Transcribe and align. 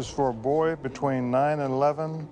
Is 0.00 0.08
for 0.08 0.30
a 0.30 0.32
boy 0.32 0.76
between 0.76 1.30
9 1.30 1.60
and 1.60 1.74
11. 1.74 2.26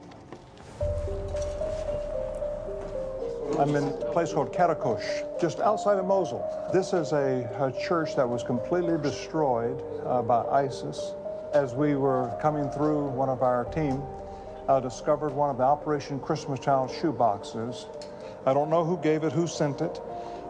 I'm 3.59 3.77
in 3.77 3.85
a 3.85 3.91
place 4.11 4.33
called 4.33 4.55
Karakush, 4.55 5.39
just 5.39 5.61
outside 5.61 5.99
of 5.99 6.07
Mosul. 6.07 6.43
This 6.73 6.95
is 6.95 7.13
a, 7.13 7.45
a 7.61 7.71
church 7.87 8.17
that 8.17 8.27
was 8.27 8.43
completely 8.43 8.97
destroyed 8.97 9.85
uh, 10.07 10.23
by 10.23 10.47
ISIS. 10.47 11.13
As 11.53 11.75
we 11.75 11.95
were 11.95 12.35
coming 12.41 12.71
through, 12.71 13.09
one 13.09 13.29
of 13.29 13.43
our 13.43 13.67
team 13.67 14.01
uh, 14.67 14.81
discovered 14.81 15.35
one 15.35 15.51
of 15.51 15.59
the 15.59 15.65
Operation 15.65 16.19
Christmas 16.21 16.61
Child 16.61 16.91
shoe 16.91 17.13
boxes. 17.13 17.85
I 18.47 18.55
don't 18.55 18.71
know 18.71 18.83
who 18.83 18.97
gave 18.97 19.25
it, 19.25 19.33
who 19.33 19.47
sent 19.47 19.83
it, 19.83 20.01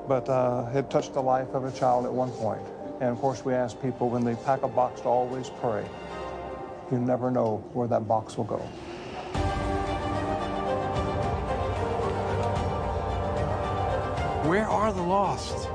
but 0.06 0.28
uh, 0.28 0.70
it 0.72 0.88
touched 0.88 1.14
the 1.14 1.22
life 1.22 1.48
of 1.48 1.64
a 1.64 1.72
child 1.72 2.06
at 2.06 2.12
one 2.12 2.30
point. 2.30 2.62
And 3.00 3.10
of 3.10 3.18
course, 3.18 3.44
we 3.44 3.54
ask 3.54 3.80
people 3.82 4.08
when 4.08 4.22
they 4.22 4.36
pack 4.36 4.62
a 4.62 4.68
box 4.68 5.00
to 5.00 5.08
always 5.08 5.50
pray. 5.60 5.84
You 6.90 6.98
never 6.98 7.30
know 7.30 7.62
where 7.74 7.86
that 7.88 8.08
box 8.08 8.38
will 8.38 8.44
go. 8.44 8.56
Where 14.48 14.66
are 14.66 14.92
the 14.94 15.02
lost? 15.02 15.68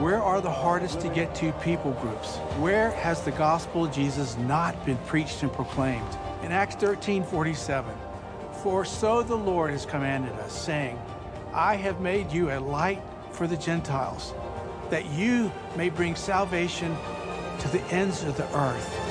Where 0.00 0.22
are 0.22 0.40
the 0.40 0.50
hardest 0.50 1.02
to 1.02 1.10
get 1.10 1.34
to 1.36 1.52
people 1.60 1.92
groups? 2.00 2.36
Where 2.58 2.90
has 2.92 3.22
the 3.22 3.32
gospel 3.32 3.84
of 3.84 3.92
Jesus 3.92 4.38
not 4.38 4.82
been 4.86 4.96
preached 4.98 5.42
and 5.42 5.52
proclaimed? 5.52 6.08
In 6.42 6.52
Acts 6.52 6.76
13 6.76 7.22
47, 7.22 7.94
for 8.62 8.86
so 8.86 9.22
the 9.22 9.36
Lord 9.36 9.72
has 9.72 9.84
commanded 9.84 10.32
us, 10.40 10.54
saying, 10.54 10.98
I 11.52 11.76
have 11.76 12.00
made 12.00 12.32
you 12.32 12.50
a 12.50 12.58
light 12.58 13.02
for 13.32 13.46
the 13.46 13.58
Gentiles, 13.58 14.32
that 14.88 15.04
you 15.10 15.52
may 15.76 15.90
bring 15.90 16.16
salvation 16.16 16.96
to 17.58 17.68
the 17.68 17.82
ends 17.92 18.22
of 18.22 18.38
the 18.38 18.46
earth. 18.56 19.09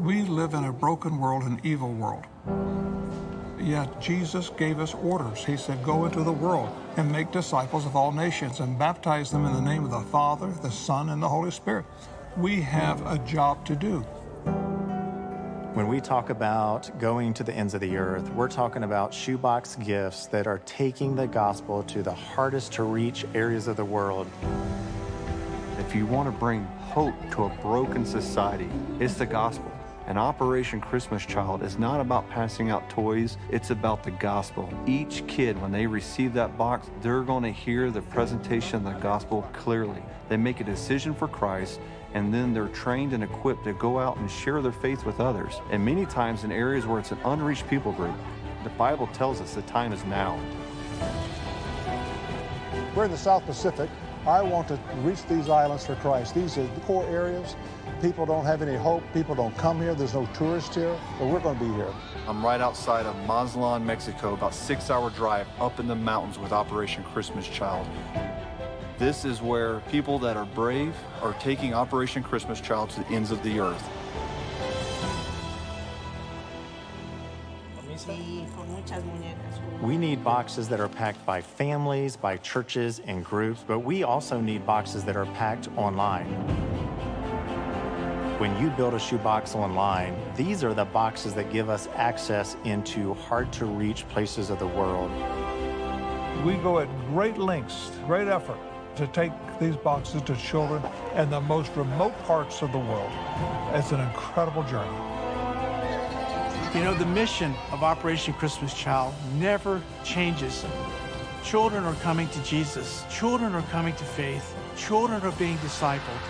We 0.00 0.22
live 0.22 0.54
in 0.54 0.64
a 0.64 0.72
broken 0.72 1.18
world, 1.18 1.42
an 1.42 1.60
evil 1.62 1.92
world. 1.92 2.24
Yet 3.60 4.00
Jesus 4.00 4.48
gave 4.48 4.80
us 4.80 4.94
orders. 4.94 5.44
He 5.44 5.58
said, 5.58 5.84
Go 5.84 6.06
into 6.06 6.22
the 6.22 6.32
world 6.32 6.74
and 6.96 7.12
make 7.12 7.30
disciples 7.32 7.84
of 7.84 7.94
all 7.94 8.10
nations 8.10 8.60
and 8.60 8.78
baptize 8.78 9.30
them 9.30 9.44
in 9.44 9.52
the 9.52 9.60
name 9.60 9.84
of 9.84 9.90
the 9.90 10.00
Father, 10.00 10.50
the 10.62 10.70
Son, 10.70 11.10
and 11.10 11.22
the 11.22 11.28
Holy 11.28 11.50
Spirit. 11.50 11.84
We 12.38 12.62
have 12.62 13.06
a 13.06 13.18
job 13.26 13.66
to 13.66 13.76
do. 13.76 13.98
When 15.74 15.86
we 15.86 16.00
talk 16.00 16.30
about 16.30 16.98
going 16.98 17.34
to 17.34 17.44
the 17.44 17.52
ends 17.52 17.74
of 17.74 17.82
the 17.82 17.98
earth, 17.98 18.26
we're 18.32 18.48
talking 18.48 18.84
about 18.84 19.12
shoebox 19.12 19.76
gifts 19.76 20.28
that 20.28 20.46
are 20.46 20.62
taking 20.64 21.14
the 21.14 21.26
gospel 21.26 21.82
to 21.82 22.02
the 22.02 22.14
hardest 22.14 22.72
to 22.72 22.84
reach 22.84 23.26
areas 23.34 23.68
of 23.68 23.76
the 23.76 23.84
world. 23.84 24.26
If 25.78 25.94
you 25.94 26.06
want 26.06 26.26
to 26.26 26.32
bring 26.32 26.64
hope 26.88 27.14
to 27.32 27.44
a 27.44 27.48
broken 27.60 28.06
society, 28.06 28.70
it's 28.98 29.14
the 29.14 29.26
gospel. 29.26 29.70
And 30.10 30.18
Operation 30.18 30.80
Christmas 30.80 31.24
Child 31.24 31.62
is 31.62 31.78
not 31.78 32.00
about 32.00 32.28
passing 32.30 32.68
out 32.68 32.90
toys, 32.90 33.38
it's 33.48 33.70
about 33.70 34.02
the 34.02 34.10
gospel. 34.10 34.68
Each 34.84 35.24
kid, 35.28 35.56
when 35.62 35.70
they 35.70 35.86
receive 35.86 36.32
that 36.32 36.58
box, 36.58 36.90
they're 37.00 37.22
going 37.22 37.44
to 37.44 37.52
hear 37.52 37.92
the 37.92 38.02
presentation 38.02 38.78
of 38.78 38.82
the 38.92 38.98
gospel 38.98 39.48
clearly. 39.52 40.02
They 40.28 40.36
make 40.36 40.58
a 40.58 40.64
decision 40.64 41.14
for 41.14 41.28
Christ, 41.28 41.78
and 42.12 42.34
then 42.34 42.52
they're 42.52 42.66
trained 42.66 43.12
and 43.12 43.22
equipped 43.22 43.62
to 43.62 43.72
go 43.74 44.00
out 44.00 44.16
and 44.16 44.28
share 44.28 44.60
their 44.60 44.72
faith 44.72 45.04
with 45.04 45.20
others. 45.20 45.60
And 45.70 45.84
many 45.84 46.06
times 46.06 46.42
in 46.42 46.50
areas 46.50 46.86
where 46.86 46.98
it's 46.98 47.12
an 47.12 47.20
unreached 47.24 47.68
people 47.68 47.92
group, 47.92 48.16
the 48.64 48.70
Bible 48.70 49.06
tells 49.12 49.40
us 49.40 49.54
the 49.54 49.62
time 49.62 49.92
is 49.92 50.04
now. 50.06 50.40
We're 52.96 53.04
in 53.04 53.12
the 53.12 53.16
South 53.16 53.46
Pacific. 53.46 53.88
I 54.26 54.42
want 54.42 54.66
to 54.68 54.78
reach 55.02 55.24
these 55.26 55.48
islands 55.48 55.86
for 55.86 55.94
Christ. 55.94 56.34
These 56.34 56.58
are 56.58 56.66
the 56.66 56.80
core 56.80 57.04
areas. 57.04 57.54
People 58.00 58.24
don't 58.24 58.46
have 58.46 58.62
any 58.62 58.76
hope. 58.76 59.02
People 59.12 59.34
don't 59.34 59.54
come 59.58 59.78
here. 59.78 59.94
There's 59.94 60.14
no 60.14 60.24
tourists 60.32 60.74
here, 60.74 60.98
but 61.18 61.26
we're 61.26 61.40
going 61.40 61.58
to 61.58 61.64
be 61.64 61.70
here. 61.74 61.92
I'm 62.26 62.42
right 62.42 62.60
outside 62.60 63.04
of 63.04 63.14
Mazatlan, 63.26 63.84
Mexico, 63.84 64.32
about 64.32 64.54
six 64.54 64.90
hour 64.90 65.10
drive 65.10 65.46
up 65.60 65.78
in 65.78 65.86
the 65.86 65.94
mountains 65.94 66.38
with 66.38 66.50
Operation 66.50 67.04
Christmas 67.04 67.46
Child. 67.46 67.86
This 68.98 69.26
is 69.26 69.42
where 69.42 69.80
people 69.90 70.18
that 70.20 70.38
are 70.38 70.46
brave 70.46 70.94
are 71.20 71.34
taking 71.34 71.74
Operation 71.74 72.22
Christmas 72.22 72.58
Child 72.58 72.88
to 72.90 73.00
the 73.00 73.08
ends 73.08 73.30
of 73.30 73.42
the 73.42 73.60
earth. 73.60 73.86
We 79.82 79.98
need 79.98 80.24
boxes 80.24 80.70
that 80.70 80.80
are 80.80 80.88
packed 80.88 81.24
by 81.26 81.42
families, 81.42 82.16
by 82.16 82.38
churches, 82.38 83.02
and 83.06 83.22
groups, 83.22 83.62
but 83.66 83.80
we 83.80 84.04
also 84.04 84.40
need 84.40 84.64
boxes 84.64 85.04
that 85.04 85.16
are 85.16 85.26
packed 85.26 85.68
online. 85.76 86.69
When 88.40 88.58
you 88.58 88.70
build 88.70 88.94
a 88.94 88.98
shoebox 88.98 89.54
online, 89.54 90.16
these 90.34 90.64
are 90.64 90.72
the 90.72 90.86
boxes 90.86 91.34
that 91.34 91.52
give 91.52 91.68
us 91.68 91.90
access 91.94 92.56
into 92.64 93.12
hard 93.12 93.52
to 93.52 93.66
reach 93.66 94.08
places 94.08 94.48
of 94.48 94.58
the 94.58 94.66
world. 94.66 95.10
We 96.42 96.54
go 96.54 96.78
at 96.78 96.88
great 97.08 97.36
lengths, 97.36 97.90
great 98.06 98.28
effort 98.28 98.56
to 98.96 99.06
take 99.08 99.30
these 99.60 99.76
boxes 99.76 100.22
to 100.22 100.34
children 100.36 100.82
in 101.16 101.28
the 101.28 101.42
most 101.42 101.70
remote 101.76 102.16
parts 102.24 102.62
of 102.62 102.72
the 102.72 102.78
world. 102.78 103.12
It's 103.74 103.92
an 103.92 104.00
incredible 104.00 104.62
journey. 104.62 104.88
You 106.74 106.82
know, 106.82 106.94
the 106.94 107.04
mission 107.04 107.54
of 107.72 107.82
Operation 107.82 108.32
Christmas 108.32 108.72
Child 108.72 109.12
never 109.34 109.82
changes. 110.02 110.64
Children 111.44 111.84
are 111.84 111.94
coming 111.96 112.30
to 112.30 112.42
Jesus, 112.42 113.04
children 113.10 113.54
are 113.54 113.68
coming 113.70 113.94
to 113.96 114.04
faith, 114.04 114.56
children 114.78 115.20
are 115.24 115.32
being 115.32 115.58
discipled, 115.58 116.22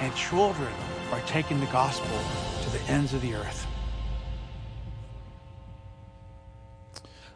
and 0.00 0.14
children 0.14 0.72
are 1.12 1.20
taking 1.22 1.60
the 1.60 1.66
gospel 1.66 2.18
to 2.62 2.70
the 2.70 2.80
ends 2.90 3.14
of 3.14 3.22
the 3.22 3.34
earth. 3.34 3.66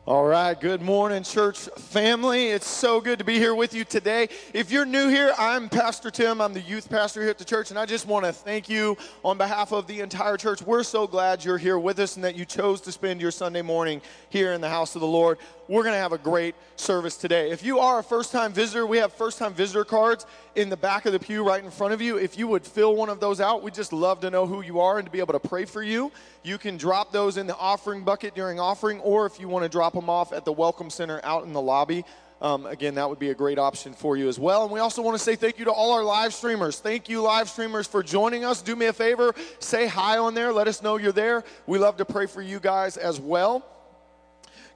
All 0.05 0.25
right, 0.25 0.61
good 0.61 0.83
morning, 0.83 1.23
church 1.23 1.61
family. 1.77 2.49
It's 2.49 2.67
so 2.67 3.01
good 3.01 3.21
to 3.21 3.25
be 3.25 3.39
here 3.39 3.55
with 3.55 3.73
you 3.73 3.85
today. 3.85 4.31
If 4.53 4.73
you're 4.73 4.85
new 4.85 5.09
here, 5.09 5.33
I'm 5.39 5.69
Pastor 5.69 6.11
Tim. 6.11 6.41
I'm 6.41 6.53
the 6.53 6.61
youth 6.61 6.91
pastor 6.91 7.21
here 7.21 7.31
at 7.31 7.39
the 7.39 7.45
church, 7.45 7.71
and 7.71 7.79
I 7.79 7.87
just 7.87 8.09
want 8.09 8.25
to 8.25 8.33
thank 8.33 8.69
you 8.69 8.97
on 9.25 9.39
behalf 9.39 9.73
of 9.73 9.87
the 9.87 10.01
entire 10.01 10.37
church. 10.37 10.61
We're 10.61 10.83
so 10.83 11.07
glad 11.07 11.45
you're 11.45 11.57
here 11.57 11.79
with 11.79 12.01
us 12.01 12.17
and 12.17 12.25
that 12.25 12.35
you 12.35 12.45
chose 12.45 12.81
to 12.81 12.91
spend 12.91 13.21
your 13.21 13.31
Sunday 13.31 13.63
morning 13.63 14.03
here 14.29 14.55
in 14.55 14.61
the 14.61 14.69
house 14.69 14.97
of 14.97 15.03
the 15.03 15.07
Lord. 15.07 15.39
We're 15.69 15.85
going 15.85 15.95
to 15.95 16.01
have 16.01 16.13
a 16.13 16.19
great 16.19 16.57
service 16.75 17.17
today. 17.17 17.53
If 17.53 17.65
you 17.65 17.79
are 17.79 18.01
a 18.01 18.03
first 18.03 18.33
time 18.33 18.53
visitor, 18.53 18.85
we 18.87 18.99
have 18.99 19.13
first 19.13 19.39
time 19.39 19.55
visitor 19.55 19.85
cards 19.85 20.27
in 20.57 20.69
the 20.69 20.77
back 20.77 21.07
of 21.07 21.13
the 21.13 21.21
pew 21.21 21.47
right 21.47 21.63
in 21.63 21.71
front 21.71 21.95
of 21.95 22.03
you. 22.03 22.19
If 22.19 22.37
you 22.37 22.49
would 22.49 22.67
fill 22.67 22.97
one 22.97 23.09
of 23.09 23.21
those 23.21 23.41
out, 23.41 23.63
we'd 23.63 23.73
just 23.73 23.93
love 23.93 24.21
to 24.21 24.31
know 24.31 24.47
who 24.47 24.63
you 24.63 24.81
are 24.81 24.99
and 24.99 25.07
to 25.07 25.13
be 25.13 25.21
able 25.21 25.33
to 25.33 25.49
pray 25.49 25.65
for 25.65 25.83
you. 25.83 26.11
You 26.43 26.59
can 26.59 26.77
drop 26.77 27.13
those 27.13 27.37
in 27.37 27.47
the 27.47 27.57
offering 27.57 28.03
bucket 28.03 28.35
during 28.35 28.59
offering, 28.59 28.99
or 29.01 29.25
if 29.25 29.39
you 29.39 29.49
want 29.49 29.63
to 29.63 29.69
drop 29.69 29.92
them 29.93 30.11
off 30.11 30.33
at 30.33 30.45
the 30.45 30.53
Welcome 30.53 30.91
Center 30.91 31.21
out 31.25 31.45
in 31.45 31.53
the 31.53 31.61
lobby. 31.61 32.05
Um, 32.41 32.67
again, 32.67 32.97
that 32.97 33.09
would 33.09 33.21
be 33.21 33.31
a 33.31 33.35
great 33.35 33.59
option 33.59 33.93
for 33.93 34.17
you 34.17 34.29
as 34.29 34.37
well. 34.37 34.65
And 34.65 34.73
we 34.73 34.81
also 34.81 35.01
want 35.01 35.17
to 35.17 35.23
say 35.23 35.37
thank 35.37 35.61
you 35.61 35.67
to 35.67 35.71
all 35.71 35.93
our 35.93 36.03
live 36.03 36.35
streamers. 36.35 36.81
Thank 36.81 37.09
you, 37.09 37.23
live 37.23 37.49
streamers, 37.49 37.87
for 37.87 38.03
joining 38.03 38.45
us. 38.45 38.63
Do 38.63 38.75
me 38.75 38.87
a 38.87 38.93
favor, 38.93 39.33
say 39.61 39.87
hi 39.87 40.19
on 40.19 40.35
there. 40.35 40.53
Let 40.53 40.67
us 40.67 40.83
know 40.83 40.97
you're 40.97 41.13
there. 41.13 41.45
We 41.67 41.79
love 41.79 41.99
to 41.99 42.05
pray 42.05 42.27
for 42.27 42.43
you 42.43 42.59
guys 42.59 42.97
as 42.97 43.21
well. 43.21 43.65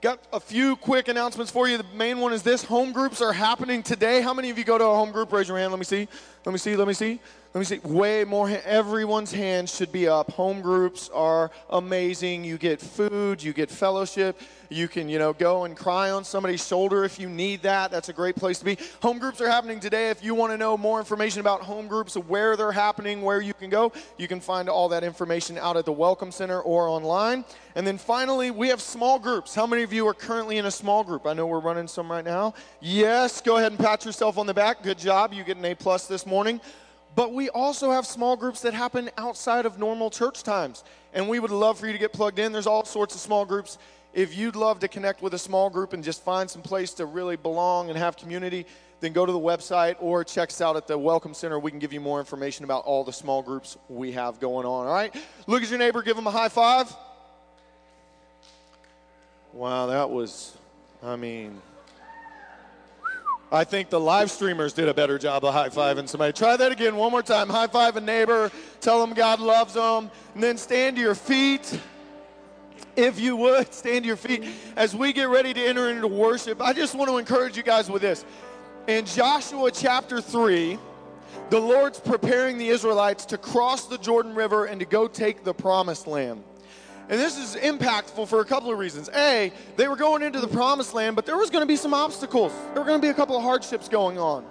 Got 0.00 0.20
a 0.32 0.38
few 0.38 0.76
quick 0.76 1.08
announcements 1.08 1.50
for 1.50 1.66
you. 1.66 1.78
The 1.78 1.84
main 1.96 2.20
one 2.20 2.32
is 2.32 2.44
this 2.44 2.62
home 2.62 2.92
groups 2.92 3.20
are 3.20 3.32
happening 3.32 3.82
today. 3.82 4.20
How 4.20 4.32
many 4.32 4.50
of 4.50 4.58
you 4.58 4.64
go 4.64 4.78
to 4.78 4.84
a 4.84 4.94
home 4.94 5.10
group? 5.10 5.32
Raise 5.32 5.48
your 5.48 5.58
hand. 5.58 5.72
Let 5.72 5.78
me 5.78 5.84
see. 5.84 6.06
Let 6.44 6.52
me 6.52 6.58
see. 6.58 6.76
Let 6.76 6.86
me 6.86 6.94
see. 6.94 7.20
Let 7.56 7.60
me 7.60 7.64
see. 7.64 7.78
Way 7.88 8.22
more. 8.24 8.50
Everyone's 8.66 9.32
hands 9.32 9.74
should 9.74 9.90
be 9.90 10.06
up. 10.06 10.30
Home 10.32 10.60
groups 10.60 11.08
are 11.08 11.50
amazing. 11.70 12.44
You 12.44 12.58
get 12.58 12.82
food, 12.82 13.42
you 13.42 13.54
get 13.54 13.70
fellowship. 13.70 14.38
You 14.68 14.88
can, 14.88 15.08
you 15.08 15.18
know, 15.18 15.32
go 15.32 15.64
and 15.64 15.74
cry 15.74 16.10
on 16.10 16.22
somebody's 16.22 16.66
shoulder 16.66 17.04
if 17.04 17.18
you 17.18 17.30
need 17.30 17.62
that. 17.62 17.90
That's 17.90 18.10
a 18.10 18.12
great 18.12 18.36
place 18.36 18.58
to 18.58 18.66
be. 18.66 18.76
Home 19.00 19.18
groups 19.18 19.40
are 19.40 19.48
happening 19.48 19.80
today. 19.80 20.10
If 20.10 20.22
you 20.22 20.34
want 20.34 20.52
to 20.52 20.58
know 20.58 20.76
more 20.76 20.98
information 20.98 21.40
about 21.40 21.62
home 21.62 21.88
groups, 21.88 22.14
where 22.14 22.58
they're 22.58 22.72
happening, 22.72 23.22
where 23.22 23.40
you 23.40 23.54
can 23.54 23.70
go, 23.70 23.90
you 24.18 24.28
can 24.28 24.38
find 24.38 24.68
all 24.68 24.90
that 24.90 25.02
information 25.02 25.56
out 25.56 25.78
at 25.78 25.86
the 25.86 25.92
Welcome 25.92 26.32
Center 26.32 26.60
or 26.60 26.88
online. 26.88 27.42
And 27.74 27.86
then 27.86 27.96
finally, 27.96 28.50
we 28.50 28.68
have 28.68 28.82
small 28.82 29.18
groups. 29.18 29.54
How 29.54 29.66
many 29.66 29.82
of 29.82 29.94
you 29.94 30.06
are 30.08 30.14
currently 30.14 30.58
in 30.58 30.66
a 30.66 30.70
small 30.70 31.02
group? 31.02 31.26
I 31.26 31.32
know 31.32 31.46
we're 31.46 31.60
running 31.60 31.88
some 31.88 32.12
right 32.12 32.24
now. 32.24 32.52
Yes, 32.82 33.40
go 33.40 33.56
ahead 33.56 33.72
and 33.72 33.78
pat 33.78 34.04
yourself 34.04 34.36
on 34.36 34.44
the 34.44 34.52
back. 34.52 34.82
Good 34.82 34.98
job. 34.98 35.32
You 35.32 35.42
get 35.42 35.56
an 35.56 35.64
A 35.64 35.74
plus 35.74 36.06
this 36.06 36.26
morning. 36.26 36.60
But 37.16 37.32
we 37.32 37.48
also 37.48 37.90
have 37.90 38.06
small 38.06 38.36
groups 38.36 38.60
that 38.60 38.74
happen 38.74 39.10
outside 39.16 39.64
of 39.64 39.78
normal 39.78 40.10
church 40.10 40.42
times. 40.42 40.84
And 41.14 41.28
we 41.28 41.40
would 41.40 41.50
love 41.50 41.80
for 41.80 41.86
you 41.86 41.92
to 41.92 41.98
get 41.98 42.12
plugged 42.12 42.38
in. 42.38 42.52
There's 42.52 42.66
all 42.66 42.84
sorts 42.84 43.14
of 43.14 43.20
small 43.22 43.46
groups. 43.46 43.78
If 44.12 44.36
you'd 44.36 44.54
love 44.54 44.80
to 44.80 44.88
connect 44.88 45.22
with 45.22 45.32
a 45.32 45.38
small 45.38 45.70
group 45.70 45.94
and 45.94 46.04
just 46.04 46.22
find 46.22 46.48
some 46.48 46.60
place 46.62 46.92
to 46.94 47.06
really 47.06 47.36
belong 47.36 47.88
and 47.88 47.98
have 47.98 48.18
community, 48.18 48.66
then 49.00 49.14
go 49.14 49.24
to 49.24 49.32
the 49.32 49.38
website 49.38 49.96
or 49.98 50.24
check 50.24 50.50
us 50.50 50.60
out 50.60 50.76
at 50.76 50.86
the 50.86 50.96
Welcome 50.96 51.32
Center. 51.32 51.58
We 51.58 51.70
can 51.70 51.80
give 51.80 51.94
you 51.94 52.00
more 52.00 52.18
information 52.18 52.64
about 52.64 52.84
all 52.84 53.02
the 53.02 53.12
small 53.12 53.42
groups 53.42 53.78
we 53.88 54.12
have 54.12 54.38
going 54.38 54.66
on. 54.66 54.86
All 54.86 54.92
right? 54.92 55.14
Look 55.46 55.62
at 55.62 55.70
your 55.70 55.78
neighbor, 55.78 56.02
give 56.02 56.16
them 56.16 56.26
a 56.26 56.30
high 56.30 56.50
five. 56.50 56.94
Wow, 59.54 59.86
that 59.86 60.10
was, 60.10 60.54
I 61.02 61.16
mean, 61.16 61.62
I 63.50 63.62
think 63.62 63.90
the 63.90 64.00
live 64.00 64.31
streamers 64.31 64.72
did 64.72 64.88
a 64.88 64.94
better 64.94 65.19
job 65.19 65.44
of 65.44 65.54
high 65.54 65.69
fiving 65.69 66.08
somebody. 66.08 66.32
Try 66.32 66.56
that 66.56 66.72
again 66.72 66.96
one 66.96 67.12
more 67.12 67.22
time. 67.22 67.48
High 67.48 67.69
five 67.69 67.96
a 67.96 68.00
neighbor, 68.00 68.50
tell 68.81 69.04
them 69.04 69.14
God 69.14 69.38
loves 69.38 69.75
them, 69.75 70.10
and 70.34 70.43
then 70.43 70.58
stand 70.58 70.96
to 70.96 71.02
your 71.02 71.14
feet. 71.14 71.78
If 72.96 73.20
you 73.20 73.37
would, 73.37 73.72
stand 73.72 74.02
to 74.02 74.06
your 74.08 74.16
feet 74.16 74.44
as 74.75 74.96
we 74.96 75.12
get 75.12 75.28
ready 75.28 75.54
to 75.54 75.60
enter 75.60 75.90
into 75.90 76.08
worship. 76.08 76.60
I 76.60 76.72
just 76.72 76.94
want 76.94 77.10
to 77.10 77.19
encourage 77.19 77.56
you 77.56 77.62
guys 77.62 77.88
with 77.88 78.02
this. 78.02 78.25
In 78.88 79.04
Joshua 79.04 79.70
chapter 79.70 80.20
3, 80.20 80.78
the 81.50 81.60
Lord's 81.60 82.00
preparing 82.00 82.58
the 82.58 82.69
Israelites 82.69 83.26
to 83.26 83.38
cross 83.38 83.87
the 83.87 83.99
Jordan 83.99 84.34
River 84.34 84.64
and 84.64 84.81
to 84.81 84.87
go 84.87 85.06
take 85.06 85.44
the 85.44 85.54
promised 85.54 86.06
land. 86.06 86.42
And 87.08 87.20
this 87.20 87.38
is 87.38 87.54
impactful 87.60 88.26
for 88.26 88.40
a 88.40 88.44
couple 88.44 88.72
of 88.72 88.78
reasons. 88.78 89.08
A, 89.14 89.52
they 89.76 89.86
were 89.86 89.96
going 89.96 90.22
into 90.22 90.40
the 90.40 90.48
promised 90.48 90.92
land, 90.92 91.14
but 91.14 91.24
there 91.24 91.36
was 91.36 91.50
going 91.50 91.62
to 91.62 91.66
be 91.66 91.76
some 91.76 91.94
obstacles. 91.94 92.52
There 92.72 92.82
were 92.82 92.88
going 92.88 93.00
to 93.00 93.06
be 93.06 93.10
a 93.10 93.14
couple 93.14 93.36
of 93.36 93.42
hardships 93.42 93.88
going 93.88 94.18
on. 94.18 94.44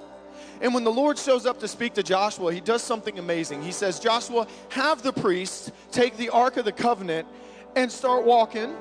And 0.61 0.73
when 0.73 0.85
the 0.85 0.91
Lord 0.91 1.17
shows 1.17 1.45
up 1.45 1.59
to 1.59 1.67
speak 1.67 1.95
to 1.95 2.03
Joshua, 2.03 2.53
he 2.53 2.61
does 2.61 2.81
something 2.81 3.19
amazing. 3.19 3.61
He 3.61 3.73
says, 3.73 3.99
Joshua, 3.99 4.47
have 4.69 5.01
the 5.01 5.11
priests 5.11 5.71
take 5.91 6.15
the 6.15 6.29
Ark 6.29 6.55
of 6.55 6.63
the 6.63 6.71
Covenant 6.71 7.27
and 7.75 7.91
start 7.91 8.25
walking. 8.25 8.73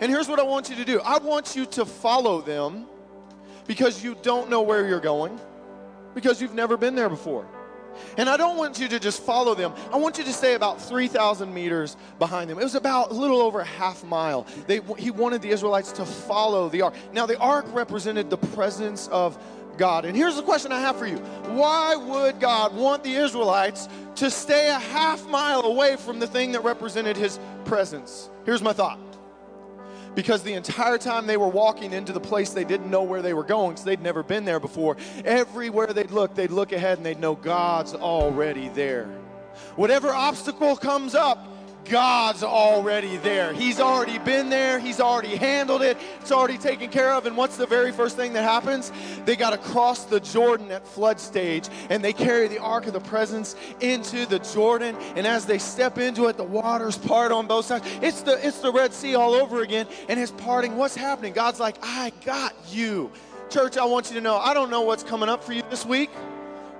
And 0.00 0.10
here's 0.10 0.28
what 0.28 0.40
I 0.40 0.42
want 0.42 0.68
you 0.68 0.76
to 0.76 0.84
do 0.84 1.00
I 1.00 1.18
want 1.18 1.54
you 1.54 1.64
to 1.66 1.84
follow 1.84 2.40
them 2.40 2.86
because 3.66 4.02
you 4.02 4.16
don't 4.22 4.50
know 4.50 4.62
where 4.62 4.88
you're 4.88 4.98
going, 4.98 5.38
because 6.14 6.42
you've 6.42 6.54
never 6.54 6.76
been 6.76 6.96
there 6.96 7.08
before. 7.08 7.46
And 8.16 8.28
I 8.28 8.36
don't 8.36 8.56
want 8.56 8.78
you 8.78 8.88
to 8.88 8.98
just 8.98 9.22
follow 9.22 9.54
them. 9.54 9.72
I 9.92 9.96
want 9.96 10.18
you 10.18 10.24
to 10.24 10.32
stay 10.32 10.54
about 10.54 10.80
3,000 10.80 11.52
meters 11.52 11.96
behind 12.18 12.50
them. 12.50 12.58
It 12.58 12.64
was 12.64 12.74
about 12.74 13.10
a 13.10 13.14
little 13.14 13.40
over 13.40 13.60
a 13.60 13.64
half 13.64 14.04
mile. 14.04 14.46
They, 14.66 14.80
he 14.98 15.10
wanted 15.10 15.42
the 15.42 15.50
Israelites 15.50 15.92
to 15.92 16.04
follow 16.04 16.68
the 16.68 16.82
ark. 16.82 16.94
Now, 17.12 17.26
the 17.26 17.38
ark 17.38 17.66
represented 17.72 18.30
the 18.30 18.38
presence 18.38 19.08
of 19.08 19.38
God. 19.76 20.04
And 20.04 20.16
here's 20.16 20.36
the 20.36 20.42
question 20.42 20.72
I 20.72 20.80
have 20.80 20.96
for 20.96 21.06
you 21.06 21.18
Why 21.54 21.96
would 21.96 22.40
God 22.40 22.74
want 22.74 23.04
the 23.04 23.14
Israelites 23.14 23.88
to 24.16 24.30
stay 24.30 24.68
a 24.68 24.78
half 24.78 25.26
mile 25.28 25.62
away 25.62 25.96
from 25.96 26.18
the 26.18 26.26
thing 26.26 26.52
that 26.52 26.64
represented 26.64 27.16
his 27.16 27.38
presence? 27.64 28.28
Here's 28.44 28.62
my 28.62 28.72
thought 28.72 28.98
because 30.14 30.42
the 30.42 30.54
entire 30.54 30.98
time 30.98 31.26
they 31.26 31.36
were 31.36 31.48
walking 31.48 31.92
into 31.92 32.12
the 32.12 32.20
place 32.20 32.50
they 32.50 32.64
didn't 32.64 32.90
know 32.90 33.02
where 33.02 33.22
they 33.22 33.34
were 33.34 33.44
going 33.44 33.70
because 33.70 33.84
they'd 33.84 34.02
never 34.02 34.22
been 34.22 34.44
there 34.44 34.60
before. 34.60 34.96
Everywhere 35.24 35.88
they'd 35.88 36.10
look 36.10 36.34
they'd 36.34 36.50
look 36.50 36.72
ahead 36.72 36.98
and 36.98 37.06
they'd 37.06 37.20
know 37.20 37.34
god's 37.34 37.94
already 37.94 38.68
there. 38.70 39.06
Whatever 39.76 40.10
obstacle 40.10 40.76
comes 40.76 41.14
up 41.14 41.46
God's 41.88 42.42
already 42.42 43.16
there. 43.18 43.52
He's 43.52 43.80
already 43.80 44.18
been 44.18 44.48
there. 44.48 44.78
He's 44.78 45.00
already 45.00 45.36
handled 45.36 45.82
it. 45.82 45.96
It's 46.20 46.32
already 46.32 46.58
taken 46.58 46.90
care 46.90 47.12
of. 47.12 47.26
And 47.26 47.36
what's 47.36 47.56
the 47.56 47.66
very 47.66 47.92
first 47.92 48.16
thing 48.16 48.32
that 48.34 48.42
happens? 48.42 48.92
They 49.24 49.36
got 49.36 49.50
to 49.50 49.58
cross 49.58 50.04
the 50.04 50.20
Jordan 50.20 50.70
at 50.70 50.86
flood 50.86 51.18
stage 51.20 51.68
and 51.90 52.04
they 52.04 52.12
carry 52.12 52.48
the 52.48 52.58
Ark 52.58 52.86
of 52.86 52.92
the 52.92 53.00
Presence 53.00 53.56
into 53.80 54.26
the 54.26 54.38
Jordan. 54.38 54.96
And 55.16 55.26
as 55.26 55.46
they 55.46 55.58
step 55.58 55.98
into 55.98 56.26
it, 56.26 56.36
the 56.36 56.44
waters 56.44 56.98
part 56.98 57.32
on 57.32 57.46
both 57.46 57.66
sides. 57.66 57.86
It's 58.02 58.22
the, 58.22 58.46
it's 58.46 58.60
the 58.60 58.72
Red 58.72 58.92
Sea 58.92 59.14
all 59.14 59.34
over 59.34 59.62
again. 59.62 59.86
And 60.08 60.18
his 60.18 60.30
parting, 60.30 60.76
what's 60.76 60.94
happening? 60.96 61.32
God's 61.32 61.60
like, 61.60 61.76
I 61.82 62.12
got 62.24 62.54
you. 62.70 63.10
Church, 63.50 63.78
I 63.78 63.84
want 63.86 64.10
you 64.10 64.14
to 64.16 64.20
know, 64.20 64.36
I 64.36 64.52
don't 64.52 64.70
know 64.70 64.82
what's 64.82 65.02
coming 65.02 65.30
up 65.30 65.42
for 65.42 65.54
you 65.54 65.62
this 65.70 65.86
week, 65.86 66.10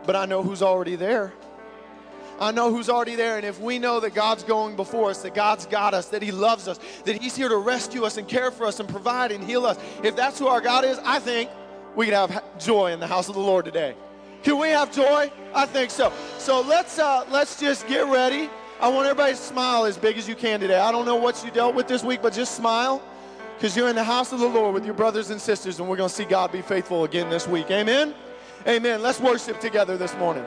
but 0.05 0.15
I 0.15 0.27
know 0.27 0.43
who's 0.43 0.61
already 0.61 0.97
there. 0.97 1.33
I 2.41 2.53
know 2.53 2.73
who's 2.73 2.89
already 2.89 3.15
there. 3.15 3.37
And 3.37 3.45
if 3.45 3.61
we 3.61 3.79
know 3.79 4.01
that 4.01 4.15
God's 4.15 4.45
going 4.45 4.77
before 4.77 5.11
us, 5.11 5.23
that 5.23 5.35
God's 5.35 5.67
got 5.67 5.95
us, 5.95 6.09
that 6.09 6.23
He 6.23 6.31
loves 6.31 6.69
us, 6.69 6.79
that 7.05 7.21
He's 7.21 7.37
here 7.37 7.49
to 7.49 7.57
rescue 7.57 8.05
us 8.05 8.17
and 8.17 8.29
care 8.29 8.51
for 8.51 8.67
us 8.67 8.81
and 8.81 8.89
provide 8.89 9.33
and 9.33 9.43
heal 9.43 9.67
us, 9.67 9.79
if 10.03 10.15
that's 10.15 10.39
who 10.39 10.47
our 10.47 10.61
God 10.61 10.85
is, 10.85 10.99
I 11.05 11.19
think 11.19 11.51
we 11.97 12.07
can 12.07 12.15
have 12.15 12.59
joy 12.59 12.93
in 12.93 13.01
the 13.01 13.07
house 13.07 13.29
of 13.29 13.35
the 13.35 13.41
Lord 13.41 13.65
today. 13.65 13.95
Can 14.43 14.59
we 14.59 14.69
have 14.69 14.93
joy? 14.93 15.31
I 15.53 15.67
think 15.67 15.91
so. 15.91 16.13
So 16.39 16.61
let's 16.61 16.99
uh, 16.99 17.27
let's 17.31 17.59
just 17.59 17.89
get 17.89 18.07
ready. 18.07 18.49
I 18.81 18.89
want 18.89 19.07
everybody 19.07 19.33
to 19.33 19.39
smile 19.39 19.85
as 19.87 19.97
big 19.97 20.17
as 20.17 20.29
you 20.29 20.37
can 20.37 20.61
today. 20.61 20.79
I 20.79 20.93
don't 20.93 21.05
know 21.05 21.17
what 21.17 21.45
you 21.45 21.51
dealt 21.51 21.75
with 21.75 21.89
this 21.89 22.05
week, 22.05 22.23
but 22.23 22.33
just 22.33 22.55
smile 22.55 23.03
because 23.57 23.77
you're 23.77 23.89
in 23.89 23.97
the 23.97 24.05
house 24.05 24.33
of 24.33 24.39
the 24.39 24.47
Lord 24.47 24.73
with 24.73 24.85
your 24.85 24.95
brothers 24.95 25.31
and 25.31 25.41
sisters, 25.41 25.81
and 25.81 25.89
we're 25.89 25.97
going 25.97 26.09
to 26.09 26.15
see 26.15 26.25
God 26.25 26.53
be 26.53 26.63
faithful 26.63 27.03
again 27.03 27.29
this 27.29 27.49
week. 27.49 27.69
Amen. 27.73 28.15
Amen. 28.69 29.03
Let's 29.03 29.19
worship 29.19 29.59
together 29.59 29.97
this 29.97 30.15
morning. 30.17 30.45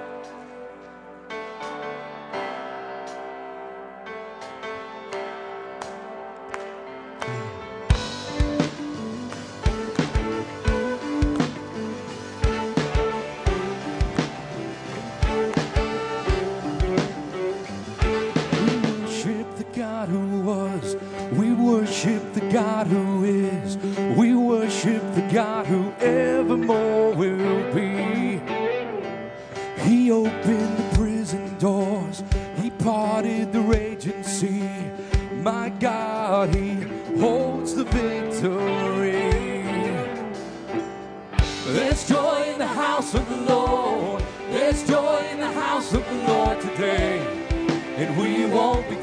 Won't 48.52 48.90
be 48.90 49.01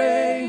from 0.00 0.39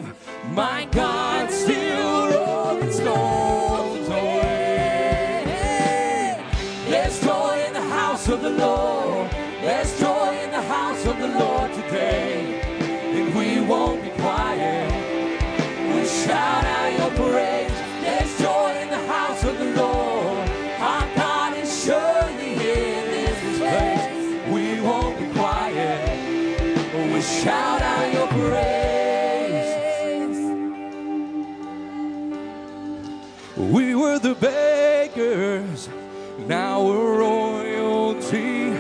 we're 36.92 37.20
royalty. 37.20 38.72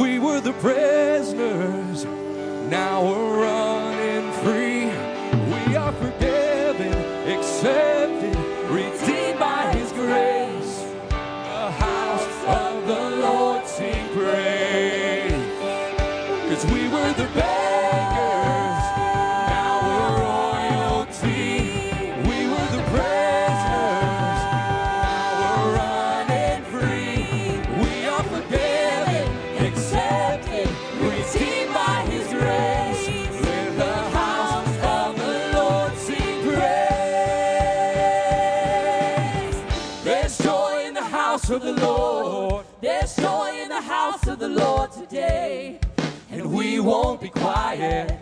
We 0.00 0.18
were 0.18 0.40
the 0.40 0.52
prisoners, 0.54 2.04
now 2.70 3.08
we're 3.08 3.40
won't 46.84 47.18
be 47.18 47.30
quiet. 47.30 48.18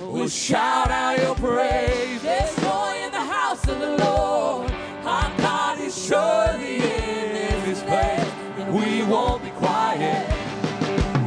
We'll 0.00 0.28
shout 0.28 0.90
out 0.92 1.18
your 1.18 1.34
praise. 1.34 2.22
There's 2.22 2.54
joy 2.56 2.94
in 3.04 3.10
the 3.10 3.26
house 3.36 3.66
of 3.66 3.80
the 3.80 3.96
Lord. 3.96 4.70
Our 5.04 5.36
God 5.38 5.80
is 5.80 6.06
surely 6.06 6.76
in 6.76 7.60
His 7.62 7.82
place. 7.82 8.30
We 8.70 9.02
won't 9.02 9.42
be 9.42 9.50
quiet. 9.50 10.24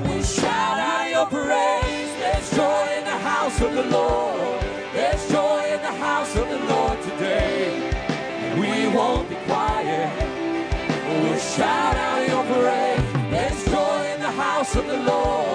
We'll 0.06 0.24
shout 0.24 0.80
out 0.80 1.10
your 1.10 1.26
praise. 1.26 2.12
There's 2.22 2.50
joy 2.52 2.88
in 2.98 3.04
the 3.04 3.20
house 3.32 3.60
of 3.60 3.74
the 3.74 3.84
Lord. 3.84 4.62
There's 4.94 5.30
joy 5.30 5.64
in 5.66 5.82
the 5.82 5.98
house 6.08 6.34
of 6.38 6.48
the 6.48 6.60
Lord 6.60 7.02
today. 7.02 7.92
We 8.58 8.96
won't 8.96 9.28
be 9.28 9.36
quiet. 9.48 10.10
We'll 11.24 11.40
shout 11.40 11.98
out 11.98 12.26
your 12.26 12.44
praise. 12.46 13.14
There's 13.32 13.66
joy 13.66 14.14
in 14.14 14.22
the 14.22 14.32
house 14.32 14.76
of 14.78 14.88
the 14.88 15.00
Lord. 15.04 15.53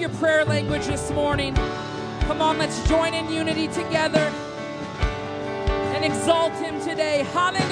Your 0.00 0.08
prayer 0.10 0.46
language 0.46 0.86
this 0.86 1.10
morning. 1.10 1.54
Come 2.22 2.40
on, 2.40 2.56
let's 2.56 2.88
join 2.88 3.12
in 3.12 3.30
unity 3.30 3.68
together 3.68 4.32
and 5.92 6.02
exalt 6.02 6.54
him 6.54 6.80
today. 6.80 7.22
Hallelujah. 7.34 7.69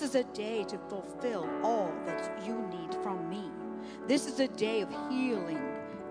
Is 0.00 0.14
a 0.14 0.24
day 0.24 0.64
to 0.64 0.78
fulfill 0.88 1.46
all 1.62 1.92
that 2.06 2.46
you 2.46 2.54
need 2.70 2.94
from 3.02 3.28
me. 3.28 3.50
This 4.06 4.26
is 4.26 4.40
a 4.40 4.48
day 4.48 4.80
of 4.80 4.88
healing. 5.10 5.60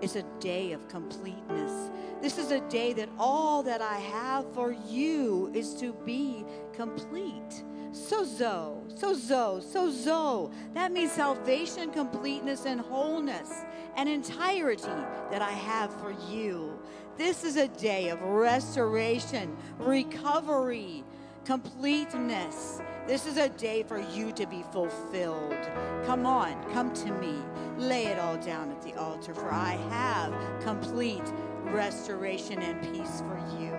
It's 0.02 0.16
a 0.16 0.24
day 0.40 0.72
of 0.72 0.86
completeness. 0.88 1.90
This 2.20 2.38
is 2.38 2.50
a 2.50 2.60
day 2.68 2.92
that 2.92 3.08
all 3.18 3.62
that 3.62 3.80
I 3.80 3.98
have 3.98 4.52
for 4.52 4.72
you 4.88 5.50
is 5.54 5.74
to 5.74 5.92
be 6.04 6.44
complete. 6.72 7.64
so 7.92 8.24
Sozo, 8.24 8.82
sozo, 8.98 9.62
sozo. 9.62 10.52
That 10.74 10.92
means 10.92 11.12
salvation, 11.12 11.90
completeness, 11.90 12.66
and 12.66 12.80
wholeness 12.80 13.64
and 13.96 14.08
entirety 14.08 14.82
that 15.30 15.42
I 15.42 15.50
have 15.50 15.92
for 16.00 16.14
you. 16.30 16.78
This 17.16 17.44
is 17.44 17.56
a 17.56 17.68
day 17.68 18.08
of 18.08 18.22
restoration, 18.22 19.56
recovery, 19.78 21.04
completeness. 21.44 22.80
This 23.06 23.26
is 23.26 23.36
a 23.36 23.48
day 23.48 23.82
for 23.82 23.98
you 23.98 24.32
to 24.32 24.46
be 24.46 24.64
fulfilled. 24.72 25.56
Come 26.04 26.24
on, 26.24 26.62
come 26.72 26.92
to 26.94 27.12
me. 27.12 27.34
Lay 27.76 28.06
it 28.06 28.18
all 28.18 28.36
down 28.36 28.70
at 28.70 28.82
the 28.82 28.94
altar, 28.94 29.34
for 29.34 29.52
I 29.52 29.72
have 29.90 30.32
complete 30.62 31.32
restoration 31.64 32.60
and 32.60 32.80
peace 32.92 33.22
for 33.22 33.40
you. 33.58 33.76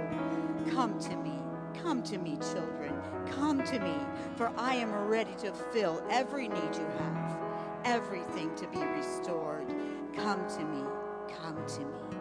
Come 0.73 0.99
to 0.99 1.15
me. 1.17 1.31
Come 1.81 2.03
to 2.03 2.17
me, 2.17 2.37
children. 2.53 2.93
Come 3.31 3.63
to 3.63 3.79
me, 3.79 3.95
for 4.35 4.51
I 4.57 4.75
am 4.75 4.93
ready 4.93 5.33
to 5.39 5.51
fill 5.51 6.03
every 6.09 6.47
need 6.47 6.75
you 6.75 6.87
have, 6.99 7.37
everything 7.85 8.53
to 8.55 8.67
be 8.67 8.79
restored. 8.79 9.67
Come 10.15 10.47
to 10.49 10.63
me. 10.65 10.83
Come 11.41 11.65
to 11.65 11.79
me. 11.79 12.12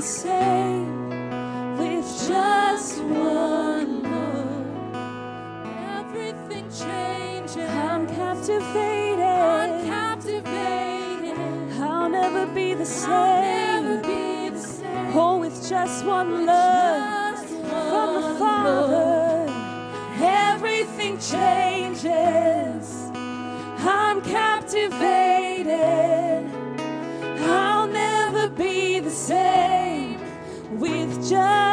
The 0.00 0.06
same 0.06 1.76
with 1.76 2.06
just 2.26 3.02
one 3.02 4.02
look. 4.02 4.94
Everything 5.98 6.64
changes. 6.70 7.68
I'm 7.68 8.06
captivated. 8.06 9.20
I'm 9.20 9.86
captivated. 9.86 11.36
I'll 11.82 12.08
never 12.08 12.46
be 12.46 12.72
the 12.72 12.86
same. 12.86 13.12
I'll 13.12 13.82
never 13.82 14.00
be 14.00 14.48
the 14.48 14.58
same. 14.58 15.12
Oh, 15.14 15.36
with 15.38 15.68
just 15.68 16.06
one 16.06 16.46
look 16.46 17.36
Just 17.36 17.48
from 17.90 18.22
the 18.22 18.38
Father, 18.38 19.09
just 31.30 31.69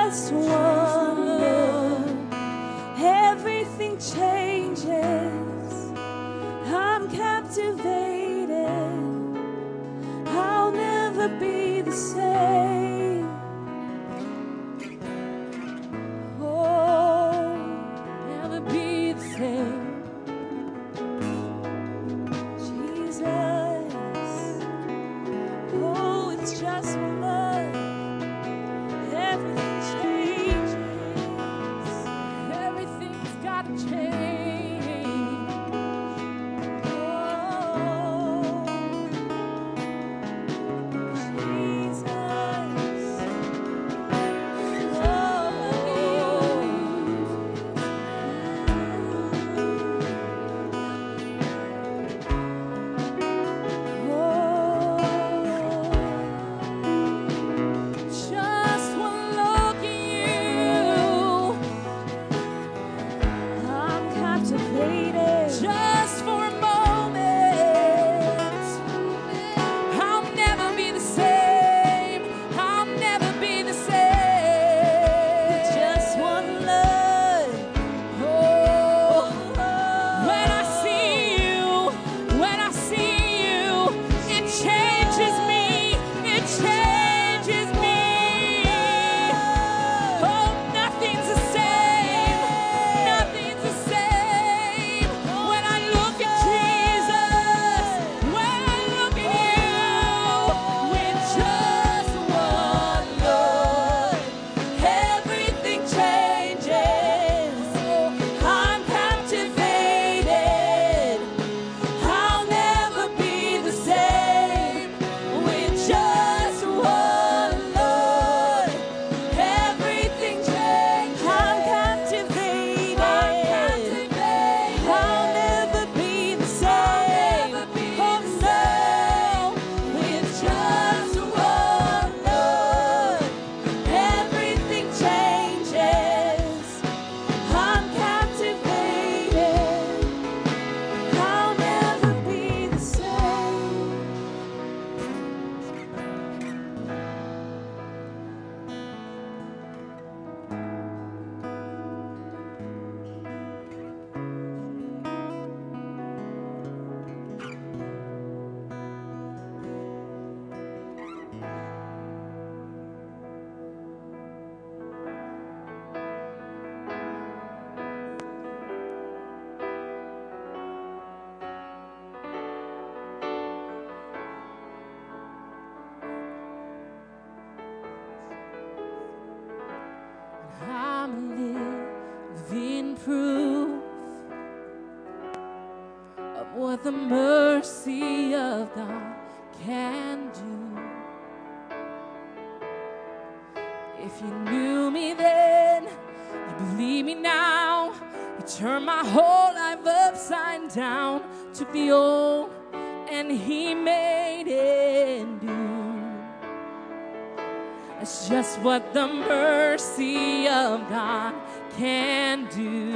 What 208.62 208.93
the 208.93 209.08
mercy 209.08 210.48
of 210.48 210.89
God 210.89 211.34
can 211.78 212.48
do. 212.54 212.91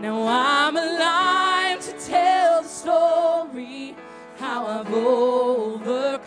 Now 0.00 0.26
I'm 0.26 0.76
alive 0.76 1.80
to 1.86 1.92
tell 2.06 2.62
the 2.62 2.68
story 2.68 3.96
how 4.36 4.66
I've 4.66 4.92
overcome 4.92 6.22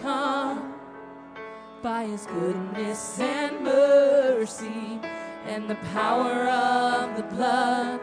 by 1.84 2.06
His 2.06 2.26
goodness 2.26 3.20
and 3.20 3.64
mercy 3.64 5.00
and 5.46 5.70
the 5.70 5.76
power 5.94 6.48
of 6.48 7.18
the 7.18 7.24
blood. 7.24 8.00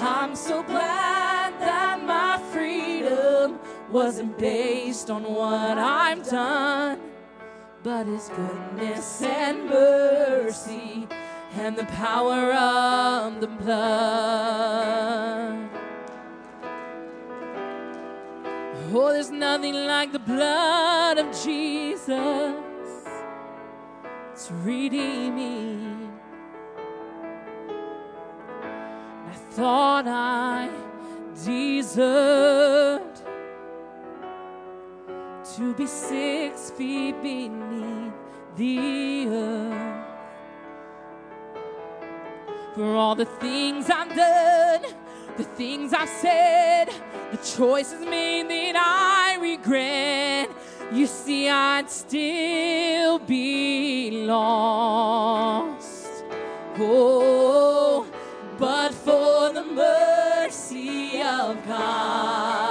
I'm 0.00 0.36
so 0.36 0.62
glad 0.62 1.60
that 1.60 2.02
my 2.04 2.38
freedom 2.52 3.58
wasn't 3.90 4.38
based 4.38 5.10
on 5.10 5.24
what 5.24 5.78
I've 5.78 6.24
done 6.26 7.13
but 7.84 8.06
his 8.06 8.30
goodness 8.30 9.20
and 9.20 9.68
mercy 9.68 11.06
and 11.52 11.76
the 11.76 11.84
power 11.84 12.50
of 12.54 13.42
the 13.42 13.46
blood. 13.46 13.78
Oh, 18.90 19.12
there's 19.12 19.30
nothing 19.30 19.74
like 19.74 20.12
the 20.12 20.18
blood 20.18 21.18
of 21.18 21.26
Jesus 21.26 22.54
to 24.46 24.54
redeem 24.62 25.36
me. 25.36 26.08
I 29.28 29.34
thought 29.50 30.06
I 30.06 30.70
deserved 31.44 33.03
to 35.56 35.72
be 35.74 35.86
six 35.86 36.70
feet 36.70 37.14
beneath 37.22 38.12
the 38.56 39.28
earth. 39.28 40.04
For 42.74 42.96
all 42.96 43.14
the 43.14 43.26
things 43.26 43.88
I've 43.88 44.16
done, 44.16 44.82
the 45.36 45.44
things 45.44 45.92
I've 45.92 46.08
said, 46.08 46.86
the 47.30 47.36
choices 47.36 48.04
made 48.04 48.48
that 48.48 48.74
I 48.76 49.36
regret. 49.40 50.50
You 50.92 51.06
see, 51.06 51.48
I'd 51.48 51.88
still 51.88 53.20
be 53.20 54.24
lost. 54.26 56.24
Oh, 56.78 58.06
but 58.58 58.92
for 58.92 59.52
the 59.52 59.62
mercy 59.64 61.22
of 61.22 61.64
God. 61.64 62.63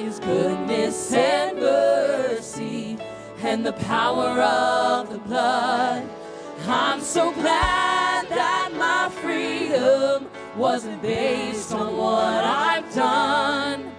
His 0.00 0.18
goodness 0.18 1.12
and 1.12 1.58
mercy 1.58 2.98
and 3.42 3.64
the 3.64 3.74
power 3.74 4.40
of 4.40 5.10
the 5.10 5.18
blood. 5.18 6.08
I'm 6.66 7.00
so 7.00 7.32
glad 7.32 8.28
that 8.28 8.72
my 8.76 9.10
freedom 9.20 10.30
wasn't 10.56 11.02
based 11.02 11.72
on 11.72 11.96
what 11.96 12.44
I've 12.44 12.94
done. 12.94 13.92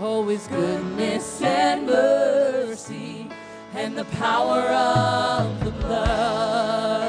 Oh, 0.00 0.28
His 0.28 0.46
goodness 0.48 1.40
and 1.42 1.86
mercy 1.86 3.28
and 3.74 3.96
the 3.96 4.04
power 4.04 4.60
of 4.60 5.64
the 5.64 5.70
blood. 5.70 7.07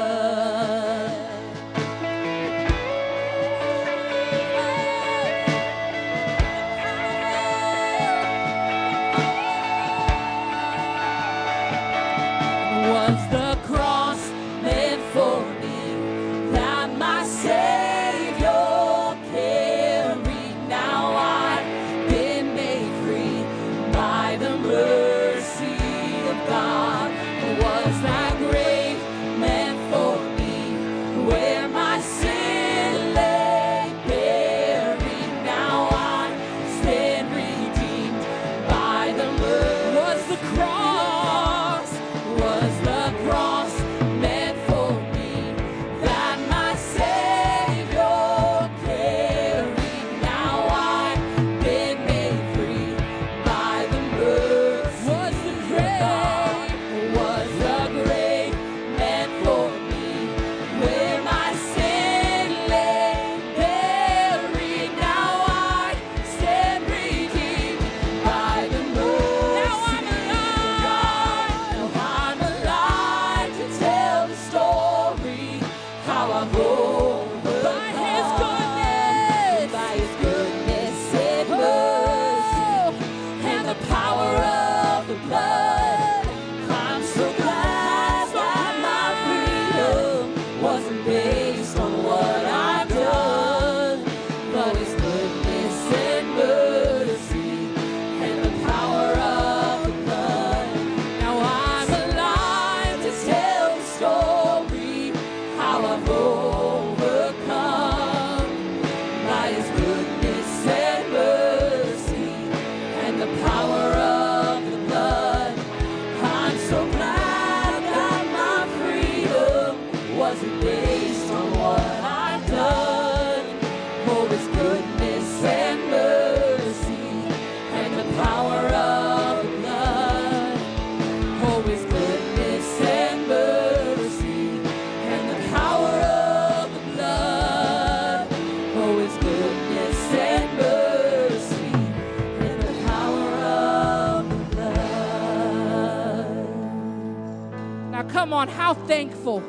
Thankful, 148.90 149.40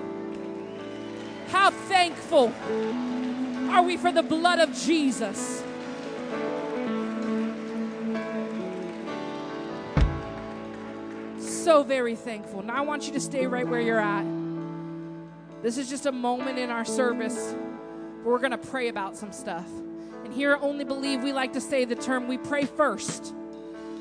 how 1.47 1.71
thankful 1.71 2.53
are 3.71 3.81
we 3.81 3.97
for 3.97 4.11
the 4.11 4.21
blood 4.21 4.59
of 4.59 4.71
Jesus? 4.75 5.63
So 11.39 11.81
very 11.81 12.15
thankful. 12.15 12.61
Now, 12.61 12.75
I 12.75 12.81
want 12.81 13.07
you 13.07 13.13
to 13.13 13.19
stay 13.19 13.47
right 13.47 13.67
where 13.67 13.81
you're 13.81 13.99
at. 13.99 14.27
This 15.63 15.79
is 15.79 15.89
just 15.89 16.05
a 16.05 16.11
moment 16.11 16.59
in 16.59 16.69
our 16.69 16.85
service 16.85 17.55
where 18.21 18.35
we're 18.35 18.37
going 18.37 18.51
to 18.51 18.59
pray 18.59 18.89
about 18.89 19.17
some 19.17 19.31
stuff. 19.31 19.67
And 20.23 20.31
here 20.31 20.51
at 20.51 20.61
Only 20.61 20.85
Believe, 20.85 21.23
we 21.23 21.33
like 21.33 21.53
to 21.53 21.61
say 21.61 21.83
the 21.85 21.95
term 21.95 22.27
we 22.27 22.37
pray 22.37 22.65
first 22.65 23.33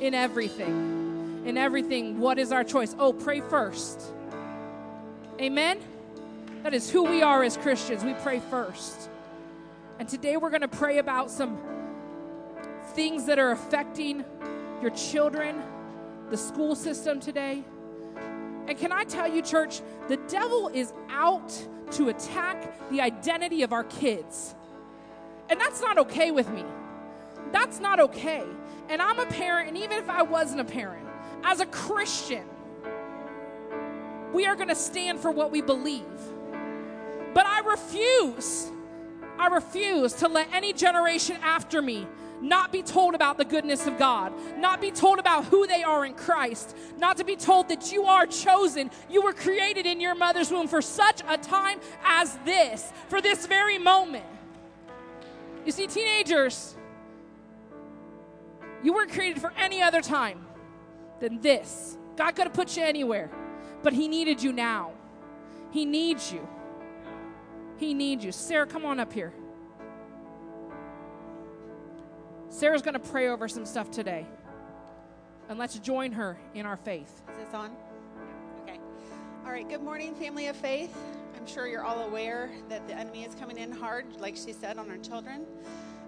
in 0.03 0.13
everything. 0.13 1.45
In 1.47 1.57
everything, 1.57 2.21
what 2.21 2.39
is 2.39 2.53
our 2.53 2.63
choice? 2.63 2.95
Oh, 2.99 3.15
pray 3.15 3.41
first. 3.41 4.13
Amen? 5.41 5.79
That 6.65 6.75
is 6.75 6.91
who 6.91 7.05
we 7.05 7.23
are 7.23 7.43
as 7.43 7.57
Christians. 7.57 8.05
We 8.05 8.13
pray 8.13 8.41
first. 8.51 9.09
And 9.99 10.07
today 10.07 10.37
we're 10.37 10.51
going 10.51 10.61
to 10.61 10.69
pray 10.69 10.99
about 10.99 11.31
some 11.31 11.59
things 12.93 13.25
that 13.25 13.39
are 13.39 13.53
affecting 13.53 14.23
your 14.83 14.91
children, 14.91 15.63
the 16.29 16.37
school 16.37 16.75
system 16.75 17.21
today. 17.21 17.65
And 18.67 18.77
can 18.77 18.93
I 18.93 19.05
tell 19.05 19.27
you, 19.27 19.41
church, 19.41 19.81
the 20.09 20.19
devil 20.29 20.69
is 20.69 20.93
out 21.09 21.51
to 21.93 22.11
attack 22.11 22.91
the 22.91 23.01
identity 23.01 23.63
of 23.63 23.73
our 23.73 23.85
kids. 23.85 24.55
And 25.49 25.59
that's 25.59 25.81
not 25.81 25.97
okay 25.97 26.31
with 26.33 26.51
me. 26.51 26.65
That's 27.51 27.81
not 27.81 27.99
okay. 27.99 28.45
And 28.91 29.01
I'm 29.01 29.19
a 29.19 29.27
parent, 29.27 29.69
and 29.69 29.79
even 29.79 29.97
if 29.97 30.11
I 30.11 30.21
wasn't 30.21 30.61
a 30.61 30.65
parent, 30.65 31.07
as 31.43 31.61
a 31.61 31.67
Christian, 31.67 32.45
we 34.33 34.47
are 34.47 34.57
going 34.57 34.69
to 34.69 34.75
stand 34.75 35.21
for 35.21 35.31
what 35.31 35.51
we 35.51 35.61
believe. 35.63 36.05
But 37.35 37.47
I 37.47 37.61
refuse, 37.61 38.71
I 39.39 39.47
refuse 39.49 40.13
to 40.15 40.29
let 40.29 40.49
any 40.53 40.73
generation 40.73 41.37
after 41.43 41.83
me 41.83 42.07
not 42.43 42.73
be 42.73 42.83
told 42.83 43.15
about 43.15 43.37
the 43.37 43.45
goodness 43.45 43.87
of 43.87 43.99
God, 43.99 44.33
not 44.59 44.81
be 44.81 44.91
told 44.91 45.19
about 45.19 45.45
who 45.45 45.67
they 45.67 45.83
are 45.83 46.07
in 46.07 46.15
Christ, 46.15 46.75
not 46.99 47.19
to 47.19 47.25
be 47.25 47.37
told 47.37 47.69
that 47.69 47.93
you 47.93 48.05
are 48.05 48.27
chosen. 48.27 48.91
You 49.11 49.23
were 49.23 49.35
created 49.35 49.85
in 49.87 50.01
your 50.01 50.15
mother's 50.15 50.51
womb 50.51 50.67
for 50.67 50.81
such 50.81 51.23
a 51.29 51.37
time 51.37 51.81
as 52.05 52.39
this, 52.47 52.93
for 53.09 53.21
this 53.21 53.47
very 53.47 53.79
moment. 53.79 54.25
You 55.67 55.73
see, 55.73 55.87
teenagers, 55.87 56.75
you 58.83 58.95
weren't 58.95 59.13
created 59.13 59.41
for 59.41 59.53
any 59.59 59.83
other 59.83 60.01
time. 60.01 60.47
than 61.21 61.41
this. 61.41 61.97
God 62.17 62.33
could 62.33 62.45
have 62.45 62.55
put 62.55 62.77
you 62.77 62.83
anywhere, 62.83 63.31
but 63.83 63.93
He 63.93 64.09
needed 64.09 64.43
you 64.43 64.53
now. 64.53 64.93
He 65.71 65.85
needs 65.85 66.33
you. 66.33 66.47
He 67.79 67.95
needs 67.95 68.25
you. 68.25 68.33
Sarah, 68.33 68.67
come 68.67 68.85
on 68.85 69.01
up 69.01 69.13
here. 69.13 69.33
Sarah's 72.51 72.83
going 72.83 72.95
to 72.95 73.01
pray 73.01 73.29
over 73.29 73.49
some 73.49 73.65
stuff 73.65 73.91
today. 73.91 74.27
And 75.49 75.59
let's 75.59 75.79
join 75.79 76.13
her 76.13 76.37
in 76.55 76.67
our 76.67 76.77
faith. 76.77 77.23
Is 77.31 77.47
this 77.47 77.55
on? 77.55 77.71
Okay. 78.63 78.79
All 79.45 79.51
right. 79.51 79.69
Good 79.69 79.83
morning, 79.83 80.15
family 80.15 80.49
of 80.49 80.57
faith. 80.57 80.95
I'm 81.37 81.47
sure 81.47 81.67
you're 81.67 81.85
all 81.85 82.03
aware 82.03 82.51
that 82.69 82.87
the 82.87 82.95
enemy 82.95 83.25
is 83.25 83.35
coming 83.35 83.57
in 83.57 83.73
hard, 83.73 84.05
like 84.21 84.37
she 84.37 84.53
said, 84.53 84.77
on 84.77 84.91
our 84.91 84.99
children, 84.99 85.47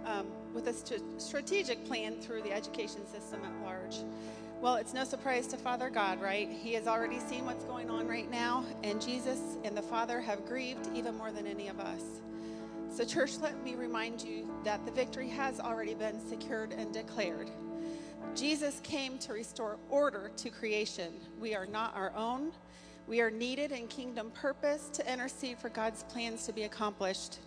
um, 0.04 0.26
with 0.52 0.66
a 0.66 0.72
st- 0.74 1.02
strategic 1.20 1.86
plan 1.86 2.20
through 2.20 2.42
the 2.42 2.52
education 2.52 3.06
system 3.06 3.40
at 3.44 3.64
large. 3.64 3.96
Well, 4.62 4.76
it's 4.76 4.94
no 4.94 5.02
surprise 5.02 5.48
to 5.48 5.56
Father 5.56 5.90
God, 5.90 6.22
right? 6.22 6.48
He 6.48 6.72
has 6.74 6.86
already 6.86 7.18
seen 7.18 7.46
what's 7.46 7.64
going 7.64 7.90
on 7.90 8.06
right 8.06 8.30
now, 8.30 8.64
and 8.84 9.02
Jesus 9.02 9.40
and 9.64 9.76
the 9.76 9.82
Father 9.82 10.20
have 10.20 10.46
grieved 10.46 10.88
even 10.94 11.16
more 11.18 11.32
than 11.32 11.48
any 11.48 11.66
of 11.66 11.80
us. 11.80 12.00
So, 12.88 13.04
church, 13.04 13.38
let 13.40 13.60
me 13.64 13.74
remind 13.74 14.22
you 14.22 14.48
that 14.62 14.86
the 14.86 14.92
victory 14.92 15.28
has 15.30 15.58
already 15.58 15.94
been 15.94 16.24
secured 16.28 16.72
and 16.74 16.94
declared. 16.94 17.50
Jesus 18.36 18.78
came 18.84 19.18
to 19.18 19.32
restore 19.32 19.78
order 19.90 20.30
to 20.36 20.48
creation. 20.48 21.12
We 21.40 21.56
are 21.56 21.66
not 21.66 21.96
our 21.96 22.12
own. 22.14 22.52
We 23.08 23.20
are 23.20 23.32
needed 23.32 23.72
in 23.72 23.88
kingdom 23.88 24.30
purpose 24.30 24.88
to 24.90 25.12
intercede 25.12 25.58
for 25.58 25.70
God's 25.70 26.04
plans 26.04 26.46
to 26.46 26.52
be 26.52 26.62
accomplished. 26.62 27.40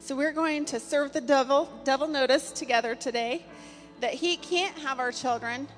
So 0.00 0.16
we're 0.16 0.32
going 0.32 0.64
to 0.64 0.80
serve 0.80 1.12
the 1.12 1.20
devil, 1.20 1.70
devil 1.84 2.08
notice 2.08 2.50
together 2.50 2.96
today 2.96 3.46
that 4.00 4.14
he 4.14 4.36
can't 4.36 4.76
have 4.78 4.98
our 4.98 5.12
children, 5.12 5.68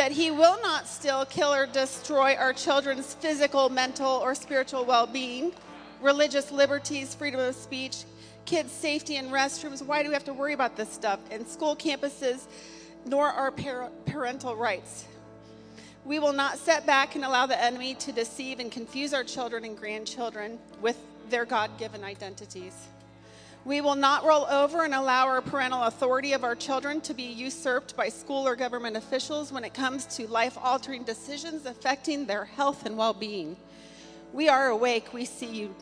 that 0.00 0.12
he 0.12 0.30
will 0.30 0.58
not 0.62 0.88
still 0.88 1.26
kill, 1.26 1.52
or 1.52 1.66
destroy 1.66 2.34
our 2.34 2.54
children's 2.54 3.12
physical, 3.12 3.68
mental, 3.68 4.08
or 4.10 4.34
spiritual 4.34 4.82
well 4.82 5.06
being, 5.06 5.52
religious 6.00 6.50
liberties, 6.50 7.14
freedom 7.14 7.38
of 7.38 7.54
speech, 7.54 8.04
kids' 8.46 8.72
safety 8.72 9.16
in 9.16 9.28
restrooms. 9.28 9.82
Why 9.82 10.02
do 10.02 10.08
we 10.08 10.14
have 10.14 10.24
to 10.24 10.32
worry 10.32 10.54
about 10.54 10.74
this 10.74 10.90
stuff? 10.90 11.20
In 11.30 11.46
school 11.46 11.76
campuses, 11.76 12.46
nor 13.04 13.26
our 13.26 13.50
par- 13.50 13.90
parental 14.06 14.56
rights. 14.56 15.04
We 16.06 16.18
will 16.18 16.32
not 16.32 16.56
set 16.56 16.86
back 16.86 17.14
and 17.14 17.22
allow 17.22 17.44
the 17.44 17.62
enemy 17.62 17.94
to 17.96 18.10
deceive 18.10 18.58
and 18.58 18.72
confuse 18.72 19.12
our 19.12 19.22
children 19.22 19.66
and 19.66 19.76
grandchildren 19.76 20.58
with 20.80 20.96
their 21.28 21.44
God 21.44 21.76
given 21.76 22.04
identities. 22.04 22.88
We 23.64 23.82
will 23.82 23.94
not 23.94 24.24
roll 24.24 24.46
over 24.46 24.84
and 24.84 24.94
allow 24.94 25.26
our 25.26 25.42
parental 25.42 25.82
authority 25.82 26.32
of 26.32 26.44
our 26.44 26.54
children 26.54 27.00
to 27.02 27.12
be 27.12 27.24
usurped 27.24 27.94
by 27.94 28.08
school 28.08 28.46
or 28.46 28.56
government 28.56 28.96
officials 28.96 29.52
when 29.52 29.64
it 29.64 29.74
comes 29.74 30.06
to 30.16 30.26
life 30.26 30.56
altering 30.60 31.04
decisions 31.04 31.66
affecting 31.66 32.24
their 32.24 32.46
health 32.46 32.86
and 32.86 32.96
well 32.96 33.12
being. 33.12 33.56
We 34.32 34.48
are 34.48 34.68
awake, 34.68 35.12
we 35.12 35.26
see 35.26 35.46
you. 35.46 35.74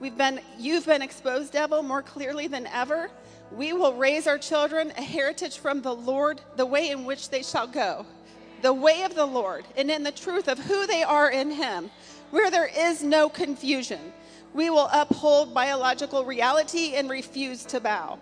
We've 0.00 0.16
been, 0.16 0.40
you've 0.58 0.86
been 0.86 1.02
exposed, 1.02 1.52
devil, 1.52 1.82
more 1.82 2.02
clearly 2.02 2.46
than 2.46 2.66
ever. 2.68 3.10
We 3.52 3.72
will 3.72 3.94
raise 3.94 4.26
our 4.26 4.38
children 4.38 4.92
a 4.96 5.02
heritage 5.02 5.58
from 5.58 5.82
the 5.82 5.94
Lord, 5.94 6.40
the 6.56 6.66
way 6.66 6.90
in 6.90 7.04
which 7.04 7.30
they 7.30 7.42
shall 7.42 7.66
go 7.66 8.06
the 8.62 8.72
way 8.72 9.02
of 9.02 9.14
the 9.14 9.26
Lord 9.26 9.64
and 9.76 9.90
in 9.90 10.02
the 10.02 10.12
truth 10.12 10.48
of 10.48 10.58
who 10.58 10.86
they 10.86 11.02
are 11.02 11.30
in 11.30 11.50
Him, 11.50 11.90
where 12.30 12.50
there 12.50 12.70
is 12.76 13.02
no 13.02 13.28
confusion. 13.28 14.12
We 14.54 14.70
will 14.70 14.88
uphold 14.92 15.54
biological 15.54 16.24
reality 16.24 16.94
and 16.94 17.08
refuse 17.08 17.64
to 17.66 17.80
bow. 17.80 18.18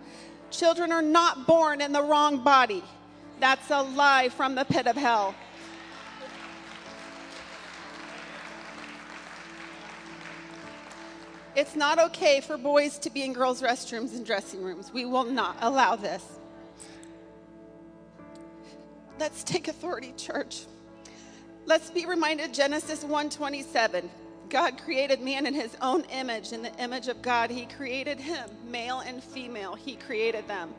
Children 0.51 0.93
are 0.93 1.03
not 1.03 1.47
born 1.47 1.81
in 1.81 1.93
the 1.93 2.03
wrong 2.03 2.43
body. 2.43 2.83
That's 3.41 3.71
a 3.71 3.83
lie 3.83 4.29
from 4.29 4.55
the 4.55 4.65
pit 4.65 4.87
of 4.87 4.97
hell. 4.97 5.35
It's 11.55 11.75
not 11.75 11.99
okay 11.99 12.41
for 12.43 12.59
boys 12.59 12.99
to 12.99 13.09
be 13.09 13.23
in 13.23 13.33
girls' 13.33 13.63
restrooms 13.63 14.15
and 14.15 14.27
dressing 14.27 14.63
rooms. 14.63 14.93
We 14.93 15.07
will 15.07 15.25
not 15.25 15.57
allow 15.61 15.97
this. 15.97 16.23
Let's 19.19 19.43
take 19.43 19.67
authority, 19.67 20.13
church. 20.19 20.67
Let's 21.65 21.91
be 21.91 22.05
reminded 22.05 22.53
Genesis 22.53 23.03
1:27. 23.03 24.11
God 24.49 24.79
created 24.79 25.21
man 25.21 25.47
in 25.47 25.55
his 25.55 25.77
own 25.81 26.03
image. 26.13 26.53
In 26.53 26.63
the 26.63 26.75
image 26.83 27.09
of 27.09 27.23
God, 27.23 27.51
he 27.51 27.67
created 27.67 28.21
him, 28.21 28.49
male 28.69 29.01
and 29.01 29.23
female. 29.23 29.75
He 29.75 29.97
created 29.97 30.47
them. 30.49 30.75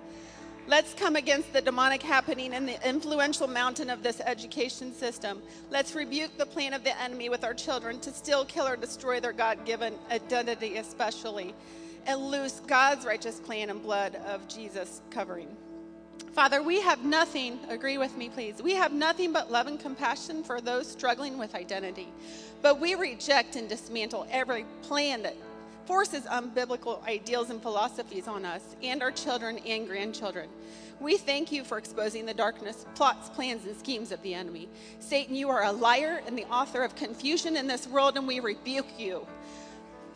Let's 0.67 0.93
come 0.93 1.15
against 1.15 1.53
the 1.53 1.61
demonic 1.61 2.03
happening 2.03 2.51
in 2.53 2.65
the 2.65 2.87
influential 2.87 3.47
mountain 3.47 3.89
of 3.89 4.03
this 4.03 4.19
education 4.19 4.93
system. 4.93 5.41
Let's 5.69 5.95
rebuke 5.95 6.37
the 6.37 6.45
plan 6.45 6.73
of 6.73 6.83
the 6.83 6.99
enemy 7.01 7.29
with 7.29 7.45
our 7.45 7.53
children 7.53 8.01
to 8.01 8.11
steal, 8.11 8.43
kill, 8.43 8.67
or 8.67 8.75
destroy 8.75 9.21
their 9.21 9.31
God 9.31 9.63
given 9.65 9.95
identity, 10.11 10.75
especially, 10.75 11.55
and 12.05 12.19
loose 12.19 12.59
God's 12.67 13.05
righteous 13.05 13.39
plan 13.39 13.69
and 13.69 13.81
blood 13.81 14.15
of 14.27 14.45
Jesus 14.49 15.01
covering. 15.09 15.55
Father, 16.33 16.61
we 16.61 16.81
have 16.81 17.03
nothing, 17.03 17.59
agree 17.69 17.97
with 17.97 18.15
me, 18.17 18.29
please. 18.29 18.61
We 18.61 18.73
have 18.73 18.91
nothing 18.91 19.33
but 19.33 19.51
love 19.51 19.67
and 19.67 19.79
compassion 19.79 20.43
for 20.43 20.61
those 20.61 20.85
struggling 20.85 21.37
with 21.37 21.55
identity. 21.55 22.09
But 22.61 22.79
we 22.79 22.95
reject 22.95 23.55
and 23.55 23.69
dismantle 23.69 24.27
every 24.31 24.65
plan 24.83 25.23
that 25.23 25.35
forces 25.85 26.23
unbiblical 26.23 27.01
ideals 27.07 27.49
and 27.49 27.61
philosophies 27.61 28.27
on 28.27 28.43
us 28.43 28.75
and 28.83 29.01
our 29.01 29.11
children 29.11 29.57
and 29.59 29.87
grandchildren. 29.87 30.49
We 30.99 31.17
thank 31.17 31.51
you 31.51 31.63
for 31.63 31.77
exposing 31.77 32.25
the 32.25 32.33
darkness, 32.33 32.85
plots, 32.95 33.29
plans, 33.29 33.65
and 33.65 33.77
schemes 33.77 34.11
of 34.11 34.21
the 34.21 34.33
enemy. 34.33 34.67
Satan, 34.99 35.35
you 35.35 35.49
are 35.49 35.63
a 35.63 35.71
liar 35.71 36.21
and 36.27 36.37
the 36.37 36.45
author 36.45 36.83
of 36.83 36.95
confusion 36.95 37.55
in 37.55 37.67
this 37.67 37.87
world, 37.87 38.17
and 38.17 38.27
we 38.27 38.39
rebuke 38.39 38.99
you. 38.99 39.25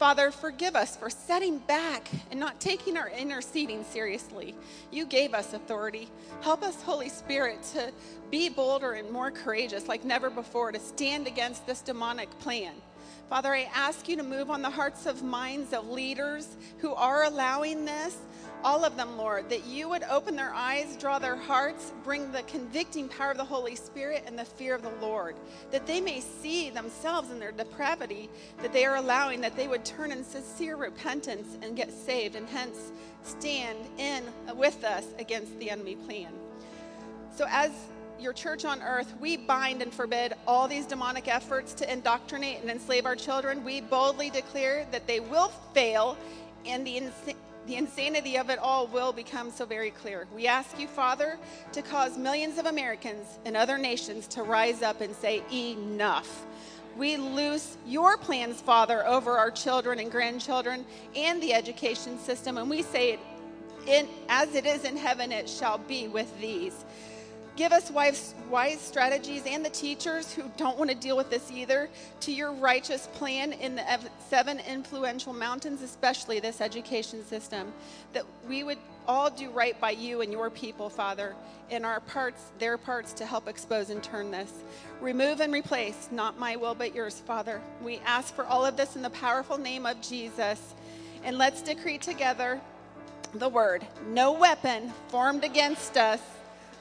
Father, 0.02 0.32
forgive 0.32 0.76
us 0.76 0.96
for 0.96 1.12
setting 1.12 1.60
back 1.60 2.10
and 2.32 2.40
not 2.40 2.60
taking 2.60 2.98
our 2.98 3.10
interceding 3.12 3.84
seriously. 3.84 4.56
You 4.90 5.06
gave 5.06 5.36
us 5.36 5.54
authority. 5.54 6.10
Help 6.42 6.64
us, 6.64 6.82
Holy 6.82 7.08
Spirit, 7.08 7.62
to 7.74 7.92
be 8.32 8.50
bolder 8.50 8.94
and 8.94 9.12
more 9.12 9.30
courageous 9.30 9.88
like 9.88 10.04
never 10.04 10.32
before 10.32 10.72
to 10.72 10.80
stand 10.80 11.28
against 11.28 11.68
this 11.68 11.82
demonic 11.82 12.32
plan. 12.40 12.74
Father, 13.30 13.54
I 13.54 13.70
ask 13.76 14.10
you 14.10 14.16
to 14.16 14.24
move 14.24 14.50
on 14.50 14.64
the 14.64 14.72
hearts 14.72 15.06
of 15.06 15.22
minds 15.22 15.72
of 15.72 15.88
leaders 15.88 16.48
who 16.80 16.96
are 16.96 17.26
allowing 17.26 17.86
this 17.86 18.18
all 18.64 18.86
of 18.86 18.96
them, 18.96 19.18
Lord, 19.18 19.50
that 19.50 19.66
you 19.66 19.90
would 19.90 20.04
open 20.04 20.36
their 20.36 20.54
eyes, 20.54 20.96
draw 20.98 21.20
their 21.20 21.36
hearts, 21.36 21.94
bring 22.04 22.32
the 22.32 22.44
convicting 22.44 23.08
power 23.08 23.32
of 23.32 23.38
the 23.38 23.44
Holy 23.44 23.76
Spirit 23.76 24.24
and 24.26 24.38
the 24.38 24.46
fear 24.46 24.76
of 24.76 24.82
the 24.82 24.92
Lord, 25.02 25.36
that 25.72 25.88
they 25.88 26.02
may 26.02 26.20
see 26.20 26.70
themselves 26.70 27.32
in 27.32 27.40
their 27.40 27.52
depravity 27.52 28.30
that 28.62 28.74
they 28.74 28.86
are 28.86 28.98
allowing, 28.98 29.42
that 29.42 29.56
they 29.56 29.68
would 29.68 29.86
turn 29.86 30.12
in 30.12 30.24
sincere 30.24 30.76
repentance 30.76 31.58
and 31.62 31.76
get 31.76 31.92
saved, 31.92 32.36
and 32.36 32.48
hence 32.48 32.92
stand 33.24 33.78
in 33.98 34.24
with 34.56 34.84
us 34.84 35.06
against 35.20 35.58
the 35.60 35.70
enemy 35.70 35.96
plan. 35.96 36.32
So, 37.36 37.46
as 37.50 37.72
your 38.20 38.34
church 38.34 38.66
on 38.66 38.82
earth, 38.84 39.14
we 39.20 39.36
bind 39.36 39.82
and 39.82 39.92
forbid 39.92 40.34
all 40.46 40.68
these 40.68 40.86
demonic 40.86 41.28
efforts 41.28 41.74
to 41.74 41.92
indoctrinate 41.92 42.62
and 42.62 42.70
enslave 42.70 43.06
our 43.06 43.16
children. 43.16 43.64
We 43.64 43.82
boldly 43.82 44.30
declare 44.30 44.86
that 44.92 45.08
they 45.08 45.20
will 45.20 45.50
fail 45.74 46.18
and 46.66 46.86
the 46.86 46.98
the 47.68 47.76
insanity 47.76 48.38
of 48.38 48.50
it 48.50 48.60
all 48.60 48.88
will 48.88 49.14
become 49.14 49.52
so 49.52 49.66
very 49.66 49.92
clear. 49.92 50.28
We 50.34 50.48
ask 50.48 50.80
you, 50.80 50.88
Father, 50.88 51.38
to 51.74 51.82
cause 51.82 52.18
millions 52.18 52.58
of 52.58 52.66
Americans 52.66 53.40
and 53.46 53.56
other 53.56 53.78
nations 53.78 54.28
to 54.30 54.44
rise 54.44 54.82
up 54.82 55.02
and 55.02 55.16
say, 55.16 55.44
Enough. 55.52 56.46
We 56.98 57.16
loose 57.16 57.78
your 57.86 58.18
plans, 58.18 58.60
Father, 58.60 59.06
over 59.08 59.38
our 59.38 59.52
children 59.52 60.00
and 60.00 60.12
grandchildren 60.12 60.86
and 61.16 61.42
the 61.42 61.54
education 61.54 62.20
system, 62.20 62.58
and 62.58 62.70
we 62.70 62.82
say, 62.82 63.18
in, 63.88 64.08
as 64.30 64.54
it 64.56 64.66
is 64.66 64.84
in 64.84 64.98
heaven, 64.98 65.32
it 65.32 65.50
shall 65.50 65.78
be 65.78 66.08
with 66.08 66.40
these. 66.40 66.86
Give 67.58 67.74
us 67.74 67.92
wise, 67.92 68.34
wise 68.50 68.80
strategies 68.80 69.44
and 69.46 69.64
the 69.64 69.70
teachers 69.70 70.34
who 70.34 70.50
don't 70.56 70.78
want 70.78 70.90
to 70.90 70.96
deal 70.96 71.18
with 71.18 71.30
this 71.30 71.52
either 71.52 71.90
to 72.22 72.32
your 72.32 72.54
righteous 72.54 73.08
plan 73.14 73.52
in 73.52 73.76
the 73.76 73.84
seven 74.30 74.60
influential 74.60 75.34
mountains, 75.34 75.82
especially 75.82 76.40
this 76.40 76.62
education 76.62 77.26
system, 77.26 77.74
that 78.14 78.26
we 78.48 78.64
would 78.64 78.78
all 79.06 79.30
do 79.30 79.50
right 79.50 79.80
by 79.82 79.92
you 79.92 80.22
and 80.22 80.32
your 80.32 80.50
people, 80.50 80.90
Father, 80.90 81.36
in 81.70 81.84
our 81.84 82.00
parts, 82.00 82.42
their 82.58 82.78
parts 82.78 83.12
to 83.14 83.26
help 83.26 83.50
expose 83.50 83.90
and 83.90 84.02
turn 84.02 84.32
this. 84.32 84.52
Remove 85.02 85.42
and 85.42 85.54
replace, 85.54 86.08
not 86.10 86.40
my 86.40 86.56
will 86.56 86.76
but 86.76 86.96
yours, 86.96 87.20
Father. 87.20 87.62
We 87.84 87.98
ask 88.06 88.34
for 88.34 88.46
all 88.46 88.66
of 88.66 88.78
this 88.78 88.96
in 88.96 89.02
the 89.02 89.10
powerful 89.10 89.58
name 89.58 89.86
of 89.86 90.00
Jesus. 90.02 90.74
And 91.24 91.38
let's 91.38 91.62
decree 91.62 91.98
together 91.98 92.62
the 93.34 93.50
word 93.50 93.86
no 94.08 94.34
weapon 94.34 94.92
formed 95.08 95.46
against 95.46 95.96
us 95.96 96.20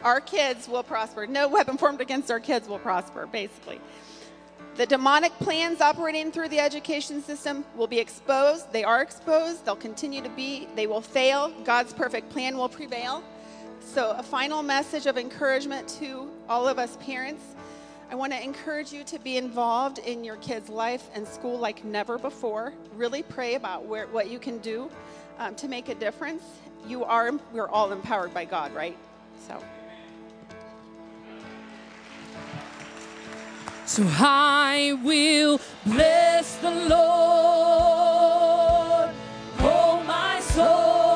our 0.03 0.21
kids 0.21 0.69
will 0.69 0.83
prosper. 0.83 1.27
No 1.27 1.49
weapon 1.49 1.77
formed 1.77 2.01
against 2.01 2.31
our 2.31 2.41
kids 2.41 2.69
will 2.69 2.79
prosper, 2.79 3.27
basically. 3.27 3.81
The 4.77 4.87
demonic 4.87 5.33
plans 5.41 5.81
operating 5.81 6.33
through 6.33 6.49
the 6.49 6.61
education 6.61 7.23
system 7.23 7.65
will 7.77 7.87
be 7.87 7.99
exposed. 7.99 8.73
They 8.73 8.85
are 8.85 9.03
exposed. 9.03 9.65
They'll 9.65 9.77
continue 9.77 10.23
to 10.23 10.29
be. 10.31 10.69
They 10.75 10.87
will 10.87 11.03
fail. 11.03 11.53
God's 11.65 11.93
perfect 11.93 12.31
plan 12.31 12.57
will 12.57 12.69
prevail. 12.69 13.23
So, 13.81 14.13
a 14.13 14.23
final 14.23 14.63
message 14.63 15.07
of 15.07 15.19
encouragement 15.19 15.89
to 16.01 16.31
all 16.49 16.69
of 16.69 16.79
us 16.79 16.97
parents. 16.99 17.43
I 18.11 18.15
want 18.15 18.33
to 18.33 18.43
encourage 18.43 18.93
you 18.93 19.05
to 19.05 19.19
be 19.19 19.37
involved 19.37 19.99
in 19.99 20.25
your 20.25 20.37
kids' 20.37 20.69
life 20.69 21.09
and 21.15 21.27
school 21.27 21.59
like 21.59 21.85
never 21.85 22.17
before. 22.19 22.73
Really 22.97 23.23
pray 23.23 23.55
about 23.55 23.85
where, 23.85 24.07
what 24.07 24.31
you 24.31 24.39
can 24.39 24.59
do 24.59 24.91
um, 25.39 25.55
to 25.57 25.69
make 25.69 25.89
a 25.89 25.95
difference. 25.95 26.43
You 26.87 27.05
are, 27.05 27.33
we're 27.53 27.69
all 27.69 27.93
empowered 27.93 28.33
by 28.33 28.47
God, 28.47 28.75
right? 28.75 28.97
So. 29.47 29.63
So 33.91 34.05
I 34.07 34.97
will 35.03 35.61
bless 35.85 36.55
the 36.59 36.71
Lord, 36.71 37.01
oh 39.59 40.01
my 40.07 40.39
soul, 40.39 41.10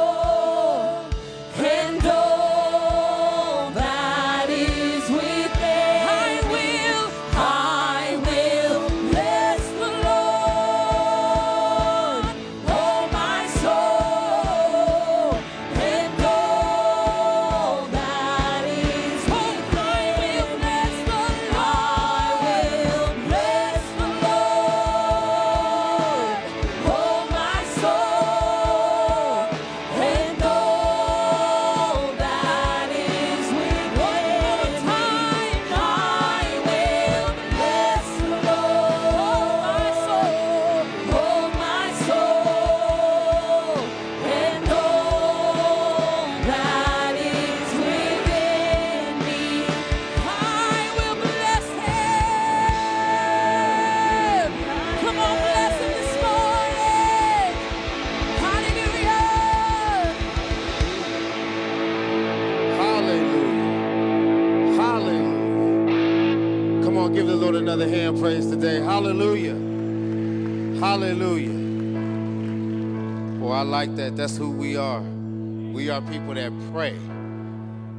that. 74.15 74.23
That's 74.23 74.37
who 74.37 74.51
we 74.51 74.77
are. 74.77 75.01
We 75.01 75.91
are 75.91 76.01
people 76.03 76.35
that 76.35 76.53
pray. 76.73 76.99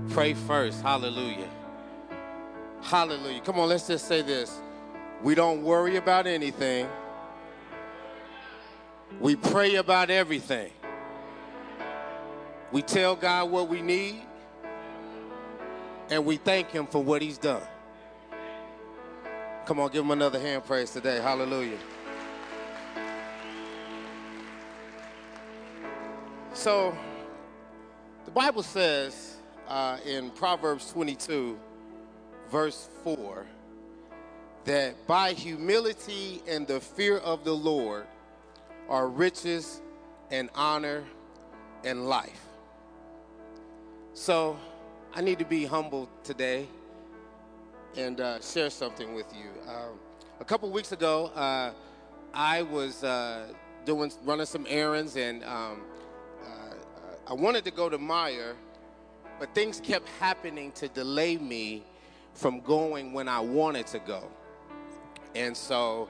Pray 0.10 0.34
first. 0.34 0.82
Hallelujah. 0.82 1.50
Hallelujah. 2.82 3.42
Come 3.42 3.60
on, 3.60 3.70
let's 3.70 3.88
just 3.88 4.08
say 4.08 4.22
this. 4.22 4.62
We 5.24 5.36
don't 5.36 5.64
worry 5.64 5.98
about 5.98 6.28
anything. 6.28 6.88
We 9.20 9.36
pray 9.36 9.76
about 9.76 10.10
everything. 10.10 10.72
We 12.72 12.82
tell 12.82 13.16
God 13.16 13.50
what 13.50 13.70
we 13.70 13.82
need 13.82 14.22
and 16.10 16.26
we 16.26 16.38
thank 16.38 16.70
him 16.70 16.86
for 16.88 17.04
what 17.04 17.22
he's 17.22 17.38
done. 17.38 17.62
Come 19.66 19.80
on, 19.80 19.90
give 19.92 20.04
him 20.04 20.12
another 20.12 20.40
hand 20.40 20.64
praise 20.66 20.92
today. 20.92 21.20
Hallelujah. 21.20 21.78
So, 26.56 26.98
the 28.24 28.32
Bible 28.32 28.64
says 28.64 29.36
uh, 29.68 29.98
in 30.06 30.32
Proverbs 30.32 30.90
22, 30.94 31.60
verse 32.50 32.90
4, 33.04 33.46
that 34.64 34.96
by 35.06 35.34
humility 35.34 36.42
and 36.48 36.66
the 36.66 36.80
fear 36.80 37.18
of 37.18 37.44
the 37.44 37.52
Lord 37.52 38.08
are 38.88 39.10
riches 39.10 39.82
and 40.32 40.50
honor 40.56 41.04
and 41.84 42.08
life. 42.08 42.46
So, 44.14 44.58
I 45.14 45.20
need 45.20 45.40
to 45.40 45.46
be 45.46 45.66
humble 45.66 46.10
today 46.24 46.68
and 47.98 48.22
uh, 48.22 48.40
share 48.40 48.70
something 48.70 49.14
with 49.14 49.28
you. 49.36 49.50
Um, 49.70 50.00
a 50.40 50.46
couple 50.46 50.72
weeks 50.72 50.94
ago, 50.94 51.28
uh, 51.36 51.72
I 52.34 52.62
was 52.62 53.04
uh, 53.04 53.48
doing 53.84 54.12
running 54.24 54.46
some 54.46 54.66
errands, 54.70 55.18
and 55.18 55.44
um, 55.44 55.82
I 57.28 57.34
wanted 57.34 57.66
to 57.66 57.72
go 57.72 57.90
to 57.90 57.98
Meijer, 57.98 58.54
but 59.40 59.54
things 59.56 59.80
kept 59.80 60.08
happening 60.20 60.72
to 60.74 60.88
delay 60.88 61.38
me 61.38 61.84
from 62.34 62.60
going 62.60 63.14
when 63.14 63.28
I 63.28 63.40
wanted 63.40 63.88
to 63.88 64.00
go. 64.00 64.30
And 65.34 65.56
so, 65.56 66.08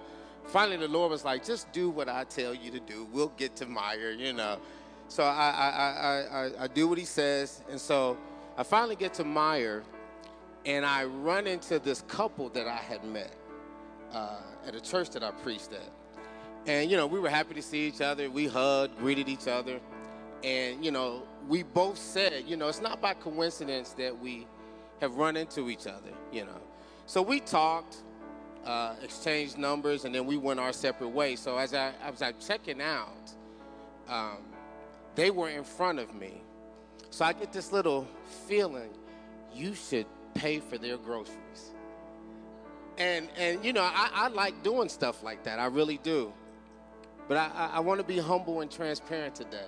finally, 0.48 0.78
the 0.78 0.88
Lord 0.88 1.12
was 1.12 1.24
like, 1.24 1.44
"Just 1.44 1.72
do 1.72 1.90
what 1.90 2.10
I 2.10 2.26
tell 2.26 2.54
you 2.54 2.72
to 2.72 2.80
do. 2.80 3.08
We'll 3.12 3.34
get 3.38 3.56
to 3.58 3.66
Meijer," 3.66 4.18
you 4.18 4.34
know. 4.34 4.60
So 5.08 5.24
I 5.24 5.50
I, 5.50 5.70
I, 5.70 6.46
I, 6.46 6.64
I 6.64 6.68
do 6.68 6.88
what 6.88 6.98
He 6.98 7.06
says, 7.06 7.62
and 7.70 7.80
so 7.80 8.18
I 8.58 8.64
finally 8.64 8.96
get 8.96 9.14
to 9.16 9.24
Meijer, 9.24 9.84
and 10.66 10.86
I 10.86 11.06
run 11.06 11.48
into 11.48 11.80
this 11.80 12.02
couple 12.08 12.50
that 12.50 12.68
I 12.68 12.78
had 12.78 13.04
met 13.04 13.32
uh, 14.14 14.42
at 14.68 14.76
a 14.76 14.82
church 14.82 15.12
that 15.12 15.24
I 15.24 15.32
preached 15.32 15.74
at. 15.74 15.90
And, 16.68 16.90
you 16.90 16.98
know, 16.98 17.06
we 17.06 17.20
were 17.20 17.30
happy 17.30 17.54
to 17.54 17.62
see 17.62 17.88
each 17.88 18.02
other. 18.02 18.30
We 18.30 18.48
hugged, 18.48 18.98
greeted 18.98 19.30
each 19.30 19.48
other. 19.48 19.80
And, 20.46 20.86
you 20.86 20.92
know, 20.92 21.24
we 21.50 21.64
both 21.64 21.98
said, 21.98 22.44
you 22.46 22.56
know, 22.56 22.68
it's 22.68 22.80
not 22.80 23.02
by 23.02 23.16
coincidence 23.16 23.94
that 23.94 24.18
we 24.20 24.46
have 25.02 25.16
run 25.16 25.36
into 25.36 25.72
each 25.72 25.88
other, 25.88 26.12
you 26.32 26.46
know. 26.46 26.62
So 27.08 27.24
we 27.24 27.40
talked, 27.40 27.98
uh, 28.64 28.94
exchanged 29.02 29.58
numbers, 29.58 30.06
and 30.06 30.14
then 30.14 30.28
we 30.28 30.38
went 30.38 30.60
our 30.60 30.72
separate 30.72 31.10
ways. 31.10 31.40
So 31.40 31.58
as 31.58 31.74
I, 31.74 31.94
as 32.04 32.22
I 32.22 32.34
checking 32.34 32.80
out, 32.80 33.32
um, 34.08 34.38
they 35.16 35.32
were 35.32 35.50
in 35.50 35.64
front 35.64 35.98
of 35.98 36.14
me. 36.14 36.42
So 37.10 37.26
I 37.26 37.34
get 37.34 37.52
this 37.52 37.72
little 37.72 38.08
feeling, 38.48 38.90
you 39.52 39.74
should 39.74 40.06
pay 40.36 40.60
for 40.60 40.78
their 40.78 40.98
groceries. 40.98 41.74
And 42.98 43.30
and 43.38 43.64
you 43.66 43.74
know, 43.74 43.84
I, 43.84 44.10
I 44.14 44.28
like 44.28 44.64
doing 44.64 44.90
stuff 44.90 45.24
like 45.24 45.44
that. 45.44 45.60
I 45.60 45.66
really 45.66 45.98
do. 45.98 46.32
But 47.28 47.38
I, 47.38 47.52
I, 47.56 47.70
I 47.78 47.80
want 47.80 48.00
to 48.00 48.06
be 48.06 48.20
humble 48.20 48.62
and 48.62 48.70
transparent 48.70 49.36
today. 49.36 49.68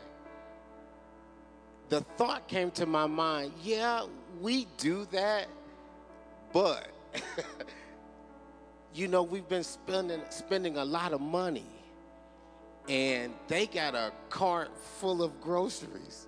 The 1.89 2.01
thought 2.17 2.47
came 2.47 2.71
to 2.71 2.85
my 2.85 3.07
mind, 3.07 3.53
yeah, 3.63 4.05
we 4.41 4.67
do 4.77 5.05
that, 5.11 5.47
but 6.51 6.87
you 8.93 9.07
know, 9.07 9.23
we've 9.23 9.47
been 9.47 9.63
spending 9.63 10.21
spending 10.29 10.77
a 10.77 10.85
lot 10.85 11.13
of 11.13 11.21
money. 11.21 11.65
And 12.89 13.33
they 13.49 13.67
got 13.67 13.95
a 13.95 14.13
cart 14.29 14.69
full 14.99 15.21
of 15.21 15.41
groceries 15.41 16.27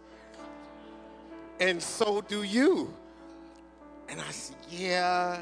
and 1.59 1.81
so 1.81 2.21
do 2.21 2.43
you. 2.43 2.93
And 4.07 4.19
I 4.19 4.31
said, 4.31 4.55
yeah. 4.69 5.41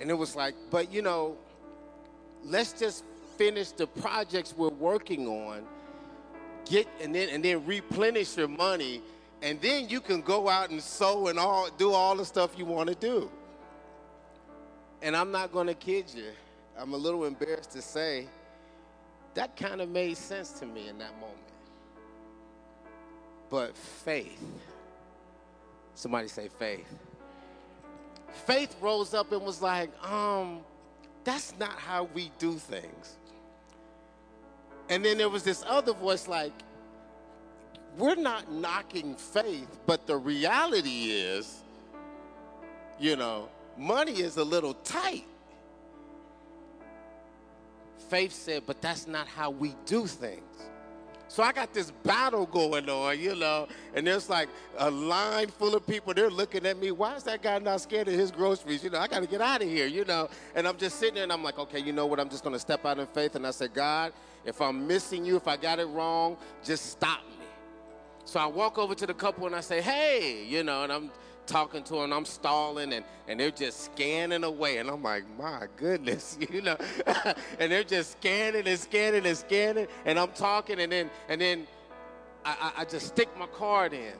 And 0.00 0.10
it 0.10 0.14
was 0.14 0.34
like, 0.34 0.54
but 0.70 0.92
you 0.92 1.02
know, 1.02 1.36
let's 2.44 2.72
just 2.72 3.04
finish 3.36 3.70
the 3.70 3.86
projects 3.86 4.54
we're 4.56 4.68
working 4.68 5.26
on, 5.28 5.64
get 6.64 6.88
and 7.00 7.14
then 7.14 7.28
and 7.28 7.44
then 7.44 7.64
replenish 7.66 8.36
your 8.36 8.48
money, 8.48 9.02
and 9.44 9.60
then 9.60 9.90
you 9.90 10.00
can 10.00 10.22
go 10.22 10.48
out 10.48 10.70
and 10.70 10.82
sow 10.82 11.28
and 11.28 11.38
all 11.38 11.68
do 11.76 11.92
all 11.92 12.16
the 12.16 12.24
stuff 12.24 12.52
you 12.56 12.64
want 12.64 12.88
to 12.88 12.94
do. 12.94 13.30
And 15.02 15.14
I'm 15.14 15.30
not 15.30 15.52
gonna 15.52 15.74
kid 15.74 16.06
you, 16.14 16.30
I'm 16.78 16.94
a 16.94 16.96
little 16.96 17.26
embarrassed 17.26 17.72
to 17.72 17.82
say 17.82 18.26
that 19.34 19.54
kind 19.54 19.82
of 19.82 19.90
made 19.90 20.16
sense 20.16 20.52
to 20.60 20.66
me 20.66 20.88
in 20.88 20.96
that 20.98 21.12
moment. 21.20 21.36
But 23.50 23.76
faith. 23.76 24.40
Somebody 25.94 26.28
say 26.28 26.48
faith. 26.48 26.88
Faith 28.46 28.74
rose 28.80 29.12
up 29.12 29.30
and 29.30 29.42
was 29.42 29.60
like, 29.60 29.90
um, 30.04 30.60
that's 31.22 31.52
not 31.58 31.72
how 31.72 32.04
we 32.14 32.32
do 32.38 32.54
things. 32.54 33.16
And 34.88 35.04
then 35.04 35.18
there 35.18 35.28
was 35.28 35.42
this 35.42 35.62
other 35.66 35.92
voice 35.92 36.28
like, 36.28 36.52
we're 37.96 38.14
not 38.14 38.50
knocking 38.50 39.14
faith, 39.14 39.68
but 39.86 40.06
the 40.06 40.16
reality 40.16 41.10
is, 41.10 41.62
you 42.98 43.16
know, 43.16 43.48
money 43.76 44.20
is 44.20 44.36
a 44.36 44.44
little 44.44 44.74
tight. 44.74 45.26
Faith 48.08 48.32
said, 48.32 48.64
but 48.66 48.80
that's 48.80 49.06
not 49.06 49.26
how 49.26 49.50
we 49.50 49.74
do 49.86 50.06
things. 50.06 50.42
So 51.28 51.42
I 51.42 51.52
got 51.52 51.74
this 51.74 51.90
battle 51.90 52.46
going 52.46 52.88
on, 52.88 53.18
you 53.18 53.34
know, 53.34 53.66
and 53.94 54.06
there's 54.06 54.30
like 54.30 54.48
a 54.78 54.88
line 54.88 55.48
full 55.48 55.74
of 55.74 55.84
people. 55.84 56.14
They're 56.14 56.30
looking 56.30 56.64
at 56.64 56.78
me. 56.78 56.92
Why 56.92 57.16
is 57.16 57.24
that 57.24 57.42
guy 57.42 57.58
not 57.58 57.80
scared 57.80 58.06
of 58.06 58.14
his 58.14 58.30
groceries? 58.30 58.84
You 58.84 58.90
know, 58.90 59.00
I 59.00 59.08
got 59.08 59.20
to 59.20 59.26
get 59.26 59.40
out 59.40 59.60
of 59.60 59.68
here, 59.68 59.86
you 59.86 60.04
know. 60.04 60.28
And 60.54 60.68
I'm 60.68 60.76
just 60.76 61.00
sitting 61.00 61.14
there 61.14 61.24
and 61.24 61.32
I'm 61.32 61.42
like, 61.42 61.58
okay, 61.58 61.80
you 61.80 61.92
know 61.92 62.06
what? 62.06 62.20
I'm 62.20 62.28
just 62.28 62.44
going 62.44 62.52
to 62.52 62.60
step 62.60 62.84
out 62.86 63.00
in 63.00 63.06
faith. 63.08 63.34
And 63.34 63.46
I 63.46 63.50
said, 63.50 63.74
God, 63.74 64.12
if 64.44 64.60
I'm 64.60 64.86
missing 64.86 65.24
you, 65.24 65.34
if 65.34 65.48
I 65.48 65.56
got 65.56 65.80
it 65.80 65.86
wrong, 65.86 66.36
just 66.62 66.90
stop 66.90 67.20
me. 67.26 67.43
So 68.24 68.40
I 68.40 68.46
walk 68.46 68.78
over 68.78 68.94
to 68.94 69.06
the 69.06 69.14
couple 69.14 69.46
and 69.46 69.54
I 69.54 69.60
say, 69.60 69.80
hey, 69.80 70.44
you 70.46 70.62
know, 70.64 70.82
and 70.84 70.92
I'm 70.92 71.10
talking 71.46 71.82
to 71.84 71.94
them, 71.94 72.12
I'm 72.12 72.24
stalling, 72.24 72.92
and, 72.92 73.04
and 73.28 73.38
they're 73.38 73.50
just 73.50 73.84
scanning 73.84 74.44
away. 74.44 74.78
And 74.78 74.88
I'm 74.88 75.02
like, 75.02 75.24
my 75.38 75.66
goodness, 75.76 76.38
you 76.50 76.62
know. 76.62 76.76
and 77.58 77.70
they're 77.70 77.84
just 77.84 78.12
scanning 78.12 78.66
and 78.66 78.78
scanning 78.78 79.26
and 79.26 79.36
scanning. 79.36 79.86
And 80.06 80.18
I'm 80.18 80.32
talking, 80.32 80.80
and 80.80 80.90
then 80.90 81.10
and 81.28 81.40
then 81.40 81.66
I, 82.44 82.72
I, 82.76 82.82
I 82.82 82.84
just 82.84 83.08
stick 83.08 83.28
my 83.38 83.46
card 83.46 83.92
in. 83.92 84.14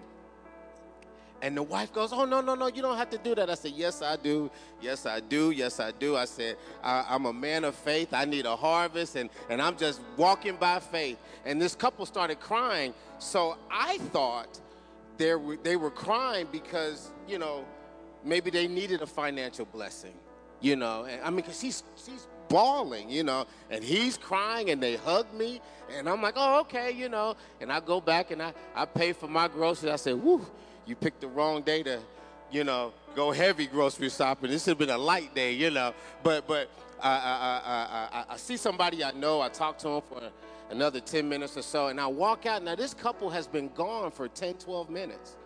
And 1.45 1.55
the 1.55 1.63
wife 1.63 1.93
goes, 1.93 2.11
Oh, 2.11 2.25
no, 2.25 2.41
no, 2.41 2.55
no, 2.55 2.69
you 2.69 2.81
don't 2.81 2.97
have 2.97 3.11
to 3.11 3.19
do 3.19 3.35
that. 3.35 3.51
I 3.51 3.55
said, 3.55 3.73
Yes, 3.77 4.01
I 4.01 4.17
do. 4.17 4.51
Yes, 4.81 5.05
I 5.05 5.21
do. 5.21 5.51
Yes, 5.51 5.79
I 5.79 5.91
do. 5.91 6.17
I 6.17 6.25
said, 6.25 6.57
I, 6.83 7.15
am 7.15 7.27
a 7.27 7.35
man 7.35 7.65
of 7.65 7.75
faith. 7.75 8.15
I 8.15 8.25
need 8.25 8.47
a 8.47 8.57
harvest. 8.57 9.15
And, 9.17 9.29
and 9.51 9.61
I'm 9.61 9.77
just 9.77 10.01
walking 10.17 10.57
by 10.57 10.81
faith. 10.81 11.19
And 11.45 11.61
this 11.61 11.75
couple 11.75 12.07
started 12.07 12.41
crying. 12.41 12.95
So 13.19 13.59
I 13.71 13.99
thought 13.99 14.59
they 15.19 15.35
were, 15.35 15.59
they 15.59 15.77
were 15.77 15.91
crying 15.91 16.49
because, 16.51 17.11
you 17.29 17.39
know, 17.39 17.67
maybe 18.25 18.49
they 18.49 18.67
needed 18.67 19.03
a 19.03 19.07
financial 19.07 19.67
blessing, 19.67 20.15
you 20.63 20.77
know. 20.77 21.05
And, 21.05 21.21
I 21.21 21.29
mean, 21.29 21.37
because 21.37 21.61
she's, 21.61 21.85
she's 22.03 22.27
bawling, 22.49 23.11
you 23.11 23.23
know, 23.23 23.47
and 23.71 23.85
he's 23.85 24.17
crying 24.17 24.71
and 24.71 24.83
they 24.83 24.97
hug 24.97 25.27
me. 25.35 25.61
And 25.95 26.09
I'm 26.09 26.23
like, 26.23 26.35
oh, 26.39 26.61
okay, 26.61 26.91
you 26.91 27.11
know. 27.11 27.37
And 27.61 27.71
I 27.71 27.81
go 27.81 28.01
back 28.01 28.31
and 28.31 28.43
I, 28.43 28.55
I 28.75 28.87
pay 28.87 29.13
for 29.13 29.29
my 29.29 29.47
groceries. 29.47 29.93
I 29.93 29.97
said, 29.97 30.15
whoo, 30.15 30.47
you 30.87 30.97
picked 30.97 31.21
the 31.21 31.29
wrong 31.29 31.63
day 31.63 31.83
to, 31.83 32.01
you 32.51 32.65
know, 32.65 32.93
go 33.15 33.31
heavy 33.31 33.67
grocery 33.67 34.11
shopping. 34.11 34.51
This 34.51 34.65
should 34.65 34.71
have 34.71 34.79
been 34.79 34.91
a 34.91 34.99
light 34.99 35.35
day, 35.35 35.53
you 35.53 35.71
know. 35.71 35.95
But, 36.23 36.47
but 36.47 36.71
I, 37.03 37.11
I, 37.11 38.19
I, 38.19 38.25
I, 38.35 38.37
see 38.37 38.57
somebody 38.57 39.05
I 39.05 39.13
know. 39.13 39.41
I 39.41 39.49
talk 39.49 39.79
to 39.79 39.89
him 39.89 40.03
for 40.09 40.23
another 40.71 41.01
10 41.01 41.29
minutes 41.29 41.57
or 41.57 41.63
so, 41.63 41.89
and 41.89 42.01
I 42.01 42.07
walk 42.07 42.47
out. 42.47 42.63
Now, 42.63 42.75
this 42.75 42.95
couple 42.95 43.31
has 43.31 43.47
been 43.47 43.71
gone 43.75 44.11
for 44.11 44.29
10, 44.29 44.55
12 44.55 44.91
minutes. 44.91 45.37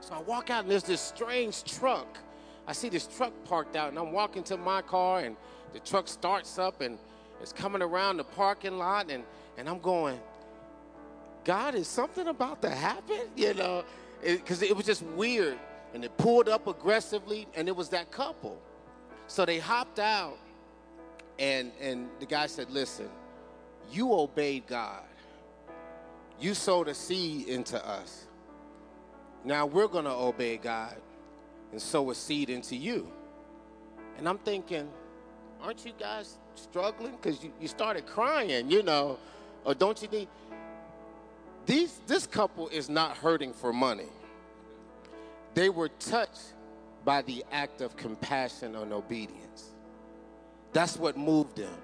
So 0.00 0.14
I 0.14 0.20
walk 0.20 0.50
out, 0.50 0.62
and 0.62 0.70
there's 0.70 0.84
this 0.84 1.00
strange 1.00 1.64
truck. 1.64 2.18
I 2.66 2.72
see 2.72 2.88
this 2.88 3.06
truck 3.06 3.32
parked 3.44 3.76
out, 3.76 3.88
and 3.88 3.98
I'm 3.98 4.12
walking 4.12 4.42
to 4.44 4.56
my 4.56 4.82
car, 4.82 5.20
and 5.20 5.36
the 5.72 5.80
truck 5.80 6.08
starts 6.08 6.58
up, 6.58 6.80
and 6.80 6.98
it's 7.40 7.52
coming 7.52 7.82
around 7.82 8.18
the 8.18 8.24
parking 8.24 8.78
lot, 8.78 9.10
and, 9.10 9.24
and 9.56 9.68
I'm 9.68 9.80
going, 9.80 10.20
God, 11.44 11.74
is 11.74 11.88
something 11.88 12.28
about 12.28 12.62
to 12.62 12.70
happen? 12.70 13.20
You 13.36 13.54
know, 13.54 13.84
because 14.22 14.62
it, 14.62 14.70
it 14.70 14.76
was 14.76 14.86
just 14.86 15.02
weird. 15.02 15.58
And 15.94 16.04
it 16.04 16.14
pulled 16.18 16.48
up 16.48 16.66
aggressively, 16.66 17.46
and 17.54 17.66
it 17.66 17.74
was 17.74 17.88
that 17.90 18.10
couple. 18.10 18.60
So 19.26 19.46
they 19.46 19.58
hopped 19.58 19.98
out, 19.98 20.38
and, 21.38 21.72
and 21.80 22.08
the 22.20 22.26
guy 22.26 22.46
said, 22.46 22.70
Listen, 22.70 23.08
you 23.90 24.12
obeyed 24.12 24.66
God. 24.66 25.02
You 26.40 26.54
sowed 26.54 26.88
a 26.88 26.94
seed 26.94 27.48
into 27.48 27.84
us. 27.84 28.26
Now 29.44 29.66
we're 29.66 29.88
to 30.04 30.10
obey 30.10 30.56
God 30.56 30.96
and 31.72 31.80
sow 31.80 32.10
a 32.10 32.14
seed 32.14 32.50
into 32.50 32.76
you. 32.76 33.10
And 34.18 34.28
I'm 34.28 34.38
thinking, 34.38 34.88
aren't 35.62 35.84
you 35.84 35.92
guys 35.98 36.38
struggling? 36.54 37.12
Because 37.12 37.42
you, 37.42 37.52
you 37.60 37.68
started 37.68 38.06
crying, 38.06 38.70
you 38.70 38.82
know, 38.82 39.18
or 39.64 39.74
don't 39.74 40.00
you 40.02 40.08
need. 40.08 40.28
These, 41.68 42.00
this 42.06 42.26
couple 42.26 42.68
is 42.68 42.88
not 42.88 43.18
hurting 43.18 43.52
for 43.52 43.74
money. 43.74 44.08
They 45.52 45.68
were 45.68 45.90
touched 45.90 46.54
by 47.04 47.20
the 47.20 47.44
act 47.52 47.82
of 47.82 47.94
compassion 47.94 48.74
and 48.74 48.90
obedience. 48.90 49.74
That's 50.72 50.96
what 50.96 51.18
moved 51.18 51.56
them. 51.56 51.76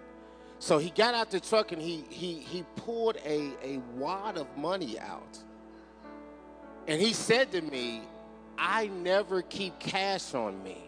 So 0.58 0.78
he 0.78 0.88
got 0.88 1.14
out 1.14 1.30
the 1.30 1.38
truck 1.38 1.72
and 1.72 1.82
he, 1.82 2.02
he, 2.08 2.36
he 2.36 2.64
pulled 2.76 3.18
a, 3.26 3.50
a 3.62 3.82
wad 3.94 4.38
of 4.38 4.46
money 4.56 4.98
out. 4.98 5.38
And 6.88 6.98
he 6.98 7.12
said 7.12 7.52
to 7.52 7.60
me, 7.60 8.00
I 8.56 8.86
never 8.86 9.42
keep 9.42 9.78
cash 9.78 10.32
on 10.32 10.62
me. 10.62 10.78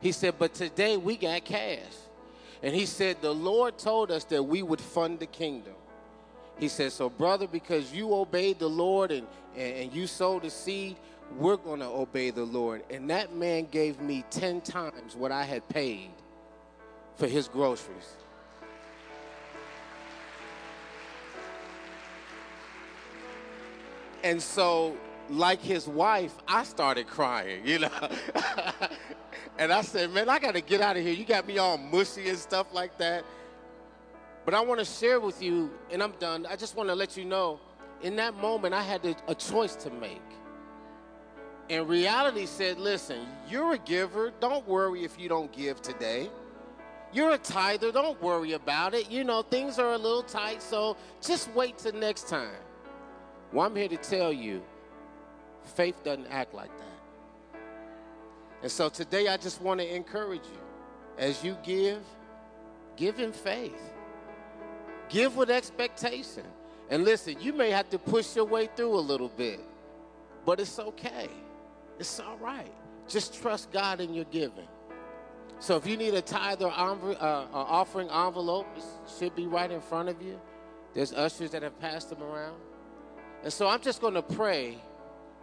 He 0.00 0.12
said, 0.12 0.36
but 0.38 0.54
today 0.54 0.96
we 0.96 1.18
got 1.18 1.44
cash. 1.44 1.92
And 2.62 2.74
he 2.74 2.86
said, 2.86 3.20
the 3.20 3.34
Lord 3.34 3.76
told 3.76 4.10
us 4.10 4.24
that 4.24 4.42
we 4.42 4.62
would 4.62 4.80
fund 4.80 5.18
the 5.18 5.26
kingdom. 5.26 5.74
He 6.58 6.68
said, 6.68 6.92
so 6.92 7.08
brother, 7.10 7.46
because 7.46 7.92
you 7.92 8.14
obeyed 8.14 8.58
the 8.58 8.68
Lord 8.68 9.10
and, 9.10 9.26
and, 9.56 9.76
and 9.76 9.92
you 9.92 10.06
sowed 10.06 10.42
the 10.42 10.50
seed, 10.50 10.96
we're 11.36 11.56
going 11.56 11.80
to 11.80 11.86
obey 11.86 12.30
the 12.30 12.44
Lord. 12.44 12.84
And 12.90 13.10
that 13.10 13.34
man 13.34 13.66
gave 13.70 14.00
me 14.00 14.24
10 14.30 14.60
times 14.60 15.16
what 15.16 15.32
I 15.32 15.44
had 15.44 15.68
paid 15.68 16.10
for 17.16 17.26
his 17.26 17.48
groceries. 17.48 18.16
And 24.22 24.40
so, 24.40 24.96
like 25.28 25.60
his 25.60 25.86
wife, 25.86 26.32
I 26.48 26.64
started 26.64 27.06
crying, 27.06 27.66
you 27.66 27.80
know. 27.80 27.90
and 29.58 29.70
I 29.70 29.82
said, 29.82 30.10
man, 30.12 30.30
I 30.30 30.38
got 30.38 30.54
to 30.54 30.62
get 30.62 30.80
out 30.80 30.96
of 30.96 31.02
here. 31.02 31.12
You 31.12 31.24
got 31.24 31.46
me 31.46 31.58
all 31.58 31.76
mushy 31.76 32.28
and 32.30 32.38
stuff 32.38 32.72
like 32.72 32.96
that. 32.98 33.24
But 34.44 34.54
I 34.54 34.60
want 34.60 34.78
to 34.80 34.84
share 34.84 35.20
with 35.20 35.42
you, 35.42 35.70
and 35.90 36.02
I'm 36.02 36.12
done. 36.18 36.46
I 36.46 36.56
just 36.56 36.76
want 36.76 36.88
to 36.88 36.94
let 36.94 37.16
you 37.16 37.24
know 37.24 37.60
in 38.02 38.16
that 38.16 38.34
moment, 38.36 38.74
I 38.74 38.82
had 38.82 39.04
a, 39.26 39.34
choice 39.34 39.74
to 39.76 39.90
make. 39.90 40.20
And 41.70 41.88
reality 41.88 42.44
said, 42.44 42.78
listen, 42.78 43.26
you're 43.48 43.72
a 43.72 43.78
giver. 43.78 44.32
Don't 44.40 44.68
worry 44.68 45.04
if 45.04 45.18
you 45.18 45.30
don't 45.30 45.50
give 45.50 45.80
today. 45.80 46.28
You're 47.14 47.32
a 47.32 47.38
tither. 47.38 47.90
Don't 47.90 48.20
worry 48.20 48.52
about 48.52 48.92
it. 48.92 49.10
You 49.10 49.24
know, 49.24 49.40
things 49.40 49.78
are 49.78 49.94
a 49.94 49.98
little 49.98 50.22
tight, 50.22 50.60
so 50.60 50.98
just 51.22 51.50
wait 51.54 51.78
till 51.78 51.94
next 51.94 52.28
time. 52.28 52.60
Well, 53.52 53.66
I'm 53.66 53.74
here 53.74 53.88
to 53.88 53.96
tell 53.96 54.32
you 54.32 54.62
faith 55.64 56.04
doesn't 56.04 56.26
act 56.26 56.52
like 56.52 56.70
that. 56.76 57.60
And 58.62 58.70
so 58.70 58.90
today 58.90 59.28
I 59.28 59.38
just 59.38 59.62
want 59.62 59.80
to 59.80 59.94
encourage 59.94 60.44
you 60.44 60.60
as 61.16 61.42
you 61.42 61.56
give, 61.62 62.02
give 62.96 63.18
in 63.18 63.32
faith, 63.32 63.93
give 65.08 65.36
with 65.36 65.50
expectation. 65.50 66.44
And 66.90 67.04
listen, 67.04 67.36
you 67.40 67.52
may 67.52 67.70
have 67.70 67.88
to 67.90 67.98
push 67.98 68.36
your 68.36 68.44
way 68.44 68.68
through 68.76 68.94
a 68.94 69.00
little 69.00 69.28
bit, 69.28 69.60
but 70.44 70.60
it's 70.60 70.78
okay. 70.78 71.28
It's 71.98 72.20
all 72.20 72.36
right. 72.38 72.72
Just 73.08 73.40
trust 73.40 73.72
God 73.72 74.00
in 74.00 74.12
your 74.14 74.24
giving. 74.26 74.68
So 75.58 75.76
if 75.76 75.86
you 75.86 75.96
need 75.96 76.14
a 76.14 76.20
tithe 76.20 76.62
or 76.62 76.70
uh, 76.70 77.46
offering 77.52 78.10
envelope, 78.10 78.66
it 78.76 78.84
should 79.18 79.34
be 79.34 79.46
right 79.46 79.70
in 79.70 79.80
front 79.80 80.08
of 80.08 80.20
you. 80.20 80.38
There's 80.92 81.12
ushers 81.12 81.50
that 81.50 81.62
have 81.62 81.78
passed 81.80 82.10
them 82.10 82.22
around. 82.22 82.56
And 83.42 83.52
so 83.52 83.68
I'm 83.68 83.80
just 83.80 84.00
going 84.00 84.14
to 84.14 84.22
pray 84.22 84.78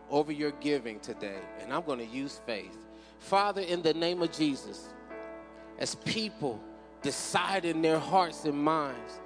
over 0.09 0.31
your 0.31 0.51
giving 0.59 0.99
today, 0.99 1.39
and 1.59 1.73
I'm 1.73 1.83
going 1.83 1.99
to 1.99 2.05
use 2.05 2.39
faith. 2.45 2.77
Father, 3.19 3.61
in 3.61 3.81
the 3.81 3.93
name 3.93 4.21
of 4.21 4.31
Jesus, 4.31 4.89
as 5.79 5.95
people 5.95 6.59
decide 7.01 7.65
in 7.65 7.81
their 7.81 7.99
hearts 7.99 8.45
and 8.45 8.57
minds 8.57 9.19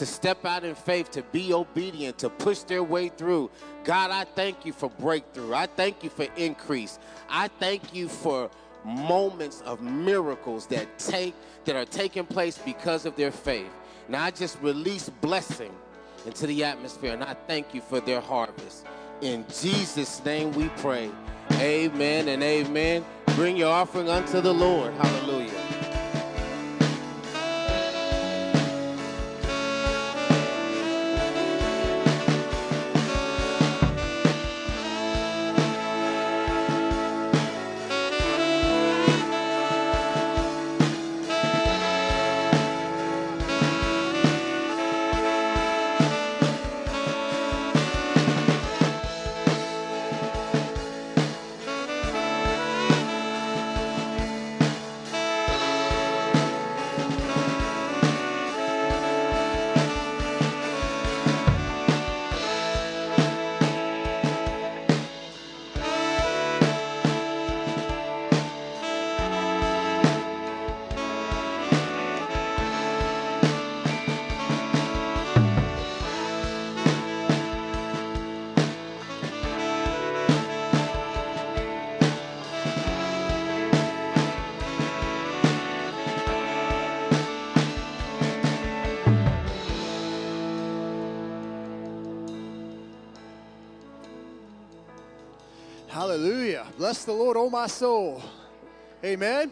to 0.00 0.06
step 0.06 0.46
out 0.46 0.64
in 0.64 0.74
faith, 0.74 1.10
to 1.10 1.22
be 1.24 1.52
obedient, 1.52 2.16
to 2.16 2.30
push 2.30 2.60
their 2.60 2.82
way 2.82 3.10
through. 3.10 3.50
God, 3.84 4.10
I 4.10 4.24
thank 4.24 4.64
you 4.64 4.72
for 4.72 4.88
breakthrough. 4.88 5.52
I 5.52 5.66
thank 5.66 6.02
you 6.02 6.08
for 6.08 6.26
increase. 6.38 6.98
I 7.28 7.48
thank 7.48 7.94
you 7.94 8.08
for 8.08 8.50
moments 8.82 9.60
of 9.66 9.82
miracles 9.82 10.66
that 10.68 10.98
take 10.98 11.34
that 11.66 11.76
are 11.76 11.84
taking 11.84 12.24
place 12.24 12.56
because 12.56 13.04
of 13.04 13.14
their 13.14 13.30
faith. 13.30 13.70
Now 14.08 14.24
I 14.24 14.30
just 14.30 14.58
release 14.62 15.10
blessing 15.20 15.74
into 16.24 16.46
the 16.46 16.64
atmosphere. 16.64 17.12
And 17.12 17.22
I 17.22 17.34
thank 17.46 17.74
you 17.74 17.82
for 17.82 18.00
their 18.00 18.22
harvest. 18.22 18.86
In 19.20 19.44
Jesus' 19.60 20.24
name 20.24 20.50
we 20.52 20.70
pray. 20.78 21.10
Amen 21.52 22.28
and 22.28 22.42
amen. 22.42 23.04
Bring 23.36 23.54
your 23.54 23.70
offering 23.70 24.08
unto 24.08 24.40
the 24.40 24.54
Lord. 24.54 24.94
Hallelujah. 24.94 25.69
My 97.50 97.66
soul. 97.66 98.22
Amen. 99.04 99.50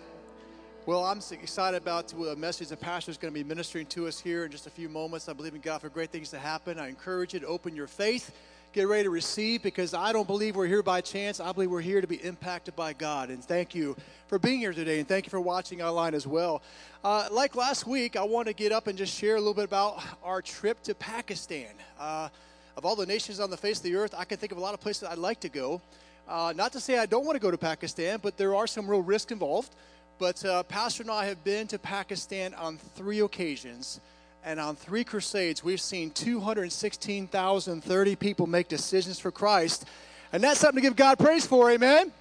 Well, 0.86 1.04
I'm 1.04 1.20
excited 1.32 1.76
about 1.76 2.06
the 2.06 2.36
message 2.36 2.68
the 2.68 2.76
pastor 2.76 3.10
is 3.10 3.18
going 3.18 3.34
to 3.34 3.38
be 3.38 3.42
ministering 3.42 3.86
to 3.86 4.06
us 4.06 4.20
here 4.20 4.44
in 4.44 4.52
just 4.52 4.68
a 4.68 4.70
few 4.70 4.88
moments. 4.88 5.28
I 5.28 5.32
believe 5.32 5.56
in 5.56 5.60
God 5.60 5.80
for 5.80 5.88
great 5.88 6.12
things 6.12 6.30
to 6.30 6.38
happen. 6.38 6.78
I 6.78 6.88
encourage 6.88 7.34
you 7.34 7.40
to 7.40 7.46
open 7.48 7.74
your 7.74 7.88
faith, 7.88 8.30
get 8.72 8.86
ready 8.86 9.02
to 9.02 9.10
receive, 9.10 9.64
because 9.64 9.94
I 9.94 10.12
don't 10.12 10.28
believe 10.28 10.54
we're 10.54 10.68
here 10.68 10.84
by 10.84 11.00
chance. 11.00 11.40
I 11.40 11.50
believe 11.50 11.72
we're 11.72 11.80
here 11.80 12.00
to 12.00 12.06
be 12.06 12.24
impacted 12.24 12.76
by 12.76 12.92
God. 12.92 13.30
And 13.30 13.44
thank 13.44 13.74
you 13.74 13.96
for 14.28 14.38
being 14.38 14.60
here 14.60 14.72
today, 14.72 15.00
and 15.00 15.08
thank 15.08 15.26
you 15.26 15.30
for 15.30 15.40
watching 15.40 15.82
online 15.82 16.14
as 16.14 16.26
well. 16.26 16.62
Uh, 17.02 17.26
like 17.32 17.56
last 17.56 17.84
week, 17.84 18.14
I 18.14 18.22
want 18.22 18.46
to 18.46 18.54
get 18.54 18.70
up 18.70 18.86
and 18.86 18.96
just 18.96 19.12
share 19.12 19.34
a 19.34 19.40
little 19.40 19.54
bit 19.54 19.64
about 19.64 20.00
our 20.22 20.40
trip 20.40 20.84
to 20.84 20.94
Pakistan. 20.94 21.74
Uh, 21.98 22.28
of 22.76 22.86
all 22.86 22.94
the 22.94 23.06
nations 23.06 23.40
on 23.40 23.50
the 23.50 23.56
face 23.56 23.78
of 23.78 23.82
the 23.82 23.96
earth, 23.96 24.14
I 24.16 24.24
can 24.24 24.38
think 24.38 24.52
of 24.52 24.58
a 24.58 24.60
lot 24.60 24.72
of 24.72 24.80
places 24.80 25.02
I'd 25.02 25.18
like 25.18 25.40
to 25.40 25.48
go. 25.48 25.82
Uh, 26.28 26.52
not 26.54 26.72
to 26.72 26.80
say 26.80 26.98
I 26.98 27.06
don't 27.06 27.24
want 27.24 27.36
to 27.36 27.40
go 27.40 27.50
to 27.50 27.56
Pakistan, 27.56 28.18
but 28.22 28.36
there 28.36 28.54
are 28.54 28.66
some 28.66 28.86
real 28.86 29.00
risks 29.00 29.32
involved. 29.32 29.74
But 30.18 30.44
uh, 30.44 30.62
Pastor 30.64 31.02
and 31.02 31.10
I 31.10 31.24
have 31.24 31.42
been 31.42 31.66
to 31.68 31.78
Pakistan 31.78 32.52
on 32.52 32.76
three 32.76 33.20
occasions. 33.20 33.98
And 34.44 34.60
on 34.60 34.76
three 34.76 35.04
crusades, 35.04 35.64
we've 35.64 35.80
seen 35.80 36.10
216,030 36.10 38.16
people 38.16 38.46
make 38.46 38.68
decisions 38.68 39.18
for 39.18 39.30
Christ. 39.30 39.86
And 40.30 40.44
that's 40.44 40.60
something 40.60 40.82
to 40.82 40.86
give 40.86 40.96
God 40.96 41.18
praise 41.18 41.46
for, 41.46 41.70
amen? 41.70 42.12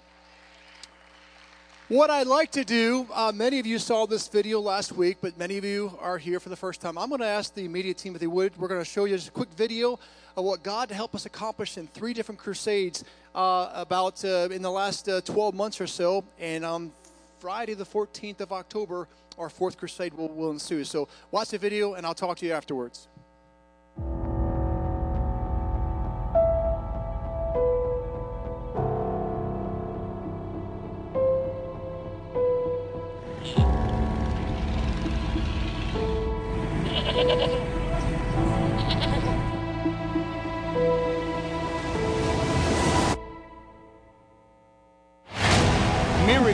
What 1.90 2.10
I'd 2.10 2.28
like 2.28 2.52
to 2.52 2.64
do, 2.64 3.08
uh, 3.14 3.32
many 3.34 3.60
of 3.60 3.66
you 3.66 3.80
saw 3.80 4.06
this 4.06 4.28
video 4.28 4.60
last 4.60 4.92
week, 4.92 5.18
but 5.22 5.38
many 5.38 5.58
of 5.58 5.64
you 5.64 5.98
are 6.02 6.18
here 6.18 6.40
for 6.40 6.50
the 6.50 6.56
first 6.56 6.82
time. 6.82 6.98
I'm 6.98 7.10
going 7.10 7.22
to 7.22 7.28
ask 7.28 7.54
the 7.54 7.68
media 7.68 7.94
team 7.94 8.14
if 8.14 8.22
they 8.22 8.28
would. 8.28 8.58
We're 8.58 8.68
going 8.68 8.82
to 8.82 8.86
show 8.86 9.06
you 9.06 9.16
just 9.16 9.30
a 9.30 9.32
quick 9.32 9.50
video 9.56 10.00
of 10.36 10.44
what 10.44 10.64
God 10.64 10.92
helped 10.92 11.16
us 11.16 11.26
accomplish 11.26 11.78
in 11.78 11.88
three 11.88 12.14
different 12.14 12.40
crusades 12.40 13.04
uh, 13.38 13.70
about 13.74 14.26
uh, 14.26 14.50
in 14.52 14.64
the 14.64 14.72
last 14.72 15.08
uh, 15.08 15.22
12 15.22 15.54
months 15.54 15.80
or 15.80 15.88
so. 15.88 16.26
And 16.40 16.66
on 16.66 16.92
Friday, 17.40 17.76
the 17.76 17.86
14th 17.86 18.42
of 18.42 18.52
October, 18.52 19.08
our 19.38 19.50
fourth 19.50 19.78
crusade 19.78 20.14
will, 20.16 20.30
will 20.30 20.50
ensue. 20.50 20.84
So 20.84 21.08
watch 21.30 21.50
the 21.50 21.60
video, 21.60 21.94
and 21.94 22.06
I'll 22.06 22.16
talk 22.16 22.38
to 22.38 22.46
you 22.46 22.52
afterwards. 22.52 23.08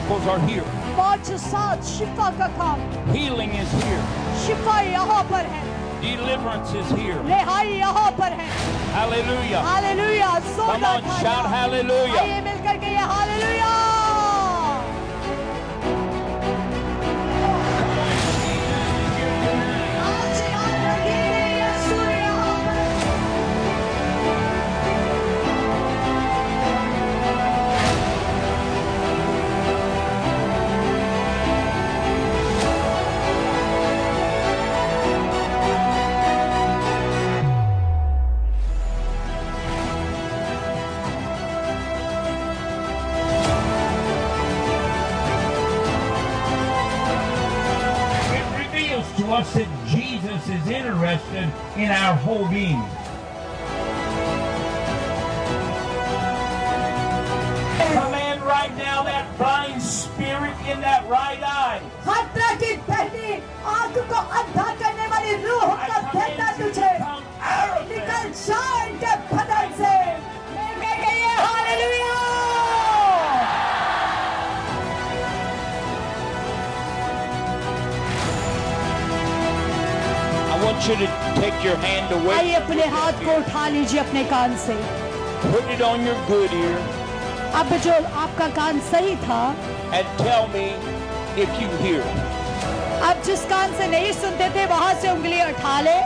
miracles 0.04 0.26
are 0.28 0.40
here. 0.46 0.64
Healing 3.12 3.50
is 3.50 3.70
here. 3.84 4.02
Deliverance 6.00 6.74
is 6.74 6.90
here. 6.90 7.22
Hallelujah. 8.92 9.62
Hallelujah. 9.62 10.42
Come 10.56 10.84
on, 10.84 11.02
shout 11.22 11.46
hallelujah. 11.48 12.18
us 49.44 49.54
that 49.54 49.86
Jesus 49.86 50.48
is 50.48 50.68
interested 50.68 51.52
in 51.76 51.90
our 51.90 52.14
whole 52.14 52.48
being. 52.48 52.82
Command 57.92 58.42
right 58.42 58.74
now 58.76 59.02
that 59.02 59.36
blind 59.36 59.82
spirit 59.82 60.56
in 60.66 60.80
that 60.80 61.06
right 61.08 61.42
eye. 61.42 61.82
I 62.06 62.24
come 69.36 69.50
out 69.50 69.70
of 69.70 70.03
want 80.73 80.87
you 80.87 80.95
to 80.95 81.07
take 81.39 81.57
your 81.63 81.75
hand 81.85 82.11
away. 82.17 82.35
आइए 82.37 82.53
अपने 82.59 82.85
हाथ 82.95 83.25
को 83.25 83.35
उठा 83.37 83.67
लीजिए 83.75 83.99
अपने 83.99 84.23
कान 84.33 84.57
से 84.65 84.77
Put 85.43 85.69
it 85.75 85.81
on 85.89 86.05
your 86.05 86.17
good 86.29 86.51
ear 86.61 86.77
अब 87.59 87.69
जो 87.83 87.93
आपका 88.23 88.47
कान 88.59 88.79
सही 88.91 89.15
था 89.25 89.41
and 89.99 90.07
tell 90.23 90.47
me 90.55 90.65
if 91.43 91.49
you 91.61 91.69
hear. 91.83 92.01
अब 93.09 93.21
जिस 93.25 93.43
कान 93.49 93.73
से 93.77 93.87
नहीं 93.87 94.11
सुनते 94.21 94.49
थे 94.55 94.65
वहां 94.73 94.93
से 95.01 95.09
उंगली 95.11 95.41
उठा 95.43 95.79
ले 95.81 95.97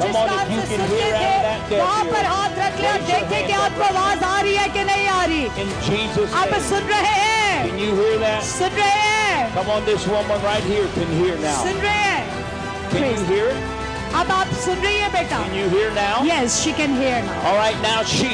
जिस 0.00 0.14
Come 0.14 0.16
on, 0.16 0.28
if 0.28 0.38
can't 0.38 0.50
you 0.54 0.60
से 0.60 0.76
can 0.76 0.86
सुनते 0.88 1.02
hear 1.02 1.12
थे 1.18 1.28
out 1.28 1.42
that 1.48 1.70
deaf 1.70 1.80
वहां 1.82 2.04
ear, 2.04 2.12
पर 2.14 2.24
हाथ 2.34 2.58
रख 2.64 2.80
ले 2.80 2.88
और 2.88 2.98
raise 2.98 3.10
your 3.10 3.20
देखे 3.30 3.46
कि 3.46 3.52
hand 3.52 3.64
आपको 3.64 3.84
आवाज 3.84 4.22
आ 4.24 4.40
रही 4.40 4.54
है 4.56 4.68
कि 4.76 4.84
नहीं 4.90 5.08
आ 5.08 5.24
रही 5.24 5.44
In 5.64 5.72
Jesus' 5.88 6.34
आप 6.42 6.48
name. 6.54 6.68
सुन 6.68 6.82
रहे 6.92 7.16
हैं 7.22 7.66
Can 7.68 7.78
you 7.84 7.94
hear 8.00 8.18
that? 8.24 8.42
सुन 8.52 8.70
रहे 8.82 9.00
हैं 9.06 9.54
Come 9.56 9.70
on, 9.76 9.84
this 9.90 10.06
woman 10.14 10.46
right 10.50 10.64
here 10.74 10.86
can 10.98 11.10
hear 11.22 11.36
now. 11.46 11.56
सुन 11.64 11.82
रहे 11.86 12.06
हैं 12.06 12.46
Can 12.92 13.04
you 13.10 13.24
hear 13.32 13.48
it? 13.56 13.71
अब 14.20 14.30
आप 14.32 14.52
सुन 14.64 14.76
रही 14.84 14.98
है 14.98 15.08
बेटा 15.12 15.38
Can 15.46 15.56
you 15.60 15.68
hear 15.74 15.90
now? 15.98 16.14
Yes, 16.28 16.60
she 16.62 16.72
can 16.82 16.94
hear 17.00 17.18
now. 17.26 17.40
All 17.50 17.58
right, 17.62 17.80
now 17.88 18.02
she. 18.14 18.30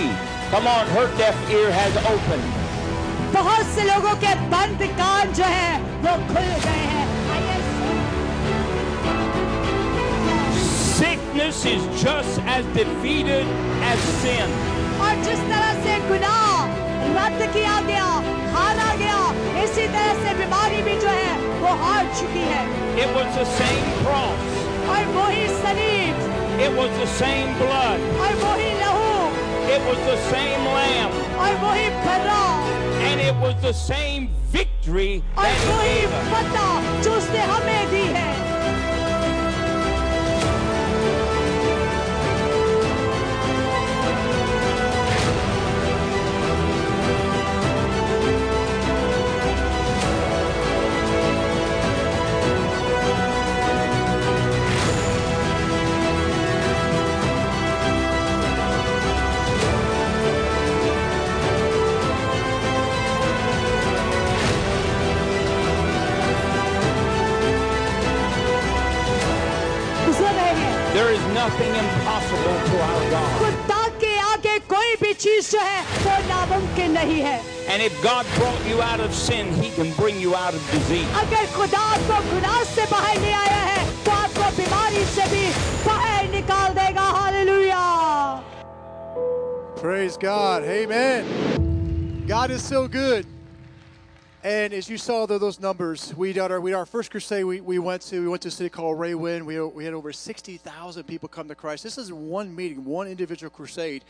Come 0.52 0.68
on, 0.72 0.86
her 0.96 1.06
deaf 1.22 1.36
ear 1.50 1.70
has 1.78 1.96
opened. 2.12 2.52
बहुत 3.34 3.66
से 3.74 3.84
लोगों 3.84 4.14
के 4.24 4.34
बंद 4.50 4.82
कान 4.98 5.32
जो 5.38 5.44
है 5.52 5.72
वो 6.04 6.12
खुल 6.32 6.50
गए 6.66 6.84
हैं 6.90 7.06
आइए 7.36 7.62
Sickness 10.98 11.64
is 11.66 11.82
just 12.02 12.38
as 12.56 12.64
defeated 12.76 13.46
as 13.90 13.98
sin. 14.22 14.48
और 15.04 15.14
जिस 15.24 15.40
तरह 15.50 15.72
से 15.84 15.94
गुनाह 16.08 16.52
रद्द 17.16 17.40
किया 17.54 17.80
गया 17.88 18.04
हारा 18.54 18.90
गया 19.00 19.18
इसी 19.62 19.86
तरह 19.96 20.22
से 20.24 20.34
बीमारी 20.38 20.82
भी 20.88 20.94
जो 21.04 21.08
है 21.18 21.32
वो 21.64 21.74
हार 21.82 22.06
चुकी 22.20 22.44
है 22.52 22.62
It 23.04 23.10
was 23.18 23.34
the 23.40 23.46
same 23.58 23.90
cross. 24.04 24.54
It 26.59 26.71
was 26.75 26.89
the 26.99 27.07
same 27.07 27.57
blood. 27.57 27.99
It 29.69 29.81
was 29.87 29.97
the 30.05 30.17
same 30.29 30.61
lamb. 30.65 31.11
And 33.07 33.21
it 33.21 33.35
was 33.35 33.55
the 33.61 33.73
same 33.73 34.29
victory 34.51 35.23
that 35.35 35.55
he 35.55 35.67
gave 36.01 36.11
us. 36.11 36.27
nothing 71.38 71.72
impossible 71.74 72.56
to 72.70 72.76
our 72.88 73.02
God. 73.10 73.30
खुदा 73.40 73.82
के 74.02 74.12
आगे 74.32 74.58
कोई 74.72 74.94
भी 75.02 75.12
चीज 75.24 75.50
जो 75.52 75.60
है 75.60 75.80
वो 76.04 76.14
नामुमकिन 76.28 76.90
नहीं 76.98 77.20
है 77.22 77.38
And 77.72 77.82
if 77.82 77.94
God 78.02 78.26
brought 78.38 78.64
you 78.70 78.80
out 78.82 79.00
of 79.00 79.14
sin, 79.14 79.52
He 79.62 79.70
can 79.76 79.92
bring 80.00 80.20
you 80.20 80.34
out 80.36 80.54
of 80.54 80.62
disease. 80.72 81.08
अगर 81.22 81.46
खुदा 81.56 81.80
आपको 81.94 82.16
गुनाह 82.30 82.62
से 82.74 82.84
बाहर 82.90 83.20
ले 83.20 83.32
आया 83.42 83.62
है 83.70 83.84
तो 84.04 84.10
आपको 84.10 84.50
बीमारी 84.56 85.04
से 85.14 85.28
भी 85.34 85.44
बाहर 85.86 86.28
निकाल 86.34 86.72
देगा 86.80 87.06
hallelujah 87.20 87.84
Praise 89.84 90.16
God. 90.16 90.62
Amen. 90.64 92.24
God 92.26 92.50
is 92.50 92.62
so 92.64 92.88
good. 92.88 93.26
And 94.41 94.73
as 94.73 94.89
you 94.89 94.97
saw 94.97 95.25
those 95.25 95.59
numbers, 95.59 96.13
we 96.15 96.31
did 96.31 96.49
our 96.49 96.61
we 96.61 96.71
did 96.71 96.77
our 96.77 96.85
first 96.85 97.11
crusade 97.11 97.43
we, 97.43 97.59
we 97.59 97.77
went 97.77 98.01
to 98.03 98.21
we 98.21 98.29
went 98.29 98.41
to 98.43 98.47
a 98.47 98.51
city 98.51 98.69
called 98.69 98.97
Raiwind. 98.97 99.43
We 99.43 99.59
we 99.59 99.83
had 99.83 99.93
over 99.93 100.13
sixty 100.13 100.55
thousand 100.55 101.03
people 101.03 101.27
come 101.27 101.49
to 101.49 101.55
Christ. 101.55 101.83
This 101.83 101.97
is 101.97 102.13
one 102.13 102.55
meeting, 102.55 102.85
one 102.85 103.07
individual 103.07 103.49
crusade. 103.49 104.05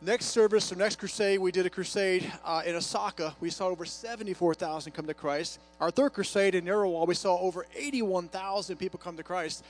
Next 0.00 0.26
service 0.26 0.72
or 0.72 0.76
next 0.76 0.96
crusade, 0.96 1.38
we 1.38 1.52
did 1.52 1.66
a 1.66 1.70
crusade 1.70 2.32
uh, 2.46 2.62
in 2.64 2.76
Okara. 2.76 3.34
We 3.40 3.50
saw 3.50 3.66
over 3.66 3.84
seventy 3.84 4.32
four 4.32 4.54
thousand 4.54 4.92
come 4.92 5.06
to 5.06 5.12
Christ. 5.12 5.58
Our 5.80 5.90
third 5.90 6.14
crusade 6.14 6.54
in 6.54 6.64
Narowal, 6.64 7.06
we 7.06 7.14
saw 7.14 7.38
over 7.38 7.66
eighty 7.76 8.00
one 8.00 8.28
thousand 8.28 8.78
people 8.78 8.98
come 8.98 9.18
to 9.18 9.22
Christ. 9.22 9.64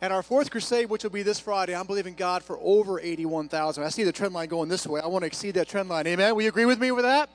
And 0.00 0.12
our 0.12 0.22
fourth 0.22 0.50
crusade, 0.50 0.88
which 0.88 1.02
will 1.02 1.10
be 1.10 1.24
this 1.24 1.40
Friday, 1.40 1.74
I'm 1.74 1.88
believing 1.88 2.14
God 2.14 2.44
for 2.44 2.56
over 2.62 3.00
eighty 3.00 3.26
one 3.26 3.48
thousand. 3.48 3.82
I 3.82 3.88
see 3.88 4.04
the 4.04 4.12
trend 4.12 4.32
line 4.32 4.48
going 4.48 4.68
this 4.68 4.86
way. 4.86 5.00
I 5.00 5.08
want 5.08 5.24
to 5.24 5.26
exceed 5.26 5.54
that 5.54 5.66
trend 5.66 5.88
line. 5.88 6.06
Amen. 6.06 6.36
Will 6.36 6.42
you 6.42 6.48
agree 6.50 6.66
with 6.66 6.78
me 6.78 6.92
with 6.92 7.04
that? 7.04 7.30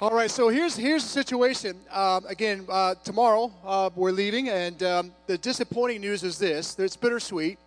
All 0.00 0.10
right, 0.10 0.28
so 0.28 0.48
here's 0.48 0.74
here's 0.74 1.04
the 1.04 1.08
situation. 1.08 1.78
Um, 1.92 2.26
again, 2.26 2.66
uh, 2.68 2.96
tomorrow 3.04 3.52
uh, 3.64 3.90
we're 3.94 4.10
leaving, 4.10 4.48
and 4.48 4.82
um, 4.82 5.12
the 5.28 5.38
disappointing 5.38 6.00
news 6.00 6.24
is 6.24 6.36
this: 6.36 6.76
it's 6.80 6.96
bittersweet. 6.96 7.60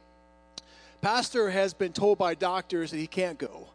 Pastor 1.01 1.49
has 1.49 1.73
been 1.73 1.93
told 1.93 2.17
by 2.17 2.35
doctors 2.35 2.91
that 2.91 2.97
he 2.97 3.07
can't 3.07 3.37
go, 3.39 3.69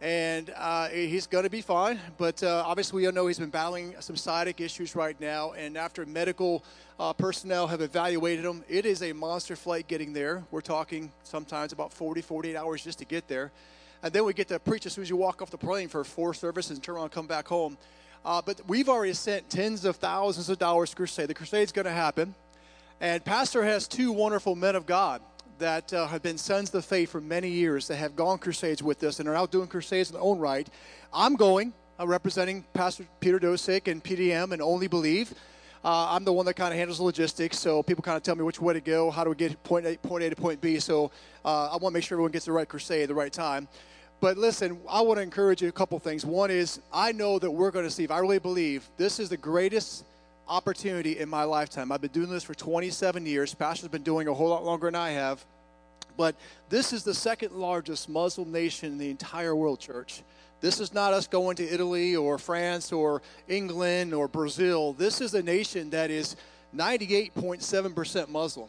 and 0.00 0.54
uh, 0.56 0.86
he's 0.86 1.26
going 1.26 1.42
to 1.42 1.50
be 1.50 1.62
fine. 1.62 1.98
But 2.16 2.40
uh, 2.44 2.62
obviously, 2.64 2.98
we 2.98 3.06
all 3.06 3.12
know 3.12 3.26
he's 3.26 3.40
been 3.40 3.50
battling 3.50 3.96
some 3.98 4.14
sciatic 4.14 4.60
issues 4.60 4.94
right 4.94 5.20
now, 5.20 5.50
and 5.54 5.76
after 5.76 6.06
medical 6.06 6.62
uh, 7.00 7.12
personnel 7.12 7.66
have 7.66 7.80
evaluated 7.80 8.44
him, 8.44 8.62
it 8.68 8.86
is 8.86 9.02
a 9.02 9.12
monster 9.12 9.56
flight 9.56 9.88
getting 9.88 10.12
there. 10.12 10.44
We're 10.52 10.60
talking 10.60 11.10
sometimes 11.24 11.72
about 11.72 11.92
40, 11.92 12.20
48 12.22 12.54
hours 12.54 12.84
just 12.84 13.00
to 13.00 13.04
get 13.04 13.26
there 13.26 13.50
and 14.02 14.12
then 14.12 14.24
we 14.24 14.32
get 14.32 14.48
to 14.48 14.58
preach 14.58 14.86
as 14.86 14.92
soon 14.92 15.02
as 15.02 15.10
you 15.10 15.16
walk 15.16 15.42
off 15.42 15.50
the 15.50 15.58
plane 15.58 15.88
for 15.88 16.04
four 16.04 16.34
services 16.34 16.72
and 16.72 16.82
turn 16.82 16.96
around 16.96 17.04
and 17.04 17.12
come 17.12 17.26
back 17.26 17.48
home. 17.48 17.76
Uh, 18.24 18.42
but 18.44 18.60
we've 18.66 18.88
already 18.88 19.12
sent 19.12 19.48
tens 19.48 19.84
of 19.84 19.96
thousands 19.96 20.48
of 20.48 20.58
dollars 20.58 20.90
to 20.90 20.96
crusade. 20.96 21.28
The 21.28 21.34
crusade's 21.34 21.72
going 21.72 21.86
to 21.86 21.92
happen, 21.92 22.34
and 23.00 23.24
Pastor 23.24 23.64
has 23.64 23.88
two 23.88 24.12
wonderful 24.12 24.54
men 24.54 24.76
of 24.76 24.86
God 24.86 25.22
that 25.58 25.92
uh, 25.92 26.06
have 26.06 26.22
been 26.22 26.38
sons 26.38 26.70
of 26.70 26.72
the 26.72 26.82
faith 26.82 27.10
for 27.10 27.20
many 27.20 27.48
years 27.48 27.86
that 27.88 27.96
have 27.96 28.16
gone 28.16 28.38
crusades 28.38 28.82
with 28.82 29.02
us 29.04 29.20
and 29.20 29.28
are 29.28 29.36
out 29.36 29.50
doing 29.50 29.68
crusades 29.68 30.10
in 30.10 30.14
their 30.14 30.22
own 30.22 30.38
right. 30.38 30.68
I'm 31.12 31.36
going, 31.36 31.72
uh, 32.00 32.06
representing 32.06 32.64
Pastor 32.72 33.06
Peter 33.20 33.38
Dosick 33.38 33.86
and 33.86 34.02
PDM 34.02 34.52
and 34.52 34.62
Only 34.62 34.88
Believe. 34.88 35.32
Uh, 35.82 36.08
I'm 36.10 36.24
the 36.24 36.32
one 36.32 36.44
that 36.46 36.54
kind 36.54 36.72
of 36.72 36.78
handles 36.78 36.98
the 36.98 37.04
logistics, 37.04 37.58
so 37.58 37.82
people 37.82 38.02
kind 38.02 38.16
of 38.16 38.22
tell 38.22 38.34
me 38.34 38.42
which 38.42 38.60
way 38.60 38.74
to 38.74 38.80
go, 38.80 39.10
how 39.10 39.24
do 39.24 39.30
we 39.30 39.36
get 39.36 39.62
point 39.62 39.86
A, 39.86 39.96
point 39.96 40.24
a 40.24 40.30
to 40.30 40.36
point 40.36 40.60
B. 40.60 40.78
So 40.78 41.10
uh, 41.44 41.68
I 41.68 41.72
want 41.72 41.84
to 41.84 41.90
make 41.92 42.04
sure 42.04 42.16
everyone 42.16 42.32
gets 42.32 42.44
the 42.44 42.52
right 42.52 42.68
crusade 42.68 43.02
at 43.02 43.08
the 43.08 43.14
right 43.14 43.32
time. 43.32 43.66
But 44.20 44.36
listen, 44.36 44.78
I 44.88 45.00
want 45.00 45.18
to 45.18 45.22
encourage 45.22 45.62
you 45.62 45.68
a 45.68 45.72
couple 45.72 45.98
things. 45.98 46.26
One 46.26 46.50
is 46.50 46.80
I 46.92 47.12
know 47.12 47.38
that 47.38 47.50
we're 47.50 47.70
going 47.70 47.86
to 47.86 47.90
see, 47.90 48.06
I 48.08 48.18
really 48.18 48.38
believe, 48.38 48.88
this 48.98 49.18
is 49.18 49.30
the 49.30 49.36
greatest 49.36 50.04
opportunity 50.46 51.18
in 51.18 51.28
my 51.28 51.44
lifetime. 51.44 51.90
I've 51.90 52.02
been 52.02 52.10
doing 52.10 52.28
this 52.28 52.44
for 52.44 52.54
27 52.54 53.24
years. 53.24 53.54
Pastor's 53.54 53.88
been 53.88 54.02
doing 54.02 54.28
a 54.28 54.34
whole 54.34 54.48
lot 54.48 54.64
longer 54.64 54.88
than 54.88 54.94
I 54.94 55.10
have. 55.10 55.42
But 56.18 56.34
this 56.68 56.92
is 56.92 57.02
the 57.02 57.14
second 57.14 57.52
largest 57.52 58.08
Muslim 58.08 58.52
nation 58.52 58.92
in 58.92 58.98
the 58.98 59.08
entire 59.10 59.56
world, 59.56 59.80
church. 59.80 60.22
This 60.60 60.80
is 60.80 60.92
not 60.92 61.14
us 61.14 61.26
going 61.26 61.56
to 61.56 61.66
Italy 61.66 62.14
or 62.14 62.36
France 62.36 62.92
or 62.92 63.22
England 63.48 64.12
or 64.12 64.28
Brazil. 64.28 64.92
This 64.92 65.22
is 65.22 65.32
a 65.32 65.42
nation 65.42 65.88
that 65.90 66.10
is 66.10 66.36
98.7% 66.76 68.28
Muslim. 68.28 68.68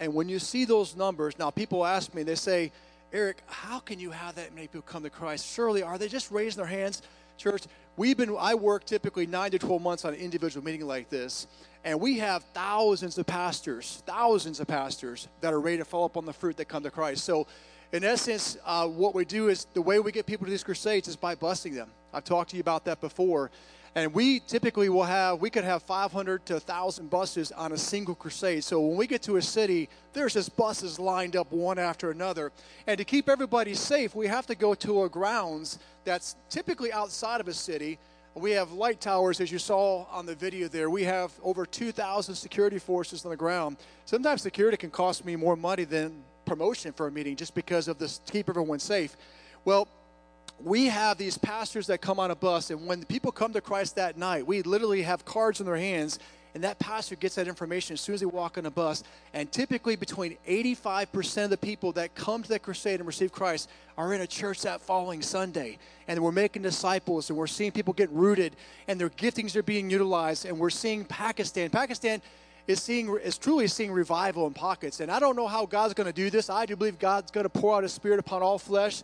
And 0.00 0.12
when 0.14 0.28
you 0.28 0.40
see 0.40 0.64
those 0.64 0.96
numbers, 0.96 1.38
now 1.38 1.50
people 1.50 1.86
ask 1.86 2.12
me, 2.14 2.24
they 2.24 2.34
say, 2.34 2.72
Eric, 3.12 3.42
how 3.46 3.78
can 3.78 3.98
you 3.98 4.10
have 4.10 4.34
that 4.34 4.54
many 4.54 4.66
people 4.66 4.82
come 4.82 5.02
to 5.02 5.10
Christ? 5.10 5.46
Surely, 5.46 5.82
are 5.82 5.96
they 5.96 6.08
just 6.08 6.30
raising 6.30 6.58
their 6.58 6.66
hands? 6.66 7.00
Church, 7.38 7.62
we've 7.96 8.18
been, 8.18 8.36
I 8.38 8.54
work 8.54 8.84
typically 8.84 9.26
nine 9.26 9.50
to 9.52 9.58
12 9.58 9.80
months 9.80 10.04
on 10.04 10.12
an 10.12 10.20
individual 10.20 10.62
meeting 10.62 10.86
like 10.86 11.08
this, 11.08 11.46
and 11.84 11.98
we 12.00 12.18
have 12.18 12.44
thousands 12.52 13.16
of 13.16 13.26
pastors, 13.26 14.02
thousands 14.04 14.60
of 14.60 14.66
pastors 14.66 15.28
that 15.40 15.54
are 15.54 15.60
ready 15.60 15.78
to 15.78 15.86
follow 15.86 16.04
up 16.04 16.18
on 16.18 16.26
the 16.26 16.32
fruit 16.34 16.58
that 16.58 16.66
come 16.66 16.82
to 16.82 16.90
Christ. 16.90 17.24
So, 17.24 17.46
in 17.92 18.04
essence, 18.04 18.58
uh, 18.66 18.86
what 18.86 19.14
we 19.14 19.24
do 19.24 19.48
is 19.48 19.66
the 19.72 19.80
way 19.80 19.98
we 20.00 20.12
get 20.12 20.26
people 20.26 20.44
to 20.44 20.50
these 20.50 20.64
crusades 20.64 21.08
is 21.08 21.16
by 21.16 21.34
busting 21.34 21.74
them. 21.74 21.88
I've 22.12 22.24
talked 22.24 22.50
to 22.50 22.56
you 22.56 22.60
about 22.60 22.84
that 22.84 23.00
before. 23.00 23.50
And 23.98 24.14
we 24.14 24.38
typically 24.38 24.88
will 24.88 25.02
have, 25.02 25.40
we 25.40 25.50
could 25.50 25.64
have 25.64 25.82
500 25.82 26.46
to 26.46 26.52
1,000 26.52 27.10
buses 27.10 27.50
on 27.50 27.72
a 27.72 27.76
single 27.76 28.14
crusade. 28.14 28.62
So 28.62 28.80
when 28.80 28.96
we 28.96 29.08
get 29.08 29.22
to 29.22 29.38
a 29.38 29.42
city, 29.42 29.88
there's 30.12 30.34
just 30.34 30.56
buses 30.56 31.00
lined 31.00 31.34
up 31.34 31.50
one 31.50 31.80
after 31.80 32.12
another. 32.12 32.52
And 32.86 32.96
to 32.96 33.04
keep 33.04 33.28
everybody 33.28 33.74
safe, 33.74 34.14
we 34.14 34.28
have 34.28 34.46
to 34.46 34.54
go 34.54 34.74
to 34.74 35.02
a 35.02 35.08
grounds 35.08 35.80
that's 36.04 36.36
typically 36.48 36.92
outside 36.92 37.40
of 37.40 37.48
a 37.48 37.52
city. 37.52 37.98
We 38.36 38.52
have 38.52 38.70
light 38.70 39.00
towers, 39.00 39.40
as 39.40 39.50
you 39.50 39.58
saw 39.58 40.06
on 40.12 40.26
the 40.26 40.36
video 40.36 40.68
there. 40.68 40.90
We 40.90 41.02
have 41.02 41.32
over 41.42 41.66
2,000 41.66 42.36
security 42.36 42.78
forces 42.78 43.24
on 43.24 43.32
the 43.32 43.36
ground. 43.36 43.78
Sometimes 44.04 44.42
security 44.42 44.76
can 44.76 44.90
cost 44.90 45.24
me 45.24 45.34
more 45.34 45.56
money 45.56 45.82
than 45.82 46.22
promotion 46.44 46.92
for 46.92 47.08
a 47.08 47.10
meeting 47.10 47.34
just 47.34 47.52
because 47.52 47.88
of 47.88 47.98
this 47.98 48.18
to 48.18 48.32
keep 48.32 48.48
everyone 48.48 48.78
safe. 48.78 49.16
Well, 49.64 49.88
we 50.62 50.86
have 50.86 51.18
these 51.18 51.38
pastors 51.38 51.86
that 51.86 52.00
come 52.00 52.18
on 52.18 52.30
a 52.30 52.34
bus, 52.34 52.70
and 52.70 52.86
when 52.86 53.04
people 53.04 53.30
come 53.30 53.52
to 53.52 53.60
Christ 53.60 53.96
that 53.96 54.16
night, 54.16 54.46
we 54.46 54.62
literally 54.62 55.02
have 55.02 55.24
cards 55.24 55.60
in 55.60 55.66
their 55.66 55.76
hands, 55.76 56.18
and 56.54 56.64
that 56.64 56.78
pastor 56.78 57.14
gets 57.14 57.36
that 57.36 57.46
information 57.46 57.94
as 57.94 58.00
soon 58.00 58.14
as 58.14 58.20
they 58.20 58.26
walk 58.26 58.58
on 58.58 58.66
a 58.66 58.70
bus. 58.70 59.04
And 59.34 59.52
typically, 59.52 59.94
between 59.94 60.36
85% 60.48 61.44
of 61.44 61.50
the 61.50 61.56
people 61.56 61.92
that 61.92 62.14
come 62.14 62.42
to 62.42 62.48
that 62.48 62.62
crusade 62.62 62.98
and 62.98 63.06
receive 63.06 63.30
Christ 63.30 63.68
are 63.96 64.12
in 64.14 64.22
a 64.22 64.26
church 64.26 64.62
that 64.62 64.80
following 64.80 65.22
Sunday. 65.22 65.78
And 66.08 66.18
we're 66.20 66.32
making 66.32 66.62
disciples, 66.62 67.30
and 67.30 67.38
we're 67.38 67.46
seeing 67.46 67.70
people 67.70 67.92
get 67.92 68.10
rooted, 68.10 68.56
and 68.88 69.00
their 69.00 69.10
giftings 69.10 69.54
are 69.54 69.62
being 69.62 69.90
utilized, 69.90 70.46
and 70.46 70.58
we're 70.58 70.70
seeing 70.70 71.04
Pakistan. 71.04 71.70
Pakistan 71.70 72.22
is 72.66 72.82
seeing 72.82 73.16
is 73.18 73.38
truly 73.38 73.66
seeing 73.66 73.92
revival 73.92 74.46
in 74.46 74.54
pockets. 74.54 75.00
And 75.00 75.10
I 75.10 75.20
don't 75.20 75.36
know 75.36 75.46
how 75.46 75.66
God's 75.66 75.94
going 75.94 76.06
to 76.06 76.12
do 76.12 76.30
this. 76.30 76.50
I 76.50 76.66
do 76.66 76.76
believe 76.76 76.98
God's 76.98 77.30
going 77.30 77.44
to 77.44 77.50
pour 77.50 77.76
out 77.76 77.82
His 77.82 77.92
Spirit 77.92 78.18
upon 78.18 78.42
all 78.42 78.58
flesh. 78.58 79.02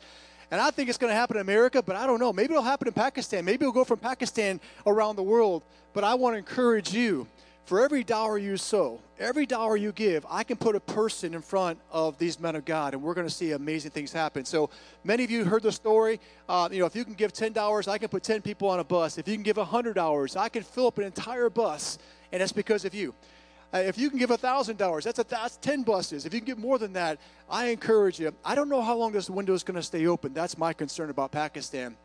And 0.50 0.60
I 0.60 0.70
think 0.70 0.88
it's 0.88 0.98
going 0.98 1.10
to 1.10 1.16
happen 1.16 1.36
in 1.36 1.42
America, 1.42 1.82
but 1.82 1.96
I 1.96 2.06
don't 2.06 2.20
know. 2.20 2.32
Maybe 2.32 2.52
it'll 2.52 2.62
happen 2.62 2.88
in 2.88 2.94
Pakistan. 2.94 3.44
Maybe 3.44 3.64
it'll 3.64 3.72
go 3.72 3.84
from 3.84 3.98
Pakistan 3.98 4.60
around 4.86 5.16
the 5.16 5.22
world. 5.22 5.62
But 5.92 6.04
I 6.04 6.14
want 6.14 6.34
to 6.34 6.38
encourage 6.38 6.92
you 6.92 7.26
for 7.64 7.82
every 7.82 8.04
dollar 8.04 8.36
you 8.36 8.58
sow, 8.58 9.00
every 9.18 9.46
dollar 9.46 9.76
you 9.76 9.90
give, 9.92 10.26
I 10.28 10.44
can 10.44 10.58
put 10.58 10.76
a 10.76 10.80
person 10.80 11.32
in 11.32 11.40
front 11.40 11.78
of 11.90 12.18
these 12.18 12.38
men 12.38 12.56
of 12.56 12.66
God, 12.66 12.92
and 12.92 13.02
we're 13.02 13.14
going 13.14 13.26
to 13.26 13.32
see 13.32 13.52
amazing 13.52 13.90
things 13.90 14.12
happen. 14.12 14.44
So 14.44 14.68
many 15.02 15.24
of 15.24 15.30
you 15.30 15.44
heard 15.44 15.62
the 15.62 15.72
story. 15.72 16.20
Uh, 16.46 16.68
you 16.70 16.78
know, 16.78 16.84
if 16.84 16.94
you 16.94 17.06
can 17.06 17.14
give 17.14 17.32
ten 17.32 17.52
dollars, 17.52 17.88
I 17.88 17.96
can 17.96 18.08
put 18.08 18.22
ten 18.22 18.42
people 18.42 18.68
on 18.68 18.80
a 18.80 18.84
bus. 18.84 19.16
If 19.16 19.26
you 19.26 19.34
can 19.34 19.42
give 19.42 19.56
hundred 19.56 19.94
dollars, 19.94 20.36
I 20.36 20.50
can 20.50 20.62
fill 20.62 20.88
up 20.88 20.98
an 20.98 21.04
entire 21.04 21.48
bus, 21.48 21.98
and 22.32 22.42
that's 22.42 22.52
because 22.52 22.84
of 22.84 22.94
you. 22.94 23.14
Uh, 23.74 23.78
if 23.78 23.98
you 23.98 24.08
can 24.08 24.20
give 24.20 24.30
$1,000, 24.30 25.02
that's, 25.02 25.18
a, 25.18 25.24
that's 25.24 25.56
10 25.56 25.82
buses. 25.82 26.26
If 26.26 26.32
you 26.32 26.38
can 26.38 26.46
give 26.46 26.58
more 26.58 26.78
than 26.78 26.92
that, 26.92 27.18
I 27.50 27.66
encourage 27.66 28.20
you. 28.20 28.32
I 28.44 28.54
don't 28.54 28.68
know 28.68 28.80
how 28.80 28.94
long 28.94 29.10
this 29.10 29.28
window 29.28 29.52
is 29.52 29.64
going 29.64 29.74
to 29.74 29.82
stay 29.82 30.06
open. 30.06 30.32
That's 30.32 30.56
my 30.56 30.72
concern 30.72 31.10
about 31.10 31.32
Pakistan. 31.32 31.96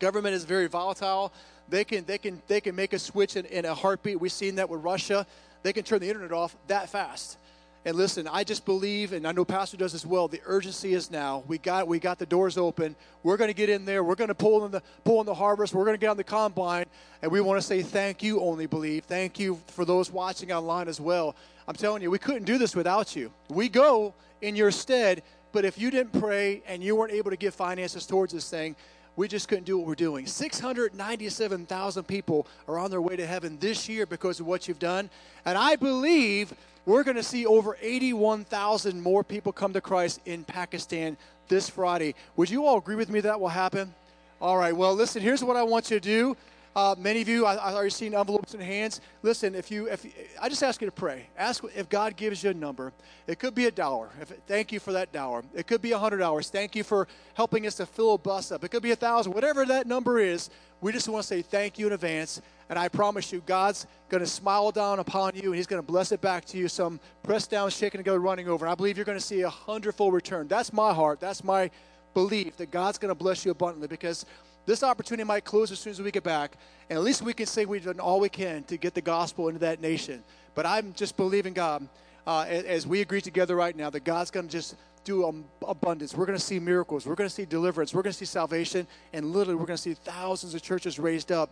Government 0.00 0.34
is 0.34 0.42
very 0.44 0.66
volatile. 0.66 1.32
They 1.68 1.84
can, 1.84 2.04
they 2.04 2.18
can, 2.18 2.42
they 2.48 2.60
can 2.60 2.74
make 2.74 2.92
a 2.94 2.98
switch 2.98 3.36
in, 3.36 3.44
in 3.46 3.64
a 3.64 3.74
heartbeat. 3.74 4.20
We've 4.20 4.32
seen 4.32 4.56
that 4.56 4.68
with 4.68 4.82
Russia. 4.82 5.24
They 5.62 5.72
can 5.72 5.84
turn 5.84 6.00
the 6.00 6.08
internet 6.08 6.32
off 6.32 6.56
that 6.66 6.90
fast. 6.90 7.38
And 7.86 7.96
listen, 7.96 8.26
I 8.26 8.44
just 8.44 8.64
believe, 8.64 9.12
and 9.12 9.26
I 9.26 9.32
know 9.32 9.44
Pastor 9.44 9.76
does 9.76 9.92
as 9.92 10.06
well. 10.06 10.26
The 10.26 10.40
urgency 10.46 10.94
is 10.94 11.10
now. 11.10 11.44
We 11.46 11.58
got 11.58 11.86
we 11.86 11.98
got 11.98 12.18
the 12.18 12.24
doors 12.24 12.56
open. 12.56 12.96
We're 13.22 13.36
going 13.36 13.50
to 13.50 13.54
get 13.54 13.68
in 13.68 13.84
there. 13.84 14.02
We're 14.02 14.14
going 14.14 14.28
to 14.28 14.34
pull 14.34 14.64
in 14.64 14.72
the 14.72 14.82
pull 15.04 15.20
in 15.20 15.26
the 15.26 15.34
harvest. 15.34 15.74
We're 15.74 15.84
going 15.84 15.96
to 15.96 16.00
get 16.00 16.08
on 16.08 16.16
the 16.16 16.24
combine, 16.24 16.86
and 17.20 17.30
we 17.30 17.42
want 17.42 17.60
to 17.60 17.66
say 17.66 17.82
thank 17.82 18.22
you. 18.22 18.40
Only 18.40 18.64
believe. 18.64 19.04
Thank 19.04 19.38
you 19.38 19.60
for 19.66 19.84
those 19.84 20.10
watching 20.10 20.50
online 20.50 20.88
as 20.88 20.98
well. 20.98 21.36
I'm 21.68 21.74
telling 21.74 22.00
you, 22.00 22.10
we 22.10 22.18
couldn't 22.18 22.44
do 22.44 22.56
this 22.56 22.74
without 22.74 23.14
you. 23.14 23.30
We 23.50 23.68
go 23.68 24.14
in 24.40 24.56
your 24.56 24.70
stead, 24.70 25.22
but 25.52 25.66
if 25.66 25.78
you 25.78 25.90
didn't 25.90 26.18
pray 26.18 26.62
and 26.66 26.82
you 26.82 26.96
weren't 26.96 27.12
able 27.12 27.30
to 27.30 27.36
give 27.36 27.54
finances 27.54 28.06
towards 28.06 28.32
this 28.32 28.48
thing, 28.48 28.76
we 29.16 29.28
just 29.28 29.46
couldn't 29.48 29.64
do 29.64 29.78
what 29.78 29.86
we're 29.86 29.94
doing. 29.94 30.26
697,000 30.26 32.04
people 32.04 32.46
are 32.66 32.78
on 32.78 32.90
their 32.90 33.00
way 33.00 33.16
to 33.16 33.26
heaven 33.26 33.58
this 33.60 33.88
year 33.88 34.06
because 34.06 34.40
of 34.40 34.46
what 34.46 34.66
you've 34.66 34.78
done. 34.78 35.08
And 35.44 35.56
I 35.56 35.76
believe 35.76 36.52
we're 36.86 37.02
going 37.02 37.16
to 37.16 37.22
see 37.22 37.46
over 37.46 37.76
81,000 37.80 39.00
more 39.02 39.24
people 39.24 39.52
come 39.52 39.72
to 39.72 39.80
Christ 39.80 40.20
in 40.26 40.44
Pakistan 40.44 41.16
this 41.48 41.68
Friday. 41.68 42.14
Would 42.36 42.50
you 42.50 42.66
all 42.66 42.78
agree 42.78 42.96
with 42.96 43.08
me 43.08 43.20
that 43.20 43.40
will 43.40 43.48
happen? 43.48 43.94
All 44.40 44.58
right, 44.58 44.76
well, 44.76 44.94
listen, 44.94 45.22
here's 45.22 45.42
what 45.42 45.56
I 45.56 45.62
want 45.62 45.90
you 45.90 45.98
to 45.98 46.04
do. 46.04 46.36
Uh, 46.76 46.94
many 46.98 47.20
of 47.20 47.28
you, 47.28 47.46
I, 47.46 47.54
I 47.54 47.72
already 47.72 47.90
seen 47.90 48.14
envelopes 48.14 48.54
in 48.54 48.60
hands. 48.60 49.00
Listen, 49.22 49.54
if 49.54 49.70
you, 49.70 49.88
if 49.88 50.04
I 50.40 50.48
just 50.48 50.62
ask 50.62 50.80
you 50.80 50.86
to 50.86 50.92
pray. 50.92 51.28
Ask 51.38 51.62
if 51.74 51.88
God 51.88 52.16
gives 52.16 52.42
you 52.42 52.50
a 52.50 52.54
number. 52.54 52.92
It 53.28 53.38
could 53.38 53.54
be 53.54 53.66
a 53.66 53.70
dollar. 53.70 54.10
If, 54.20 54.30
thank 54.48 54.72
you 54.72 54.80
for 54.80 54.92
that 54.92 55.12
dollar. 55.12 55.44
It 55.54 55.68
could 55.68 55.80
be 55.80 55.92
a 55.92 55.98
hundred 55.98 56.18
dollars. 56.18 56.50
Thank 56.50 56.74
you 56.74 56.82
for 56.82 57.06
helping 57.34 57.66
us 57.66 57.76
to 57.76 57.86
fill 57.86 58.14
a 58.14 58.18
bus 58.18 58.50
up. 58.50 58.64
It 58.64 58.70
could 58.70 58.82
be 58.82 58.90
a 58.90 58.96
thousand. 58.96 59.32
Whatever 59.34 59.64
that 59.66 59.86
number 59.86 60.18
is, 60.18 60.50
we 60.80 60.90
just 60.90 61.08
want 61.08 61.22
to 61.22 61.28
say 61.28 61.42
thank 61.42 61.78
you 61.78 61.86
in 61.86 61.92
advance. 61.92 62.42
And 62.68 62.78
I 62.78 62.88
promise 62.88 63.30
you, 63.30 63.42
God's 63.46 63.86
going 64.08 64.22
to 64.22 64.26
smile 64.26 64.72
down 64.72 64.98
upon 64.98 65.32
you, 65.36 65.50
and 65.50 65.54
He's 65.54 65.66
going 65.66 65.80
to 65.80 65.86
bless 65.86 66.10
it 66.12 66.20
back 66.20 66.44
to 66.46 66.58
you. 66.58 66.66
Some 66.66 66.98
pressed 67.22 67.50
down, 67.50 67.70
shaken, 67.70 68.00
and 68.00 68.04
go 68.04 68.16
running 68.16 68.48
over. 68.48 68.64
And 68.64 68.72
I 68.72 68.74
believe 68.74 68.96
you're 68.96 69.04
going 69.04 69.18
to 69.18 69.24
see 69.24 69.42
a 69.42 69.50
hundredfold 69.50 70.12
return. 70.12 70.48
That's 70.48 70.72
my 70.72 70.92
heart. 70.92 71.20
That's 71.20 71.44
my 71.44 71.70
belief 72.14 72.56
that 72.56 72.70
God's 72.70 72.98
going 72.98 73.10
to 73.10 73.14
bless 73.14 73.44
you 73.44 73.50
abundantly 73.50 73.88
because 73.88 74.24
This 74.66 74.82
opportunity 74.82 75.26
might 75.26 75.44
close 75.44 75.70
as 75.70 75.78
soon 75.78 75.90
as 75.90 76.00
we 76.00 76.10
get 76.10 76.24
back, 76.24 76.56
and 76.88 76.98
at 76.98 77.04
least 77.04 77.22
we 77.22 77.34
can 77.34 77.46
say 77.46 77.66
we've 77.66 77.84
done 77.84 78.00
all 78.00 78.20
we 78.20 78.28
can 78.28 78.64
to 78.64 78.76
get 78.76 78.94
the 78.94 79.00
gospel 79.00 79.48
into 79.48 79.60
that 79.60 79.80
nation. 79.80 80.22
But 80.54 80.66
I'm 80.66 80.94
just 80.94 81.16
believing 81.16 81.52
God 81.52 81.86
uh, 82.26 82.46
as, 82.48 82.86
we 82.86 83.00
agree 83.02 83.20
together 83.20 83.56
right 83.56 83.76
now 83.76 83.90
that 83.90 84.04
God's 84.04 84.30
going 84.30 84.46
to 84.46 84.52
just 84.52 84.76
do 85.04 85.26
um, 85.26 85.44
abundance. 85.66 86.14
We're 86.14 86.24
going 86.24 86.38
to 86.38 86.44
see 86.44 86.58
miracles. 86.58 87.06
We're 87.06 87.14
going 87.14 87.28
to 87.28 87.34
see 87.34 87.44
deliverance. 87.44 87.92
We're 87.92 88.02
going 88.02 88.12
to 88.12 88.18
see 88.18 88.24
salvation, 88.24 88.86
and 89.12 89.32
literally, 89.32 89.56
we're 89.56 89.66
going 89.66 89.76
to 89.76 89.82
see 89.82 89.94
thousands 89.94 90.54
of 90.54 90.62
churches 90.62 90.98
raised 90.98 91.30
up 91.30 91.50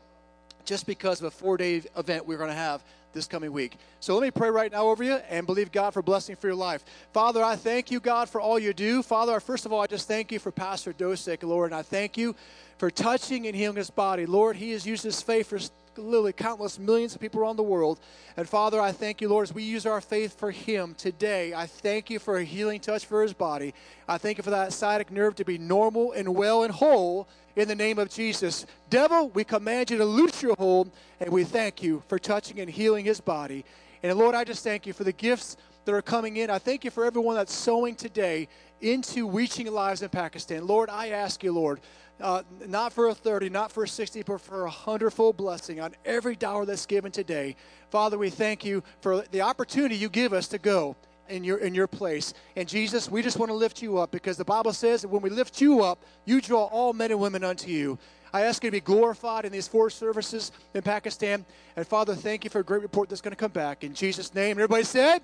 just 0.64 0.86
because 0.86 1.20
of 1.20 1.26
a 1.26 1.30
four 1.30 1.56
day 1.56 1.82
event 1.96 2.26
we're 2.26 2.38
going 2.38 2.48
to 2.48 2.54
have 2.54 2.82
this 3.12 3.26
coming 3.26 3.52
week. 3.52 3.76
So 4.00 4.14
let 4.14 4.22
me 4.22 4.30
pray 4.30 4.50
right 4.50 4.70
now 4.70 4.88
over 4.88 5.04
you 5.04 5.14
and 5.28 5.46
believe 5.46 5.72
God 5.72 5.90
for 5.90 6.02
blessing 6.02 6.36
for 6.36 6.46
your 6.46 6.56
life. 6.56 6.84
Father, 7.12 7.42
I 7.42 7.56
thank 7.56 7.90
you, 7.90 8.00
God, 8.00 8.28
for 8.28 8.40
all 8.40 8.58
you 8.58 8.72
do. 8.72 9.02
Father, 9.02 9.38
first 9.40 9.66
of 9.66 9.72
all, 9.72 9.80
I 9.80 9.86
just 9.86 10.08
thank 10.08 10.32
you 10.32 10.38
for 10.38 10.50
Pastor 10.50 10.92
Dosick, 10.92 11.42
Lord, 11.42 11.72
and 11.72 11.78
I 11.78 11.82
thank 11.82 12.16
you 12.16 12.34
for 12.78 12.90
touching 12.90 13.46
and 13.46 13.54
healing 13.54 13.76
his 13.76 13.90
body. 13.90 14.26
Lord, 14.26 14.56
he 14.56 14.72
has 14.72 14.86
used 14.86 15.04
his 15.04 15.22
faith 15.22 15.48
for 15.48 15.58
literally 15.96 16.32
countless 16.32 16.78
millions 16.78 17.14
of 17.14 17.20
people 17.20 17.40
around 17.40 17.56
the 17.56 17.62
world. 17.62 18.00
And 18.36 18.48
Father, 18.48 18.80
I 18.80 18.92
thank 18.92 19.20
you, 19.20 19.28
Lord, 19.28 19.44
as 19.44 19.54
we 19.54 19.62
use 19.62 19.84
our 19.86 20.00
faith 20.00 20.38
for 20.38 20.50
him 20.50 20.94
today. 20.94 21.52
I 21.54 21.66
thank 21.66 22.10
you 22.10 22.18
for 22.18 22.38
a 22.38 22.44
healing 22.44 22.80
touch 22.80 23.04
for 23.04 23.22
his 23.22 23.32
body. 23.32 23.74
I 24.08 24.18
thank 24.18 24.38
you 24.38 24.42
for 24.42 24.50
that 24.50 24.72
sciatic 24.72 25.10
nerve 25.10 25.34
to 25.36 25.44
be 25.44 25.58
normal 25.58 26.12
and 26.12 26.34
well 26.34 26.62
and 26.62 26.72
whole 26.72 27.28
in 27.56 27.68
the 27.68 27.74
name 27.74 27.98
of 27.98 28.08
Jesus. 28.08 28.66
Devil, 28.90 29.28
we 29.30 29.44
command 29.44 29.90
you 29.90 29.98
to 29.98 30.04
loose 30.04 30.42
your 30.42 30.54
hold, 30.56 30.90
and 31.20 31.30
we 31.30 31.44
thank 31.44 31.82
you 31.82 32.02
for 32.08 32.18
touching 32.18 32.60
and 32.60 32.70
healing 32.70 33.04
his 33.04 33.20
body. 33.20 33.64
And 34.02 34.16
Lord, 34.18 34.34
I 34.34 34.44
just 34.44 34.64
thank 34.64 34.86
you 34.86 34.92
for 34.92 35.04
the 35.04 35.12
gifts 35.12 35.56
that 35.84 35.94
are 35.94 36.02
coming 36.02 36.36
in. 36.36 36.50
I 36.50 36.58
thank 36.58 36.84
you 36.84 36.90
for 36.90 37.04
everyone 37.04 37.36
that's 37.36 37.54
sowing 37.54 37.94
today 37.94 38.48
into 38.80 39.28
reaching 39.28 39.70
lives 39.70 40.02
in 40.02 40.08
Pakistan. 40.08 40.66
Lord, 40.66 40.90
I 40.90 41.10
ask 41.10 41.42
you, 41.42 41.52
Lord, 41.52 41.80
uh, 42.20 42.42
not 42.66 42.92
for 42.92 43.08
a 43.08 43.14
30, 43.14 43.48
not 43.48 43.72
for 43.72 43.84
a 43.84 43.88
60, 43.88 44.22
but 44.22 44.40
for 44.40 44.66
a 44.66 44.70
hundredfold 44.70 45.36
blessing 45.36 45.80
on 45.80 45.94
every 46.04 46.36
dollar 46.36 46.64
that's 46.64 46.86
given 46.86 47.10
today. 47.10 47.56
Father, 47.90 48.16
we 48.16 48.30
thank 48.30 48.64
you 48.64 48.82
for 49.00 49.22
the 49.30 49.40
opportunity 49.40 49.96
you 49.96 50.08
give 50.08 50.32
us 50.32 50.48
to 50.48 50.58
go 50.58 50.96
in 51.32 51.42
your 51.42 51.58
in 51.58 51.74
your 51.74 51.86
place. 51.86 52.34
And 52.54 52.68
Jesus, 52.68 53.10
we 53.10 53.22
just 53.22 53.38
want 53.38 53.50
to 53.50 53.54
lift 53.54 53.82
you 53.82 53.98
up 53.98 54.10
because 54.10 54.36
the 54.36 54.44
Bible 54.44 54.72
says 54.72 55.02
that 55.02 55.08
when 55.08 55.22
we 55.22 55.30
lift 55.30 55.60
you 55.60 55.82
up, 55.82 55.98
you 56.24 56.40
draw 56.40 56.64
all 56.64 56.92
men 56.92 57.10
and 57.10 57.18
women 57.18 57.42
unto 57.42 57.70
you. 57.70 57.98
I 58.32 58.42
ask 58.42 58.62
you 58.64 58.70
to 58.70 58.72
be 58.72 58.80
glorified 58.80 59.44
in 59.44 59.52
these 59.52 59.68
four 59.68 59.90
services 59.90 60.52
in 60.74 60.82
Pakistan. 60.82 61.44
And 61.76 61.86
Father, 61.86 62.14
thank 62.14 62.44
you 62.44 62.50
for 62.50 62.60
a 62.60 62.64
great 62.64 62.82
report 62.82 63.08
that's 63.08 63.20
going 63.20 63.32
to 63.32 63.36
come 63.36 63.50
back. 63.50 63.84
In 63.84 63.94
Jesus' 63.94 64.34
name, 64.34 64.52
everybody 64.52 64.84
said, 64.84 65.22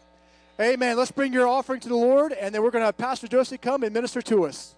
Amen. 0.61 0.97
Let's 0.97 1.13
bring 1.13 1.33
your 1.33 1.47
offering 1.47 1.81
to 1.81 1.89
the 1.89 1.95
Lord, 1.95 2.33
and 2.33 2.53
then 2.53 2.63
we're 2.63 2.73
going 2.73 2.83
to 2.83 2.87
have 2.87 2.99
Pastor 2.99 3.29
Joseph 3.29 3.61
come 3.61 3.85
and 3.85 3.95
minister 3.95 4.21
to 4.23 4.45
us. 4.45 4.75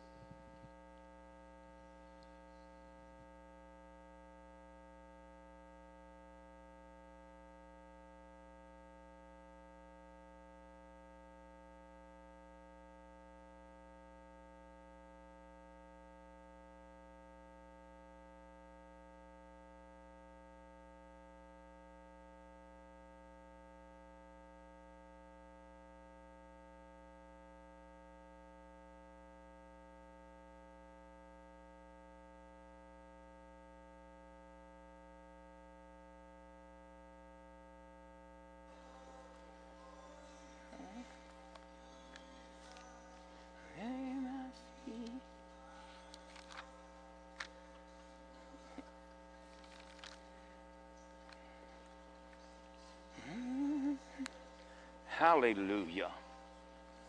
Hallelujah. 55.31 56.11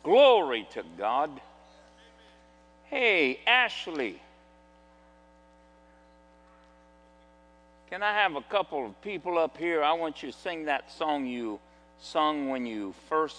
Glory 0.03 0.67
to 0.73 0.83
God. 0.95 1.41
Hey, 2.83 3.39
Ashley. 3.47 4.21
Can 7.89 8.03
I 8.03 8.13
have 8.13 8.35
a 8.35 8.43
couple 8.43 8.85
of 8.85 9.01
people 9.01 9.39
up 9.39 9.57
here? 9.57 9.81
I 9.81 9.93
want 9.93 10.21
you 10.21 10.31
to 10.31 10.37
sing 10.37 10.65
that 10.65 10.91
song 10.91 11.25
you 11.25 11.59
sung 11.99 12.49
when 12.49 12.67
you 12.67 12.93
first 13.09 13.37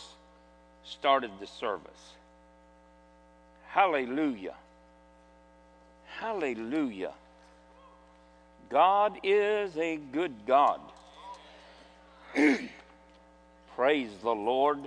started 0.85 1.31
the 1.39 1.47
service. 1.47 2.15
Hallelujah. 3.69 4.57
Hallelujah. 6.19 7.13
God 8.69 9.21
is 9.23 9.77
a 9.77 10.01
good 10.13 10.35
God. 10.45 10.81
Praise 13.75 14.11
the 14.23 14.35
Lord. 14.35 14.87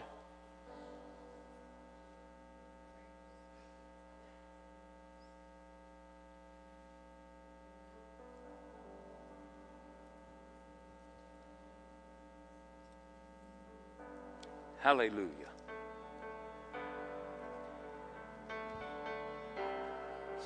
Hallelujah. 14.82 15.26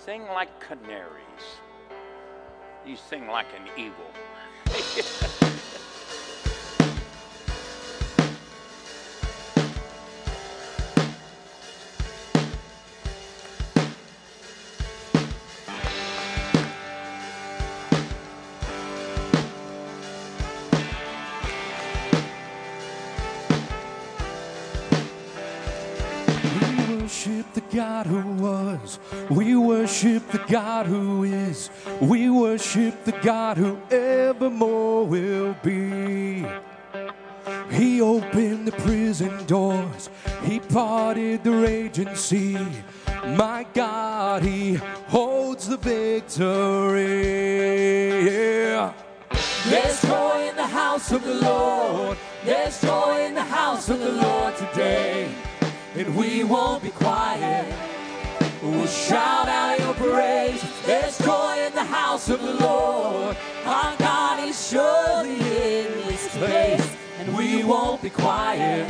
Sing 0.05 0.23
like 0.27 0.47
canaries. 0.61 1.11
You 2.85 2.95
sing 2.95 3.27
like 3.27 3.47
an 3.53 3.67
eagle. 3.77 5.13
We 29.29 29.55
worship 29.55 30.27
the 30.29 30.43
God 30.47 30.85
who 30.85 31.23
is. 31.23 31.69
We 31.99 32.29
worship 32.29 33.03
the 33.03 33.11
God 33.11 33.57
who 33.57 33.77
evermore 33.91 35.05
will 35.05 35.55
be. 35.61 36.45
He 37.69 38.01
opened 38.01 38.67
the 38.67 38.71
prison 38.71 39.45
doors. 39.45 40.09
He 40.43 40.59
parted 40.59 41.43
the 41.43 41.51
raging 41.51 42.15
sea. 42.15 42.57
My 43.35 43.65
God, 43.73 44.43
He 44.43 44.75
holds 45.07 45.67
the 45.67 45.77
victory. 45.77 47.05
Yeah. 48.25 48.93
There's 49.65 50.01
joy 50.01 50.47
in 50.49 50.55
the 50.55 50.65
house 50.65 51.11
of 51.11 51.23
the 51.23 51.35
Lord. 51.35 52.17
There's 52.43 52.81
joy 52.81 53.25
in 53.25 53.35
the 53.35 53.43
house 53.43 53.89
of 53.89 53.99
the 53.99 54.11
Lord 54.11 54.55
today. 54.57 55.29
And 55.95 56.15
we 56.15 56.43
won't 56.43 56.81
be 56.81 56.89
quiet. 56.89 57.88
We'll 58.71 58.85
shout 58.85 59.47
out 59.49 59.79
your 59.79 59.95
praise. 59.95 60.61
There's 60.85 61.17
joy 61.17 61.57
in 61.65 61.73
the 61.73 61.83
house 61.83 62.29
of 62.29 62.39
the 62.39 62.53
Lord. 62.53 63.35
Our 63.65 63.95
God 63.97 64.47
is 64.47 64.69
surely 64.69 65.39
in 65.39 66.07
this 66.07 66.27
place. 66.37 66.95
And 67.17 67.35
we 67.35 67.63
won't 67.63 68.01
be 68.03 68.11
quiet. 68.11 68.87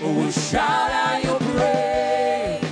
We'll 0.00 0.30
shout 0.30 0.90
out 0.90 1.22
your 1.22 1.38
praise. 1.38 2.64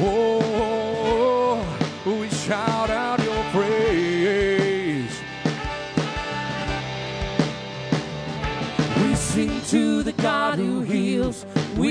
Oh, 0.00 1.58
we 2.06 2.28
shout 2.28 2.90
out 2.90 3.20
your 3.24 3.44
praise. 3.50 5.20
We 9.02 9.14
sing 9.16 9.60
to 9.62 10.04
the 10.04 10.12
God. 10.12 10.58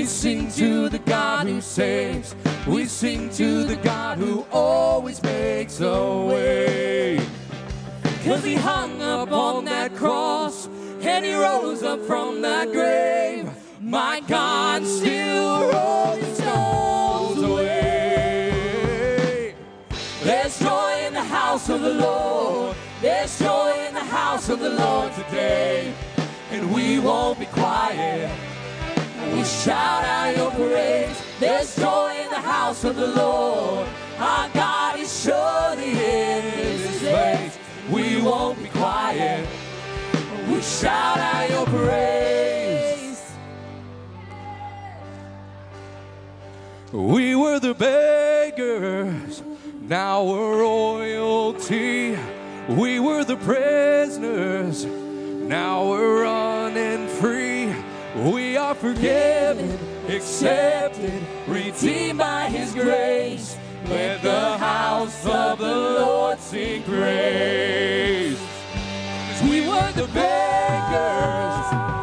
We 0.04 0.08
sing 0.08 0.50
to 0.50 0.90
the 0.90 0.98
God 0.98 1.46
who 1.46 1.62
saves. 1.62 2.36
We 2.66 2.84
sing 2.84 3.30
to 3.30 3.64
the 3.64 3.76
God 3.76 4.18
who 4.18 4.44
always 4.52 5.22
makes 5.22 5.80
a 5.80 6.26
way. 6.26 7.26
Cause 8.22 8.44
he 8.44 8.54
hung 8.54 9.00
up 9.00 9.32
on 9.32 9.64
that 9.64 9.96
cross 9.96 10.68
and 11.00 11.24
he 11.24 11.32
rose 11.32 11.82
up 11.82 12.02
from 12.02 12.42
that 12.42 12.70
grave. 12.70 13.48
My 13.80 14.20
God 14.28 14.84
still 14.84 15.72
rolling 15.72 16.34
stones 16.34 17.42
away. 17.42 18.74
There's 20.22 20.58
joy 20.58 21.04
in 21.06 21.14
the 21.14 21.24
house 21.24 21.70
of 21.70 21.80
the 21.80 21.94
Lord. 21.94 22.76
There's 23.00 23.38
joy 23.38 23.86
in 23.88 23.94
the 23.94 24.04
house 24.04 24.50
of 24.50 24.60
the 24.60 24.68
Lord 24.68 25.14
today. 25.14 25.94
And 26.50 26.74
we 26.74 26.98
won't 26.98 27.38
be 27.38 27.46
quiet. 27.46 28.43
We 29.34 29.42
shout 29.42 30.04
out 30.04 30.36
your 30.36 30.50
praise. 30.52 31.20
There's 31.40 31.74
joy 31.74 32.14
in 32.22 32.30
the 32.30 32.40
house 32.40 32.84
of 32.84 32.94
the 32.94 33.08
Lord. 33.08 33.88
Our 34.16 34.48
God 34.50 35.00
is 35.00 35.24
surely 35.24 35.90
in 35.90 36.44
this 36.54 37.00
place. 37.00 37.58
We 37.90 38.22
won't 38.22 38.62
be 38.62 38.68
quiet. 38.68 39.48
We 40.48 40.62
shout 40.62 41.18
out 41.18 41.50
your 41.50 41.66
praise. 41.66 43.34
We 46.92 47.34
were 47.34 47.58
the 47.58 47.74
beggars, 47.74 49.42
now 49.80 50.22
we're 50.22 50.60
royalty. 50.60 52.16
We 52.68 53.00
were 53.00 53.24
the 53.24 53.36
prisoners, 53.38 54.84
now 54.84 55.88
we're 55.90 56.22
running 56.22 57.08
free. 57.08 57.74
We 58.14 58.56
are 58.56 58.76
forgiven, 58.76 59.76
accepted, 60.08 61.20
redeemed 61.48 62.20
by 62.20 62.48
His 62.48 62.72
grace. 62.72 63.56
Let 63.88 64.22
the 64.22 64.56
house 64.56 65.26
of 65.26 65.58
the 65.58 65.74
Lord 65.74 66.38
sing 66.38 66.84
praise. 66.84 68.38
'Cause 68.38 69.42
we 69.50 69.66
were 69.66 69.92
the 69.96 70.06
beggars, 70.14 71.93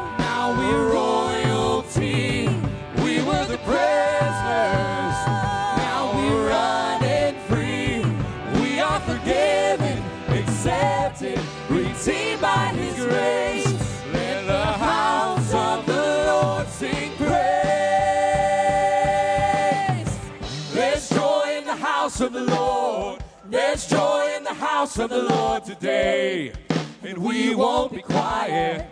house 24.91 24.99
of 24.99 25.09
the 25.09 25.23
Lord 25.23 25.63
today. 25.63 26.51
And 27.01 27.17
we 27.17 27.55
won't 27.55 27.93
be 27.93 28.01
quiet. 28.01 28.89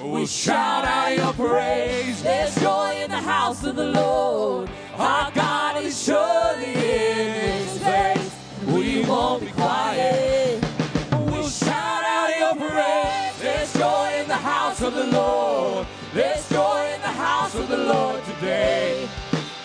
We'll 0.00 0.26
shout 0.26 0.86
out 0.86 1.14
your 1.14 1.34
praise. 1.34 2.22
There's 2.22 2.54
joy 2.58 3.02
in 3.04 3.10
the 3.10 3.20
house 3.20 3.62
of 3.64 3.76
the 3.76 3.84
Lord. 3.84 4.70
Our 4.96 5.30
God 5.32 5.84
is 5.84 6.02
surely 6.02 6.72
in 6.72 7.66
this 7.66 7.82
place. 7.82 8.34
We 8.66 9.04
won't 9.04 9.42
be 9.42 9.50
quiet. 9.50 10.64
We'll 11.12 11.50
shout 11.50 12.02
out 12.02 12.30
your 12.38 12.54
praise. 12.56 13.38
There's 13.42 13.74
joy 13.74 14.20
in 14.22 14.26
the 14.26 14.42
house 14.52 14.80
of 14.80 14.94
the 14.94 15.04
Lord. 15.04 15.86
There's 16.14 16.48
joy 16.48 16.92
in 16.94 17.00
the 17.02 17.16
house 17.28 17.54
of 17.54 17.68
the 17.68 17.76
Lord 17.76 18.24
today. 18.24 19.06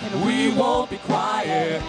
And 0.02 0.26
we 0.26 0.54
won't 0.54 0.90
be 0.90 0.98
quiet. 0.98 1.82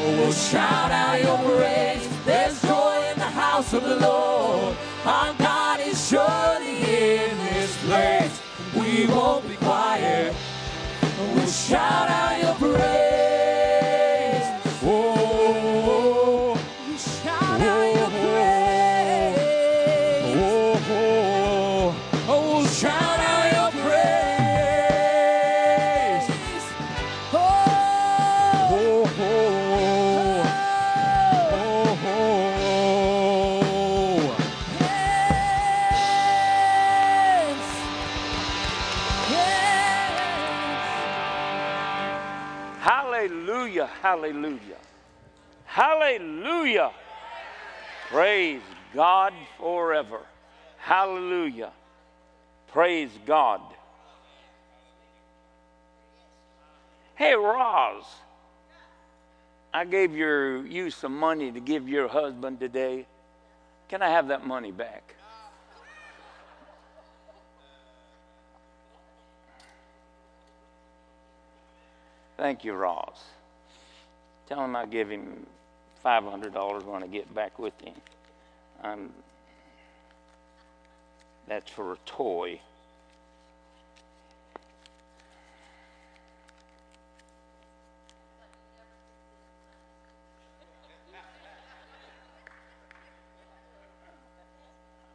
We'll 0.00 0.32
shout 0.32 0.90
out 0.90 1.22
your 1.22 1.38
praise. 1.38 2.19
There's 2.30 2.62
joy 2.62 3.08
in 3.10 3.18
the 3.18 3.24
house 3.24 3.72
of 3.72 3.82
the 3.82 3.96
Lord. 3.96 4.76
Our 5.04 5.34
God 5.34 5.80
is 5.80 5.98
surely 6.08 6.76
in 6.76 7.36
this 7.38 7.76
place. 7.84 8.40
We 8.72 9.08
won't 9.08 9.48
be 9.48 9.56
quiet. 9.56 10.32
We'll 11.34 11.46
shout 11.48 12.08
out 12.08 12.40
your 12.40 12.54
praise. 12.54 13.09
Hallelujah, 44.00 44.78
hallelujah. 45.66 46.90
Praise 48.08 48.62
God 48.94 49.32
forever. 49.58 50.20
Hallelujah. 50.78 51.70
Praise 52.72 53.10
God. 53.26 53.60
Hey, 57.14 57.34
Roz, 57.34 58.04
I 59.74 59.84
gave 59.84 60.16
your, 60.16 60.66
you 60.66 60.90
some 60.90 61.16
money 61.16 61.52
to 61.52 61.60
give 61.60 61.88
your 61.88 62.08
husband 62.08 62.58
today. 62.58 63.06
Can 63.88 64.02
I 64.02 64.08
have 64.08 64.28
that 64.28 64.46
money 64.46 64.72
back? 64.72 65.14
Thank 72.38 72.64
you, 72.64 72.72
Ross. 72.72 73.22
Tell 74.50 74.64
him 74.64 74.74
I 74.74 74.84
give 74.84 75.08
him 75.08 75.46
$500 76.04 76.84
when 76.84 77.04
I 77.04 77.06
get 77.06 77.32
back 77.32 77.56
with 77.60 77.80
him. 77.80 77.94
Um, 78.82 79.10
that's 81.46 81.70
for 81.70 81.92
a 81.92 81.96
toy. 82.04 82.58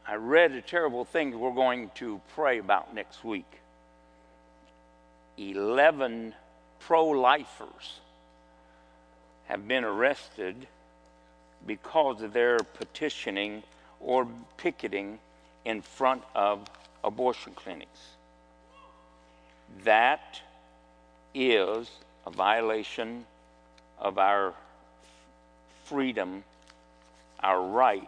I 0.08 0.16
read 0.16 0.54
a 0.54 0.62
terrible 0.62 1.04
thing 1.04 1.38
we're 1.38 1.52
going 1.52 1.92
to 1.96 2.22
pray 2.36 2.60
about 2.60 2.96
next 2.96 3.26
week. 3.26 3.60
11 5.38 6.34
pro 6.80 7.08
lifers 7.08 8.00
have 9.46 9.68
been 9.68 9.84
arrested 9.84 10.68
because 11.66 12.22
of 12.22 12.34
their 12.34 12.58
petitioning 12.60 13.64
or 14.00 14.28
picketing 14.58 15.20
in 15.64 15.82
front 15.82 16.24
of 16.36 16.70
abortion 17.04 17.54
clinics. 17.54 18.00
That 19.84 20.42
is 21.34 21.90
a 22.26 22.32
violation 22.32 23.26
of 24.00 24.18
our 24.18 24.54
freedom, 25.86 26.44
our 27.42 27.62
right 27.62 28.08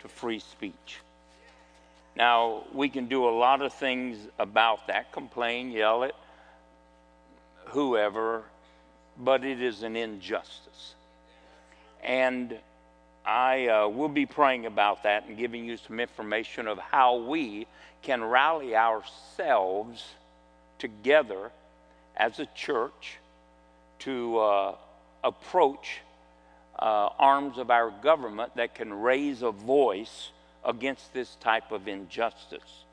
to 0.00 0.08
free 0.08 0.38
speech. 0.38 1.00
Now, 2.16 2.64
we 2.72 2.88
can 2.88 3.06
do 3.06 3.28
a 3.28 3.30
lot 3.30 3.60
of 3.60 3.72
things 3.74 4.18
about 4.38 4.86
that 4.86 5.12
complain, 5.12 5.70
yell 5.70 6.02
it, 6.02 6.14
whoever, 7.66 8.44
but 9.18 9.44
it 9.44 9.62
is 9.62 9.82
an 9.82 9.96
injustice. 9.96 10.94
And 12.02 12.58
I 13.24 13.66
uh, 13.66 13.88
will 13.88 14.08
be 14.08 14.26
praying 14.26 14.66
about 14.66 15.02
that 15.02 15.26
and 15.26 15.36
giving 15.36 15.64
you 15.64 15.76
some 15.76 15.98
information 15.98 16.68
of 16.68 16.78
how 16.78 17.16
we 17.16 17.66
can 18.02 18.22
rally 18.22 18.76
ourselves 18.76 20.04
together 20.78 21.50
as 22.16 22.38
a 22.38 22.46
church 22.54 23.18
to 24.00 24.38
uh, 24.38 24.74
approach 25.24 26.00
uh, 26.78 27.08
arms 27.18 27.58
of 27.58 27.70
our 27.70 27.90
government 27.90 28.54
that 28.56 28.74
can 28.74 28.92
raise 28.92 29.42
a 29.42 29.50
voice 29.50 30.30
against 30.64 31.12
this 31.12 31.36
type 31.36 31.72
of 31.72 31.88
injustice. 31.88 32.84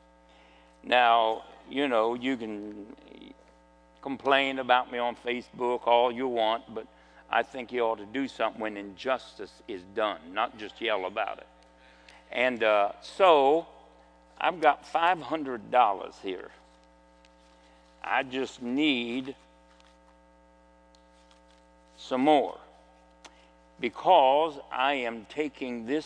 Now, 0.83 1.43
you 1.69 1.87
know, 1.87 2.13
you 2.13 2.37
can 2.37 2.85
complain 4.03 4.59
about 4.59 4.91
me 4.91 4.99
on 4.99 5.15
Facebook 5.15 5.87
all 5.87 6.11
you 6.11 6.27
want, 6.27 6.61
but 6.75 6.85
I 7.31 7.41
think 7.41 7.71
you 7.71 7.81
ought 7.81 7.97
to 7.99 8.05
do 8.05 8.27
something 8.27 8.61
when 8.61 8.75
injustice 8.77 9.63
is 9.67 9.81
done, 9.95 10.19
not 10.33 10.57
just 10.57 10.79
yell 10.81 11.05
about 11.05 11.37
it. 11.37 11.47
And 12.31 12.63
uh, 12.63 12.91
so 13.01 13.65
I've 14.39 14.59
got 14.59 14.85
$500 14.85 16.13
here. 16.21 16.51
I 18.03 18.23
just 18.23 18.61
need 18.61 19.35
some 21.97 22.21
more 22.21 22.57
because 23.79 24.59
I 24.69 24.95
am 24.95 25.25
taking 25.29 25.85
this 25.85 26.05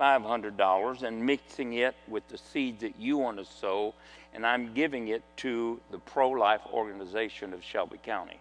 $500 0.00 1.02
and 1.02 1.24
mixing 1.24 1.74
it 1.74 1.94
with 2.08 2.26
the 2.28 2.38
seeds 2.38 2.80
that 2.80 2.98
you 2.98 3.18
want 3.18 3.36
to 3.36 3.44
sow, 3.44 3.94
and 4.34 4.44
I'm 4.44 4.74
giving 4.74 5.08
it 5.08 5.22
to 5.38 5.80
the 5.90 5.98
pro 5.98 6.30
life 6.30 6.60
organization 6.72 7.52
of 7.52 7.62
Shelby 7.62 7.98
County. 8.02 8.40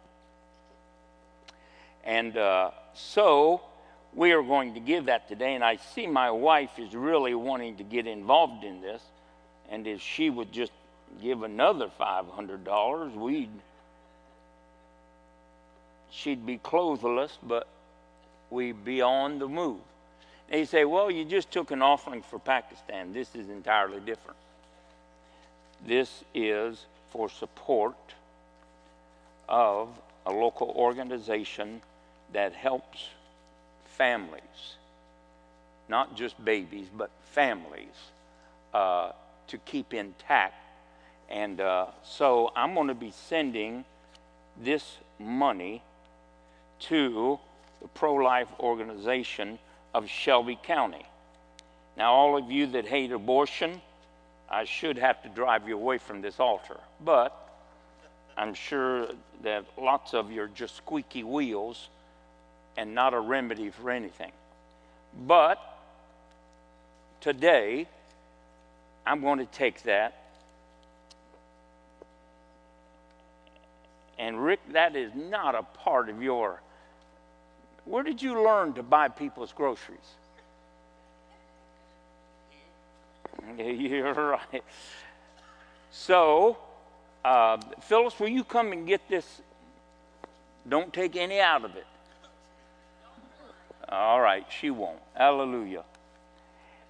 And 2.03 2.35
uh, 2.35 2.71
so 2.93 3.61
we 4.13 4.31
are 4.31 4.41
going 4.41 4.73
to 4.73 4.79
give 4.79 5.05
that 5.05 5.27
today. 5.27 5.55
And 5.55 5.63
I 5.63 5.77
see 5.77 6.07
my 6.07 6.31
wife 6.31 6.71
is 6.77 6.95
really 6.95 7.35
wanting 7.35 7.77
to 7.77 7.83
get 7.83 8.07
involved 8.07 8.63
in 8.63 8.81
this. 8.81 9.01
And 9.69 9.87
if 9.87 10.01
she 10.01 10.29
would 10.29 10.51
just 10.51 10.71
give 11.21 11.43
another 11.43 11.89
$500, 11.99 13.15
we'd 13.15 13.49
she'd 16.09 16.45
be 16.45 16.57
clothless, 16.57 17.37
but 17.41 17.67
we'd 18.49 18.83
be 18.85 19.01
on 19.01 19.39
the 19.39 19.47
move. 19.47 19.79
And 20.49 20.59
you 20.59 20.65
say, 20.65 20.85
well, 20.85 21.09
you 21.09 21.25
just 21.25 21.49
took 21.49 21.71
an 21.71 21.81
offering 21.81 22.21
for 22.21 22.37
Pakistan. 22.37 23.13
This 23.13 23.33
is 23.35 23.49
entirely 23.49 23.99
different. 23.99 24.37
This 25.85 26.23
is 26.33 26.85
for 27.11 27.29
support 27.29 27.95
of 29.49 29.89
a 30.25 30.31
local 30.31 30.69
organization 30.69 31.81
that 32.31 32.53
helps 32.53 33.09
families, 33.85 34.77
not 35.89 36.15
just 36.15 36.43
babies, 36.43 36.87
but 36.95 37.09
families, 37.31 38.11
uh, 38.73 39.11
to 39.47 39.57
keep 39.59 39.93
intact. 39.93 40.55
And 41.29 41.59
uh, 41.59 41.87
so 42.03 42.51
I'm 42.55 42.73
going 42.73 42.87
to 42.87 42.95
be 42.95 43.11
sending 43.11 43.85
this 44.61 44.97
money 45.19 45.81
to 46.79 47.39
the 47.81 47.87
pro 47.89 48.13
life 48.13 48.47
organization 48.59 49.59
of 49.93 50.09
Shelby 50.09 50.57
County. 50.63 51.05
Now, 51.97 52.13
all 52.13 52.37
of 52.37 52.49
you 52.49 52.67
that 52.67 52.85
hate 52.85 53.11
abortion, 53.11 53.81
I 54.49 54.65
should 54.65 54.97
have 54.97 55.21
to 55.23 55.29
drive 55.29 55.67
you 55.67 55.75
away 55.75 55.97
from 55.97 56.21
this 56.21 56.39
altar, 56.39 56.79
but 57.03 57.37
I'm 58.37 58.53
sure 58.53 59.07
that 59.43 59.65
lots 59.77 60.13
of 60.13 60.31
you 60.31 60.43
are 60.43 60.47
just 60.47 60.75
squeaky 60.77 61.23
wheels 61.23 61.89
and 62.77 62.95
not 62.95 63.13
a 63.13 63.19
remedy 63.19 63.69
for 63.69 63.91
anything. 63.91 64.31
But 65.27 65.59
today, 67.21 67.87
I'm 69.05 69.21
going 69.21 69.39
to 69.39 69.45
take 69.45 69.83
that. 69.83 70.19
And 74.17 74.43
Rick, 74.43 74.59
that 74.71 74.95
is 74.95 75.13
not 75.13 75.55
a 75.55 75.63
part 75.63 76.09
of 76.09 76.21
your. 76.21 76.61
Where 77.85 78.03
did 78.03 78.21
you 78.21 78.43
learn 78.43 78.73
to 78.73 78.83
buy 78.83 79.09
people's 79.09 79.51
groceries? 79.51 79.99
You're 83.57 84.13
right. 84.13 84.63
So, 85.91 86.57
uh, 87.23 87.57
Phyllis, 87.81 88.19
will 88.19 88.29
you 88.29 88.43
come 88.43 88.71
and 88.71 88.87
get 88.87 89.07
this? 89.07 89.41
Don't 90.67 90.93
take 90.93 91.15
any 91.15 91.39
out 91.39 91.65
of 91.65 91.75
it. 91.75 91.85
All 93.89 94.21
right, 94.21 94.45
she 94.49 94.69
won't. 94.69 94.99
Hallelujah. 95.13 95.83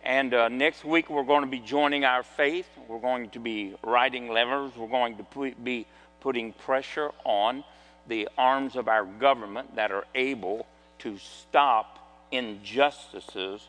And 0.04 0.34
uh, 0.34 0.50
next 0.50 0.86
week, 0.86 1.10
we're 1.10 1.24
going 1.24 1.42
to 1.42 1.50
be 1.50 1.60
joining 1.60 2.06
our 2.06 2.24
faith. 2.24 2.68
We're 2.88 3.00
going 3.00 3.30
to 3.32 3.40
be 3.40 3.76
writing 3.84 4.30
levers. 4.30 4.76
We're 4.76 4.88
going 4.88 5.18
to 5.18 5.24
put, 5.24 5.64
be 5.64 5.88
putting 6.20 6.54
pressure 6.54 7.12
on 7.24 7.64
the 8.08 8.28
arms 8.38 8.76
of 8.76 8.88
our 8.88 9.06
government 9.06 9.76
that 9.76 9.92
are 9.92 10.06
able 10.14 10.66
to 11.00 11.18
stop 11.18 12.00
injustices 12.32 13.62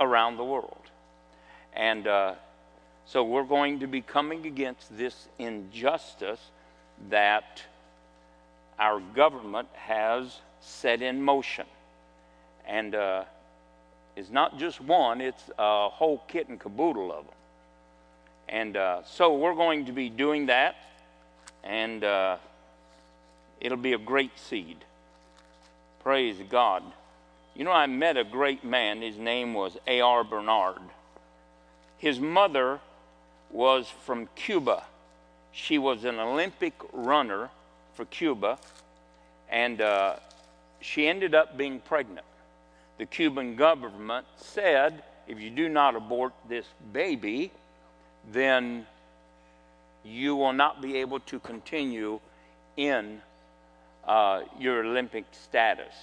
around 0.00 0.36
the 0.36 0.44
world. 0.44 0.81
And 1.74 2.06
uh, 2.06 2.34
so 3.06 3.24
we're 3.24 3.44
going 3.44 3.80
to 3.80 3.86
be 3.86 4.00
coming 4.00 4.46
against 4.46 4.96
this 4.96 5.28
injustice 5.38 6.40
that 7.10 7.62
our 8.78 9.00
government 9.00 9.68
has 9.74 10.40
set 10.60 11.02
in 11.02 11.22
motion. 11.22 11.66
And 12.66 12.94
uh, 12.94 13.24
it's 14.16 14.30
not 14.30 14.58
just 14.58 14.80
one, 14.80 15.20
it's 15.20 15.50
a 15.58 15.88
whole 15.88 16.22
kit 16.28 16.48
and 16.48 16.60
caboodle 16.60 17.12
of 17.12 17.24
them. 17.24 17.34
And 18.48 18.76
uh, 18.76 19.02
so 19.04 19.34
we're 19.34 19.54
going 19.54 19.86
to 19.86 19.92
be 19.92 20.08
doing 20.10 20.46
that, 20.46 20.76
and 21.64 22.04
uh, 22.04 22.36
it'll 23.60 23.78
be 23.78 23.94
a 23.94 23.98
great 23.98 24.38
seed. 24.38 24.84
Praise 26.02 26.36
God. 26.50 26.82
You 27.54 27.64
know, 27.64 27.72
I 27.72 27.86
met 27.86 28.16
a 28.16 28.24
great 28.24 28.64
man. 28.64 29.00
His 29.00 29.16
name 29.16 29.54
was 29.54 29.76
A.R. 29.86 30.24
Bernard. 30.24 30.80
His 32.02 32.18
mother 32.18 32.80
was 33.52 33.88
from 33.88 34.28
Cuba. 34.34 34.82
She 35.52 35.78
was 35.78 36.04
an 36.04 36.18
Olympic 36.18 36.74
runner 36.92 37.48
for 37.94 38.06
Cuba, 38.06 38.58
and 39.48 39.80
uh, 39.80 40.16
she 40.80 41.06
ended 41.06 41.32
up 41.32 41.56
being 41.56 41.78
pregnant. 41.78 42.26
The 42.98 43.06
Cuban 43.06 43.54
government 43.54 44.26
said 44.36 45.04
if 45.28 45.40
you 45.40 45.48
do 45.48 45.68
not 45.68 45.94
abort 45.94 46.32
this 46.48 46.66
baby, 46.92 47.52
then 48.32 48.84
you 50.04 50.34
will 50.34 50.52
not 50.52 50.82
be 50.82 50.96
able 50.96 51.20
to 51.20 51.38
continue 51.38 52.18
in 52.76 53.22
uh, 54.04 54.42
your 54.58 54.84
Olympic 54.84 55.26
status. 55.30 55.94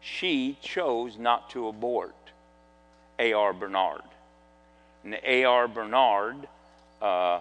She 0.00 0.56
chose 0.62 1.18
not 1.18 1.50
to 1.50 1.66
abort 1.66 2.14
A.R. 3.18 3.52
Bernard. 3.52 4.02
And 5.04 5.18
A.R. 5.24 5.68
Bernard 5.68 6.48
uh, 7.00 7.40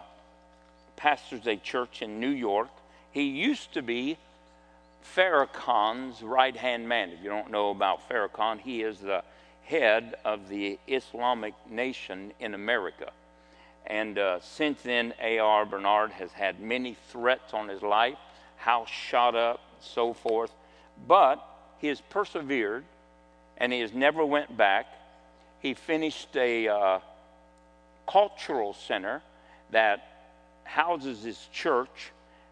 pastors 0.96 1.46
a 1.48 1.56
church 1.58 2.02
in 2.02 2.20
New 2.20 2.30
York. 2.30 2.70
He 3.12 3.24
used 3.24 3.74
to 3.74 3.82
be 3.82 4.18
Farrakhan's 5.16 6.22
right 6.22 6.56
hand 6.56 6.88
man. 6.88 7.10
If 7.10 7.24
you 7.24 7.30
don't 7.30 7.52
know 7.52 7.70
about 7.70 8.08
Farrakhan, 8.10 8.60
he 8.60 8.82
is 8.82 9.00
the 9.00 9.24
head 9.64 10.16
of 10.26 10.50
the 10.50 10.80
Islamic 10.88 11.54
nation 11.70 12.34
in 12.40 12.54
America. 12.54 13.12
And 13.88 14.18
uh, 14.18 14.40
since 14.42 14.82
then, 14.82 15.14
A.R. 15.22 15.66
Bernard 15.66 16.12
has 16.12 16.32
had 16.32 16.60
many 16.60 16.96
threats 17.10 17.54
on 17.54 17.68
his 17.68 17.82
life, 17.82 18.18
house 18.58 18.90
shot 18.90 19.36
up, 19.36 19.60
so 19.80 20.14
forth. 20.14 20.52
But 21.08 21.44
he 21.80 21.88
has 21.88 22.02
persevered 22.02 22.84
and 23.58 23.74
he 23.74 23.80
has 23.82 23.94
never 23.94 24.24
went 24.26 24.56
back. 24.56 24.88
He 25.62 25.74
finished 25.74 26.36
a 26.36 26.68
uh, 26.68 27.00
cultural 28.07 28.73
center 28.73 29.22
that 29.72 30.07
houses 30.64 31.23
his 31.23 31.48
church 31.52 32.11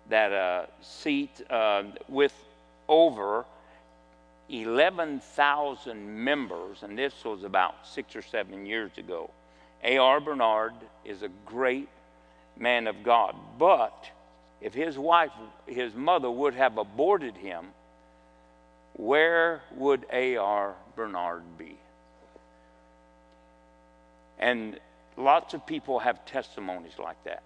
that 0.10 0.32
uh, 0.32 0.66
seat 0.82 1.42
uh, 1.50 1.84
with 2.08 2.34
over 2.88 3.46
11,000 4.50 6.24
members, 6.24 6.84
and 6.84 6.98
this 6.98 7.14
was 7.24 7.44
about 7.44 7.76
six 7.88 8.16
or 8.16 8.22
seven 8.22 8.66
years 8.66 8.92
ago. 8.98 9.30
A.R. 9.84 10.20
Bernard 10.20 10.74
is 11.06 11.22
a 11.22 11.30
great 11.46 11.88
man 12.58 12.88
of 12.88 13.04
God, 13.04 13.36
but 13.58 14.10
if 14.60 14.74
his 14.74 14.98
wife, 14.98 15.32
his 15.68 15.94
mother, 15.94 16.30
would 16.30 16.56
have 16.56 16.78
aborted 16.78 17.38
him, 17.38 17.68
where 18.94 19.62
would 19.76 20.06
A.R. 20.12 20.74
Bernard 20.96 21.44
be? 21.58 21.78
And 24.40 24.80
lots 25.20 25.54
of 25.54 25.66
people 25.66 26.00
have 26.00 26.26
testimonies 26.26 26.98
like 26.98 27.22
that. 27.26 27.44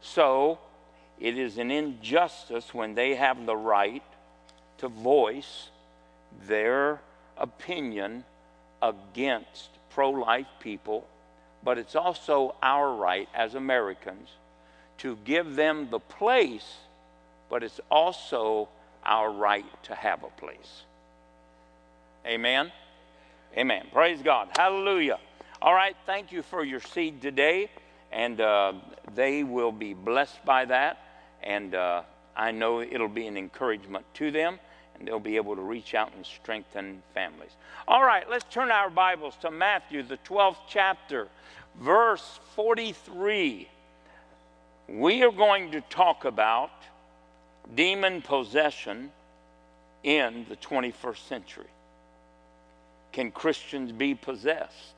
So, 0.00 0.58
it 1.20 1.36
is 1.38 1.58
an 1.58 1.70
injustice 1.70 2.72
when 2.72 2.94
they 2.94 3.14
have 3.14 3.44
the 3.46 3.56
right 3.56 4.02
to 4.78 4.88
voice 4.88 5.70
their 6.46 7.00
opinion 7.36 8.24
against 8.80 9.68
pro 9.90 10.10
life 10.10 10.46
people, 10.60 11.06
but 11.62 11.78
it's 11.78 11.94
also 11.94 12.54
our 12.62 12.92
right 12.94 13.28
as 13.34 13.54
Americans 13.54 14.28
to 14.98 15.16
give 15.24 15.54
them 15.54 15.88
the 15.90 16.00
place, 16.00 16.76
but 17.48 17.62
it's 17.62 17.80
also 17.90 18.68
our 19.04 19.30
right 19.30 19.64
to 19.84 19.94
have 19.94 20.24
a 20.24 20.40
place. 20.40 20.82
Amen? 22.26 22.72
Amen. 23.56 23.86
Praise 23.92 24.22
God. 24.22 24.48
Hallelujah. 24.56 25.18
All 25.62 25.74
right, 25.74 25.94
thank 26.06 26.32
you 26.32 26.42
for 26.42 26.64
your 26.64 26.80
seed 26.80 27.22
today, 27.22 27.70
and 28.10 28.40
uh, 28.40 28.72
they 29.14 29.44
will 29.44 29.70
be 29.70 29.94
blessed 29.94 30.44
by 30.44 30.64
that, 30.64 30.98
and 31.40 31.76
uh, 31.76 32.02
I 32.34 32.50
know 32.50 32.80
it'll 32.80 33.06
be 33.06 33.28
an 33.28 33.36
encouragement 33.36 34.04
to 34.14 34.32
them 34.32 34.58
and 34.98 35.06
they'll 35.06 35.20
be 35.20 35.36
able 35.36 35.54
to 35.54 35.62
reach 35.62 35.94
out 35.94 36.12
and 36.16 36.26
strengthen 36.26 37.00
families. 37.14 37.52
All 37.86 38.02
right, 38.02 38.28
let's 38.28 38.44
turn 38.52 38.72
our 38.72 38.90
Bibles 38.90 39.36
to 39.42 39.52
Matthew, 39.52 40.02
the 40.02 40.18
12th 40.18 40.56
chapter, 40.68 41.28
verse 41.80 42.40
43. 42.56 43.68
We 44.88 45.22
are 45.22 45.30
going 45.30 45.70
to 45.70 45.80
talk 45.82 46.24
about 46.24 46.72
demon 47.72 48.20
possession 48.20 49.12
in 50.02 50.44
the 50.48 50.56
21st 50.56 51.28
century. 51.28 51.70
Can 53.12 53.30
Christians 53.30 53.92
be 53.92 54.16
possessed? 54.16 54.94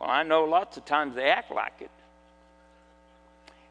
Well, 0.00 0.10
I 0.10 0.22
know 0.22 0.44
lots 0.44 0.76
of 0.76 0.84
times 0.84 1.14
they 1.14 1.28
act 1.28 1.50
like 1.50 1.74
it. 1.80 1.90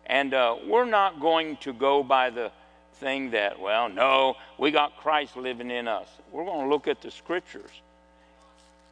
And 0.05 0.33
uh, 0.33 0.57
we're 0.67 0.85
not 0.85 1.19
going 1.19 1.57
to 1.57 1.73
go 1.73 2.03
by 2.03 2.29
the 2.29 2.51
thing 2.95 3.31
that, 3.31 3.59
well, 3.59 3.89
no, 3.89 4.35
we 4.57 4.71
got 4.71 4.97
Christ 4.97 5.35
living 5.35 5.71
in 5.71 5.87
us. 5.87 6.07
We're 6.31 6.45
going 6.45 6.65
to 6.65 6.69
look 6.69 6.87
at 6.87 7.01
the 7.01 7.11
scriptures 7.11 7.71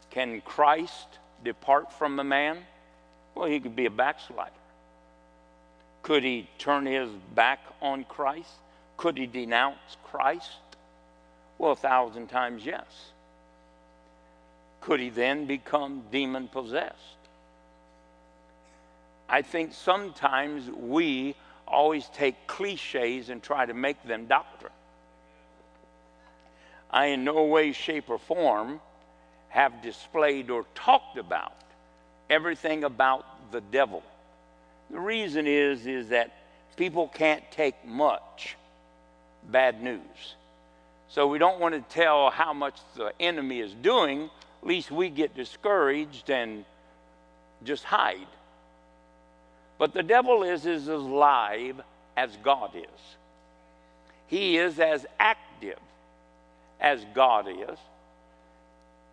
Can 0.10 0.42
Christ 0.42 1.08
depart 1.44 1.94
from 1.94 2.20
a 2.20 2.24
man? 2.24 2.58
Well, 3.36 3.48
he 3.48 3.60
could 3.60 3.76
be 3.76 3.86
a 3.86 3.92
backslider. 3.92 4.52
Could 6.02 6.24
he 6.24 6.48
turn 6.58 6.86
his 6.86 7.10
back 7.36 7.60
on 7.82 8.04
Christ? 8.06 8.50
Could 8.96 9.18
he 9.18 9.28
denounce 9.28 9.98
Christ? 10.06 10.58
Well, 11.58 11.74
a 11.74 11.76
thousand 11.76 12.28
times 12.28 12.66
yes. 12.66 13.12
Could 14.82 15.00
he 15.00 15.10
then 15.10 15.46
become 15.46 16.04
demon 16.12 16.48
possessed? 16.48 17.17
I 19.30 19.42
think 19.42 19.74
sometimes 19.74 20.70
we 20.70 21.36
always 21.68 22.08
take 22.10 22.48
cliches 22.48 23.30
and 23.30 23.44
try 23.44 23.66
to 23.66 23.74
make 23.74 24.02
them 24.04 24.26
doctrine. 24.28 24.72
I, 26.90 27.08
in 27.08 27.26
no 27.26 27.44
way, 27.44 27.74
shape, 27.74 28.10
or 28.10 28.18
form, 28.18 28.80
have 29.50 29.82
displayed 29.82 30.50
or 30.50 30.66
talked 30.76 31.18
about 31.18 31.54
everything 32.30 32.84
about 32.84 33.52
the 33.52 33.62
devil. 33.62 34.04
The 34.90 35.00
reason 35.00 35.48
is 35.48 35.86
is 35.86 36.10
that 36.10 36.32
people 36.78 37.10
can't 37.10 37.44
take 37.52 37.86
much 37.86 38.56
bad 39.50 39.82
news. 39.82 40.36
So 41.10 41.28
we 41.28 41.38
don't 41.38 41.60
want 41.60 41.74
to 41.74 41.82
tell 41.94 42.30
how 42.30 42.54
much 42.54 42.76
the 42.96 43.12
enemy 43.20 43.60
is 43.60 43.74
doing, 43.74 44.30
least 44.68 44.92
we 44.92 45.10
get 45.10 45.36
discouraged 45.36 46.30
and 46.30 46.66
just 47.64 47.84
hide. 47.84 48.28
But 49.78 49.94
the 49.94 50.04
devil 50.04 50.44
is, 50.44 50.66
is 50.66 50.90
as 50.90 51.02
live 51.02 51.82
as 52.16 52.36
God 52.44 52.72
is. 52.76 53.16
He 54.28 54.58
is 54.58 54.80
as 54.80 55.06
active 55.20 55.80
as 56.80 57.06
God 57.14 57.48
is. 57.48 57.78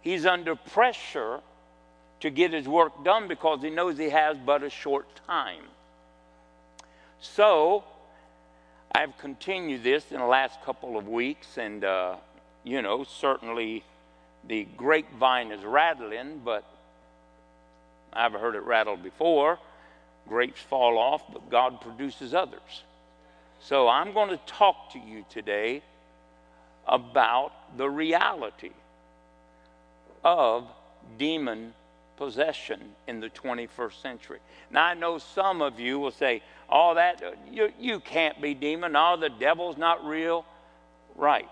He's 0.00 0.26
under 0.26 0.56
pressure 0.56 1.40
to 2.20 2.30
get 2.30 2.52
his 2.52 2.66
work 2.66 3.04
done 3.04 3.28
because 3.28 3.62
he 3.62 3.70
knows 3.70 3.98
he 3.98 4.10
has 4.10 4.36
but 4.38 4.62
a 4.62 4.70
short 4.70 5.06
time. 5.26 5.64
So, 7.20 7.84
I've 8.92 9.16
continued 9.18 9.82
this 9.82 10.12
in 10.12 10.18
the 10.18 10.26
last 10.26 10.62
couple 10.62 10.96
of 10.96 11.08
weeks, 11.08 11.58
and, 11.58 11.84
uh, 11.84 12.16
you 12.62 12.80
know, 12.80 13.04
certainly 13.04 13.82
the 14.46 14.66
grapevine 14.76 15.50
is 15.50 15.64
rattling, 15.64 16.42
but 16.44 16.64
I've 18.12 18.32
heard 18.32 18.54
it 18.54 18.62
rattle 18.62 18.96
before. 18.96 19.58
Grapes 20.28 20.60
fall 20.60 20.98
off, 20.98 21.22
but 21.32 21.50
God 21.50 21.80
produces 21.80 22.34
others. 22.34 22.82
So 23.60 23.88
I'm 23.88 24.12
going 24.12 24.30
to 24.30 24.40
talk 24.46 24.92
to 24.92 24.98
you 24.98 25.24
today 25.30 25.82
about 26.86 27.52
the 27.76 27.88
reality 27.88 28.72
of 30.22 30.66
demon 31.18 31.74
possession 32.16 32.80
in 33.06 33.20
the 33.20 33.28
21st 33.30 34.00
century. 34.00 34.38
Now, 34.70 34.84
I 34.84 34.94
know 34.94 35.18
some 35.18 35.62
of 35.62 35.80
you 35.80 35.98
will 35.98 36.10
say, 36.10 36.42
"All 36.68 36.94
that, 36.94 37.22
you, 37.50 37.72
you 37.78 38.00
can't 38.00 38.40
be 38.40 38.54
demon. 38.54 38.96
All 38.96 39.16
the 39.16 39.28
devil's 39.28 39.76
not 39.76 40.04
real. 40.04 40.44
Right. 41.16 41.48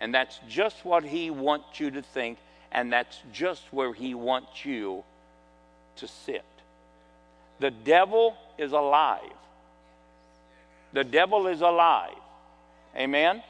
And 0.00 0.12
that's 0.14 0.38
just 0.48 0.84
what 0.84 1.04
he 1.04 1.30
wants 1.30 1.80
you 1.80 1.90
to 1.92 2.02
think, 2.02 2.38
and 2.70 2.92
that's 2.92 3.18
just 3.32 3.62
where 3.72 3.92
he 3.92 4.14
wants 4.14 4.64
you 4.64 5.04
to 5.96 6.06
sit. 6.08 6.44
The 7.58 7.70
devil 7.70 8.36
is 8.58 8.72
alive. 8.72 9.32
The 10.92 11.04
devil 11.04 11.46
is 11.46 11.60
alive. 11.60 12.14
Amen? 12.96 13.42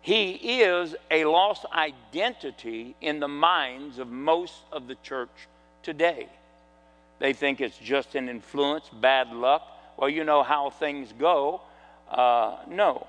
He 0.00 0.60
is 0.60 0.94
a 1.10 1.24
lost 1.24 1.64
identity 1.72 2.94
in 3.00 3.20
the 3.20 3.28
minds 3.28 3.98
of 3.98 4.08
most 4.08 4.54
of 4.70 4.86
the 4.86 4.96
church 4.96 5.30
today. 5.82 6.28
They 7.18 7.32
think 7.32 7.60
it's 7.60 7.78
just 7.78 8.14
an 8.14 8.28
influence, 8.28 8.88
bad 8.88 9.32
luck. 9.32 9.62
Well, 9.96 10.10
you 10.10 10.24
know 10.24 10.42
how 10.42 10.70
things 10.70 11.12
go. 11.18 11.62
Uh, 12.10 12.56
no. 12.68 13.06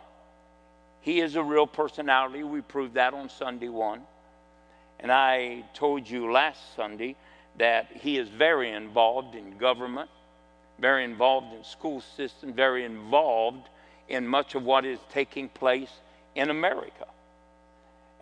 He 1.02 1.20
is 1.20 1.36
a 1.36 1.44
real 1.44 1.68
personality. 1.68 2.44
We 2.44 2.62
proved 2.62 2.94
that 2.94 3.14
on 3.14 3.30
Sunday 3.30 3.70
one. 3.70 4.02
And 5.00 5.12
I 5.12 5.64
told 5.74 6.10
you 6.10 6.32
last 6.32 6.76
Sunday 6.76 7.16
that 7.58 7.88
he 7.92 8.18
is 8.18 8.28
very 8.30 8.72
involved 8.72 9.36
in 9.36 9.58
government, 9.58 10.10
very 10.80 11.04
involved 11.04 11.54
in 11.54 11.64
school 11.64 12.02
system, 12.02 12.54
very 12.54 12.84
involved 12.84 13.68
in 14.10 14.28
much 14.28 14.56
of 14.56 14.64
what 14.64 14.86
is 14.86 15.00
taking 15.12 15.50
place 15.50 15.92
in 16.36 16.50
America. 16.50 17.08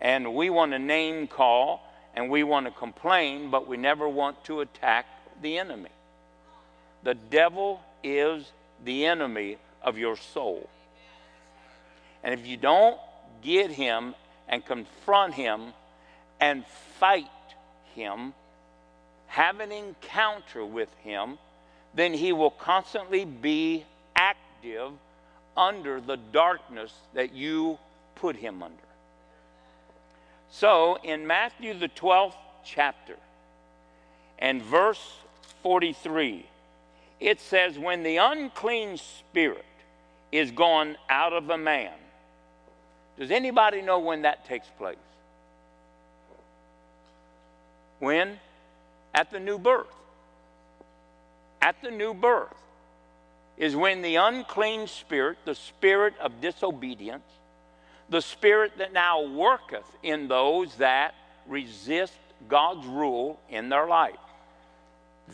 And 0.00 0.34
we 0.34 0.50
want 0.50 0.72
to 0.72 0.78
name 0.78 1.26
call 1.26 1.82
and 2.14 2.30
we 2.30 2.44
want 2.44 2.66
to 2.66 2.72
complain, 2.72 3.50
but 3.50 3.66
we 3.66 3.76
never 3.76 4.08
want 4.08 4.44
to 4.44 4.60
attack 4.60 5.06
the 5.42 5.58
enemy. 5.58 5.90
The 7.02 7.14
devil 7.14 7.82
is 8.02 8.52
the 8.84 9.06
enemy 9.06 9.58
of 9.82 9.98
your 9.98 10.16
soul. 10.16 10.68
And 12.22 12.32
if 12.32 12.46
you 12.46 12.56
don't 12.56 12.98
get 13.42 13.70
him 13.70 14.14
and 14.48 14.64
confront 14.64 15.34
him 15.34 15.72
and 16.40 16.64
fight 16.98 17.26
him, 17.94 18.32
have 19.34 19.58
an 19.58 19.72
encounter 19.72 20.64
with 20.64 20.94
him, 21.02 21.36
then 21.92 22.14
he 22.14 22.32
will 22.32 22.52
constantly 22.52 23.24
be 23.24 23.84
active 24.14 24.92
under 25.56 26.00
the 26.00 26.16
darkness 26.16 26.92
that 27.14 27.34
you 27.34 27.76
put 28.14 28.36
him 28.36 28.62
under. 28.62 28.76
So 30.52 30.98
in 31.02 31.26
Matthew, 31.26 31.76
the 31.76 31.88
12th 31.88 32.36
chapter, 32.64 33.16
and 34.38 34.62
verse 34.62 35.16
43, 35.64 36.46
it 37.18 37.40
says, 37.40 37.76
When 37.76 38.04
the 38.04 38.18
unclean 38.18 38.98
spirit 38.98 39.64
is 40.30 40.52
gone 40.52 40.96
out 41.10 41.32
of 41.32 41.50
a 41.50 41.58
man, 41.58 41.94
does 43.18 43.32
anybody 43.32 43.82
know 43.82 43.98
when 43.98 44.22
that 44.22 44.46
takes 44.46 44.68
place? 44.78 44.96
When? 47.98 48.38
At 49.14 49.30
the 49.30 49.40
new 49.40 49.58
birth. 49.58 49.94
At 51.62 51.80
the 51.82 51.90
new 51.90 52.12
birth 52.12 52.54
is 53.56 53.76
when 53.76 54.02
the 54.02 54.16
unclean 54.16 54.88
spirit, 54.88 55.38
the 55.44 55.54
spirit 55.54 56.14
of 56.20 56.40
disobedience, 56.40 57.24
the 58.10 58.20
spirit 58.20 58.72
that 58.78 58.92
now 58.92 59.24
worketh 59.24 59.86
in 60.02 60.28
those 60.28 60.74
that 60.76 61.14
resist 61.46 62.18
God's 62.48 62.86
rule 62.86 63.40
in 63.48 63.68
their 63.68 63.86
life. 63.86 64.18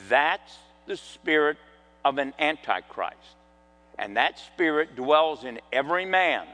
That's 0.09 0.57
the 0.86 0.97
spirit 0.97 1.57
of 2.05 2.19
an 2.19 2.35
antichrist. 2.39 3.16
And 3.98 4.16
that 4.16 4.39
spirit 4.39 4.94
dwells 4.97 5.44
in 5.44 5.61
every 5.73 6.05
man 6.05 6.47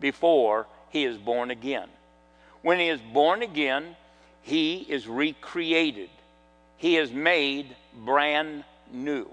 before 0.00 0.66
he 0.90 1.04
is 1.04 1.18
born 1.18 1.50
again. 1.50 1.88
When 2.62 2.78
he 2.78 2.88
is 2.88 3.00
born 3.00 3.42
again, 3.42 3.96
he 4.42 4.76
is 4.76 5.06
recreated, 5.06 6.10
he 6.84 6.98
is 6.98 7.10
made 7.10 7.74
brand 8.04 8.62
new. 8.92 9.26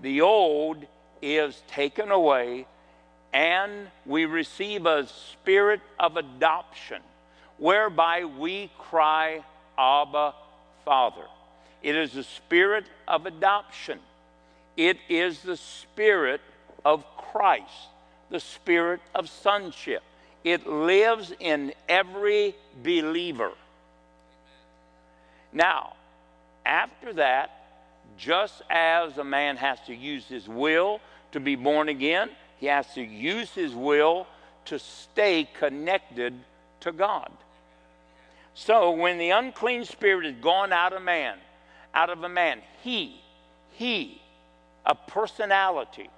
The 0.00 0.22
old 0.22 0.86
is 1.20 1.62
taken 1.68 2.10
away, 2.10 2.64
and 3.34 3.88
we 4.06 4.24
receive 4.24 4.86
a 4.86 5.06
spirit 5.06 5.82
of 5.98 6.16
adoption 6.16 7.02
whereby 7.58 8.24
we 8.24 8.70
cry, 8.78 9.44
Abba, 9.76 10.32
Father. 10.86 11.26
It 11.82 11.94
is 11.94 12.12
the 12.12 12.24
spirit 12.24 12.86
of 13.06 13.26
adoption. 13.26 13.98
It 14.78 14.96
is 15.10 15.42
the 15.42 15.58
spirit 15.58 16.40
of 16.86 17.04
Christ 17.18 17.90
the 18.30 18.40
spirit 18.40 19.00
of 19.14 19.28
sonship. 19.28 20.02
It 20.44 20.66
lives 20.66 21.34
in 21.38 21.74
every 21.88 22.54
believer. 22.82 23.50
Now, 25.52 25.94
after 26.64 27.12
that, 27.14 27.50
just 28.16 28.62
as 28.68 29.16
a 29.18 29.24
man 29.24 29.56
has 29.56 29.78
to 29.86 29.94
use 29.94 30.26
his 30.26 30.48
will 30.48 31.00
to 31.32 31.40
be 31.40 31.56
born 31.56 31.88
again, 31.88 32.30
he 32.58 32.66
has 32.66 32.92
to 32.94 33.02
use 33.02 33.50
his 33.50 33.74
will 33.74 34.26
to 34.66 34.78
stay 34.78 35.48
connected 35.58 36.34
to 36.80 36.92
God. 36.92 37.30
So 38.54 38.90
when 38.90 39.18
the 39.18 39.30
unclean 39.30 39.84
spirit 39.84 40.26
is 40.26 40.36
gone 40.36 40.72
out 40.72 40.92
of 40.92 41.02
man, 41.02 41.36
out 41.94 42.10
of 42.10 42.22
a 42.22 42.28
man, 42.28 42.60
he, 42.82 43.20
he, 43.72 44.20
a 44.84 44.94
personality, 44.94 46.10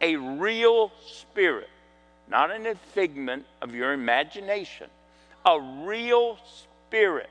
a 0.00 0.16
real 0.16 0.92
spirit, 1.06 1.68
not 2.28 2.50
an 2.50 2.74
figment 2.92 3.44
of 3.60 3.74
your 3.74 3.92
imagination, 3.92 4.88
a 5.44 5.60
real 5.84 6.38
spirit. 6.58 7.28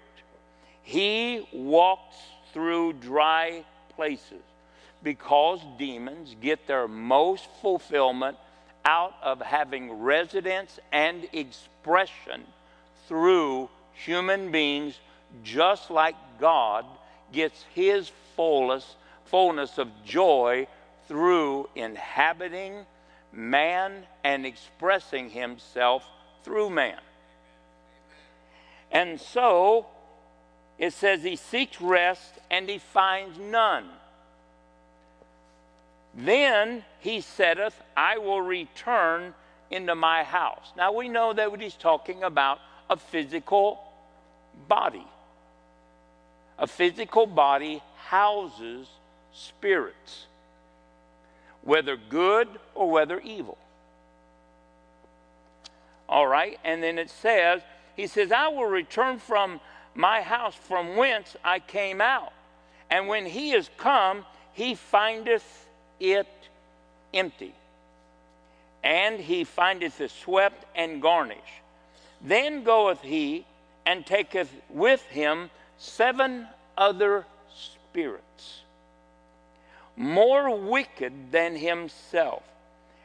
He 0.84 1.48
walks 1.54 2.18
through 2.54 2.94
dry 2.94 3.64
places 3.96 4.42
because 5.04 5.62
demons 5.78 6.36
get 6.42 6.68
their 6.68 6.88
most 6.88 7.48
fulfillment 7.62 8.38
out 8.86 9.14
of 9.22 9.42
having 9.42 9.92
residence 9.92 10.80
and 10.92 11.28
expression 11.34 12.44
through 13.08 13.70
human 13.94 14.52
beings 14.52 15.00
just 15.44 15.92
like 15.92 16.16
God 16.40 16.86
gets 17.32 17.64
his 17.74 18.12
fullness, 18.36 18.96
fullness 19.26 19.78
of 19.78 19.90
joy 20.06 20.68
through 21.08 21.70
inhabiting 21.76 22.86
man 23.32 24.06
and 24.24 24.46
expressing 24.46 25.30
himself 25.30 26.04
through 26.44 26.70
man. 26.70 27.00
And 28.92 29.20
so 29.20 29.86
it 30.80 30.94
says 30.94 31.22
he 31.22 31.36
seeks 31.36 31.80
rest 31.82 32.40
and 32.50 32.68
he 32.68 32.78
finds 32.80 33.38
none. 33.38 33.86
Then 36.16 36.84
he 37.00 37.22
saith, 37.22 37.80
I 37.96 38.18
will 38.18 38.42
return 38.42 39.34
into 39.70 39.94
my 39.94 40.24
house. 40.24 40.72
Now 40.76 40.94
we 40.94 41.10
know 41.10 41.34
that 41.34 41.52
what 41.52 41.62
he's 41.62 41.76
talking 41.76 42.24
about 42.24 42.60
a 42.90 42.98
physical 42.98 43.84
body. 44.68 45.06
A 46.58 46.66
physical 46.66 47.28
body 47.28 47.84
houses 47.98 48.88
spirits, 49.32 50.26
whether 51.62 51.96
good 51.96 52.48
or 52.74 52.90
whether 52.90 53.20
evil. 53.20 53.58
All 56.08 56.28
right, 56.28 56.58
and 56.64 56.82
then 56.82 56.98
it 56.98 57.10
says, 57.10 57.62
He 57.96 58.08
says, 58.08 58.32
I 58.32 58.48
will 58.48 58.66
return 58.66 59.20
from 59.20 59.62
my 60.00 60.22
house 60.22 60.56
from 60.56 60.96
whence 60.96 61.36
I 61.44 61.60
came 61.60 62.00
out. 62.00 62.32
And 62.90 63.10
when 63.10 63.26
he 63.26 63.52
is 63.52 63.70
come, 63.78 64.26
he 64.54 64.74
findeth 64.74 65.68
it 66.00 66.28
empty. 67.14 67.54
And 68.82 69.20
he 69.20 69.44
findeth 69.44 70.00
it 70.00 70.12
swept 70.12 70.64
and 70.74 71.02
garnished. 71.02 71.42
Then 72.22 72.64
goeth 72.64 73.02
he 73.02 73.46
and 73.86 74.06
taketh 74.06 74.50
with 74.70 75.02
him 75.08 75.50
seven 75.78 76.48
other 76.78 77.26
spirits, 77.54 78.62
more 79.98 80.56
wicked 80.58 81.32
than 81.32 81.58
himself. 81.58 82.44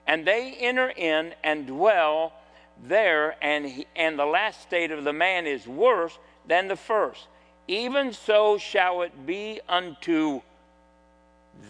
And 0.06 0.24
they 0.24 0.52
enter 0.60 0.90
in 0.90 1.34
and 1.42 1.66
dwell 1.66 2.34
there, 2.86 3.34
and, 3.42 3.66
he, 3.66 3.86
and 3.96 4.16
the 4.16 4.26
last 4.26 4.62
state 4.62 4.92
of 4.92 5.02
the 5.02 5.12
man 5.12 5.46
is 5.46 5.66
worse 5.66 6.16
than 6.46 6.68
the 6.68 6.76
first. 6.76 7.26
Even 7.66 8.12
so 8.12 8.58
shall 8.58 9.02
it 9.02 9.26
be 9.26 9.60
unto 9.68 10.42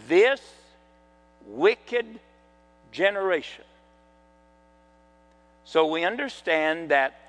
this 0.07 0.41
wicked 1.47 2.19
generation. 2.91 3.63
So 5.63 5.87
we 5.87 6.03
understand 6.03 6.89
that 6.89 7.19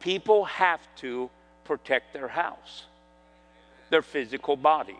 people 0.00 0.44
have 0.44 0.80
to 0.96 1.30
protect 1.64 2.12
their 2.12 2.28
house, 2.28 2.84
their 3.90 4.02
physical 4.02 4.56
body, 4.56 4.98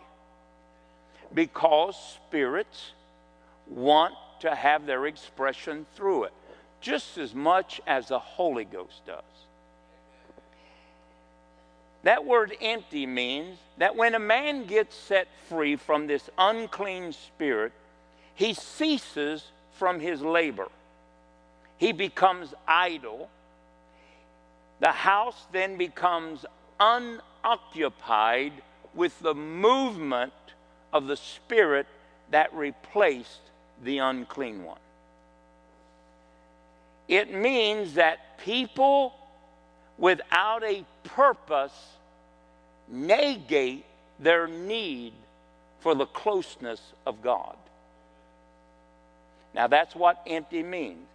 because 1.33 1.95
spirits 2.27 2.91
want 3.67 4.15
to 4.39 4.53
have 4.53 4.85
their 4.85 5.05
expression 5.05 5.85
through 5.95 6.25
it, 6.25 6.33
just 6.81 7.17
as 7.17 7.33
much 7.33 7.79
as 7.87 8.07
the 8.07 8.19
Holy 8.19 8.65
Ghost 8.65 9.05
does. 9.05 9.23
That 12.05 12.23
word 12.23 12.55
empty 12.61 13.07
means 13.07 13.57
that 13.79 13.95
when 13.95 14.13
a 14.13 14.19
man 14.19 14.67
gets 14.67 14.95
set 14.95 15.27
free 15.49 15.75
from 15.75 16.05
this 16.05 16.29
unclean 16.37 17.13
spirit, 17.13 17.73
he 18.35 18.53
ceases 18.53 19.43
from 19.71 19.99
his 19.99 20.21
labor. 20.21 20.67
He 21.77 21.93
becomes 21.93 22.53
idle. 22.67 23.27
The 24.81 24.91
house 24.91 25.47
then 25.51 25.77
becomes 25.77 26.45
unoccupied 26.79 28.53
with 28.93 29.17
the 29.19 29.33
movement 29.33 30.33
of 30.93 31.07
the 31.07 31.17
spirit 31.17 31.87
that 32.29 32.53
replaced 32.53 33.41
the 33.83 33.97
unclean 33.97 34.63
one. 34.63 34.77
It 37.07 37.33
means 37.33 37.95
that 37.95 38.37
people 38.37 39.15
without 39.97 40.63
a 40.63 40.85
purpose 41.03 41.73
negate 42.87 43.85
their 44.19 44.47
need 44.47 45.13
for 45.79 45.95
the 45.95 46.05
closeness 46.05 46.81
of 47.05 47.21
God. 47.21 47.55
Now, 49.53 49.67
that's 49.67 49.95
what 49.95 50.21
empty 50.27 50.63
means. 50.63 51.05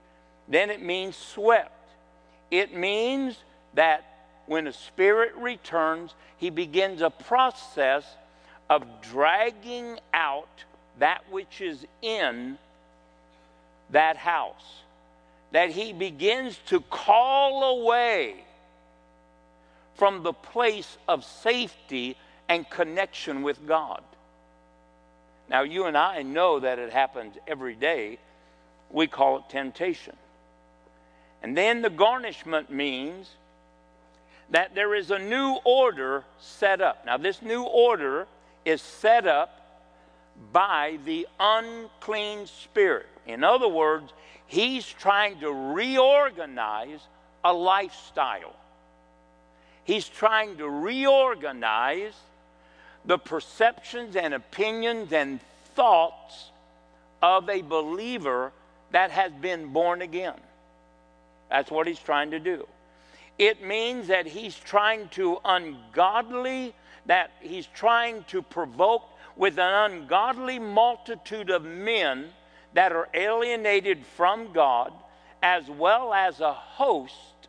Then 0.49 0.71
it 0.71 0.83
means 0.83 1.17
swept. 1.17 1.73
It 2.51 2.75
means 2.75 3.37
that 3.75 4.05
when 4.47 4.67
a 4.67 4.73
spirit 4.73 5.35
returns, 5.37 6.15
he 6.39 6.51
begins 6.51 7.03
a 7.03 7.11
process 7.11 8.05
of 8.69 8.85
dragging 9.03 9.99
out 10.15 10.65
that 10.99 11.23
which 11.31 11.61
is 11.61 11.87
in 12.03 12.59
that 13.91 14.17
house. 14.17 14.83
That 15.53 15.71
he 15.71 15.93
begins 15.93 16.59
to 16.67 16.81
call 16.81 17.81
away 17.81 18.45
from 20.01 20.23
the 20.23 20.33
place 20.33 20.97
of 21.09 21.23
safety 21.23 22.17
and 22.49 22.69
connection 22.71 23.43
with 23.43 23.67
God. 23.67 24.03
Now, 25.51 25.61
you 25.61 25.85
and 25.85 25.95
I 25.95 26.23
know 26.23 26.59
that 26.59 26.79
it 26.79 26.91
happens 26.91 27.35
every 27.47 27.75
day. 27.75 28.19
We 28.91 29.07
call 29.09 29.37
it 29.37 29.51
temptation. 29.51 30.17
And 31.43 31.55
then 31.55 31.83
the 31.83 31.91
garnishment 31.91 32.71
means 32.71 33.29
that 34.49 34.75
there 34.75 34.95
is 34.95 35.11
a 35.11 35.19
new 35.19 35.59
order 35.65 36.25
set 36.39 36.81
up. 36.81 37.05
Now, 37.05 37.19
this 37.19 37.43
new 37.43 37.65
order 37.65 38.27
is 38.65 38.81
set 38.81 39.27
up 39.27 39.85
by 40.51 40.99
the 41.05 41.29
unclean 41.39 42.47
spirit. 42.47 43.09
In 43.27 43.45
other 43.45 43.69
words, 43.69 44.15
he's 44.47 44.87
trying 44.87 45.41
to 45.41 45.53
reorganize 45.53 47.07
a 47.45 47.53
lifestyle. 47.53 48.55
He's 49.85 50.09
trying 50.09 50.59
to 50.59 50.69
reorganize 50.69 52.15
the 53.05 53.19
perceptions 53.19 54.17
and 54.17 54.35
opinions 54.35 55.13
and 55.13 55.41
thoughts 55.75 56.51
of 57.23 57.49
a 57.49 57.63
believer 57.63 58.53
that 58.93 59.11
has 59.11 59.33
been 59.33 59.73
born 59.73 60.03
again. 60.03 60.39
That's 61.49 61.71
what 61.71 61.87
he's 61.87 61.99
trying 61.99 62.31
to 62.31 62.39
do. 62.39 62.67
It 63.39 63.63
means 63.65 64.09
that 64.09 64.27
he's 64.27 64.57
trying 64.57 65.09
to 65.11 65.39
ungodly, 65.45 66.75
that 67.07 67.31
he's 67.41 67.67
trying 67.67 68.25
to 68.25 68.43
provoke 68.43 69.05
with 69.37 69.59
an 69.59 69.93
ungodly 69.93 70.59
multitude 70.59 71.51
of 71.51 71.65
men 71.65 72.29
that 72.75 72.93
are 72.93 73.09
alienated 73.15 74.05
from 74.05 74.53
God, 74.53 74.93
as 75.43 75.69
well 75.69 76.13
as 76.13 76.41
a 76.41 76.53
host 76.53 77.40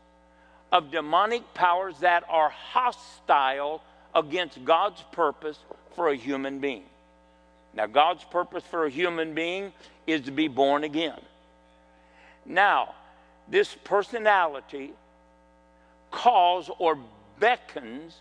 of 0.72 0.92
demonic 0.92 1.54
powers 1.54 2.00
that 2.00 2.24
are 2.30 2.50
hostile 2.50 3.82
against 4.16 4.64
God's 4.64 5.04
purpose 5.12 5.60
for 5.96 6.10
a 6.10 6.16
human 6.16 6.60
being. 6.60 6.84
Now, 7.74 7.88
God's 7.88 8.24
purpose 8.24 8.64
for 8.70 8.86
a 8.86 8.90
human 8.90 9.34
being 9.34 9.72
is 10.08 10.22
to 10.22 10.32
be 10.32 10.48
born 10.48 10.84
again. 10.84 11.20
Now, 12.46 12.96
this 13.48 13.76
personality 13.84 14.92
calls 16.10 16.70
or 16.80 16.98
beckons 17.40 18.16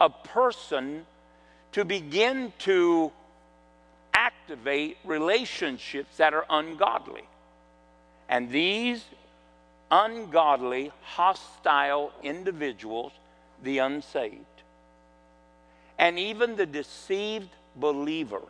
a 0.00 0.10
person 0.10 1.06
to 1.72 1.84
begin 1.84 2.52
to 2.60 3.12
activate 4.12 4.96
relationships 5.04 6.16
that 6.16 6.34
are 6.34 6.44
ungodly. 6.50 7.22
And 8.28 8.50
these 8.50 9.04
ungodly, 9.90 10.92
hostile 11.02 12.12
individuals, 12.22 13.12
the 13.62 13.78
unsaved, 13.78 14.44
and 15.98 16.18
even 16.18 16.56
the 16.56 16.66
deceived 16.66 17.50
believer 17.76 18.42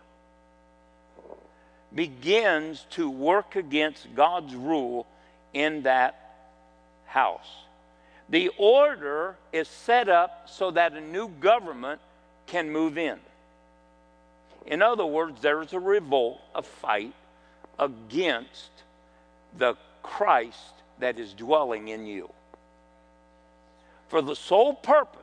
begins 1.94 2.86
to 2.90 3.10
work 3.10 3.56
against 3.56 4.14
God's 4.14 4.54
rule 4.54 5.06
in 5.52 5.82
that 5.82 6.16
house. 7.06 7.48
The 8.28 8.50
order 8.58 9.34
is 9.52 9.66
set 9.66 10.08
up 10.08 10.48
so 10.48 10.70
that 10.70 10.92
a 10.92 11.00
new 11.00 11.28
government 11.28 12.00
can 12.46 12.70
move 12.70 12.96
in. 12.96 13.18
In 14.66 14.82
other 14.82 15.06
words, 15.06 15.40
there 15.40 15.60
is 15.62 15.72
a 15.72 15.80
revolt, 15.80 16.40
a 16.54 16.62
fight 16.62 17.14
against 17.78 18.70
the 19.58 19.74
Christ 20.02 20.74
that 21.00 21.18
is 21.18 21.32
dwelling 21.34 21.88
in 21.88 22.06
you. 22.06 22.30
For 24.08 24.22
the 24.22 24.34
sole 24.34 24.74
purpose 24.74 25.20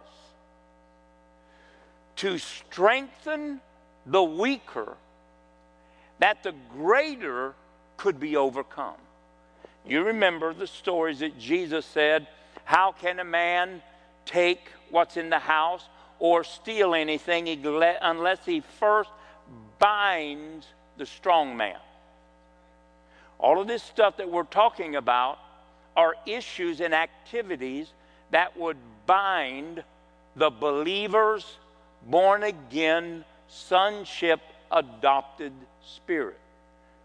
to 2.18 2.38
strengthen 2.38 3.62
the 4.06 4.24
weaker, 4.24 4.95
that 6.20 6.44
the 6.44 6.54
greater 6.74 7.54
could 7.98 8.20
be 8.20 8.36
overcome. 8.38 8.95
You 9.86 10.04
remember 10.04 10.54
the 10.54 10.68
stories 10.68 11.20
that 11.20 11.38
Jesus 11.38 11.86
said, 11.86 12.28
How 12.66 12.91
can 12.91 13.20
a 13.20 13.24
man 13.24 13.82
take 14.26 14.72
what's 14.90 15.18
in 15.18 15.30
the 15.30 15.40
house 15.40 15.84
or 16.20 16.44
steal 16.44 16.94
anything 16.94 17.48
unless 18.02 18.45
he 18.45 18.62
first 18.80 19.10
binds 19.80 20.68
the 20.98 21.06
strong 21.06 21.56
man. 21.56 21.78
All 23.40 23.62
of 23.62 23.68
this 23.68 23.84
stuff 23.84 24.18
that 24.18 24.30
we're 24.30 24.44
talking 24.44 24.95
about 24.95 25.38
are 25.98 26.15
issues 26.26 26.80
and 26.80 26.94
activities 26.94 27.91
that 28.32 28.56
would 28.56 28.78
bind 29.06 29.84
the 30.36 30.52
believer's 30.52 31.57
born 32.06 32.44
again 32.44 33.26
sonship 33.48 34.40
adopted 34.72 35.52
spirit. 35.84 36.40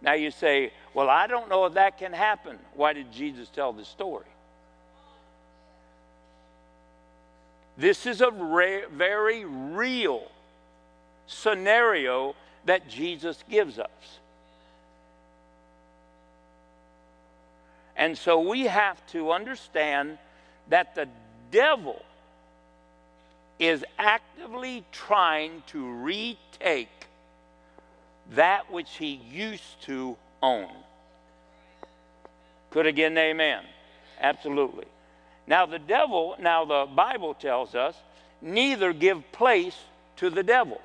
Now 0.02 0.14
you 0.14 0.30
say, 0.30 0.72
Well, 0.94 1.08
I 1.08 1.26
don't 1.26 1.48
know 1.48 1.64
if 1.64 1.74
that 1.74 1.98
can 1.98 2.12
happen. 2.12 2.58
Why 2.74 2.92
did 2.92 3.10
Jesus 3.10 3.48
tell 3.48 3.72
the 3.72 3.84
story? 3.84 4.26
This 7.78 8.04
is 8.04 8.20
a 8.20 8.30
re- 8.30 8.84
very 8.92 9.44
real 9.44 10.30
scenario 11.26 12.34
that 12.66 12.88
Jesus 12.88 13.42
gives 13.48 13.78
us. 13.78 13.88
And 18.02 18.18
so 18.18 18.40
we 18.40 18.62
have 18.62 18.98
to 19.12 19.30
understand 19.30 20.18
that 20.68 20.96
the 20.96 21.06
devil 21.52 22.02
is 23.60 23.84
actively 23.96 24.82
trying 24.90 25.62
to 25.68 25.88
retake 25.88 27.06
that 28.32 28.72
which 28.72 28.90
he 28.96 29.20
used 29.30 29.80
to 29.82 30.16
own. 30.42 30.66
Could 32.70 32.86
again, 32.86 33.16
amen. 33.16 33.62
Absolutely. 34.20 34.86
Now, 35.46 35.66
the 35.66 35.78
devil, 35.78 36.34
now 36.40 36.64
the 36.64 36.90
Bible 36.92 37.34
tells 37.34 37.76
us, 37.76 37.94
neither 38.40 38.92
give 38.92 39.30
place 39.30 39.76
to 40.16 40.28
the 40.28 40.42
devil. 40.42 40.80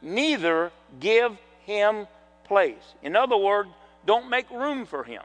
Neither 0.00 0.72
give 1.00 1.36
him 1.66 2.06
place. 2.44 2.94
In 3.02 3.14
other 3.14 3.36
words, 3.36 3.68
don't 4.06 4.30
make 4.30 4.48
room 4.50 4.86
for 4.86 5.04
him. 5.04 5.22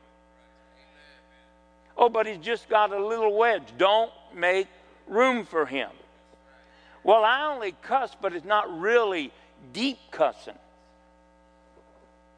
Oh, 1.98 2.10
but 2.10 2.28
he's 2.28 2.38
just 2.38 2.70
got 2.70 2.94
a 2.94 3.06
little 3.06 3.36
wedge. 3.36 3.64
Don't 3.78 4.12
make 4.34 4.68
room 5.08 5.46
for 5.46 5.66
him. 5.66 5.90
Well, 7.04 7.24
I 7.24 7.52
only 7.54 7.74
cuss, 7.82 8.16
but 8.22 8.34
it's 8.34 8.46
not 8.46 8.80
really 8.80 9.32
deep 9.74 9.98
cussing. 10.12 10.58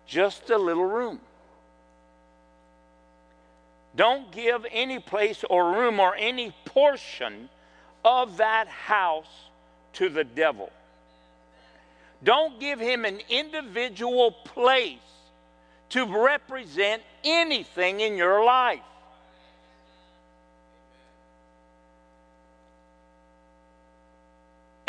Just 0.08 0.50
a 0.50 0.58
little 0.58 0.86
room. 0.86 1.20
Don't 3.96 4.32
give 4.32 4.66
any 4.72 5.00
place 5.00 5.44
or 5.50 5.74
room 5.74 6.00
or 6.00 6.16
any 6.16 6.54
portion 6.66 7.50
of 8.06 8.38
that 8.38 8.68
house 8.68 9.50
to 9.94 10.10
the 10.10 10.24
devil. 10.24 10.72
Don't 12.24 12.60
give 12.60 12.80
him 12.80 13.06
an 13.06 13.20
individual 13.30 14.32
place 14.32 14.98
to 15.90 16.06
represent 16.06 17.02
anything 17.24 18.00
in 18.02 18.16
your 18.16 18.44
life. 18.44 18.80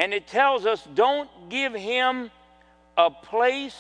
And 0.01 0.14
it 0.14 0.27
tells 0.27 0.64
us 0.64 0.82
don't 0.94 1.28
give 1.51 1.74
him 1.74 2.31
a 2.97 3.10
place 3.10 3.77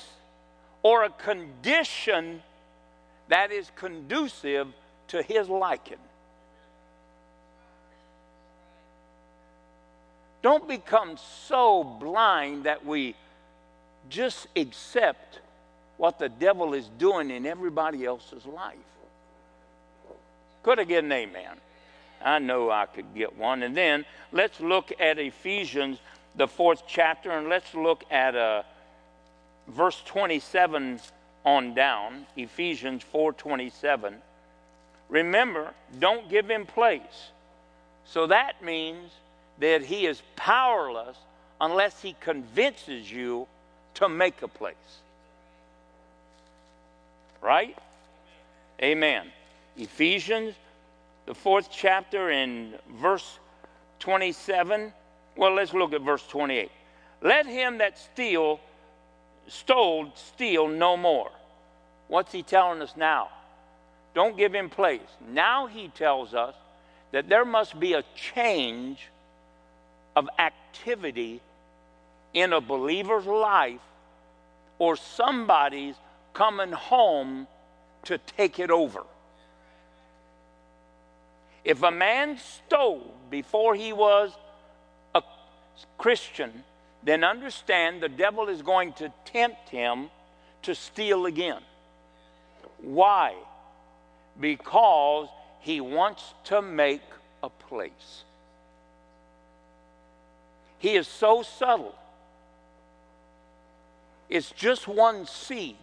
or 0.82 1.04
a 1.04 1.08
condition 1.08 2.42
that 3.28 3.50
is 3.50 3.70
conducive 3.74 4.68
to 5.08 5.22
his 5.22 5.48
liking. 5.48 5.96
Don't 10.42 10.68
become 10.68 11.16
so 11.46 11.82
blind 11.82 12.64
that 12.64 12.84
we 12.84 13.14
just 14.10 14.46
accept 14.54 15.40
what 15.96 16.18
the 16.18 16.28
devil 16.28 16.74
is 16.74 16.90
doing 16.98 17.30
in 17.30 17.46
everybody 17.46 18.04
else's 18.04 18.44
life. 18.44 18.76
Could 20.62 20.80
I 20.80 20.84
get 20.84 21.02
an 21.02 21.12
amen? 21.12 21.56
I 22.22 22.38
know 22.38 22.70
I 22.70 22.86
could 22.86 23.14
get 23.14 23.36
one. 23.36 23.62
And 23.62 23.76
then 23.76 24.04
let's 24.32 24.60
look 24.60 24.92
at 25.00 25.18
Ephesians, 25.18 25.98
the 26.36 26.46
fourth 26.46 26.82
chapter, 26.86 27.30
and 27.30 27.48
let's 27.48 27.74
look 27.74 28.04
at 28.10 28.36
uh, 28.36 28.62
verse 29.68 30.02
27 30.06 31.00
on 31.44 31.74
down. 31.74 32.26
Ephesians 32.36 33.04
4:27. 33.12 34.14
Remember, 35.08 35.74
don't 35.98 36.28
give 36.28 36.48
him 36.48 36.66
place. 36.66 37.30
So 38.04 38.26
that 38.28 38.62
means 38.62 39.10
that 39.58 39.82
he 39.82 40.06
is 40.06 40.22
powerless 40.36 41.16
unless 41.60 42.00
he 42.00 42.14
convinces 42.20 43.10
you 43.10 43.46
to 43.94 44.08
make 44.08 44.42
a 44.42 44.48
place. 44.48 44.74
Right? 47.40 47.76
Amen. 48.82 49.30
Ephesians, 49.76 50.54
the 51.30 51.34
fourth 51.36 51.68
chapter, 51.70 52.32
in 52.32 52.74
verse 52.96 53.38
27. 54.00 54.92
Well, 55.36 55.54
let's 55.54 55.72
look 55.72 55.92
at 55.92 56.00
verse 56.00 56.26
28. 56.26 56.68
Let 57.22 57.46
him 57.46 57.78
that 57.78 57.96
steal, 57.96 58.58
stole, 59.46 60.10
steal 60.16 60.66
no 60.66 60.96
more. 60.96 61.30
What's 62.08 62.32
he 62.32 62.42
telling 62.42 62.82
us 62.82 62.96
now? 62.96 63.28
Don't 64.12 64.36
give 64.36 64.52
him 64.52 64.68
place. 64.68 65.06
Now 65.32 65.68
he 65.68 65.86
tells 65.86 66.34
us 66.34 66.56
that 67.12 67.28
there 67.28 67.44
must 67.44 67.78
be 67.78 67.92
a 67.92 68.02
change 68.16 69.06
of 70.16 70.28
activity 70.36 71.40
in 72.34 72.52
a 72.52 72.60
believer's 72.60 73.26
life 73.26 73.78
or 74.80 74.96
somebody's 74.96 75.94
coming 76.34 76.72
home 76.72 77.46
to 78.06 78.18
take 78.18 78.58
it 78.58 78.72
over. 78.72 79.04
If 81.64 81.82
a 81.82 81.90
man 81.90 82.38
stole 82.38 83.14
before 83.30 83.74
he 83.74 83.92
was 83.92 84.32
a 85.14 85.22
Christian, 85.98 86.64
then 87.02 87.24
understand 87.24 88.02
the 88.02 88.08
devil 88.08 88.48
is 88.48 88.62
going 88.62 88.92
to 88.94 89.12
tempt 89.24 89.68
him 89.68 90.10
to 90.62 90.74
steal 90.74 91.26
again. 91.26 91.60
Why? 92.80 93.34
because 94.40 95.28
he 95.60 95.80
wants 95.80 96.34
to 96.44 96.62
make 96.62 97.02
a 97.42 97.50
place. 97.50 98.24
He 100.78 100.96
is 100.96 101.06
so 101.06 101.42
subtle. 101.42 101.94
It's 104.28 104.50
just 104.52 104.88
one 104.88 105.26
seed 105.26 105.76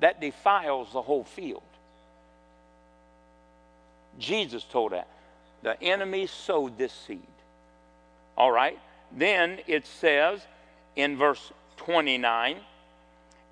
that 0.00 0.20
defiles 0.20 0.92
the 0.92 1.02
whole 1.02 1.24
field. 1.24 1.62
Jesus 4.20 4.64
told 4.64 4.92
that. 4.92 5.08
The 5.62 5.80
enemy 5.82 6.26
sowed 6.26 6.78
this 6.78 6.92
seed. 6.92 7.20
All 8.36 8.52
right? 8.52 8.78
Then 9.12 9.58
it 9.66 9.86
says 9.86 10.40
in 10.96 11.16
verse 11.16 11.52
29, 11.78 12.56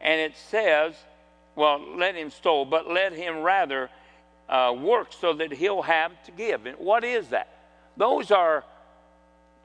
and 0.01 0.21
it 0.21 0.37
says, 0.37 0.95
well, 1.57 1.81
let 1.97 2.15
him 2.15 2.31
stole, 2.31 2.65
but 2.65 2.89
let 2.89 3.13
him 3.13 3.43
rather 3.43 3.91
uh, 4.49 4.75
work 4.79 5.13
so 5.13 5.33
that 5.35 5.53
he'll 5.53 5.83
have 5.83 6.13
to 6.25 6.31
give. 6.31 6.67
And 6.67 6.79
what 6.79 7.05
is 7.05 7.29
that? 7.29 7.49
Those 7.97 8.31
are 8.31 8.65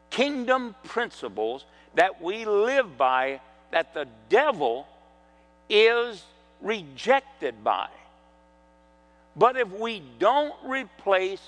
kingdom 0.09 0.75
principles 0.83 1.65
that 1.95 2.21
we 2.21 2.45
live 2.45 2.97
by 2.97 3.39
that 3.71 3.93
the 3.93 4.07
devil 4.29 4.87
is 5.69 6.23
rejected 6.61 7.63
by. 7.63 7.89
But 9.35 9.57
if 9.57 9.69
we 9.71 10.01
don't 10.19 10.53
replace 10.63 11.41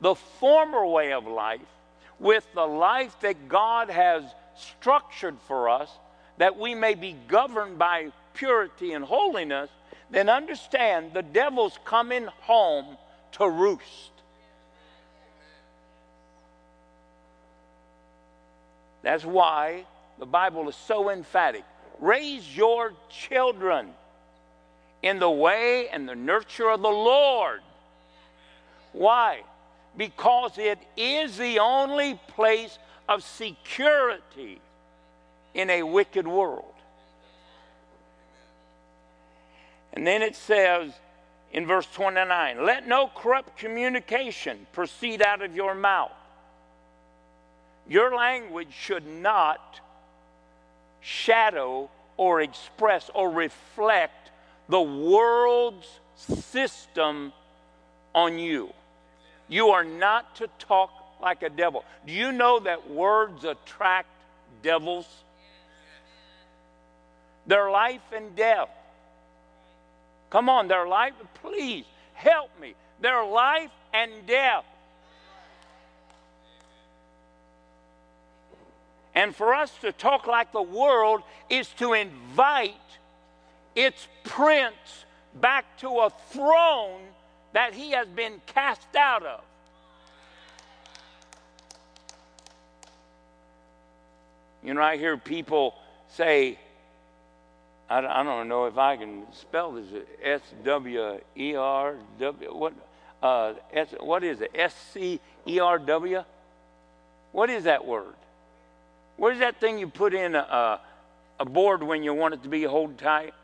the 0.00 0.14
former 0.14 0.86
way 0.86 1.12
of 1.12 1.26
life 1.26 1.60
with 2.18 2.46
the 2.54 2.66
life 2.66 3.18
that 3.20 3.48
God 3.48 3.90
has 3.90 4.22
structured 4.56 5.36
for 5.48 5.68
us, 5.68 5.90
that 6.38 6.58
we 6.58 6.74
may 6.74 6.94
be 6.94 7.16
governed 7.28 7.78
by 7.78 8.12
purity 8.34 8.92
and 8.92 9.04
holiness, 9.04 9.70
then 10.10 10.28
understand 10.28 11.12
the 11.14 11.22
devil's 11.22 11.78
coming 11.84 12.26
home 12.42 12.96
to 13.32 13.48
roost. 13.48 14.10
That's 19.02 19.24
why 19.24 19.84
the 20.18 20.26
Bible 20.26 20.68
is 20.68 20.76
so 20.76 21.10
emphatic. 21.10 21.64
Raise 21.98 22.56
your 22.56 22.92
children 23.08 23.90
in 25.02 25.18
the 25.18 25.30
way 25.30 25.88
and 25.88 26.08
the 26.08 26.14
nurture 26.14 26.70
of 26.70 26.80
the 26.80 26.88
Lord. 26.88 27.60
Why? 28.92 29.42
Because 29.96 30.58
it 30.58 30.78
is 30.96 31.36
the 31.36 31.58
only 31.58 32.18
place 32.28 32.78
of 33.08 33.22
security 33.22 34.60
in 35.54 35.70
a 35.70 35.82
wicked 35.82 36.26
world. 36.26 36.72
And 39.92 40.06
then 40.06 40.22
it 40.22 40.36
says 40.36 40.92
in 41.52 41.66
verse 41.66 41.86
29 41.92 42.64
let 42.64 42.86
no 42.86 43.10
corrupt 43.14 43.58
communication 43.58 44.66
proceed 44.72 45.20
out 45.22 45.42
of 45.42 45.54
your 45.54 45.74
mouth. 45.74 46.12
Your 47.88 48.14
language 48.14 48.72
should 48.72 49.06
not 49.06 49.80
shadow 51.00 51.90
or 52.16 52.40
express 52.40 53.10
or 53.14 53.28
reflect 53.28 54.21
the 54.72 54.80
world's 54.80 55.86
system 56.16 57.30
on 58.14 58.38
you. 58.38 58.72
You 59.46 59.68
are 59.68 59.84
not 59.84 60.36
to 60.36 60.48
talk 60.58 60.90
like 61.20 61.42
a 61.42 61.50
devil. 61.50 61.84
Do 62.06 62.12
you 62.14 62.32
know 62.32 62.58
that 62.60 62.88
words 62.88 63.44
attract 63.44 64.08
devils? 64.62 65.06
Their 67.46 67.70
life 67.70 68.00
and 68.16 68.34
death. 68.34 68.70
Come 70.30 70.48
on, 70.48 70.68
their 70.68 70.88
life, 70.88 71.12
please 71.42 71.84
help 72.14 72.48
me. 72.58 72.74
Their 73.02 73.26
life 73.26 73.70
and 73.92 74.10
death. 74.26 74.64
And 79.14 79.36
for 79.36 79.54
us 79.54 79.70
to 79.82 79.92
talk 79.92 80.26
like 80.26 80.50
the 80.52 80.62
world 80.62 81.20
is 81.50 81.68
to 81.76 81.92
invite 81.92 82.72
its 83.74 84.08
prince 84.24 85.04
back 85.40 85.78
to 85.78 85.88
a 85.88 86.10
throne 86.30 87.00
that 87.52 87.74
he 87.74 87.92
has 87.92 88.08
been 88.08 88.40
cast 88.46 88.94
out 88.96 89.24
of. 89.24 89.40
You 94.64 94.74
know, 94.74 94.82
I 94.82 94.96
hear 94.96 95.16
people 95.16 95.74
say, 96.08 96.58
I, 97.90 97.98
I 97.98 98.22
don't 98.22 98.48
know 98.48 98.66
if 98.66 98.78
I 98.78 98.96
can 98.96 99.24
spell 99.32 99.72
this, 99.72 99.86
S 100.22 100.40
W 100.64 101.20
E 101.36 101.54
R 101.54 101.96
W, 102.20 102.54
what, 102.54 102.72
uh, 103.22 103.54
S, 103.72 103.88
what 104.00 104.22
is 104.22 104.40
it? 104.40 104.52
S 104.54 104.74
C 104.92 105.20
E 105.46 105.58
R 105.58 105.78
W? 105.78 106.24
What 107.32 107.50
is 107.50 107.64
that 107.64 107.84
word? 107.84 108.14
What 109.16 109.32
is 109.32 109.40
that 109.40 109.58
thing 109.58 109.78
you 109.78 109.88
put 109.88 110.14
in 110.14 110.34
a, 110.34 110.38
a, 110.38 110.80
a 111.40 111.44
board 111.44 111.82
when 111.82 112.02
you 112.02 112.14
want 112.14 112.34
it 112.34 112.42
to 112.44 112.48
be 112.48 112.62
hold 112.62 112.98
tight? 112.98 113.34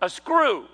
A 0.00 0.08
screw. 0.08 0.66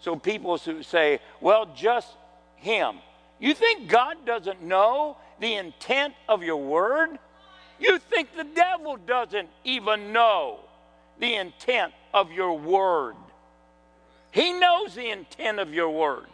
So 0.00 0.16
people 0.16 0.58
say, 0.58 1.20
well, 1.40 1.66
just 1.74 2.08
him. 2.56 2.98
You 3.38 3.54
think 3.54 3.88
God 3.88 4.24
doesn't 4.24 4.62
know 4.62 5.16
the 5.40 5.54
intent 5.54 6.14
of 6.28 6.42
your 6.42 6.56
word? 6.56 7.18
You 7.78 7.98
think 7.98 8.34
the 8.36 8.44
devil 8.44 8.96
doesn't 8.96 9.48
even 9.64 10.12
know 10.12 10.60
the 11.18 11.34
intent 11.34 11.92
of 12.14 12.32
your 12.32 12.58
word. 12.58 13.16
He 14.30 14.52
knows 14.52 14.94
the 14.94 15.10
intent 15.10 15.58
of 15.58 15.72
your 15.74 15.90
word. 15.90 16.26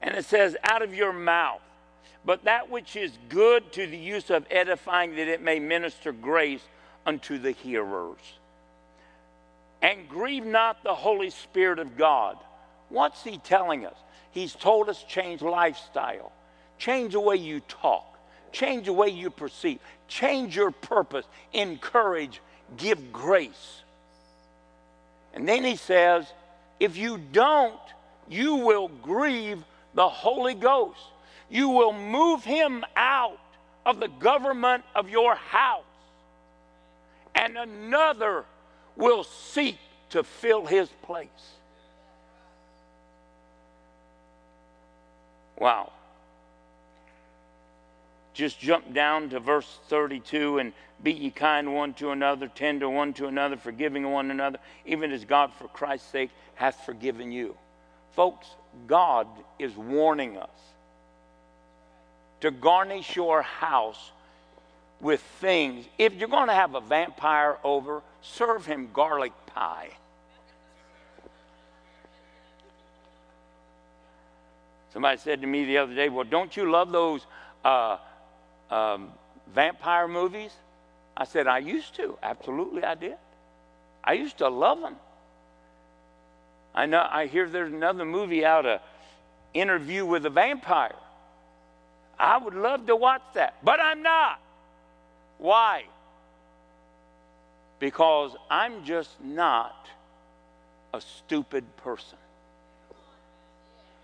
And 0.00 0.16
it 0.16 0.24
says, 0.24 0.56
out 0.64 0.82
of 0.82 0.94
your 0.94 1.12
mouth. 1.12 1.60
But 2.24 2.44
that 2.44 2.70
which 2.70 2.94
is 2.96 3.12
good 3.28 3.72
to 3.72 3.86
the 3.86 3.96
use 3.96 4.30
of 4.30 4.46
edifying, 4.50 5.16
that 5.16 5.28
it 5.28 5.42
may 5.42 5.58
minister 5.58 6.12
grace 6.12 6.62
unto 7.04 7.38
the 7.38 7.50
hearers. 7.50 8.20
And 9.80 10.08
grieve 10.08 10.46
not 10.46 10.84
the 10.84 10.94
Holy 10.94 11.30
Spirit 11.30 11.80
of 11.80 11.96
God. 11.96 12.38
What's 12.88 13.24
he 13.24 13.38
telling 13.38 13.84
us? 13.84 13.96
He's 14.30 14.54
told 14.54 14.88
us 14.88 15.02
change 15.04 15.42
lifestyle, 15.42 16.32
change 16.78 17.12
the 17.12 17.20
way 17.20 17.36
you 17.36 17.60
talk, 17.60 18.06
change 18.52 18.86
the 18.86 18.92
way 18.92 19.08
you 19.08 19.30
perceive, 19.30 19.80
change 20.08 20.54
your 20.54 20.70
purpose, 20.70 21.26
encourage, 21.52 22.40
give 22.76 23.12
grace. 23.12 23.82
And 25.34 25.48
then 25.48 25.64
he 25.64 25.76
says, 25.76 26.26
if 26.78 26.96
you 26.96 27.18
don't, 27.18 27.80
you 28.28 28.56
will 28.56 28.88
grieve 28.88 29.62
the 29.94 30.08
Holy 30.08 30.54
Ghost. 30.54 31.00
You 31.52 31.68
will 31.68 31.92
move 31.92 32.44
him 32.44 32.82
out 32.96 33.38
of 33.84 34.00
the 34.00 34.08
government 34.08 34.84
of 34.94 35.10
your 35.10 35.34
house, 35.34 35.84
and 37.34 37.58
another 37.58 38.46
will 38.96 39.22
seek 39.22 39.76
to 40.10 40.24
fill 40.24 40.64
his 40.64 40.88
place. 41.02 41.28
Wow. 45.58 45.92
Just 48.32 48.58
jump 48.58 48.94
down 48.94 49.28
to 49.28 49.38
verse 49.38 49.78
32 49.88 50.58
and 50.58 50.72
be 51.02 51.12
ye 51.12 51.30
kind 51.30 51.74
one 51.74 51.92
to 51.94 52.12
another, 52.12 52.48
tender 52.48 52.88
one 52.88 53.12
to 53.12 53.26
another, 53.26 53.58
forgiving 53.58 54.10
one 54.10 54.30
another, 54.30 54.58
even 54.86 55.12
as 55.12 55.26
God 55.26 55.52
for 55.52 55.68
Christ's 55.68 56.10
sake 56.10 56.30
hath 56.54 56.86
forgiven 56.86 57.30
you. 57.30 57.54
Folks, 58.16 58.46
God 58.86 59.26
is 59.58 59.76
warning 59.76 60.38
us 60.38 60.48
to 62.42 62.50
garnish 62.50 63.16
your 63.16 63.40
house 63.42 64.10
with 65.00 65.20
things. 65.40 65.86
If 65.96 66.14
you're 66.14 66.28
going 66.28 66.48
to 66.48 66.54
have 66.54 66.74
a 66.74 66.80
vampire 66.80 67.56
over, 67.64 68.02
serve 68.20 68.66
him 68.66 68.90
garlic 68.92 69.32
pie. 69.46 69.90
Somebody 74.92 75.18
said 75.18 75.40
to 75.40 75.46
me 75.46 75.64
the 75.64 75.78
other 75.78 75.94
day, 75.94 76.08
Well, 76.08 76.24
don't 76.24 76.54
you 76.56 76.70
love 76.70 76.92
those 76.92 77.24
uh, 77.64 77.96
um, 78.70 79.12
vampire 79.54 80.06
movies? 80.06 80.50
I 81.16 81.24
said, 81.24 81.46
I 81.46 81.58
used 81.58 81.94
to. 81.96 82.18
Absolutely, 82.22 82.82
I 82.84 82.94
did. 82.94 83.16
I 84.02 84.14
used 84.14 84.38
to 84.38 84.48
love 84.48 84.80
them. 84.80 84.96
I 86.74 86.86
know. 86.86 87.06
I 87.08 87.26
hear 87.26 87.48
there's 87.48 87.72
another 87.72 88.04
movie 88.04 88.44
out, 88.44 88.66
a 88.66 88.80
interview 89.54 90.04
with 90.04 90.26
a 90.26 90.30
vampire. 90.30 90.96
I 92.22 92.38
would 92.38 92.54
love 92.54 92.86
to 92.86 92.94
watch 92.94 93.22
that, 93.34 93.56
but 93.64 93.80
I'm 93.80 94.02
not. 94.02 94.40
Why? 95.38 95.82
Because 97.80 98.30
I'm 98.48 98.84
just 98.84 99.10
not 99.20 99.88
a 100.94 101.00
stupid 101.00 101.64
person. 101.78 102.18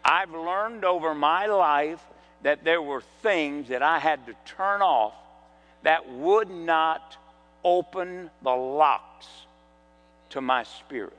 I've 0.05 0.33
learned 0.33 0.85
over 0.85 1.15
my 1.15 1.47
life 1.47 2.01
that 2.43 2.65
there 2.65 2.83
were 2.83 3.03
things 3.23 3.69
that 3.69 3.85
I 3.85 4.01
had 4.01 4.27
to 4.27 4.35
turn 4.45 4.83
off 4.83 5.15
that 5.85 6.11
would 6.11 6.51
not 6.51 7.17
open 7.63 8.31
the 8.43 8.51
locks 8.51 9.29
to 10.31 10.41
my 10.41 10.65
spirit. 10.65 11.13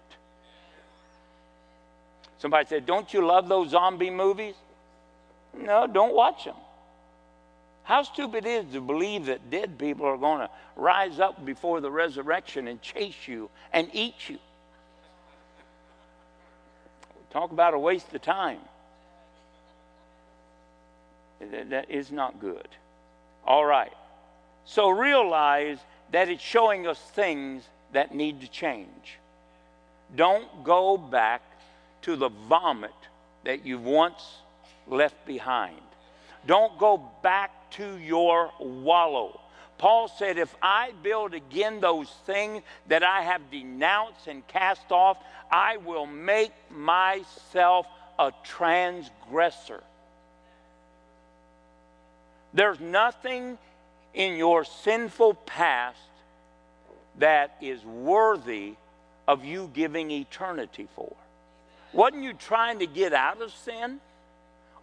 Somebody 2.40 2.68
said, 2.68 2.86
Don't 2.86 3.14
you 3.14 3.26
love 3.26 3.48
those 3.48 3.70
zombie 3.70 4.10
movies? 4.10 4.56
No, 5.58 5.88
don't 5.88 6.14
watch 6.14 6.44
them. 6.44 6.56
How 7.90 8.03
stupid 8.03 8.45
it 8.45 8.68
is 8.68 8.74
to 8.74 8.82
believe 8.82 9.26
that 9.26 9.49
dead 9.49 9.80
people 9.80 10.06
are 10.06 10.16
going 10.16 10.41
to 10.41 10.49
rise 10.76 11.20
up 11.20 11.44
before 11.44 11.82
the 11.82 11.90
resurrection 11.90 12.68
and 12.68 12.80
chase 12.84 13.28
you 13.28 13.49
and 13.74 13.90
eat 13.94 14.30
you? 14.30 14.38
Talk 17.32 17.52
about 17.52 17.74
a 17.74 17.80
waste 17.80 18.14
of 18.14 18.22
time. 18.22 18.60
That 21.40 21.90
is 21.90 22.11
not 22.11 22.40
good. 22.40 22.68
All 23.44 23.66
right. 23.66 23.94
So 24.66 24.90
realize 24.90 25.80
that 26.11 26.30
it's 26.30 26.44
showing 26.44 26.86
us 26.86 26.99
things 26.99 27.64
that 27.94 28.14
need 28.14 28.41
to 28.41 28.48
change. 28.48 29.18
Don't 30.16 30.64
go 30.64 30.95
back 30.95 31.41
to 32.03 32.16
the 32.16 32.30
vomit 32.30 32.91
that 33.45 33.66
you've 33.66 33.84
once 33.84 34.22
left 34.88 35.26
behind. 35.26 35.89
Don't 36.45 36.78
go 36.78 37.10
back 37.22 37.70
to 37.72 37.98
your 37.98 38.52
wallow. 38.60 39.40
Paul 39.78 40.07
said, 40.07 40.38
If 40.38 40.56
I 40.61 40.91
build 41.03 41.34
again 41.34 41.80
those 41.80 42.10
things 42.26 42.64
that 42.88 43.03
I 43.03 43.22
have 43.22 43.49
denounced 43.49 44.28
and 44.28 44.45
cast 44.48 44.91
off, 44.91 45.18
I 45.52 45.78
will 45.78 46.06
make 46.06 46.52
myself 46.70 47.88
a 48.18 48.34
transgressor. 48.44 49.84
There's 52.53 52.80
nothing 52.80 53.57
in 54.14 54.36
your 54.36 54.66
sinful 54.66 55.36
past 55.36 55.98
that 57.20 57.56
is 57.61 57.84
worthy 57.84 58.76
of 59.28 59.45
you 59.45 59.70
giving 59.74 60.10
eternity 60.11 60.88
for. 60.95 61.16
Wasn't 61.94 62.24
you 62.24 62.34
trying 62.34 62.80
to 62.80 62.88
get 62.88 63.14
out 63.14 63.41
of 63.41 63.52
sin? 63.52 63.99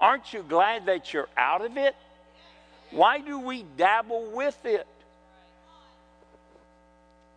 Aren't 0.01 0.33
you 0.33 0.43
glad 0.43 0.87
that 0.87 1.13
you're 1.13 1.29
out 1.37 1.65
of 1.65 1.77
it? 1.77 1.97
Why 2.91 3.21
do 3.21 3.39
we 3.39 3.65
dabble 3.77 4.31
with 4.33 4.65
it? 4.65 4.87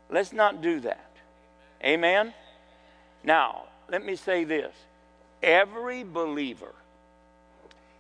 Let's 0.10 0.34
not 0.34 0.62
do 0.62 0.80
that. 0.82 1.12
Amen? 1.84 2.34
Now, 3.24 3.64
let 3.90 4.06
me 4.06 4.16
say 4.16 4.44
this 4.44 4.74
every 5.42 6.04
believer 6.04 6.74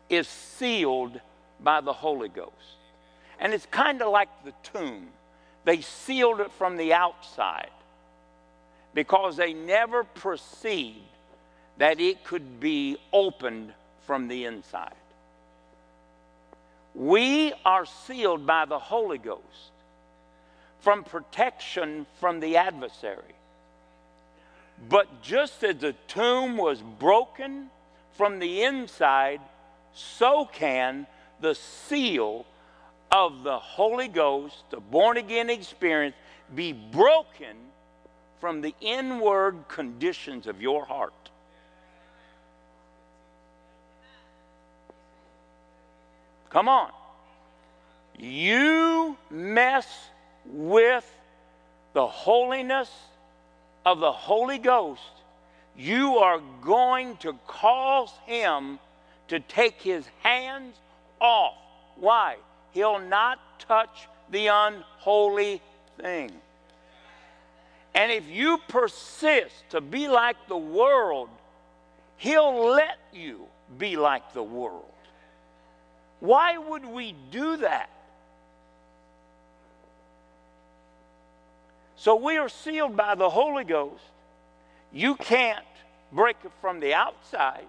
is 0.09 0.27
sealed 0.27 1.19
by 1.61 1.81
the 1.81 1.93
Holy 1.93 2.29
Ghost. 2.29 2.53
And 3.39 3.53
it's 3.53 3.65
kind 3.67 4.01
of 4.01 4.11
like 4.11 4.29
the 4.43 4.53
tomb. 4.63 5.07
They 5.63 5.81
sealed 5.81 6.41
it 6.41 6.51
from 6.51 6.77
the 6.77 6.93
outside 6.93 7.69
because 8.93 9.37
they 9.37 9.53
never 9.53 10.03
perceived 10.03 10.97
that 11.77 11.99
it 11.99 12.23
could 12.23 12.59
be 12.59 12.97
opened 13.13 13.73
from 14.09 14.27
the 14.27 14.45
inside. 14.45 14.95
We 16.95 17.53
are 17.63 17.85
sealed 17.85 18.43
by 18.43 18.65
the 18.65 18.79
Holy 18.79 19.19
Ghost 19.19 19.43
from 20.79 21.03
protection 21.03 22.07
from 22.19 22.39
the 22.39 22.57
adversary. 22.57 23.35
But 24.89 25.21
just 25.21 25.63
as 25.63 25.75
the 25.75 25.93
tomb 26.07 26.57
was 26.57 26.81
broken 26.81 27.69
from 28.13 28.39
the 28.39 28.63
inside, 28.63 29.41
so 29.93 30.49
can 30.51 31.05
the 31.39 31.53
seal 31.53 32.47
of 33.11 33.43
the 33.43 33.59
Holy 33.59 34.07
Ghost, 34.07 34.63
the 34.71 34.79
born 34.79 35.17
again 35.17 35.51
experience, 35.51 36.15
be 36.55 36.73
broken 36.73 37.57
from 38.41 38.61
the 38.61 38.73
inward 38.81 39.67
conditions 39.67 40.47
of 40.47 40.63
your 40.63 40.83
heart. 40.85 41.28
Come 46.49 46.67
on. 46.67 46.91
You 48.17 49.17
mess 49.29 49.87
with 50.45 51.09
the 51.93 52.07
holiness 52.07 52.89
of 53.85 53.99
the 53.99 54.11
Holy 54.11 54.57
Ghost, 54.57 55.01
you 55.77 56.17
are 56.17 56.41
going 56.61 57.17
to 57.17 57.33
cause 57.47 58.11
him 58.25 58.79
to 59.29 59.39
take 59.39 59.81
his 59.81 60.05
hands 60.21 60.75
off. 61.19 61.55
Why? 61.95 62.37
He'll 62.71 62.99
not 62.99 63.39
touch 63.59 64.07
the 64.31 64.47
unholy 64.47 65.61
thing. 65.99 66.31
And 67.95 68.11
if 68.11 68.27
you 68.27 68.59
persist 68.67 69.55
to 69.69 69.81
be 69.81 70.07
like 70.07 70.47
the 70.47 70.57
world, 70.57 71.29
he'll 72.17 72.69
let 72.69 72.97
you 73.13 73.45
be 73.77 73.95
like 73.95 74.33
the 74.33 74.43
world. 74.43 74.85
Why 76.19 76.57
would 76.57 76.85
we 76.85 77.15
do 77.31 77.57
that? 77.57 77.89
So 81.95 82.15
we 82.15 82.37
are 82.37 82.49
sealed 82.49 82.95
by 82.95 83.15
the 83.15 83.29
Holy 83.29 83.63
Ghost. 83.63 84.03
You 84.93 85.15
can't 85.15 85.65
break 86.11 86.37
it 86.43 86.51
from 86.61 86.79
the 86.79 86.93
outside. 86.93 87.67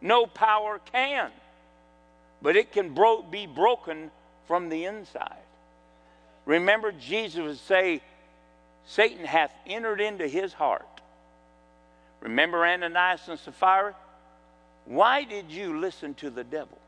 No 0.00 0.26
power 0.26 0.80
can. 0.92 1.30
But 2.42 2.56
it 2.56 2.72
can 2.72 2.92
bro- 2.92 3.22
be 3.22 3.46
broken 3.46 4.10
from 4.46 4.68
the 4.68 4.84
inside. 4.84 5.38
Remember, 6.44 6.92
Jesus 6.92 7.40
would 7.40 7.58
say, 7.58 8.02
Satan 8.86 9.24
hath 9.24 9.52
entered 9.66 10.00
into 10.00 10.28
his 10.28 10.52
heart. 10.52 10.86
Remember 12.20 12.66
Ananias 12.66 13.28
and 13.28 13.38
Sapphira? 13.38 13.94
Why 14.84 15.24
did 15.24 15.50
you 15.50 15.78
listen 15.80 16.12
to 16.14 16.28
the 16.28 16.44
devil? 16.44 16.78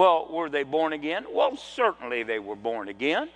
Well, 0.00 0.28
were 0.30 0.48
they 0.48 0.62
born 0.62 0.94
again? 0.94 1.26
Well, 1.30 1.58
certainly 1.58 2.22
they 2.22 2.38
were 2.38 2.56
born 2.56 2.88
again. 2.88 3.28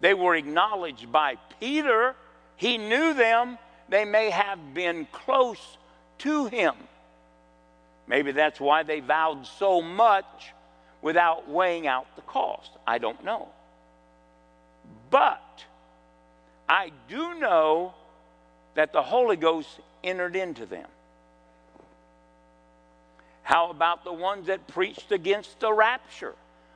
They 0.00 0.14
were 0.14 0.34
acknowledged 0.34 1.12
by 1.12 1.36
Peter. 1.60 2.16
He 2.56 2.76
knew 2.76 3.14
them. 3.14 3.56
They 3.88 4.04
may 4.04 4.30
have 4.30 4.74
been 4.74 5.06
close 5.12 5.78
to 6.18 6.46
him. 6.46 6.74
Maybe 8.08 8.32
that's 8.32 8.58
why 8.58 8.82
they 8.82 8.98
vowed 8.98 9.46
so 9.46 9.80
much 9.80 10.52
without 11.02 11.48
weighing 11.48 11.86
out 11.86 12.06
the 12.16 12.22
cost. 12.22 12.72
I 12.84 12.98
don't 12.98 13.22
know. 13.22 13.46
But 15.10 15.64
I 16.68 16.90
do 17.08 17.38
know 17.38 17.94
that 18.74 18.92
the 18.92 19.02
Holy 19.02 19.36
Ghost 19.36 19.68
entered 20.02 20.34
into 20.34 20.66
them. 20.66 20.88
How 23.46 23.70
about 23.70 24.02
the 24.02 24.12
ones 24.12 24.48
that 24.48 24.66
preached 24.66 25.12
against 25.12 25.60
the 25.60 25.72
rapture 25.72 26.34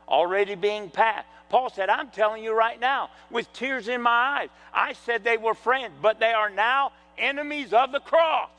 already 0.09 0.55
being 0.55 0.89
passed? 0.89 1.27
Paul 1.49 1.69
said, 1.69 1.91
I'm 1.91 2.11
telling 2.11 2.45
you 2.45 2.55
right 2.55 2.79
now, 2.79 3.11
with 3.29 3.53
tears 3.53 3.89
in 3.89 4.01
my 4.01 4.13
eyes, 4.13 4.51
I 4.73 4.93
said 4.93 5.25
they 5.25 5.37
were 5.37 5.55
friends, 5.55 5.95
but 6.01 6.21
they 6.21 6.33
are 6.33 6.49
now 6.49 6.93
enemies 7.19 7.73
of 7.73 7.91
the 7.91 7.99
cross. 7.99 8.51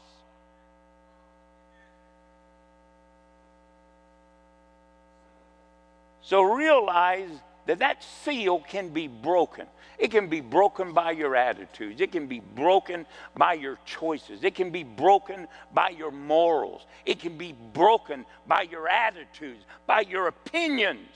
So 6.21 6.41
realize 6.41 7.29
that 7.71 7.79
that 7.79 8.03
seal 8.03 8.59
can 8.59 8.89
be 8.89 9.07
broken. 9.07 9.65
It 9.97 10.11
can 10.11 10.27
be 10.27 10.41
broken 10.41 10.93
by 10.93 11.11
your 11.11 11.35
attitudes. 11.35 12.01
It 12.01 12.11
can 12.11 12.27
be 12.27 12.39
broken 12.39 13.05
by 13.37 13.53
your 13.53 13.77
choices. 13.85 14.43
It 14.43 14.55
can 14.55 14.71
be 14.71 14.83
broken 14.83 15.47
by 15.73 15.89
your 15.89 16.11
morals. 16.11 16.81
It 17.05 17.19
can 17.19 17.37
be 17.37 17.55
broken 17.73 18.25
by 18.47 18.63
your 18.63 18.87
attitudes, 18.87 19.63
by 19.85 20.01
your 20.01 20.27
opinions 20.27 21.07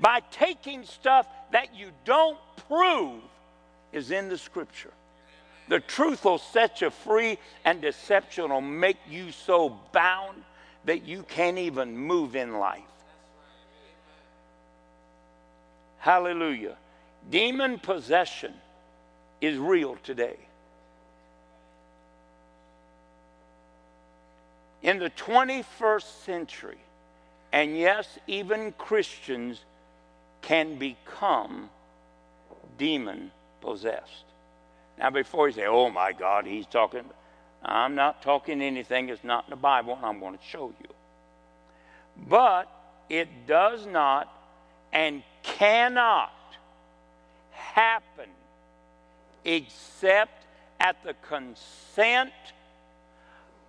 by 0.00 0.20
taking 0.30 0.84
stuff 0.84 1.26
that 1.52 1.74
you 1.74 1.90
don't 2.04 2.38
prove 2.68 3.20
is 3.92 4.10
in 4.10 4.28
the 4.28 4.38
scripture. 4.38 4.92
The 5.68 5.80
truth 5.80 6.24
will 6.24 6.38
set 6.38 6.80
you 6.80 6.90
free, 6.90 7.38
and 7.64 7.80
deception 7.80 8.50
will 8.50 8.60
make 8.60 8.98
you 9.08 9.32
so 9.32 9.78
bound 9.92 10.42
that 10.84 11.06
you 11.06 11.22
can't 11.22 11.56
even 11.56 11.96
move 11.96 12.36
in 12.36 12.58
life. 12.58 12.82
Hallelujah. 16.04 16.76
Demon 17.30 17.78
possession 17.78 18.52
is 19.40 19.56
real 19.56 19.96
today. 20.02 20.36
In 24.82 24.98
the 24.98 25.08
21st 25.08 26.24
century, 26.26 26.76
and 27.54 27.74
yes, 27.74 28.18
even 28.26 28.72
Christians 28.72 29.64
can 30.42 30.78
become 30.78 31.70
demon 32.76 33.30
possessed. 33.62 34.24
Now, 34.98 35.08
before 35.08 35.48
you 35.48 35.54
say, 35.54 35.66
oh 35.66 35.88
my 35.88 36.12
God, 36.12 36.44
he's 36.44 36.66
talking, 36.66 37.04
I'm 37.64 37.94
not 37.94 38.20
talking 38.20 38.60
anything 38.60 39.06
that's 39.06 39.24
not 39.24 39.46
in 39.46 39.50
the 39.52 39.56
Bible, 39.56 39.96
and 39.96 40.04
I'm 40.04 40.20
going 40.20 40.36
to 40.36 40.44
show 40.44 40.70
you. 40.82 40.94
But 42.28 42.68
it 43.08 43.46
does 43.46 43.86
not 43.86 44.33
and 44.94 45.22
cannot 45.42 46.32
happen 47.50 48.30
except 49.44 50.46
at 50.80 51.02
the 51.04 51.14
consent 51.28 52.32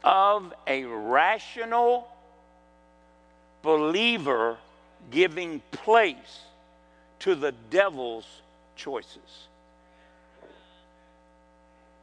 of 0.03 0.53
a 0.67 0.85
rational 0.85 2.07
believer 3.63 4.57
giving 5.09 5.61
place 5.71 6.41
to 7.19 7.33
the 7.33 7.51
devil's 7.71 8.27
choices. 8.75 9.47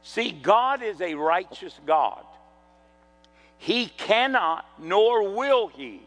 See, 0.03 0.31
God 0.31 0.83
is 0.83 0.99
a 0.99 1.15
righteous 1.15 1.79
God. 1.85 2.25
He 3.57 3.85
cannot, 3.85 4.65
nor 4.77 5.33
will 5.33 5.67
he, 5.69 6.01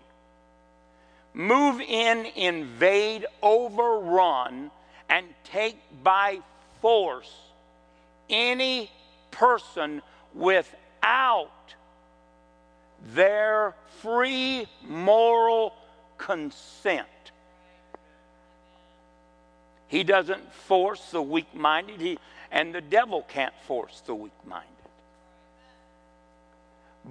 move 1.37 1.83
in, 1.83 2.25
invade, 2.35 3.27
overrun, 3.43 4.71
and 5.09 5.27
take 5.45 5.79
by 6.03 6.41
force 6.81 7.31
any 8.31 8.91
person 9.31 10.01
without 10.35 11.51
their 13.15 13.75
free 14.01 14.67
moral 14.89 15.75
consent. 16.17 17.07
He 19.89 20.05
doesn't 20.05 20.53
force 20.55 21.11
the 21.11 21.23
weak 21.23 21.55
minded, 21.55 22.19
and 22.51 22.75
the 22.75 22.81
devil 22.81 23.23
can't 23.29 23.55
force 23.67 24.03
the 24.07 24.15
weak 24.15 24.33
minded. 24.47 24.71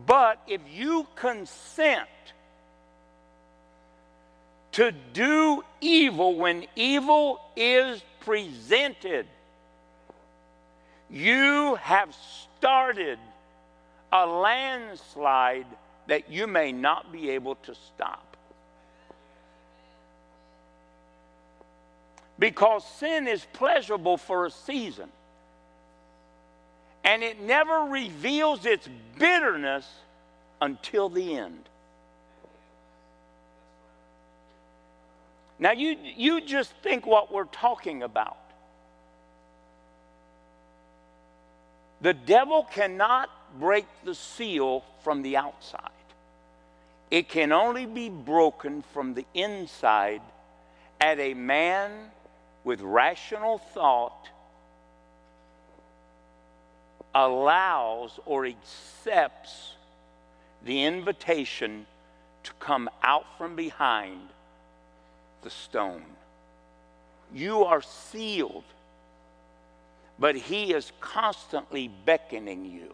But 0.07 0.41
if 0.47 0.61
you 0.73 1.05
consent 1.15 2.09
to 4.75 4.93
do 5.13 5.63
evil 5.81 6.35
when 6.35 6.65
evil 6.75 7.41
is 7.55 8.01
presented, 8.21 9.25
you 11.09 11.75
have 11.75 12.15
started 12.57 13.19
a 14.11 14.25
landslide 14.25 15.67
that 16.07 16.29
you 16.29 16.47
may 16.47 16.71
not 16.71 17.11
be 17.11 17.31
able 17.31 17.55
to 17.55 17.75
stop. 17.75 18.25
because 22.37 22.85
sin 22.85 23.27
is 23.27 23.45
pleasurable 23.53 24.17
for 24.17 24.45
a 24.45 24.51
season. 24.51 25.09
And 27.03 27.23
it 27.23 27.39
never 27.39 27.81
reveals 27.81 28.65
its 28.65 28.89
bitterness 29.17 29.87
until 30.61 31.09
the 31.09 31.37
end. 31.37 31.69
Now, 35.57 35.71
you, 35.71 35.97
you 36.03 36.41
just 36.41 36.71
think 36.83 37.05
what 37.05 37.31
we're 37.31 37.45
talking 37.45 38.03
about. 38.03 38.37
The 42.01 42.13
devil 42.13 42.63
cannot 42.63 43.29
break 43.57 43.85
the 44.03 44.13
seal 44.13 44.83
from 45.03 45.21
the 45.21 45.37
outside. 45.37 45.89
It 47.09 47.29
can 47.29 47.51
only 47.51 47.85
be 47.85 48.09
broken 48.09 48.83
from 48.93 49.13
the 49.13 49.25
inside 49.33 50.21
at 50.99 51.19
a 51.19 51.33
man 51.33 52.11
with 52.63 52.81
rational 52.81 53.59
thought 53.59 54.29
allows 57.13 58.19
or 58.25 58.45
accepts 58.45 59.73
the 60.65 60.83
invitation 60.83 61.85
to 62.43 62.51
come 62.59 62.89
out 63.01 63.25
from 63.37 63.55
behind 63.55 64.19
the 65.45 65.49
stone. 65.51 66.03
You 67.33 67.63
are 67.63 67.81
sealed, 67.81 68.65
but 70.19 70.35
He 70.35 70.73
is 70.73 70.91
constantly 70.99 71.87
beckoning 71.87 72.65
you. 72.65 72.93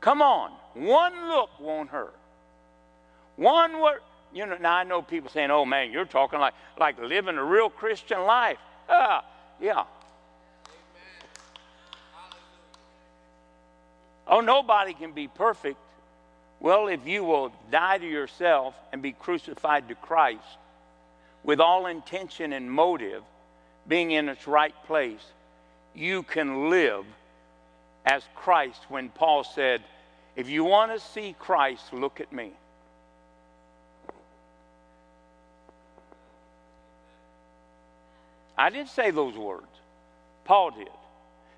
Come 0.00 0.22
on, 0.22 0.50
one 0.74 1.28
look 1.28 1.50
won't 1.60 1.90
hurt. 1.90 2.16
One 3.36 3.80
word, 3.80 4.00
you 4.32 4.46
know. 4.46 4.56
Now 4.60 4.74
I 4.74 4.84
know 4.84 5.02
people 5.02 5.30
saying, 5.30 5.50
"Oh 5.50 5.64
man, 5.64 5.92
you're 5.92 6.04
talking 6.04 6.40
like 6.40 6.54
like 6.78 6.98
living 6.98 7.36
a 7.36 7.44
real 7.44 7.68
Christian 7.68 8.24
life." 8.24 8.58
Ah, 8.88 9.24
yeah. 9.60 9.84
Oh, 14.26 14.40
nobody 14.40 14.94
can 14.94 15.12
be 15.12 15.28
perfect. 15.28 15.78
Well, 16.60 16.88
if 16.88 17.06
you 17.06 17.24
will 17.24 17.52
die 17.70 17.98
to 17.98 18.06
yourself 18.06 18.74
and 18.92 19.00
be 19.00 19.12
crucified 19.12 19.88
to 19.88 19.94
Christ 19.94 20.42
with 21.44 21.60
all 21.60 21.86
intention 21.86 22.52
and 22.52 22.70
motive 22.70 23.22
being 23.86 24.10
in 24.10 24.28
its 24.28 24.46
right 24.46 24.74
place, 24.86 25.24
you 25.94 26.22
can 26.22 26.68
live 26.68 27.04
as 28.04 28.22
Christ 28.34 28.80
when 28.88 29.08
Paul 29.10 29.44
said, 29.44 29.82
If 30.34 30.48
you 30.48 30.64
want 30.64 30.92
to 30.92 31.00
see 31.00 31.34
Christ, 31.38 31.92
look 31.92 32.20
at 32.20 32.32
me. 32.32 32.52
I 38.56 38.70
didn't 38.70 38.88
say 38.88 39.12
those 39.12 39.36
words. 39.36 39.66
Paul 40.44 40.72
did. 40.72 40.88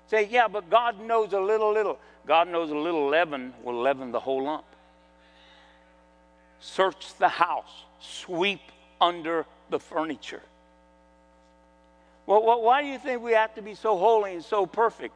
Say, 0.07 0.27
yeah, 0.29 0.47
but 0.47 0.69
God 0.69 1.01
knows 1.01 1.33
a 1.33 1.39
little, 1.39 1.73
little. 1.73 1.97
God 2.27 2.47
knows 2.47 2.69
a 2.69 2.75
little 2.75 3.07
leaven 3.07 3.53
will 3.63 3.81
leaven 3.81 4.11
the 4.11 4.19
whole 4.19 4.43
lump. 4.43 4.65
Search 6.61 7.15
the 7.15 7.27
house, 7.27 7.83
sweep 7.99 8.61
under 9.01 9.45
the 9.69 9.79
furniture. 9.79 10.43
Well, 12.25 12.45
well, 12.45 12.61
why 12.61 12.81
do 12.81 12.87
you 12.87 12.99
think 12.99 13.21
we 13.21 13.33
have 13.33 13.55
to 13.55 13.61
be 13.61 13.75
so 13.75 13.97
holy 13.97 14.35
and 14.35 14.43
so 14.43 14.65
perfect? 14.65 15.13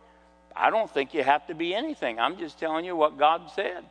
I 0.56 0.70
don't 0.70 0.90
think 0.90 1.14
you 1.14 1.24
have 1.24 1.48
to 1.48 1.56
be 1.56 1.76
anything. 1.76 2.20
I'm 2.20 2.38
just 2.38 2.60
telling 2.60 2.84
you 2.84 2.96
what 2.96 3.18
God 3.18 3.52
said. 3.56 3.84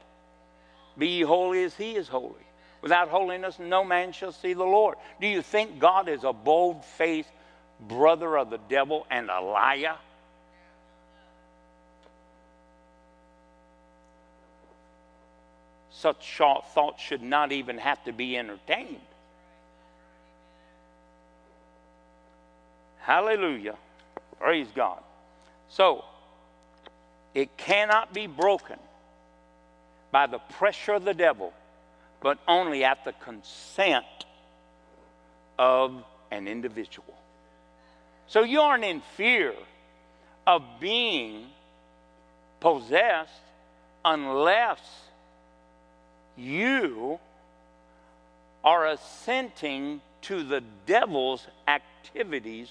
Be 0.98 1.22
holy 1.22 1.62
as 1.64 1.74
he 1.74 1.94
is 1.96 2.08
holy. 2.08 2.34
Without 2.82 3.08
holiness, 3.08 3.58
no 3.58 3.84
man 3.84 4.12
shall 4.12 4.32
see 4.32 4.52
the 4.52 4.64
Lord. 4.64 4.96
Do 5.20 5.26
you 5.26 5.42
think 5.42 5.78
God 5.78 6.08
is 6.08 6.24
a 6.24 6.32
bold 6.32 6.84
faced 6.84 7.30
brother 7.80 8.36
of 8.36 8.50
the 8.50 8.58
devil 8.68 9.06
and 9.10 9.30
a 9.30 9.40
liar? 9.40 9.96
Such 16.04 16.36
thoughts 16.36 17.02
should 17.02 17.22
not 17.22 17.50
even 17.50 17.78
have 17.78 18.04
to 18.04 18.12
be 18.12 18.36
entertained. 18.36 19.00
Hallelujah. 22.98 23.76
Praise 24.38 24.66
God. 24.76 25.02
So, 25.70 26.04
it 27.32 27.56
cannot 27.56 28.12
be 28.12 28.26
broken 28.26 28.78
by 30.10 30.26
the 30.26 30.40
pressure 30.58 30.92
of 30.92 31.06
the 31.06 31.14
devil, 31.14 31.54
but 32.20 32.36
only 32.46 32.84
at 32.84 33.02
the 33.06 33.14
consent 33.14 34.26
of 35.58 36.04
an 36.30 36.46
individual. 36.46 37.16
So 38.26 38.42
you 38.42 38.60
aren't 38.60 38.84
in 38.84 39.00
fear 39.16 39.54
of 40.46 40.62
being 40.78 41.46
possessed 42.60 43.40
unless 44.04 44.80
you 46.36 47.18
are 48.62 48.86
assenting 48.86 50.00
to 50.22 50.42
the 50.42 50.62
devil's 50.86 51.46
activities 51.68 52.70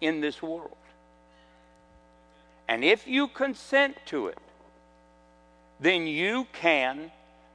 in 0.00 0.20
this 0.20 0.40
world. 0.40 0.76
And 2.68 2.84
if 2.84 3.06
you 3.06 3.26
consent 3.26 3.96
to 4.06 4.28
it, 4.28 4.38
then 5.80 6.06
you 6.06 6.46
can 6.52 7.10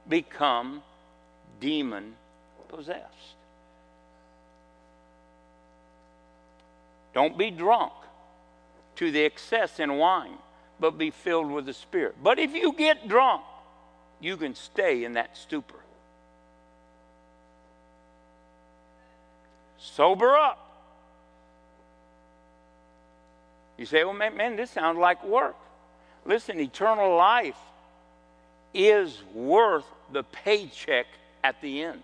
become 0.08 0.82
demon 1.60 2.14
possessed. 2.68 3.34
Don't 7.14 7.38
be 7.38 7.50
drunk 7.50 7.92
to 8.96 9.10
the 9.10 9.24
excess 9.24 9.80
in 9.80 9.96
wine, 9.96 10.36
but 10.78 10.98
be 10.98 11.10
filled 11.10 11.50
with 11.50 11.64
the 11.64 11.72
Spirit. 11.72 12.16
But 12.22 12.38
if 12.38 12.54
you 12.54 12.74
get 12.74 13.08
drunk, 13.08 13.42
you 14.20 14.36
can 14.36 14.54
stay 14.54 15.04
in 15.04 15.14
that 15.14 15.36
stupor. 15.36 15.80
Sober 19.78 20.36
up. 20.36 20.62
You 23.76 23.84
say, 23.86 24.04
well, 24.04 24.14
man, 24.14 24.36
man, 24.36 24.56
this 24.56 24.70
sounds 24.70 24.98
like 24.98 25.22
work. 25.24 25.56
Listen, 26.24 26.58
eternal 26.58 27.14
life 27.16 27.58
is 28.72 29.22
worth 29.34 29.84
the 30.12 30.22
paycheck 30.22 31.06
at 31.44 31.60
the 31.60 31.82
end. 31.82 32.02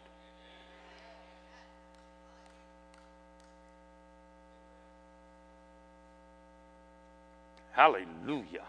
Hallelujah. 7.72 8.64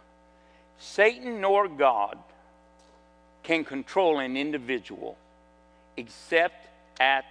Satan 0.79 1.41
nor 1.41 1.67
God 1.67 2.17
can 3.43 3.63
control 3.65 4.19
an 4.19 4.37
individual 4.37 5.17
except 5.97 6.67
at 6.99 7.25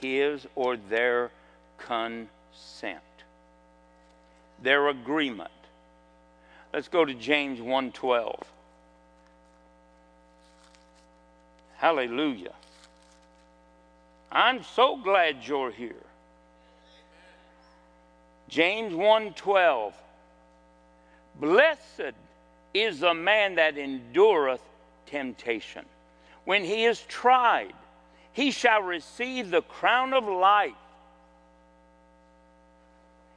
his 0.00 0.46
or 0.54 0.76
their 0.76 1.30
consent, 1.76 3.02
their 4.62 4.88
agreement. 4.88 5.50
Let's 6.72 6.88
go 6.88 7.04
to 7.04 7.14
James 7.14 7.60
1:12. 7.60 8.42
Hallelujah. 11.76 12.54
I'm 14.32 14.62
so 14.62 14.96
glad 14.96 15.46
you're 15.46 15.70
here. 15.70 16.04
James 18.48 18.94
1:12 18.94 19.94
Blessed 21.36 22.14
is 22.74 23.00
the 23.00 23.14
man 23.14 23.54
that 23.54 23.78
endureth 23.78 24.60
temptation. 25.08 25.84
When 26.44 26.64
he 26.64 26.84
is 26.84 27.02
tried, 27.02 27.74
he 28.32 28.50
shall 28.50 28.82
receive 28.82 29.50
the 29.50 29.62
crown 29.62 30.14
of 30.14 30.24
life. 30.24 30.72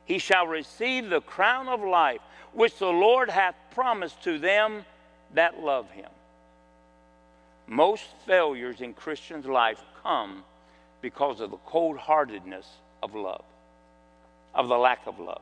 He 0.06 0.20
shall 0.20 0.48
receive 0.48 1.10
the 1.10 1.22
crown 1.22 1.68
of 1.68 1.82
life 1.82 2.22
which 2.54 2.78
the 2.78 2.88
Lord 2.88 3.30
hath 3.30 3.56
promised 3.74 4.22
to 4.24 4.38
them 4.38 4.86
that 5.34 5.60
love 5.60 5.90
him. 5.92 6.10
Most 7.68 8.04
failures 8.26 8.82
in 8.82 8.94
Christians' 8.94 9.46
life 9.46 9.82
come 10.04 10.44
because 11.02 11.40
of 11.40 11.52
the 11.52 11.58
cold 11.66 11.98
heartedness 11.98 12.68
of 13.02 13.16
love, 13.16 13.46
of 14.54 14.68
the 14.68 14.78
lack 14.78 15.08
of 15.08 15.20
love. 15.20 15.42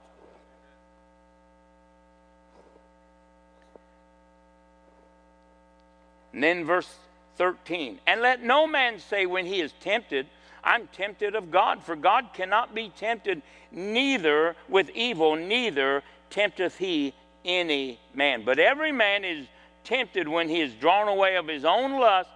And 6.33 6.43
then 6.43 6.65
verse 6.65 6.93
13, 7.37 7.99
and 8.05 8.21
let 8.21 8.43
no 8.43 8.67
man 8.67 8.99
say 8.99 9.25
when 9.25 9.45
he 9.45 9.61
is 9.61 9.73
tempted, 9.79 10.27
I'm 10.63 10.87
tempted 10.87 11.35
of 11.35 11.51
God, 11.51 11.83
for 11.83 11.95
God 11.95 12.29
cannot 12.33 12.75
be 12.75 12.89
tempted 12.89 13.41
neither 13.71 14.55
with 14.67 14.89
evil, 14.91 15.35
neither 15.35 16.03
tempteth 16.29 16.77
he 16.77 17.13
any 17.45 17.99
man. 18.13 18.43
But 18.43 18.59
every 18.59 18.91
man 18.91 19.23
is 19.23 19.47
tempted 19.83 20.27
when 20.27 20.49
he 20.49 20.59
is 20.59 20.73
drawn 20.73 21.07
away 21.07 21.37
of 21.37 21.47
his 21.47 21.65
own 21.65 21.99
lust 21.99 22.29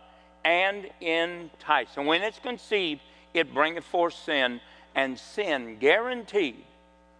and 0.45 0.89
enticed. 1.01 1.97
And 1.97 2.07
when 2.07 2.23
it's 2.23 2.39
conceived, 2.39 3.01
it 3.33 3.53
bringeth 3.53 3.83
forth 3.83 4.13
sin, 4.13 4.61
and 4.95 5.17
sin 5.17 5.77
guaranteed 5.79 6.63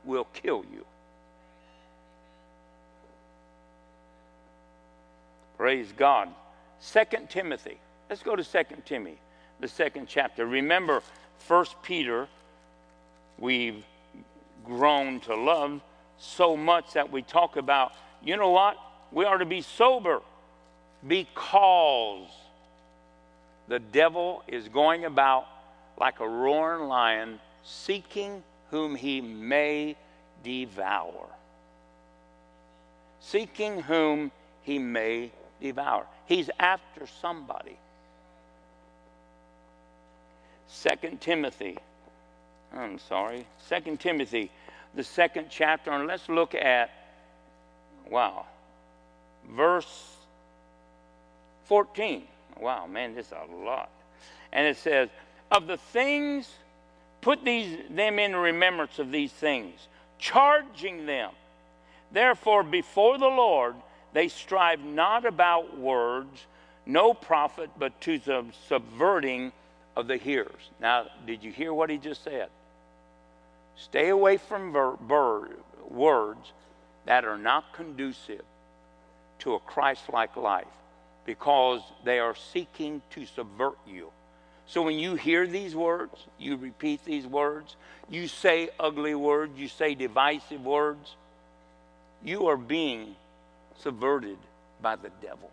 will 0.05 0.27
kill 0.33 0.63
you. 0.71 0.85
Praise 5.57 5.91
God. 5.95 6.29
Second 6.84 7.30
Timothy. 7.30 7.77
Let's 8.10 8.22
go 8.22 8.35
to 8.35 8.43
Second 8.43 8.85
Timothy, 8.85 9.18
the 9.60 9.68
second 9.68 10.07
chapter. 10.07 10.45
Remember, 10.45 11.01
First 11.39 11.81
Peter, 11.81 12.27
we've 13.39 13.84
grown 14.65 15.19
to 15.22 15.35
love 15.35 15.81
so 16.18 16.55
much 16.55 16.93
that 16.93 17.11
we 17.11 17.22
talk 17.22 17.57
about, 17.57 17.93
you 18.23 18.38
know 18.38 18.51
what? 18.51 18.77
we 19.14 19.26
are 19.26 19.38
to 19.38 19.45
be 19.45 19.61
sober 19.61 20.22
because 21.07 22.27
the 23.68 23.80
devil 23.80 24.43
is 24.47 24.68
going 24.68 25.05
about 25.05 25.45
like 25.97 26.19
a 26.19 26.27
roaring 26.27 26.88
lion, 26.88 27.39
seeking 27.64 28.43
whom 28.72 28.95
he 28.95 29.22
may 29.22 29.95
devour. 30.43 31.27
Seeking 33.19 33.81
whom 33.81 34.31
he 34.64 34.80
may 34.80 35.31
devour. 35.61 36.05
He's 36.25 36.49
after 36.59 37.07
somebody. 37.21 37.77
Second 40.67 41.21
Timothy. 41.21 41.77
I'm 42.75 42.97
sorry. 42.97 43.45
Second 43.67 43.99
Timothy, 43.99 44.49
the 44.95 45.03
second 45.03 45.47
chapter, 45.49 45.91
and 45.91 46.07
let's 46.07 46.27
look 46.29 46.55
at 46.55 46.89
wow. 48.09 48.45
Verse 49.49 50.15
14. 51.65 52.23
Wow, 52.59 52.87
man, 52.87 53.15
this 53.15 53.27
is 53.27 53.33
a 53.33 53.55
lot. 53.55 53.89
And 54.51 54.67
it 54.67 54.77
says, 54.77 55.09
Of 55.51 55.67
the 55.67 55.77
things, 55.77 56.49
put 57.21 57.43
these 57.43 57.77
them 57.89 58.19
in 58.19 58.35
remembrance 58.35 58.99
of 58.99 59.11
these 59.11 59.31
things, 59.31 59.87
charging 60.19 61.05
them. 61.05 61.31
Therefore, 62.11 62.63
before 62.63 63.17
the 63.17 63.27
Lord, 63.27 63.75
they 64.14 64.27
strive 64.27 64.84
not 64.84 65.26
about 65.26 65.77
words, 65.77 66.45
no 66.85 67.14
profit, 67.14 67.69
but 67.77 67.99
to 68.02 68.19
the 68.19 68.45
subverting 68.68 69.52
of 69.95 70.07
the 70.07 70.18
hearers. 70.18 70.69
Now, 70.80 71.07
did 71.26 71.44
you 71.44 71.52
hear 71.52 71.73
what 71.73 71.90
he 71.90 71.98
just 71.98 72.23
said? 72.23 72.49
Stay 73.76 74.10
away 74.10 74.38
from 74.38 74.72
ver- 74.72 74.98
ver- 75.07 75.49
words 75.90 76.52
that 77.06 77.26
are 77.26 77.38
not 77.38 77.73
conducive 77.73 78.44
to 79.40 79.56
a 79.56 79.60
Christ 79.60 80.03
like 80.11 80.35
life 80.38 80.68
because 81.26 81.81
they 82.03 82.19
are 82.19 82.35
seeking 82.35 83.02
to 83.11 83.26
subvert 83.26 83.77
you. 83.88 84.11
So 84.68 84.81
when 84.81 84.98
you 84.98 85.15
hear 85.15 85.45
these 85.48 85.76
words, 85.76 86.15
you 86.38 86.56
repeat 86.56 87.03
these 87.03 87.27
words, 87.27 87.76
you 88.10 88.27
say 88.27 88.69
ugly 88.80 89.15
words, 89.15 89.57
you 89.57 89.68
say 89.68 89.95
divisive 89.95 90.64
words, 90.64 91.15
you 92.23 92.48
are 92.48 92.57
being 92.57 93.15
subverted 93.79 94.37
by 94.81 94.95
the 94.95 95.09
devil. 95.21 95.49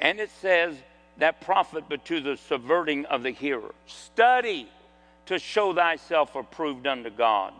And 0.00 0.18
it 0.18 0.30
says 0.40 0.76
that 1.18 1.40
profit 1.42 1.84
but 1.88 2.04
to 2.06 2.20
the 2.20 2.36
subverting 2.36 3.04
of 3.06 3.22
the 3.22 3.30
hearer. 3.30 3.74
Study 3.86 4.68
to 5.26 5.38
show 5.38 5.72
thyself 5.74 6.34
approved 6.34 6.86
unto 6.86 7.10
God, 7.10 7.52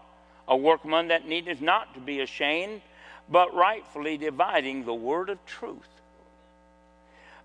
a 0.49 0.57
workman 0.57 1.09
that 1.09 1.29
needeth 1.29 1.61
not 1.61 1.95
to 1.95 2.01
be 2.01 2.21
ashamed, 2.21 2.81
but 3.29 3.55
rightfully 3.55 4.17
dividing 4.17 4.85
the 4.85 4.95
word 4.95 5.29
of 5.29 5.45
truth. 5.47 5.89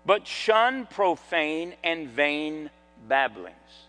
But 0.04 0.26
shun 0.26 0.86
profane 0.86 1.74
and 1.84 2.08
vain 2.08 2.70
babblings, 3.06 3.85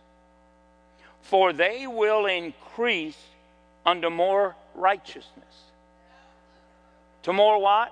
for 1.29 1.51
they 1.51 1.87
will 1.87 2.25
increase 2.25 3.17
unto 3.85 4.09
more 4.09 4.55
righteousness. 4.75 5.55
To 7.23 7.33
more 7.33 7.61
what? 7.61 7.91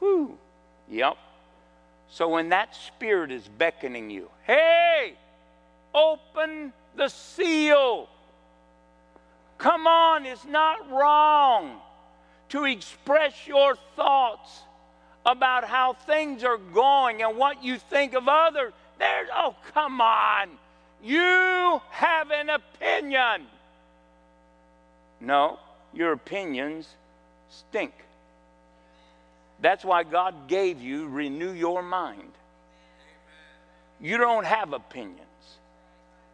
Whew. 0.00 0.36
Yep. 0.90 1.16
So 2.08 2.28
when 2.28 2.48
that 2.48 2.74
spirit 2.74 3.30
is 3.30 3.46
beckoning 3.46 4.10
you, 4.10 4.28
hey, 4.44 5.14
open 5.94 6.72
the 6.96 7.08
seal. 7.08 8.08
Come 9.58 9.86
on, 9.86 10.26
it's 10.26 10.44
not 10.44 10.90
wrong 10.90 11.80
to 12.48 12.64
express 12.64 13.46
your 13.46 13.76
thoughts 13.94 14.62
about 15.24 15.64
how 15.64 15.92
things 15.92 16.42
are 16.42 16.58
going 16.58 17.22
and 17.22 17.36
what 17.36 17.62
you 17.62 17.78
think 17.78 18.14
of 18.14 18.26
others. 18.26 18.72
There's, 18.98 19.28
oh, 19.32 19.54
come 19.72 20.00
on. 20.00 20.50
You 21.04 21.82
have 21.90 22.30
an 22.30 22.48
opinion. 22.48 23.46
No, 25.20 25.58
your 25.92 26.12
opinions 26.12 26.88
stink. 27.50 27.92
That's 29.60 29.84
why 29.84 30.04
God 30.04 30.48
gave 30.48 30.80
you 30.80 31.08
renew 31.08 31.52
your 31.52 31.82
mind. 31.82 32.32
You 34.00 34.16
don't 34.16 34.46
have 34.46 34.72
opinions. 34.72 35.20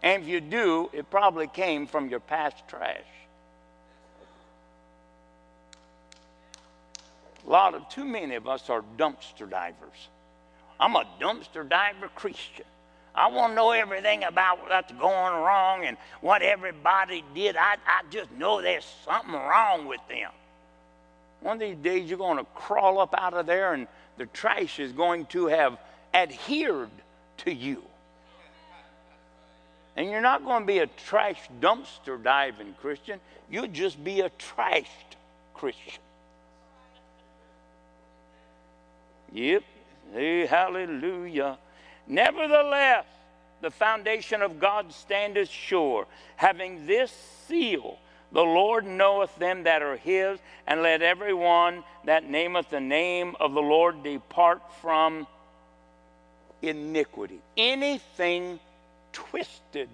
And 0.03 0.23
if 0.23 0.29
you 0.29 0.41
do, 0.41 0.89
it 0.93 1.11
probably 1.11 1.49
came 1.49 1.87
from 1.89 2.09
your 2.09 2.21
past 2.21 2.57
trash. 2.69 3.01
A 7.45 7.51
lot 7.51 7.75
of, 7.75 7.89
too 7.89 8.05
many 8.05 8.37
of 8.37 8.47
us 8.47 8.71
are 8.71 8.85
dumpster 8.97 9.51
divers. 9.51 10.09
I'm 10.79 10.95
a 10.95 11.05
dumpster 11.21 11.69
diver 11.69 12.09
Christian. 12.15 12.67
I 13.21 13.27
want 13.29 13.51
to 13.51 13.55
know 13.55 13.73
everything 13.73 14.25
about 14.25 14.67
what's 14.67 14.93
going 14.93 15.35
wrong 15.35 15.85
and 15.85 15.99
what 16.23 16.41
everybody 16.41 17.23
did. 17.35 17.55
I, 17.55 17.75
I 17.87 18.03
just 18.09 18.31
know 18.33 18.63
there's 18.63 18.87
something 19.05 19.35
wrong 19.35 19.87
with 19.87 20.01
them. 20.09 20.31
One 21.41 21.57
of 21.57 21.61
these 21.61 21.77
days 21.77 22.09
you're 22.09 22.17
going 22.17 22.39
to 22.39 22.47
crawl 22.55 22.99
up 22.99 23.15
out 23.19 23.35
of 23.35 23.45
there 23.45 23.75
and 23.75 23.89
the 24.17 24.25
trash 24.25 24.81
is 24.81 24.93
going 24.93 25.27
to 25.27 25.49
have 25.49 25.77
adhered 26.15 26.89
to 27.39 27.53
you. 27.53 27.83
And 29.97 30.11
you're 30.11 30.23
not 30.23 30.43
going 30.43 30.63
to 30.63 30.67
be 30.67 30.79
a 30.79 30.87
trash 30.87 31.41
dumpster 31.61 32.23
diving 32.23 32.75
Christian. 32.81 33.21
You'll 33.51 33.67
just 33.67 34.03
be 34.03 34.21
a 34.21 34.31
trashed 34.31 34.87
Christian. 35.53 36.01
Yep. 39.33 39.63
Hey, 40.15 40.47
hallelujah. 40.47 41.59
Nevertheless, 42.11 43.05
the 43.61 43.71
foundation 43.71 44.43
of 44.43 44.59
God 44.59 44.93
standeth 44.93 45.49
sure, 45.49 46.09
having 46.35 46.85
this 46.87 47.13
seal. 47.47 47.99
The 48.33 48.43
Lord 48.43 48.85
knoweth 48.85 49.35
them 49.37 49.63
that 49.63 49.81
are 49.81 49.97
his, 49.97 50.41
and 50.67 50.83
let 50.83 51.03
every 51.03 51.33
one 51.33 51.85
that 52.05 52.29
nameth 52.29 52.69
the 52.69 52.81
name 52.81 53.37
of 53.39 53.55
the 53.55 53.63
Lord 53.63 54.03
depart 54.03 54.61
from 54.83 55.29
iniquity. 56.63 57.39
Anything 57.57 58.59
twisted 59.13 59.89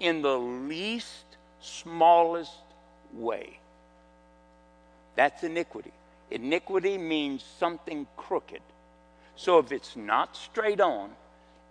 in 0.00 0.22
the 0.22 0.38
least, 0.38 1.26
smallest 1.60 2.52
way. 3.12 3.58
That's 5.16 5.44
iniquity. 5.44 5.92
Iniquity 6.30 6.96
means 6.96 7.44
something 7.58 8.06
crooked. 8.16 8.62
So 9.36 9.58
if 9.58 9.70
it's 9.70 9.96
not 9.96 10.34
straight 10.34 10.80
on, 10.80 11.10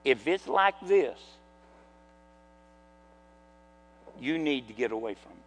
if 0.04 0.28
it's 0.28 0.48
like 0.48 0.76
this, 0.86 1.18
you 4.20 4.38
need 4.38 4.68
to 4.68 4.74
get 4.74 4.92
away 4.92 5.16
from 5.16 5.32
it. 5.32 5.38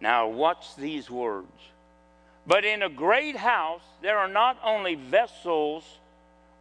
Now, 0.00 0.28
watch 0.28 0.74
these 0.76 1.10
words. 1.10 1.46
But 2.46 2.64
in 2.64 2.82
a 2.82 2.88
great 2.88 3.36
house 3.36 3.82
there 4.00 4.18
are 4.18 4.28
not 4.28 4.58
only 4.64 4.94
vessels 4.94 5.84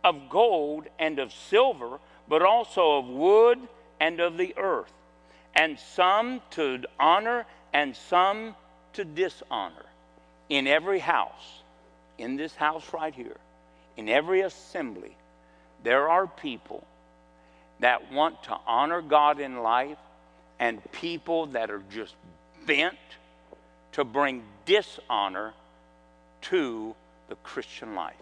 of 0.03 0.29
gold 0.29 0.87
and 0.99 1.19
of 1.19 1.33
silver, 1.33 1.99
but 2.27 2.41
also 2.41 2.97
of 2.97 3.07
wood 3.07 3.59
and 3.99 4.19
of 4.19 4.37
the 4.37 4.53
earth, 4.57 4.93
and 5.55 5.79
some 5.79 6.41
to 6.51 6.83
honor 6.99 7.45
and 7.73 7.95
some 7.95 8.55
to 8.93 9.03
dishonor. 9.03 9.88
In 10.49 10.67
every 10.67 10.99
house, 10.99 11.61
in 12.17 12.35
this 12.35 12.55
house 12.55 12.83
right 12.93 13.13
here, 13.13 13.37
in 13.95 14.09
every 14.09 14.41
assembly, 14.41 15.15
there 15.83 16.09
are 16.09 16.27
people 16.27 16.83
that 17.79 18.11
want 18.11 18.43
to 18.43 18.57
honor 18.67 19.01
God 19.01 19.39
in 19.39 19.61
life 19.61 19.97
and 20.59 20.81
people 20.91 21.47
that 21.47 21.69
are 21.69 21.83
just 21.91 22.15
bent 22.65 22.97
to 23.93 24.03
bring 24.03 24.43
dishonor 24.65 25.53
to 26.41 26.95
the 27.29 27.35
Christian 27.35 27.95
life. 27.95 28.15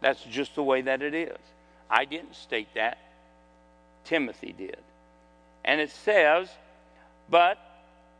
That's 0.00 0.22
just 0.24 0.54
the 0.54 0.62
way 0.62 0.82
that 0.82 1.02
it 1.02 1.14
is. 1.14 1.38
I 1.88 2.04
didn't 2.04 2.34
state 2.34 2.68
that, 2.74 2.98
Timothy 4.04 4.52
did. 4.52 4.78
And 5.64 5.80
it 5.80 5.90
says, 5.90 6.48
but 7.30 7.58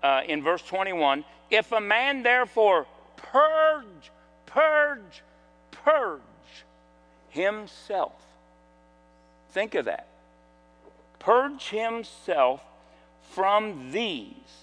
uh, 0.02 0.22
in 0.26 0.42
verse 0.42 0.62
21, 0.62 1.24
if 1.50 1.72
a 1.72 1.80
man 1.80 2.22
therefore 2.22 2.86
purge, 3.16 4.10
purge, 4.46 5.22
purge 5.70 6.20
himself, 7.30 8.20
think 9.50 9.74
of 9.74 9.86
that. 9.86 10.08
Purge 11.18 11.68
himself 11.68 12.60
from 13.30 13.92
these 13.92 14.62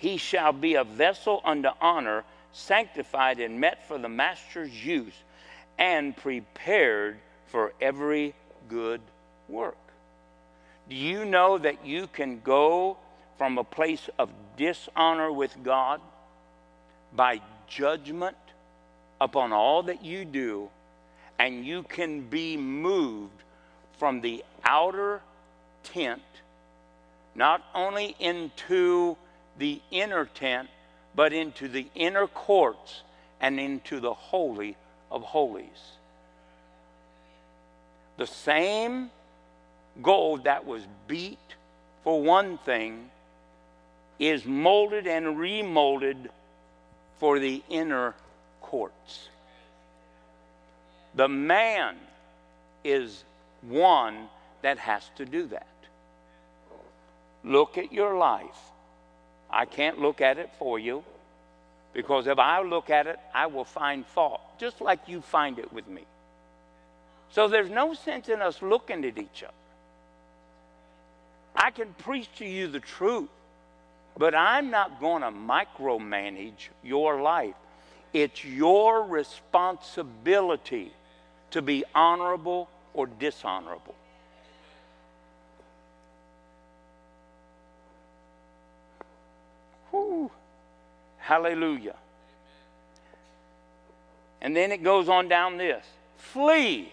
he 0.00 0.16
shall 0.16 0.54
be 0.54 0.76
a 0.76 0.84
vessel 0.84 1.42
unto 1.44 1.68
honor, 1.78 2.24
sanctified 2.52 3.38
and 3.38 3.60
met 3.60 3.86
for 3.86 3.98
the 3.98 4.08
master's 4.08 4.72
use, 4.82 5.12
and 5.78 6.16
prepared 6.16 7.18
for 7.48 7.74
every 7.82 8.34
good 8.66 9.02
work. 9.46 9.76
Do 10.88 10.96
you 10.96 11.26
know 11.26 11.58
that 11.58 11.84
you 11.84 12.06
can 12.06 12.40
go 12.40 12.96
from 13.40 13.56
a 13.56 13.64
place 13.64 14.10
of 14.18 14.28
dishonor 14.58 15.32
with 15.32 15.62
God 15.62 16.02
by 17.16 17.40
judgment 17.68 18.36
upon 19.18 19.50
all 19.50 19.82
that 19.84 20.04
you 20.04 20.26
do, 20.26 20.68
and 21.38 21.64
you 21.64 21.82
can 21.84 22.20
be 22.20 22.58
moved 22.58 23.42
from 23.98 24.20
the 24.20 24.44
outer 24.62 25.22
tent, 25.82 26.20
not 27.34 27.62
only 27.74 28.14
into 28.18 29.16
the 29.56 29.80
inner 29.90 30.26
tent, 30.26 30.68
but 31.14 31.32
into 31.32 31.66
the 31.66 31.86
inner 31.94 32.26
courts 32.26 33.00
and 33.40 33.58
into 33.58 34.00
the 34.00 34.12
Holy 34.12 34.76
of 35.10 35.22
Holies. 35.22 35.96
The 38.18 38.26
same 38.26 39.10
gold 40.02 40.44
that 40.44 40.66
was 40.66 40.82
beat 41.08 41.38
for 42.04 42.20
one 42.20 42.58
thing 42.58 43.08
is 44.20 44.44
molded 44.44 45.06
and 45.06 45.38
remolded 45.38 46.28
for 47.18 47.38
the 47.38 47.62
inner 47.70 48.14
courts. 48.60 49.28
The 51.14 51.26
man 51.28 51.96
is 52.84 53.24
one 53.62 54.28
that 54.62 54.78
has 54.78 55.02
to 55.16 55.24
do 55.24 55.46
that. 55.46 55.66
Look 57.42 57.78
at 57.78 57.92
your 57.92 58.16
life. 58.16 58.70
I 59.50 59.64
can't 59.64 59.98
look 59.98 60.20
at 60.20 60.38
it 60.38 60.50
for 60.58 60.78
you 60.78 61.02
because 61.94 62.26
if 62.26 62.38
I 62.38 62.60
look 62.62 62.90
at 62.90 63.06
it, 63.06 63.18
I 63.34 63.46
will 63.46 63.64
find 63.64 64.06
fault, 64.06 64.40
just 64.58 64.80
like 64.80 65.08
you 65.08 65.22
find 65.22 65.58
it 65.58 65.72
with 65.72 65.88
me. 65.88 66.04
So 67.30 67.48
there's 67.48 67.70
no 67.70 67.94
sense 67.94 68.28
in 68.28 68.42
us 68.42 68.60
looking 68.60 69.04
at 69.04 69.18
each 69.18 69.42
other. 69.42 69.54
I 71.56 71.70
can 71.70 71.94
preach 71.94 72.28
to 72.36 72.46
you 72.46 72.68
the 72.68 72.80
truth, 72.80 73.28
but 74.16 74.34
I'm 74.34 74.70
not 74.70 75.00
going 75.00 75.22
to 75.22 75.30
micromanage 75.30 76.68
your 76.82 77.20
life. 77.22 77.54
It's 78.12 78.44
your 78.44 79.04
responsibility 79.04 80.92
to 81.52 81.62
be 81.62 81.84
honorable 81.94 82.68
or 82.92 83.06
dishonorable. 83.06 83.94
Whew. 89.90 90.30
Hallelujah. 91.18 91.96
And 94.42 94.56
then 94.56 94.72
it 94.72 94.82
goes 94.82 95.08
on 95.08 95.28
down 95.28 95.56
this 95.56 95.84
flee 96.16 96.92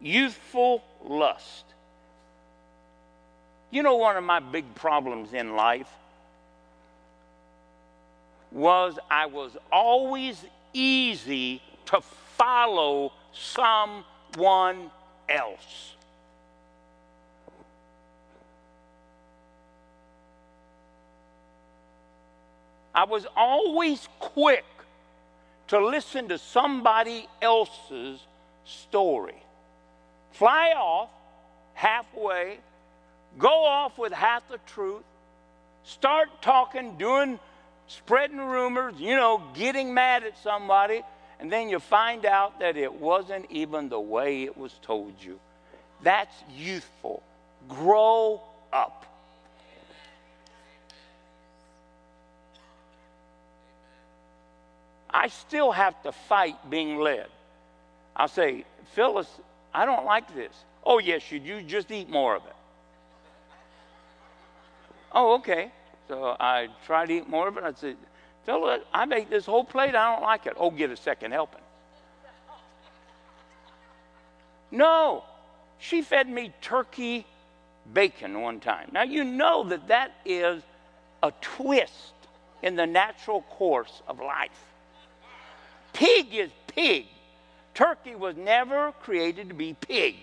youthful 0.00 0.82
lust. 1.04 1.64
You 3.70 3.82
know, 3.82 3.96
one 3.96 4.16
of 4.16 4.24
my 4.24 4.40
big 4.40 4.74
problems 4.74 5.32
in 5.32 5.56
life 5.56 5.90
was 8.54 8.98
I 9.10 9.26
was 9.26 9.56
always 9.70 10.42
easy 10.72 11.60
to 11.86 12.00
follow 12.00 13.12
someone 13.32 14.90
else. 15.28 15.96
I 22.94 23.04
was 23.04 23.26
always 23.36 24.08
quick 24.20 24.64
to 25.66 25.84
listen 25.84 26.28
to 26.28 26.38
somebody 26.38 27.26
else's 27.42 28.20
story. 28.64 29.42
Fly 30.30 30.74
off 30.76 31.10
halfway, 31.74 32.58
go 33.36 33.64
off 33.64 33.98
with 33.98 34.12
half 34.12 34.48
the 34.48 34.58
truth, 34.66 35.02
start 35.82 36.28
talking, 36.40 36.96
doing, 36.96 37.40
spreading 37.86 38.38
rumors, 38.38 38.94
you 38.98 39.16
know, 39.16 39.42
getting 39.54 39.94
mad 39.94 40.24
at 40.24 40.38
somebody, 40.38 41.02
and 41.40 41.50
then 41.52 41.68
you 41.68 41.78
find 41.78 42.24
out 42.24 42.60
that 42.60 42.76
it 42.76 42.92
wasn't 42.92 43.46
even 43.50 43.88
the 43.88 44.00
way 44.00 44.44
it 44.44 44.56
was 44.56 44.72
told 44.82 45.14
you. 45.20 45.38
That's 46.02 46.34
youthful. 46.56 47.22
Grow 47.68 48.40
up. 48.72 49.06
I 55.10 55.28
still 55.28 55.70
have 55.70 56.02
to 56.02 56.12
fight 56.12 56.56
being 56.68 56.98
led. 56.98 57.28
I'll 58.16 58.28
say, 58.28 58.64
Phyllis, 58.94 59.28
I 59.72 59.86
don't 59.86 60.04
like 60.04 60.34
this. 60.34 60.52
Oh, 60.84 60.98
yes, 60.98 61.22
should 61.22 61.44
you. 61.44 61.62
Just 61.62 61.90
eat 61.90 62.10
more 62.10 62.34
of 62.34 62.44
it. 62.44 62.56
Oh, 65.12 65.34
okay. 65.34 65.70
So 66.08 66.36
I 66.38 66.68
tried 66.84 67.06
to 67.06 67.14
eat 67.14 67.28
more 67.28 67.48
of 67.48 67.56
it. 67.56 67.64
I 67.64 67.72
said, 67.72 67.96
Phyllis, 68.44 68.82
I 68.92 69.06
ate 69.12 69.30
this 69.30 69.46
whole 69.46 69.64
plate. 69.64 69.94
I 69.94 70.14
don't 70.14 70.22
like 70.22 70.46
it. 70.46 70.54
Oh, 70.58 70.70
get 70.70 70.90
a 70.90 70.96
second 70.96 71.32
helping. 71.32 71.60
No, 74.70 75.24
she 75.78 76.02
fed 76.02 76.28
me 76.28 76.52
turkey 76.60 77.26
bacon 77.92 78.40
one 78.40 78.60
time. 78.60 78.88
Now, 78.92 79.02
you 79.02 79.24
know 79.24 79.64
that 79.64 79.88
that 79.88 80.12
is 80.24 80.62
a 81.22 81.32
twist 81.40 82.12
in 82.62 82.76
the 82.76 82.86
natural 82.86 83.42
course 83.42 84.02
of 84.08 84.18
life. 84.20 84.50
Pig 85.92 86.34
is 86.34 86.50
pig. 86.66 87.06
Turkey 87.72 88.14
was 88.14 88.36
never 88.36 88.92
created 89.02 89.48
to 89.48 89.54
be 89.54 89.74
pig. 89.74 90.16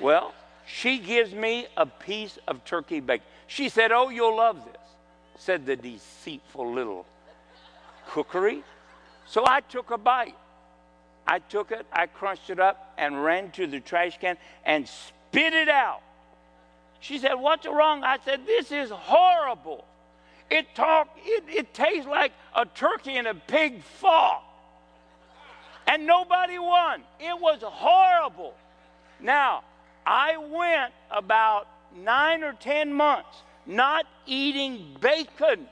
Well, 0.00 0.34
she 0.66 0.98
gives 0.98 1.32
me 1.32 1.66
a 1.76 1.86
piece 1.86 2.38
of 2.48 2.64
turkey 2.64 3.00
bacon. 3.00 3.26
She 3.46 3.68
said, 3.68 3.92
Oh, 3.92 4.08
you'll 4.08 4.36
love 4.36 4.64
this, 4.64 4.82
said 5.38 5.66
the 5.66 5.76
deceitful 5.76 6.72
little 6.72 7.06
cookery. 8.08 8.62
So 9.26 9.44
I 9.46 9.60
took 9.60 9.90
a 9.90 9.98
bite. 9.98 10.36
I 11.26 11.40
took 11.40 11.72
it, 11.72 11.86
I 11.92 12.06
crunched 12.06 12.50
it 12.50 12.60
up, 12.60 12.94
and 12.96 13.22
ran 13.24 13.50
to 13.52 13.66
the 13.66 13.80
trash 13.80 14.16
can 14.20 14.36
and 14.64 14.86
spit 14.86 15.52
it 15.52 15.68
out. 15.68 16.00
She 17.00 17.18
said, 17.18 17.34
What's 17.34 17.66
wrong? 17.66 18.04
I 18.04 18.18
said, 18.24 18.46
This 18.46 18.70
is 18.72 18.90
horrible. 18.90 19.84
It, 20.48 20.74
talk, 20.76 21.08
it, 21.24 21.44
it 21.48 21.74
tastes 21.74 22.06
like 22.06 22.32
a 22.54 22.66
turkey 22.66 23.16
and 23.16 23.26
a 23.26 23.34
pig 23.34 23.82
fought 23.82 24.44
and 25.86 26.06
nobody 26.06 26.58
won. 26.58 27.02
It 27.20 27.38
was 27.40 27.60
horrible. 27.62 28.54
Now, 29.20 29.62
I 30.04 30.36
went 30.36 30.92
about 31.10 31.68
nine 31.96 32.44
or 32.44 32.52
ten 32.52 32.92
months 32.92 33.42
not 33.66 34.06
eating 34.26 34.96
bacon. 35.00 35.66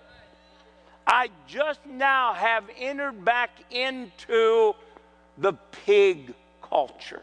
I 1.06 1.28
just 1.46 1.84
now 1.86 2.32
have 2.34 2.64
entered 2.78 3.24
back 3.24 3.50
into 3.70 4.74
the 5.38 5.52
pig 5.84 6.34
culture. 6.62 7.22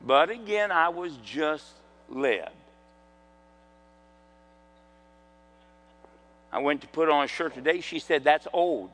But 0.00 0.30
again, 0.30 0.70
I 0.70 0.88
was 0.90 1.16
just 1.24 1.64
led. 2.08 2.50
I 6.52 6.60
went 6.60 6.80
to 6.82 6.86
put 6.86 7.08
on 7.08 7.24
a 7.24 7.28
shirt 7.28 7.54
today. 7.54 7.80
She 7.80 7.98
said, 7.98 8.22
That's 8.22 8.46
old. 8.52 8.90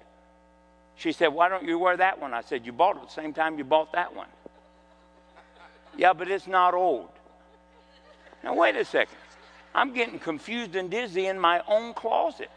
She 0.96 1.12
said, 1.12 1.28
Why 1.28 1.50
don't 1.50 1.64
you 1.64 1.78
wear 1.78 1.96
that 1.98 2.18
one? 2.18 2.32
I 2.32 2.40
said, 2.40 2.64
You 2.64 2.72
bought 2.72 2.96
it 2.96 3.02
the 3.02 3.12
same 3.12 3.34
time 3.34 3.58
you 3.58 3.64
bought 3.64 3.92
that 3.92 4.16
one. 4.16 4.28
Yeah, 5.96 6.12
but 6.12 6.30
it's 6.30 6.46
not 6.46 6.74
old. 6.74 7.08
Now, 8.42 8.54
wait 8.54 8.76
a 8.76 8.84
second. 8.84 9.16
I'm 9.74 9.94
getting 9.94 10.18
confused 10.18 10.76
and 10.76 10.90
dizzy 10.90 11.26
in 11.26 11.38
my 11.38 11.62
own 11.66 11.94
closet. 11.94 12.50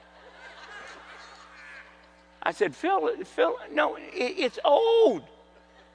I 2.44 2.52
said, 2.52 2.76
Phil, 2.76 3.24
Phil, 3.24 3.56
no, 3.72 3.96
it, 3.96 4.04
it's 4.14 4.60
old. 4.64 5.24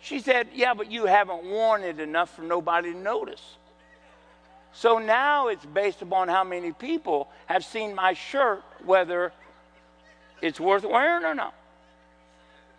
She 0.00 0.18
said, 0.18 0.48
Yeah, 0.54 0.74
but 0.74 0.90
you 0.90 1.06
haven't 1.06 1.44
worn 1.44 1.82
it 1.82 2.00
enough 2.00 2.34
for 2.34 2.42
nobody 2.42 2.92
to 2.92 2.98
notice. 2.98 3.56
So 4.72 4.98
now 4.98 5.48
it's 5.48 5.64
based 5.66 6.00
upon 6.02 6.28
how 6.28 6.44
many 6.44 6.72
people 6.72 7.28
have 7.46 7.64
seen 7.64 7.94
my 7.94 8.14
shirt, 8.14 8.62
whether 8.84 9.32
it's 10.40 10.58
worth 10.58 10.84
wearing 10.84 11.24
or 11.24 11.34
not. 11.34 11.54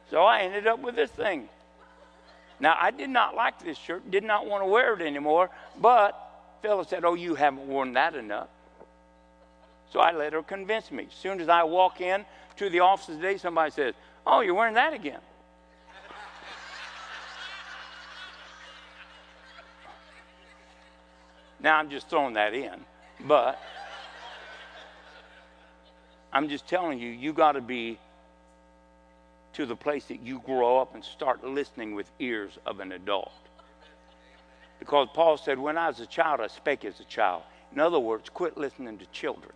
So 0.10 0.24
I 0.24 0.40
ended 0.40 0.68
up 0.68 0.80
with 0.80 0.96
this 0.96 1.12
thing. 1.12 1.48
Now, 2.62 2.78
I 2.80 2.92
did 2.92 3.10
not 3.10 3.36
like 3.36 3.60
this 3.60 3.76
shirt, 3.76 4.10
did 4.12 4.24
not 4.24 4.46
want 4.46 4.62
to 4.62 4.68
wear 4.68 4.94
it 4.94 5.02
anymore, 5.02 5.50
but 5.80 6.16
Phyllis 6.62 6.90
said, 6.90 7.04
Oh, 7.04 7.16
you 7.16 7.34
haven't 7.34 7.68
worn 7.68 7.94
that 7.94 8.16
enough. 8.16 8.50
So 9.92 10.00
I 10.00 10.12
let 10.12 10.34
her 10.34 10.44
convince 10.44 10.92
me. 10.92 11.08
As 11.10 11.18
soon 11.18 11.42
as 11.42 11.50
I 11.50 11.64
walk 11.64 12.02
in 12.02 12.24
to 12.58 12.70
the 12.70 12.82
office 12.82 13.16
today, 13.16 13.38
somebody 13.38 13.72
says, 13.72 13.96
Oh, 14.28 14.42
you're 14.42 14.54
wearing 14.54 14.76
that 14.76 14.94
again. 14.94 15.20
Now 21.60 21.78
I'm 21.78 21.90
just 21.90 22.10
throwing 22.10 22.36
that 22.36 22.54
in, 22.54 22.86
but 23.22 23.60
I'm 26.32 26.48
just 26.48 26.68
telling 26.68 27.00
you, 27.00 27.10
you 27.10 27.34
got 27.34 27.54
to 27.54 27.62
be 27.62 27.98
to 29.62 29.68
the 29.68 29.76
place 29.76 30.06
that 30.06 30.22
you 30.22 30.40
grow 30.40 30.80
up 30.80 30.96
and 30.96 31.06
start 31.06 31.44
listening 31.44 31.94
with 31.94 32.10
ears 32.20 32.58
of 32.66 32.80
an 32.80 32.92
adult. 32.92 33.32
Because 34.80 35.08
Paul 35.14 35.38
said, 35.38 35.60
When 35.60 35.78
I 35.78 35.88
was 35.88 36.00
a 36.00 36.08
child, 36.08 36.42
I 36.42 36.48
spake 36.48 36.84
as 36.84 37.00
a 37.00 37.04
child. 37.04 37.44
In 37.72 37.80
other 37.80 38.00
words, 38.00 38.28
quit 38.30 38.58
listening 38.58 38.98
to 38.98 39.06
children. 39.08 39.54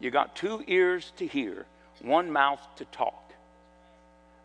You 0.00 0.10
got 0.10 0.34
two 0.34 0.64
ears 0.66 1.12
to 1.18 1.26
hear, 1.26 1.66
one 2.00 2.30
mouth 2.30 2.60
to 2.76 2.86
talk. 2.86 3.34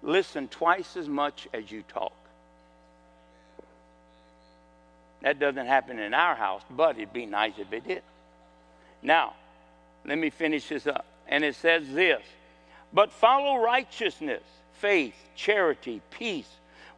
Listen 0.03 0.49
twice 0.49 0.97
as 0.97 1.07
much 1.07 1.47
as 1.53 1.71
you 1.71 1.83
talk. 1.83 2.13
That 5.21 5.39
doesn't 5.39 5.65
happen 5.65 5.97
in 5.97 6.13
our 6.13 6.35
house, 6.35 6.61
but 6.69 6.97
it'd 6.97 7.13
be 7.13 7.25
nice 7.25 7.53
if 7.57 7.71
it 7.71 7.87
did. 7.87 8.03
Now, 9.01 9.33
let 10.05 10.17
me 10.17 10.29
finish 10.29 10.67
this 10.67 10.85
up. 10.85 11.05
And 11.29 11.45
it 11.45 11.55
says 11.55 11.89
this 11.93 12.21
But 12.93 13.11
follow 13.11 13.61
righteousness, 13.61 14.43
faith, 14.73 15.15
charity, 15.35 16.01
peace 16.11 16.49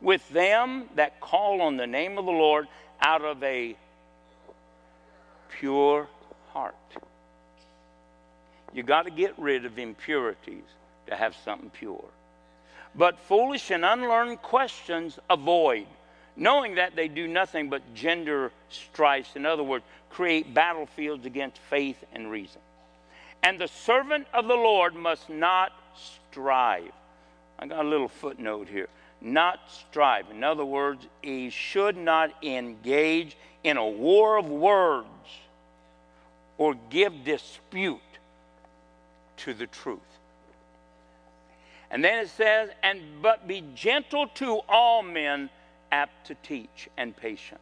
with 0.02 0.28
them 0.30 0.90
that 0.95 1.20
call 1.20 1.61
on 1.61 1.78
the 1.78 1.88
name 1.88 2.18
of 2.18 2.26
the 2.26 2.32
Lord 2.32 2.68
out 3.02 3.24
of 3.24 3.44
a 3.44 3.76
pure 5.60 6.07
heart. 6.53 6.76
You 8.74 8.84
got 8.84 9.06
to 9.06 9.11
get 9.11 9.34
rid 9.38 9.66
of 9.66 9.80
impurities 9.80 10.64
to 11.07 11.16
have 11.16 11.36
something 11.44 11.70
pure. 11.72 12.06
But 12.95 13.20
foolish 13.20 13.72
and 13.72 13.84
unlearned 13.84 14.41
questions 14.41 15.20
avoid, 15.30 15.88
knowing 16.36 16.76
that 16.76 16.95
they 16.95 17.07
do 17.07 17.28
nothing 17.28 17.70
but 17.70 17.94
gender 17.94 18.52
strife. 18.70 19.36
In 19.36 19.45
other 19.45 19.64
words, 19.64 19.86
create 20.10 20.53
battlefields 20.53 21.26
against 21.26 21.57
faith 21.57 22.03
and 22.14 22.32
reason. 22.32 22.61
And 23.41 23.60
the 23.60 23.68
servant 23.68 24.28
of 24.34 24.48
the 24.48 24.56
Lord 24.56 24.95
must 24.95 25.30
not 25.30 25.72
strive. 26.31 26.91
I 27.57 27.68
got 27.68 27.85
a 27.85 27.88
little 27.88 28.07
footnote 28.07 28.68
here. 28.68 28.88
Not 29.22 29.60
strive. 29.69 30.30
In 30.31 30.43
other 30.43 30.65
words, 30.65 31.06
he 31.22 31.49
should 31.49 31.97
not 31.97 32.31
engage 32.43 33.35
in 33.64 33.77
a 33.77 33.88
war 33.88 34.38
of 34.38 34.47
words 34.47 35.07
or 36.57 36.76
give 36.89 37.26
dispute 37.26 37.99
to 39.38 39.53
the 39.53 39.68
truth. 39.68 39.99
And 41.91 42.03
then 42.03 42.19
it 42.19 42.30
says, 42.30 42.69
and 42.84 43.01
but 43.22 43.47
be 43.47 43.64
gentle 43.73 44.27
to 44.35 44.61
all 44.69 45.01
men, 45.01 45.49
apt 45.91 46.27
to 46.27 46.35
teach 46.35 46.88
and 46.97 47.15
patient. 47.15 47.60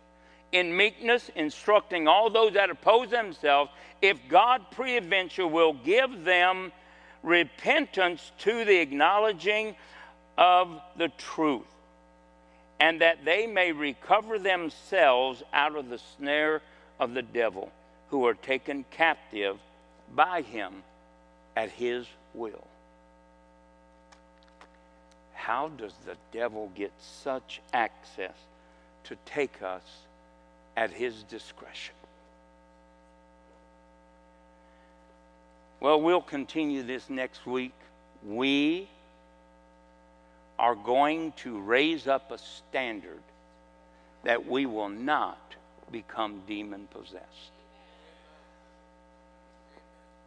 In 0.51 0.75
meekness, 0.75 1.29
instructing 1.35 2.07
all 2.07 2.29
those 2.29 2.53
that 2.53 2.69
oppose 2.69 3.09
themselves, 3.09 3.71
if 4.01 4.17
God 4.27 4.65
preadventure 4.71 5.49
will 5.49 5.73
give 5.73 6.23
them 6.23 6.71
repentance 7.27 8.31
to 8.39 8.63
the 8.63 8.77
acknowledging 8.77 9.75
of 10.37 10.81
the 10.95 11.09
truth, 11.09 11.65
and 12.79 13.01
that 13.01 13.25
they 13.25 13.45
may 13.45 13.71
recover 13.71 14.39
themselves 14.39 15.43
out 15.51 15.75
of 15.75 15.89
the 15.89 15.99
snare 16.15 16.61
of 16.99 17.13
the 17.13 17.21
devil, 17.21 17.69
who 18.09 18.25
are 18.25 18.33
taken 18.33 18.85
captive 18.91 19.57
by 20.15 20.41
him 20.41 20.83
at 21.55 21.69
his 21.69 22.07
will. 22.33 22.65
How 25.33 25.67
does 25.69 25.93
the 26.05 26.15
devil 26.31 26.71
get 26.75 26.91
such 26.99 27.61
access 27.73 28.35
to 29.03 29.17
take 29.25 29.61
us 29.61 29.83
at 30.77 30.91
his 30.91 31.23
discretion? 31.23 31.95
Well, 35.79 36.01
we'll 36.01 36.21
continue 36.21 36.81
this 36.83 37.09
next 37.09 37.45
week. 37.45 37.73
We 38.25 38.89
are 40.57 40.75
going 40.75 41.33
to 41.37 41.59
raise 41.59 42.07
up 42.07 42.31
a 42.31 42.37
standard 42.37 43.21
that 44.23 44.47
we 44.47 44.65
will 44.65 44.89
not 44.89 45.55
become 45.91 46.41
demon 46.47 46.87
possessed. 46.91 47.51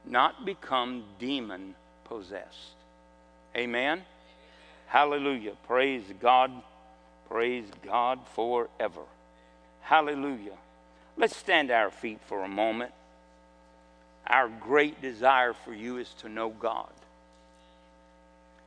Not 0.07 0.45
become 0.45 1.05
demon 1.19 1.75
possessed. 2.05 2.77
Amen? 3.57 4.03
Hallelujah. 4.87 5.55
Praise 5.67 6.05
God. 6.21 6.51
Praise 7.29 7.67
God 7.85 8.21
forever. 8.35 9.03
Hallelujah. 9.83 10.57
Let's 11.17 11.37
stand 11.37 11.71
our 11.71 11.91
feet 11.91 12.21
for 12.27 12.45
a 12.45 12.49
moment. 12.49 12.93
Our 14.31 14.49
great 14.49 15.03
desire 15.03 15.53
for 15.53 15.75
you 15.75 15.99
is 15.99 16.09
to 16.21 16.29
know 16.29 16.51
God. 16.51 16.93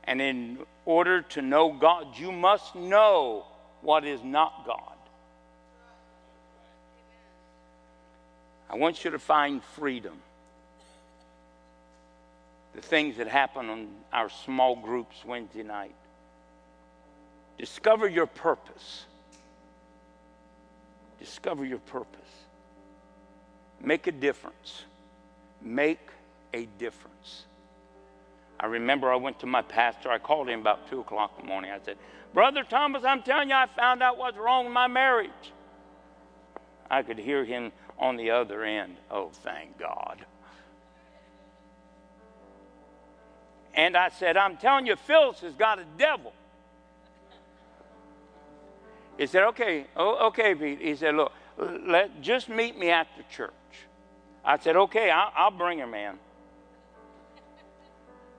And 0.04 0.20
in 0.20 0.58
order 0.84 1.22
to 1.22 1.40
know 1.40 1.72
God, 1.72 2.18
you 2.18 2.30
must 2.30 2.74
know 2.74 3.46
what 3.80 4.04
is 4.04 4.22
not 4.22 4.66
God. 4.66 4.92
I 8.68 8.76
want 8.76 9.04
you 9.04 9.12
to 9.12 9.18
find 9.18 9.64
freedom. 9.64 10.20
The 12.74 12.82
things 12.82 13.16
that 13.16 13.28
happen 13.28 13.70
on 13.70 13.88
our 14.12 14.28
small 14.28 14.76
groups 14.76 15.16
Wednesday 15.24 15.62
night. 15.62 15.94
Discover 17.56 18.08
your 18.08 18.26
purpose. 18.26 19.06
Discover 21.18 21.64
your 21.64 21.78
purpose. 21.78 22.20
Make 23.80 24.06
a 24.06 24.12
difference. 24.12 24.82
Make 25.64 25.98
a 26.52 26.66
difference. 26.78 27.44
I 28.60 28.66
remember 28.66 29.10
I 29.10 29.16
went 29.16 29.40
to 29.40 29.46
my 29.46 29.62
pastor. 29.62 30.10
I 30.10 30.18
called 30.18 30.48
him 30.48 30.60
about 30.60 30.88
2 30.88 31.00
o'clock 31.00 31.32
in 31.38 31.46
the 31.46 31.48
morning. 31.48 31.72
I 31.72 31.80
said, 31.84 31.96
Brother 32.32 32.62
Thomas, 32.62 33.02
I'm 33.04 33.22
telling 33.22 33.48
you, 33.48 33.54
I 33.54 33.66
found 33.66 34.02
out 34.02 34.18
what's 34.18 34.36
wrong 34.36 34.66
with 34.66 34.74
my 34.74 34.86
marriage. 34.86 35.30
I 36.90 37.02
could 37.02 37.18
hear 37.18 37.44
him 37.44 37.72
on 37.98 38.16
the 38.16 38.30
other 38.30 38.62
end. 38.62 38.96
Oh, 39.10 39.30
thank 39.32 39.78
God. 39.78 40.24
And 43.74 43.96
I 43.96 44.10
said, 44.10 44.36
I'm 44.36 44.56
telling 44.56 44.86
you, 44.86 44.96
Phyllis 44.96 45.40
has 45.40 45.54
got 45.54 45.78
a 45.78 45.84
devil. 45.98 46.32
He 49.18 49.26
said, 49.26 49.44
okay, 49.44 49.86
oh, 49.96 50.28
okay, 50.28 50.54
Pete. 50.54 50.80
He 50.80 50.94
said, 50.94 51.14
look, 51.14 51.32
let, 51.58 52.20
just 52.20 52.48
meet 52.48 52.78
me 52.78 52.90
after 52.90 53.22
church. 53.30 53.52
I 54.44 54.58
said, 54.58 54.76
okay, 54.76 55.10
I'll, 55.10 55.32
I'll 55.34 55.50
bring 55.50 55.78
her, 55.78 55.86
man. 55.86 56.18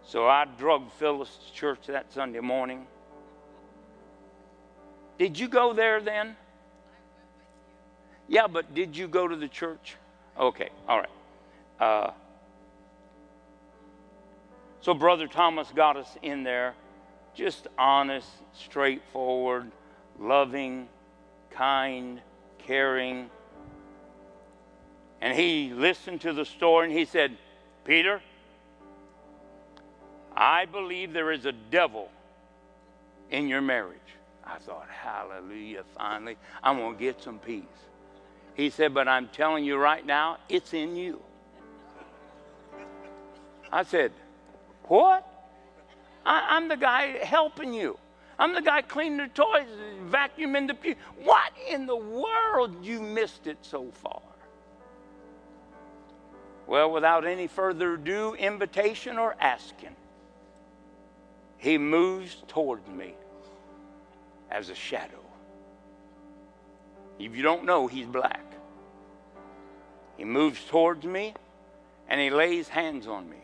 So 0.03 0.27
I 0.27 0.45
drug 0.45 0.91
Phyllis 0.99 1.35
to 1.47 1.53
church 1.53 1.87
that 1.87 2.13
Sunday 2.13 2.39
morning. 2.39 2.85
Did 5.17 5.39
you 5.39 5.47
go 5.47 5.73
there 5.73 5.99
then? 5.99 6.35
Yeah, 8.27 8.47
but 8.47 8.73
did 8.73 8.95
you 8.95 9.07
go 9.07 9.27
to 9.27 9.35
the 9.35 9.47
church? 9.47 9.95
Okay, 10.39 10.69
all 10.87 10.99
right. 10.99 11.09
Uh, 11.79 12.11
so 14.81 14.93
Brother 14.93 15.27
Thomas 15.27 15.71
got 15.75 15.97
us 15.97 16.17
in 16.21 16.43
there, 16.43 16.75
just 17.33 17.67
honest, 17.77 18.27
straightforward, 18.53 19.71
loving, 20.19 20.87
kind, 21.49 22.21
caring. 22.59 23.29
And 25.21 25.37
he 25.37 25.73
listened 25.73 26.21
to 26.21 26.33
the 26.33 26.45
story 26.45 26.87
and 26.87 26.97
he 26.97 27.05
said, 27.05 27.37
Peter, 27.83 28.21
I 30.35 30.65
believe 30.65 31.13
there 31.13 31.31
is 31.31 31.45
a 31.45 31.51
devil 31.51 32.09
in 33.31 33.47
your 33.47 33.61
marriage. 33.61 33.99
I 34.43 34.57
thought, 34.57 34.87
hallelujah, 34.89 35.83
finally, 35.97 36.37
I'm 36.63 36.77
going 36.77 36.93
to 36.93 36.99
get 36.99 37.21
some 37.21 37.39
peace. 37.39 37.63
He 38.53 38.69
said, 38.69 38.93
but 38.93 39.07
I'm 39.07 39.27
telling 39.29 39.65
you 39.65 39.77
right 39.77 40.05
now, 40.05 40.37
it's 40.49 40.73
in 40.73 40.95
you. 40.95 41.21
I 43.71 43.83
said, 43.83 44.11
what? 44.83 45.27
I, 46.25 46.57
am 46.57 46.67
the 46.67 46.77
guy 46.77 47.17
helping 47.23 47.73
you. 47.73 47.97
I'm 48.37 48.53
the 48.53 48.61
guy 48.61 48.81
cleaning 48.81 49.17
the 49.17 49.27
toys, 49.27 49.67
vacuuming 50.09 50.67
the 50.67 50.73
pew. 50.73 50.95
What 51.23 51.51
in 51.69 51.85
the 51.85 51.95
world? 51.95 52.83
You 52.83 53.01
missed 53.01 53.47
it 53.47 53.57
so 53.61 53.91
far. 53.91 54.21
Well, 56.67 56.91
without 56.91 57.25
any 57.25 57.47
further 57.47 57.93
ado, 57.93 58.33
invitation 58.33 59.17
or 59.17 59.35
asking, 59.39 59.95
he 61.57 61.77
moves 61.77 62.37
toward 62.47 62.87
me 62.87 63.13
as 64.49 64.69
a 64.69 64.75
shadow. 64.75 65.19
If 67.19 67.35
you 67.35 67.43
don't 67.43 67.65
know, 67.65 67.87
he's 67.87 68.07
black. 68.07 68.43
He 70.17 70.23
moves 70.23 70.63
towards 70.65 71.05
me 71.05 71.33
and 72.07 72.19
he 72.19 72.29
lays 72.29 72.67
hands 72.67 73.07
on 73.07 73.29
me. 73.29 73.37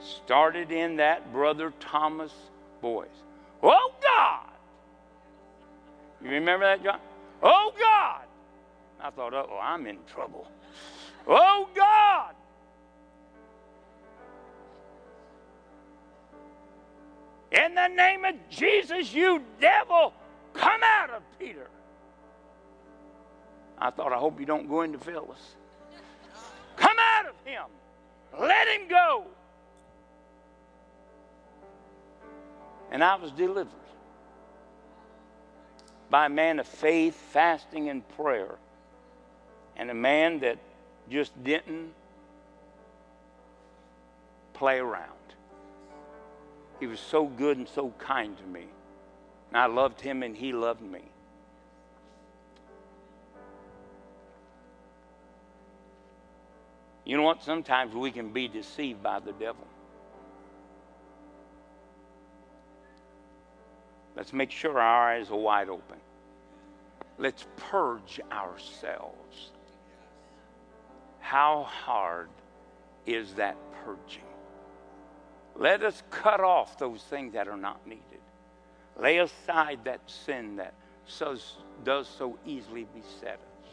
Started 0.00 0.70
in 0.70 0.96
that 0.96 1.32
brother 1.32 1.72
Thomas 1.80 2.32
voice. 2.82 3.08
Oh 3.62 3.92
God! 4.02 4.50
You 6.22 6.30
remember 6.30 6.66
that, 6.66 6.82
John? 6.82 7.00
Oh 7.42 7.72
God! 7.78 8.22
I 9.00 9.10
thought, 9.10 9.34
oh, 9.34 9.58
I'm 9.62 9.86
in 9.86 9.98
trouble. 10.12 10.48
Oh 11.26 11.68
God! 11.74 12.34
In 17.52 17.74
the 17.74 17.88
name 17.88 18.24
of 18.24 18.34
Jesus, 18.50 19.14
you 19.14 19.42
devil, 19.60 20.12
come 20.52 20.80
out 20.82 21.10
of 21.10 21.22
Peter. 21.38 21.68
I 23.78 23.90
thought, 23.90 24.12
I 24.12 24.16
hope 24.16 24.40
you 24.40 24.46
don't 24.46 24.68
go 24.68 24.82
into 24.82 24.98
Phyllis. 24.98 25.56
Come 26.76 26.96
out 26.98 27.26
of 27.26 27.34
him. 27.44 27.64
Let 28.38 28.68
him 28.68 28.88
go. 28.88 29.24
And 32.90 33.02
I 33.02 33.14
was 33.16 33.30
delivered 33.32 33.72
by 36.10 36.26
a 36.26 36.28
man 36.28 36.58
of 36.58 36.66
faith, 36.66 37.14
fasting, 37.32 37.88
and 37.88 38.06
prayer, 38.16 38.56
and 39.76 39.90
a 39.90 39.94
man 39.94 40.40
that 40.40 40.58
just 41.10 41.42
didn't 41.44 41.92
play 44.54 44.78
around. 44.78 45.10
He 46.80 46.86
was 46.86 47.00
so 47.00 47.26
good 47.26 47.56
and 47.56 47.68
so 47.68 47.92
kind 47.98 48.36
to 48.36 48.44
me. 48.44 48.64
And 49.50 49.58
I 49.58 49.66
loved 49.66 50.00
him 50.00 50.22
and 50.22 50.36
he 50.36 50.52
loved 50.52 50.82
me. 50.82 51.02
You 57.04 57.16
know 57.16 57.22
what? 57.22 57.42
Sometimes 57.42 57.94
we 57.94 58.10
can 58.10 58.32
be 58.32 58.48
deceived 58.48 59.02
by 59.02 59.20
the 59.20 59.32
devil. 59.32 59.66
Let's 64.16 64.32
make 64.32 64.50
sure 64.50 64.80
our 64.80 65.10
eyes 65.10 65.30
are 65.30 65.36
wide 65.36 65.68
open. 65.68 65.98
Let's 67.18 67.46
purge 67.56 68.20
ourselves. 68.32 69.50
How 71.24 71.62
hard 71.62 72.28
is 73.06 73.32
that 73.36 73.56
purging? 73.82 74.28
Let 75.56 75.82
us 75.82 76.02
cut 76.10 76.40
off 76.40 76.76
those 76.78 77.02
things 77.02 77.32
that 77.32 77.48
are 77.48 77.56
not 77.56 77.86
needed. 77.86 78.02
Lay 79.00 79.16
aside 79.16 79.80
that 79.84 80.00
sin 80.06 80.56
that 80.56 80.74
so, 81.06 81.38
does 81.82 82.08
so 82.08 82.38
easily 82.44 82.86
beset 82.94 83.40
us. 83.40 83.70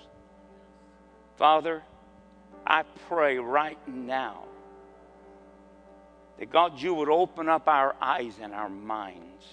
Father, 1.36 1.84
I 2.66 2.84
pray 3.10 3.38
right 3.38 3.86
now 3.86 4.46
that 6.40 6.50
God, 6.50 6.82
you 6.82 6.94
would 6.94 7.10
open 7.10 7.50
up 7.50 7.68
our 7.68 7.98
eyes 8.02 8.36
and 8.42 8.54
our 8.54 8.70
minds. 8.70 9.46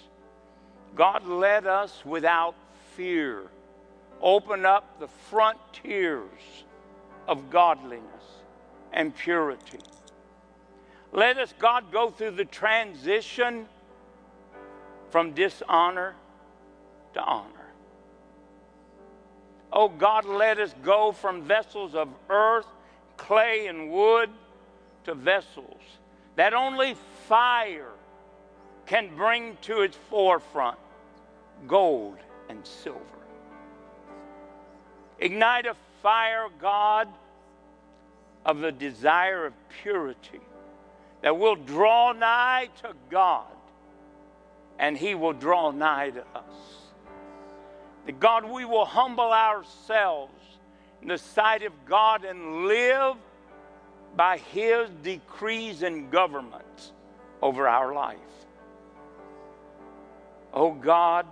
God, 0.95 1.27
let 1.27 1.67
us 1.67 2.05
without 2.05 2.55
fear 2.95 3.43
open 4.21 4.65
up 4.65 5.01
the 5.01 5.09
frontiers 5.29 6.63
of 7.29 7.51
godliness 7.51 8.23
and 8.91 9.15
purity. 9.15 9.77
Let 11.11 11.37
us, 11.37 11.53
God, 11.59 11.91
go 11.91 12.09
through 12.09 12.31
the 12.31 12.45
transition 12.45 13.67
from 15.11 15.33
dishonor 15.33 16.15
to 17.13 17.21
honor. 17.21 17.67
Oh 19.71 19.89
God, 19.89 20.25
let 20.25 20.59
us 20.59 20.73
go 20.83 21.11
from 21.11 21.43
vessels 21.43 21.93
of 21.93 22.09
earth, 22.31 22.65
clay, 23.15 23.67
and 23.67 23.91
wood 23.91 24.31
to 25.03 25.13
vessels 25.13 25.81
that 26.35 26.55
only 26.55 26.95
fire 27.27 27.91
can 28.87 29.15
bring 29.15 29.55
to 29.61 29.81
its 29.81 29.97
forefront 30.09 30.79
gold 31.67 32.17
and 32.49 32.65
silver. 32.65 32.99
Ignite 35.19 35.67
a 35.67 35.75
fire, 36.01 36.47
God, 36.59 37.07
of 38.45 38.59
the 38.59 38.71
desire 38.71 39.45
of 39.45 39.53
purity 39.81 40.41
that 41.21 41.37
we'll 41.37 41.55
draw 41.55 42.13
nigh 42.13 42.69
to 42.81 42.93
God 43.09 43.45
and 44.79 44.97
He 44.97 45.13
will 45.13 45.33
draw 45.33 45.71
nigh 45.71 46.11
to 46.11 46.21
us. 46.21 46.45
That 48.05 48.19
God, 48.19 48.49
we 48.49 48.65
will 48.65 48.85
humble 48.85 49.31
ourselves 49.31 50.33
in 51.01 51.09
the 51.09 51.17
sight 51.17 51.63
of 51.63 51.73
God 51.85 52.23
and 52.23 52.65
live 52.65 53.17
by 54.15 54.37
His 54.37 54.89
decrees 55.03 55.83
and 55.83 56.09
governments 56.09 56.93
over 57.41 57.67
our 57.67 57.93
life. 57.93 58.17
Oh 60.53 60.71
God, 60.71 61.27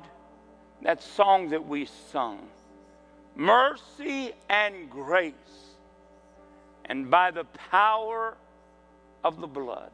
that 0.83 1.01
song 1.01 1.49
that 1.49 1.65
we 1.65 1.85
sung, 2.11 2.47
mercy 3.37 4.33
and 4.49 4.89
grace, 4.89 5.33
and 6.85 7.09
by 7.09 7.31
the 7.31 7.43
power 7.69 8.35
of 9.23 9.39
the 9.39 9.47
blood. 9.47 9.91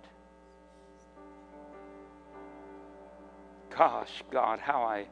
Gosh, 3.77 4.23
God, 4.31 4.59
how 4.59 4.83
I 4.83 5.05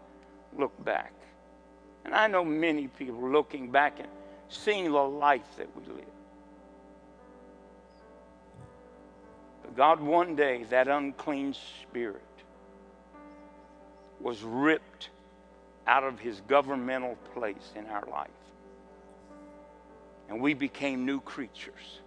look 0.57 0.71
back. 0.83 1.13
And 2.05 2.15
I 2.15 2.27
know 2.27 2.43
many 2.43 2.87
people 2.87 3.29
looking 3.29 3.69
back 3.69 3.99
and 3.99 4.07
seeing 4.49 4.85
the 4.85 4.99
life 4.99 5.57
that 5.57 5.67
we 5.75 5.93
live. 5.93 6.05
But 9.61 9.75
God, 9.75 9.99
one 9.99 10.35
day 10.35 10.63
that 10.69 10.87
unclean 10.87 11.53
spirit 11.81 12.21
was 14.19 14.41
ripped 14.43 15.09
out 15.87 16.03
of 16.03 16.19
his 16.19 16.41
governmental 16.47 17.17
place 17.33 17.73
in 17.75 17.87
our 17.87 18.05
life. 18.11 18.29
And 20.29 20.39
we 20.39 20.53
became 20.53 21.05
new 21.05 21.19
creatures. 21.19 21.99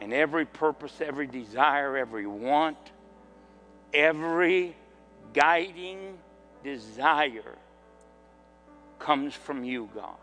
And 0.00 0.12
every 0.12 0.46
purpose, 0.46 1.00
every 1.00 1.26
desire, 1.26 1.96
every 1.96 2.26
want, 2.26 2.78
every 3.92 4.74
guiding 5.34 6.18
desire 6.64 7.56
comes 8.98 9.34
from 9.34 9.64
you, 9.64 9.88
God. 9.94 10.14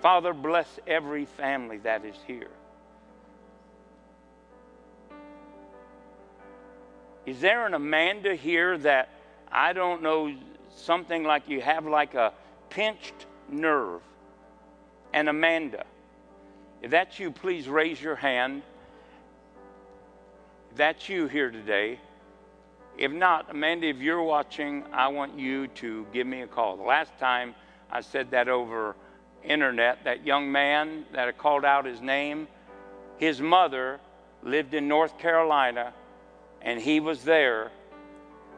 Father, 0.00 0.32
bless 0.32 0.78
every 0.86 1.24
family 1.24 1.78
that 1.78 2.04
is 2.04 2.16
here. 2.26 2.50
Is 7.28 7.40
there 7.40 7.66
an 7.66 7.74
Amanda 7.74 8.34
here 8.34 8.78
that 8.78 9.10
I 9.52 9.74
don't 9.74 10.02
know, 10.02 10.34
something 10.74 11.24
like 11.24 11.46
you 11.46 11.60
have 11.60 11.84
like 11.84 12.14
a 12.14 12.32
pinched 12.70 13.26
nerve? 13.50 14.00
And 15.12 15.28
Amanda, 15.28 15.84
if 16.80 16.90
that's 16.90 17.18
you, 17.18 17.30
please 17.30 17.68
raise 17.68 18.00
your 18.00 18.16
hand. 18.16 18.62
If 20.70 20.78
that's 20.78 21.06
you 21.10 21.26
here 21.26 21.50
today, 21.50 22.00
if 22.96 23.12
not, 23.12 23.50
Amanda, 23.50 23.88
if 23.88 23.98
you're 23.98 24.22
watching, 24.22 24.84
I 24.90 25.08
want 25.08 25.38
you 25.38 25.66
to 25.68 26.06
give 26.14 26.26
me 26.26 26.40
a 26.40 26.46
call. 26.46 26.78
The 26.78 26.82
last 26.82 27.12
time 27.18 27.54
I 27.90 28.00
said 28.00 28.30
that 28.30 28.48
over 28.48 28.96
internet, 29.44 30.02
that 30.04 30.24
young 30.24 30.50
man 30.50 31.04
that 31.12 31.28
I 31.28 31.32
called 31.32 31.66
out 31.66 31.84
his 31.84 32.00
name, 32.00 32.48
his 33.18 33.38
mother 33.42 34.00
lived 34.42 34.72
in 34.72 34.88
North 34.88 35.18
Carolina, 35.18 35.92
and 36.62 36.80
he 36.80 37.00
was 37.00 37.24
there, 37.24 37.70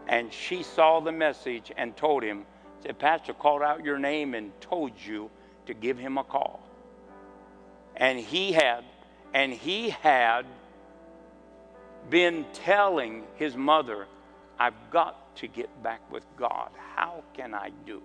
and 0.09 0.33
she 0.33 0.63
saw 0.63 1.01
the 1.01 1.13
message 1.13 1.71
and 1.77 1.97
told 1.97 2.23
him, 2.23 2.45
said, 2.83 2.99
Pastor 2.99 3.33
called 3.33 3.63
out 3.63 3.85
your 3.85 3.99
name 3.99 4.35
and 4.35 4.59
told 4.61 4.93
you 4.97 5.31
to 5.67 5.75
give 5.75 5.99
him 5.99 6.19
a 6.19 6.25
call. 6.25 6.61
And 7.97 8.19
he 8.19 8.53
had, 8.53 8.85
and 9.35 9.53
he 9.53 9.91
had 9.91 10.47
been 12.09 12.47
telling 12.53 13.25
his 13.37 13.55
mother, 13.57 14.07
I've 14.59 14.91
got 14.91 15.37
to 15.37 15.47
get 15.47 15.83
back 15.83 16.01
with 16.11 16.25
God. 16.37 16.71
How 16.97 17.23
can 17.35 17.55
I 17.55 17.71
do 17.87 17.99
it? 17.99 18.03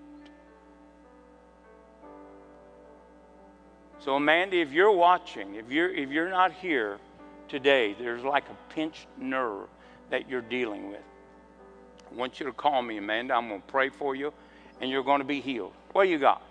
So, 4.00 4.16
Amanda, 4.16 4.58
if 4.58 4.72
you're 4.72 4.92
watching, 4.92 5.56
if 5.56 5.72
you're, 5.72 5.90
if 5.90 6.10
you're 6.10 6.30
not 6.30 6.52
here 6.52 7.00
today, 7.48 7.96
there's 7.98 8.24
like 8.24 8.44
a 8.50 8.74
pinched 8.74 9.08
nerve 9.18 9.68
that 10.10 10.30
you're 10.30 10.42
dealing 10.42 10.90
with. 10.90 11.02
I 12.12 12.16
want 12.16 12.40
you 12.40 12.46
to 12.46 12.54
call 12.54 12.82
me, 12.82 12.98
Amanda. 12.98 13.34
I'm 13.34 13.50
going 13.50 13.62
to 13.62 13.68
pray 13.68 13.90
for 13.90 14.16
you, 14.16 14.34
and 14.82 14.90
you're 14.90 15.04
going 15.04 15.20
to 15.20 15.26
be 15.26 15.42
healed. 15.42 15.74
What 15.92 16.08
you 16.08 16.18
got? 16.18 16.42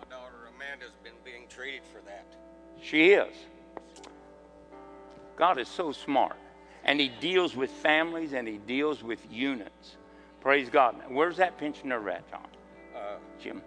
My 0.00 0.16
daughter 0.16 0.34
Amanda's 0.54 0.92
been 1.02 1.12
being 1.24 1.46
treated 1.48 1.82
for 1.92 2.00
that. 2.06 2.26
She 2.82 3.10
is. 3.10 3.34
God 5.36 5.58
is 5.58 5.68
so 5.68 5.92
smart. 5.92 6.36
And 6.84 7.00
He 7.00 7.08
deals 7.08 7.56
with 7.56 7.70
families 7.70 8.32
and 8.32 8.46
He 8.46 8.58
deals 8.58 9.02
with 9.02 9.20
units. 9.30 9.96
Praise 10.40 10.70
God. 10.70 10.98
Now, 10.98 11.06
where's 11.08 11.36
that 11.38 11.58
pensioner 11.58 12.08
at, 12.08 12.28
John? 12.30 12.46
Uh, 12.94 13.16
Jim? 13.40 13.62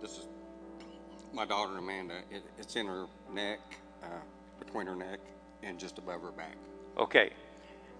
this 0.00 0.18
is 0.18 0.28
my 1.32 1.44
daughter 1.44 1.78
Amanda. 1.78 2.18
It, 2.30 2.42
it's 2.58 2.76
in 2.76 2.86
her 2.86 3.06
neck, 3.32 3.60
uh, 4.02 4.06
between 4.58 4.86
her 4.86 4.94
neck 4.94 5.20
and 5.62 5.78
just 5.78 5.98
above 5.98 6.22
her 6.22 6.30
back. 6.30 6.56
Okay. 6.98 7.30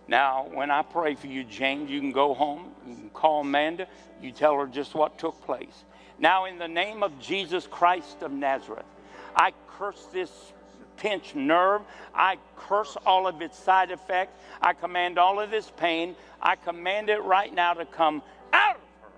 Now, 0.09 0.47
when 0.53 0.71
I 0.71 0.83
pray 0.83 1.15
for 1.15 1.27
you, 1.27 1.43
James, 1.45 1.91
you 1.91 2.01
can 2.01 2.13
go 2.13 2.35
home. 2.35 2.71
You 2.87 2.95
can 2.95 3.11
call 3.11 3.41
Amanda. 3.41 3.89
You 4.23 4.31
tell 4.31 4.59
her 4.59 4.67
just 4.67 4.95
what 4.95 5.19
took 5.19 5.41
place. 5.45 5.85
Now, 6.19 6.45
in 6.45 6.59
the 6.59 6.69
name 6.69 7.03
of 7.03 7.19
Jesus 7.21 7.67
Christ 7.67 8.23
of 8.23 8.33
Nazareth, 8.33 8.87
I 9.35 9.53
curse 9.79 10.07
this 10.13 10.31
pinched 10.97 11.35
nerve. 11.35 11.83
I 12.15 12.39
curse 12.57 12.97
all 13.05 13.27
of 13.27 13.43
its 13.43 13.59
side 13.59 13.91
effects. 13.91 14.39
I 14.63 14.73
command 14.73 15.19
all 15.19 15.41
of 15.41 15.51
this 15.51 15.71
pain. 15.77 16.17
I 16.41 16.57
command 16.57 17.11
it 17.11 17.23
right 17.23 17.53
now 17.53 17.75
to 17.75 17.85
come 17.85 18.23
out 18.53 18.77
of 18.77 18.83
her. 19.03 19.09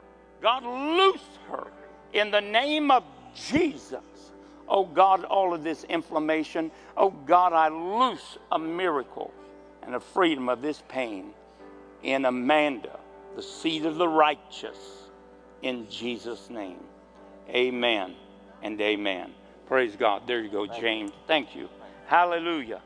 God, 0.40 0.64
loose 0.64 1.28
her 1.50 1.68
in 2.12 2.30
the 2.30 2.40
name 2.40 2.90
of 2.90 3.04
Jesus. 3.34 4.00
Oh 4.68 4.84
God, 4.84 5.24
all 5.24 5.54
of 5.54 5.62
this 5.62 5.84
inflammation. 5.84 6.70
Oh 6.96 7.10
God, 7.10 7.52
I 7.52 7.68
loose 7.68 8.38
a 8.50 8.58
miracle 8.58 9.32
and 9.88 9.94
the 9.94 10.00
freedom 10.00 10.50
of 10.50 10.60
this 10.60 10.82
pain 10.86 11.30
in 12.02 12.26
Amanda, 12.26 13.00
the 13.36 13.42
seed 13.42 13.86
of 13.86 13.96
the 13.96 14.06
righteous, 14.06 14.76
in 15.62 15.88
Jesus' 15.88 16.50
name. 16.50 16.84
Amen 17.48 18.14
and 18.62 18.78
amen. 18.82 19.32
Praise 19.66 19.96
God. 19.96 20.24
There 20.26 20.42
you 20.42 20.50
go, 20.50 20.66
James. 20.66 21.12
Thank 21.26 21.56
you. 21.56 21.70
Hallelujah. 22.04 22.82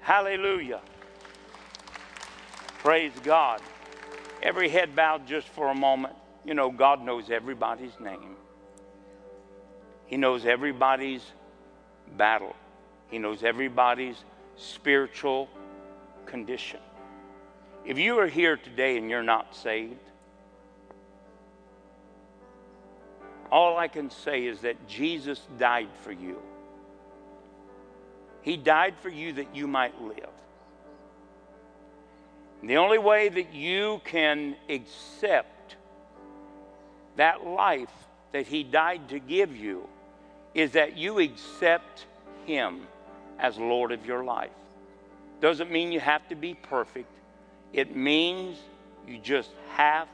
Hallelujah. 0.00 0.80
Praise 2.80 3.12
God. 3.22 3.60
Every 4.42 4.68
head 4.68 4.96
bowed 4.96 5.24
just 5.28 5.46
for 5.46 5.68
a 5.68 5.74
moment. 5.76 6.16
You 6.44 6.54
know, 6.54 6.72
God 6.72 7.04
knows 7.04 7.30
everybody's 7.30 8.00
name. 8.00 8.34
He 10.06 10.16
knows 10.16 10.44
everybody's 10.44 11.22
battle. 12.16 12.56
He 13.06 13.18
knows 13.20 13.44
everybody's 13.44 14.16
spiritual 14.56 15.48
condition. 16.26 16.80
If 17.84 17.98
you 17.98 18.18
are 18.18 18.26
here 18.26 18.56
today 18.56 18.96
and 18.96 19.10
you're 19.10 19.22
not 19.22 19.54
saved, 19.54 19.98
all 23.50 23.76
I 23.76 23.88
can 23.88 24.10
say 24.10 24.46
is 24.46 24.60
that 24.60 24.88
Jesus 24.88 25.40
died 25.58 25.88
for 26.00 26.12
you. 26.12 26.40
He 28.42 28.56
died 28.56 28.94
for 29.00 29.08
you 29.08 29.34
that 29.34 29.54
you 29.54 29.66
might 29.66 30.00
live. 30.00 30.30
The 32.62 32.76
only 32.76 32.98
way 32.98 33.28
that 33.28 33.52
you 33.52 34.00
can 34.04 34.56
accept 34.68 35.76
that 37.16 37.46
life 37.46 37.92
that 38.32 38.46
He 38.46 38.62
died 38.62 39.08
to 39.10 39.18
give 39.18 39.56
you 39.56 39.88
is 40.54 40.72
that 40.72 40.96
you 40.96 41.18
accept 41.18 42.06
Him 42.46 42.86
as 43.38 43.58
Lord 43.58 43.92
of 43.92 44.06
your 44.06 44.24
life. 44.24 44.50
Doesn't 45.42 45.72
mean 45.72 45.90
you 45.90 45.98
have 45.98 46.26
to 46.28 46.36
be 46.36 46.54
perfect, 46.54 47.12
it 47.72 47.96
means 47.96 48.58
you 49.08 49.18
just 49.18 49.50
have 49.70 50.06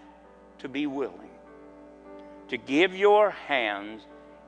to 0.61 0.69
be 0.71 0.87
willing 0.87 1.29
to 2.49 2.57
give 2.57 2.97
your 2.97 3.31
hands 3.31 4.01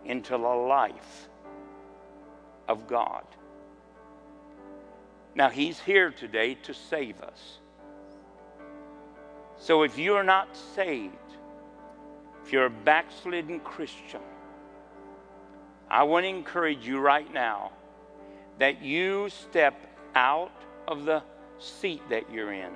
into 0.07 0.31
the 0.31 0.39
life 0.39 1.29
of 2.67 2.89
God. 2.89 3.25
Now, 5.35 5.51
He's 5.51 5.79
here 5.79 6.11
today 6.11 6.55
to 6.63 6.73
save 6.73 7.21
us. 7.21 7.59
So 9.59 9.83
if 9.83 9.99
you're 9.99 10.25
not 10.25 10.57
saved, 10.57 11.15
if 12.43 12.55
you're 12.55 12.67
a 12.67 12.71
backslidden 12.71 13.61
Christian, 13.61 14.23
I 15.91 16.05
want 16.05 16.25
to 16.25 16.31
encourage 16.31 16.87
you 16.87 17.01
right 17.01 17.31
now 17.31 17.73
that 18.59 18.81
you 18.81 19.29
step 19.29 19.75
out 20.15 20.53
of 20.91 21.05
the 21.05 21.23
seat 21.59 22.03
that 22.11 22.31
you're 22.33 22.53
in 22.53 22.73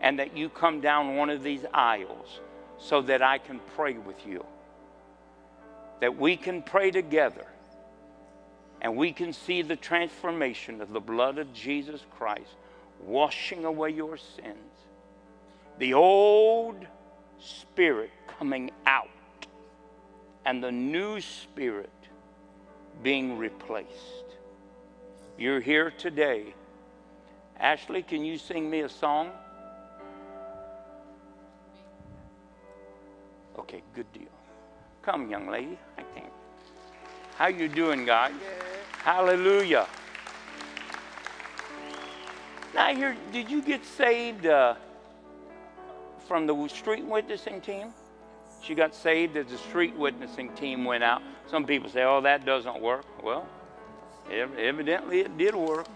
and 0.00 0.18
that 0.18 0.36
you 0.36 0.48
come 0.48 0.80
down 0.80 1.16
one 1.16 1.30
of 1.30 1.42
these 1.42 1.64
aisles 1.72 2.40
so 2.78 3.00
that 3.02 3.22
I 3.22 3.38
can 3.38 3.60
pray 3.76 3.94
with 3.94 4.26
you. 4.26 4.44
That 6.00 6.18
we 6.18 6.36
can 6.36 6.62
pray 6.62 6.90
together 6.90 7.46
and 8.80 8.96
we 8.96 9.12
can 9.12 9.32
see 9.32 9.62
the 9.62 9.76
transformation 9.76 10.80
of 10.80 10.92
the 10.92 11.00
blood 11.00 11.38
of 11.38 11.52
Jesus 11.54 12.04
Christ 12.18 12.54
washing 13.00 13.64
away 13.64 13.90
your 13.90 14.16
sins. 14.16 14.56
The 15.78 15.94
old 15.94 16.86
spirit 17.38 18.10
coming 18.38 18.70
out 18.86 19.08
and 20.44 20.62
the 20.62 20.72
new 20.72 21.20
spirit 21.20 21.90
being 23.02 23.38
replaced. 23.38 23.88
You're 25.38 25.60
here 25.60 25.90
today. 25.90 26.54
Ashley, 27.58 28.02
can 28.02 28.24
you 28.24 28.38
sing 28.38 28.68
me 28.68 28.80
a 28.80 28.88
song? 28.88 29.30
Okay, 33.58 33.82
good 33.94 34.12
deal. 34.12 34.28
Come, 35.02 35.30
young 35.30 35.48
lady. 35.48 35.78
I 35.96 36.02
think. 36.14 36.26
How 37.36 37.48
you 37.48 37.68
doing, 37.68 38.04
God? 38.04 38.32
Hallelujah. 38.98 39.86
Now, 42.74 42.94
here, 42.94 43.16
did 43.32 43.50
you 43.50 43.62
get 43.62 43.84
saved 43.84 44.46
uh, 44.46 44.74
from 46.26 46.46
the 46.46 46.68
street 46.68 47.04
witnessing 47.04 47.60
team? 47.60 47.88
She 48.62 48.74
got 48.74 48.94
saved 48.94 49.36
as 49.36 49.46
the 49.46 49.58
street 49.58 49.94
witnessing 49.94 50.52
team 50.54 50.84
went 50.84 51.04
out. 51.04 51.22
Some 51.50 51.66
people 51.66 51.90
say, 51.90 52.02
"Oh, 52.02 52.20
that 52.22 52.44
doesn't 52.44 52.80
work." 52.80 53.04
Well, 53.22 53.46
ev- 54.30 54.58
evidently 54.58 55.20
it 55.20 55.36
did 55.36 55.54
work. 55.54 55.86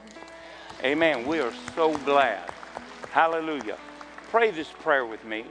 Amen. 0.84 1.26
We 1.26 1.40
are 1.40 1.52
so 1.74 1.96
glad. 1.98 2.48
Hallelujah. 3.10 3.76
Pray 4.30 4.52
this 4.52 4.68
prayer 4.68 5.04
with 5.04 5.24
me. 5.24 5.44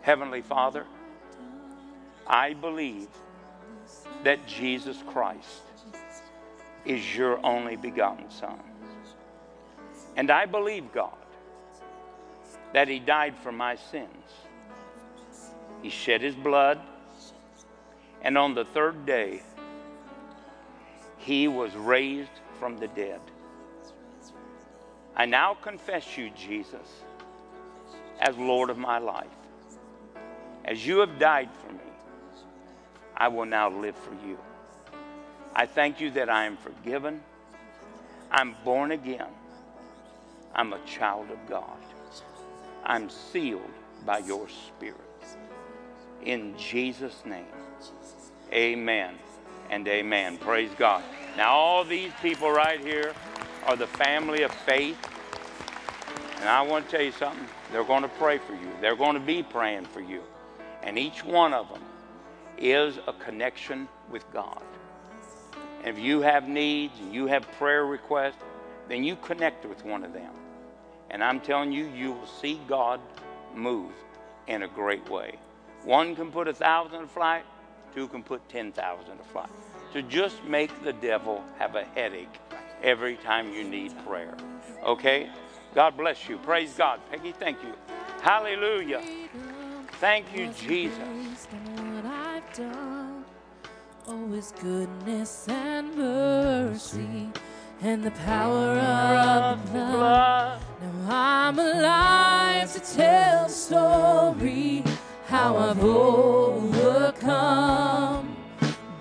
Heavenly 0.00 0.42
Father, 0.42 0.86
I 2.26 2.54
believe 2.54 3.06
that 4.24 4.44
Jesus 4.48 5.04
Christ 5.06 5.62
is 6.84 7.14
your 7.16 7.44
only 7.46 7.76
begotten 7.76 8.28
Son. 8.28 8.58
And 10.16 10.32
I 10.32 10.46
believe, 10.46 10.92
God, 10.92 11.16
that 12.72 12.88
He 12.88 12.98
died 12.98 13.36
for 13.40 13.52
my 13.52 13.76
sins. 13.76 14.08
He 15.82 15.90
shed 15.90 16.22
His 16.22 16.34
blood, 16.34 16.80
and 18.22 18.36
on 18.36 18.54
the 18.56 18.64
third 18.64 19.06
day, 19.06 19.42
He 21.28 21.46
was 21.46 21.76
raised 21.76 22.30
from 22.58 22.78
the 22.78 22.88
dead. 22.88 23.20
I 25.14 25.26
now 25.26 25.52
confess 25.52 26.16
you, 26.16 26.30
Jesus, 26.30 26.88
as 28.18 28.34
Lord 28.38 28.70
of 28.70 28.78
my 28.78 28.96
life. 28.96 29.26
As 30.64 30.86
you 30.86 31.00
have 31.00 31.18
died 31.18 31.50
for 31.52 31.70
me, 31.70 31.90
I 33.14 33.28
will 33.28 33.44
now 33.44 33.68
live 33.68 33.94
for 33.94 34.14
you. 34.26 34.38
I 35.54 35.66
thank 35.66 36.00
you 36.00 36.10
that 36.12 36.30
I 36.30 36.46
am 36.46 36.56
forgiven. 36.56 37.20
I'm 38.30 38.54
born 38.64 38.92
again. 38.92 39.28
I'm 40.54 40.72
a 40.72 40.80
child 40.86 41.30
of 41.30 41.46
God. 41.46 41.76
I'm 42.84 43.10
sealed 43.10 43.74
by 44.06 44.20
your 44.20 44.48
Spirit. 44.48 44.96
In 46.24 46.56
Jesus' 46.56 47.22
name, 47.26 47.44
amen 48.50 49.16
and 49.68 49.86
amen. 49.86 50.38
Praise 50.38 50.70
God. 50.78 51.04
Now, 51.38 51.52
all 51.52 51.84
these 51.84 52.10
people 52.20 52.50
right 52.50 52.80
here 52.80 53.14
are 53.64 53.76
the 53.76 53.86
family 53.86 54.42
of 54.42 54.50
faith. 54.50 54.98
And 56.40 56.48
I 56.48 56.62
want 56.62 56.86
to 56.86 56.90
tell 56.90 57.04
you 57.06 57.12
something. 57.12 57.46
They're 57.70 57.84
going 57.84 58.02
to 58.02 58.08
pray 58.08 58.38
for 58.38 58.54
you, 58.54 58.68
they're 58.80 58.96
going 58.96 59.14
to 59.14 59.20
be 59.20 59.44
praying 59.44 59.84
for 59.84 60.00
you. 60.00 60.20
And 60.82 60.98
each 60.98 61.24
one 61.24 61.54
of 61.54 61.68
them 61.68 61.82
is 62.58 62.98
a 63.06 63.12
connection 63.12 63.86
with 64.10 64.28
God. 64.32 64.60
And 65.84 65.96
if 65.96 66.02
you 66.02 66.22
have 66.22 66.48
needs, 66.48 66.98
and 66.98 67.14
you 67.14 67.28
have 67.28 67.48
prayer 67.52 67.86
requests, 67.86 68.42
then 68.88 69.04
you 69.04 69.14
connect 69.14 69.64
with 69.64 69.84
one 69.84 70.02
of 70.02 70.12
them. 70.12 70.32
And 71.08 71.22
I'm 71.22 71.38
telling 71.38 71.70
you, 71.70 71.86
you 71.86 72.10
will 72.10 72.26
see 72.26 72.60
God 72.66 73.00
move 73.54 73.92
in 74.48 74.64
a 74.64 74.68
great 74.68 75.08
way. 75.08 75.38
One 75.84 76.16
can 76.16 76.32
put 76.32 76.48
a 76.48 76.52
thousand 76.52 77.04
a 77.04 77.06
flight, 77.06 77.44
two 77.94 78.08
can 78.08 78.24
put 78.24 78.48
10,000 78.48 78.74
a 79.12 79.24
flight. 79.32 79.50
To 79.92 80.02
just 80.02 80.44
make 80.44 80.84
the 80.84 80.92
devil 80.92 81.42
have 81.58 81.74
a 81.74 81.84
headache 81.84 82.38
every 82.82 83.16
time 83.16 83.52
you 83.52 83.64
need 83.64 83.92
prayer. 84.06 84.36
Okay? 84.84 85.30
God 85.74 85.96
bless 85.96 86.28
you. 86.28 86.38
Praise 86.38 86.74
God. 86.74 87.00
Peggy, 87.10 87.32
thank 87.32 87.62
you. 87.62 87.72
Hallelujah. 88.20 89.02
Thank 89.92 90.36
you, 90.36 90.48
Jesus. 90.48 91.48
Oh, 94.06 94.28
His 94.28 94.52
goodness 94.60 95.46
and 95.48 95.94
mercy 95.94 97.30
and 97.82 98.02
the 98.02 98.10
power 98.10 98.78
of 98.78 99.64
the 99.72 99.78
blood. 99.78 100.60
Now 100.80 101.06
I'm 101.08 101.58
alive 101.58 102.72
to 102.72 102.80
tell 102.80 103.44
the 103.44 103.52
story 103.52 104.82
how 105.26 105.56
I've 105.56 105.82
overcome 105.84 107.18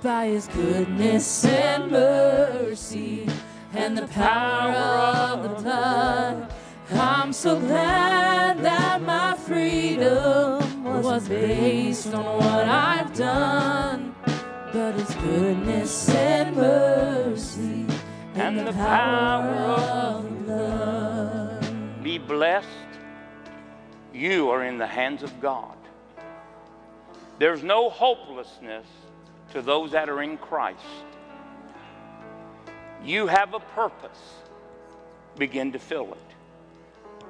by 0.07 0.27
His 0.27 0.47
goodness 0.47 1.43
and 1.43 1.91
mercy 1.91 3.27
and 3.73 3.97
the 3.97 4.07
power 4.07 4.71
of 4.71 5.43
the 5.43 5.49
blood. 5.61 6.49
I'm 6.91 7.33
so 7.33 7.59
glad 7.59 8.63
that 8.63 9.01
my 9.01 9.35
freedom 9.35 10.85
was 10.85 11.27
based 11.27 12.13
on 12.13 12.37
what 12.37 12.69
I've 12.69 13.13
done. 13.17 14.15
but 14.71 14.93
His 14.93 15.13
goodness 15.15 16.07
and 16.15 16.55
mercy 16.55 17.85
and 18.35 18.65
the 18.65 18.71
power 18.71 19.55
of 19.55 20.47
love. 20.47 22.01
Be 22.01 22.17
blessed. 22.17 22.67
You 24.13 24.51
are 24.51 24.63
in 24.63 24.77
the 24.77 24.87
hands 24.87 25.21
of 25.21 25.37
God. 25.41 25.75
There's 27.39 27.61
no 27.61 27.89
hopelessness 27.89 28.85
to 29.51 29.61
those 29.61 29.91
that 29.91 30.09
are 30.09 30.21
in 30.21 30.37
Christ. 30.37 30.79
You 33.03 33.27
have 33.27 33.53
a 33.53 33.59
purpose. 33.59 34.19
Begin 35.37 35.71
to 35.71 35.79
fill 35.79 36.13
it. 36.13 36.35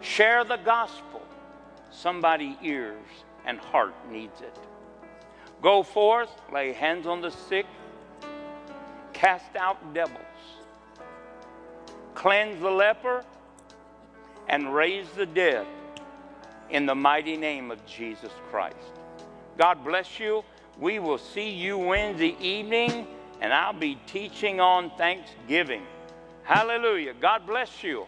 Share 0.02 0.44
the 0.44 0.58
gospel. 0.58 1.22
Somebody 1.92 2.58
ears 2.62 3.06
and 3.46 3.60
heart 3.60 3.94
needs 4.12 4.42
it. 4.42 4.58
Go 5.62 5.82
forth, 5.82 6.30
lay 6.54 6.72
hands 6.72 7.08
on 7.08 7.22
the 7.22 7.32
sick, 7.32 7.66
cast 9.14 9.56
out 9.56 9.94
devils, 9.94 10.22
cleanse 12.14 12.62
the 12.62 12.70
leper, 12.70 13.24
and 14.48 14.74
raise 14.74 15.10
the 15.10 15.26
dead 15.26 15.66
in 16.70 16.86
the 16.86 16.94
mighty 16.94 17.36
name 17.36 17.72
of 17.72 17.84
Jesus 17.86 18.32
Christ. 18.52 18.76
God 19.58 19.84
bless 19.84 20.20
you. 20.20 20.44
We 20.80 21.00
will 21.00 21.18
see 21.18 21.50
you 21.50 21.78
Wednesday 21.78 22.38
evening, 22.40 23.08
and 23.42 23.52
I'll 23.52 23.74
be 23.74 23.98
teaching 24.06 24.60
on 24.60 24.92
Thanksgiving. 24.92 25.82
Hallelujah. 26.44 27.14
God 27.20 27.48
bless 27.48 27.84
you. 27.84 28.06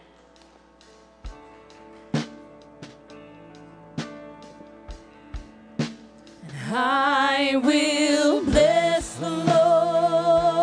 I 6.72 7.60
will 7.64 8.44
bless 8.44 9.16
the 9.16 9.28
Lord. 9.28 10.59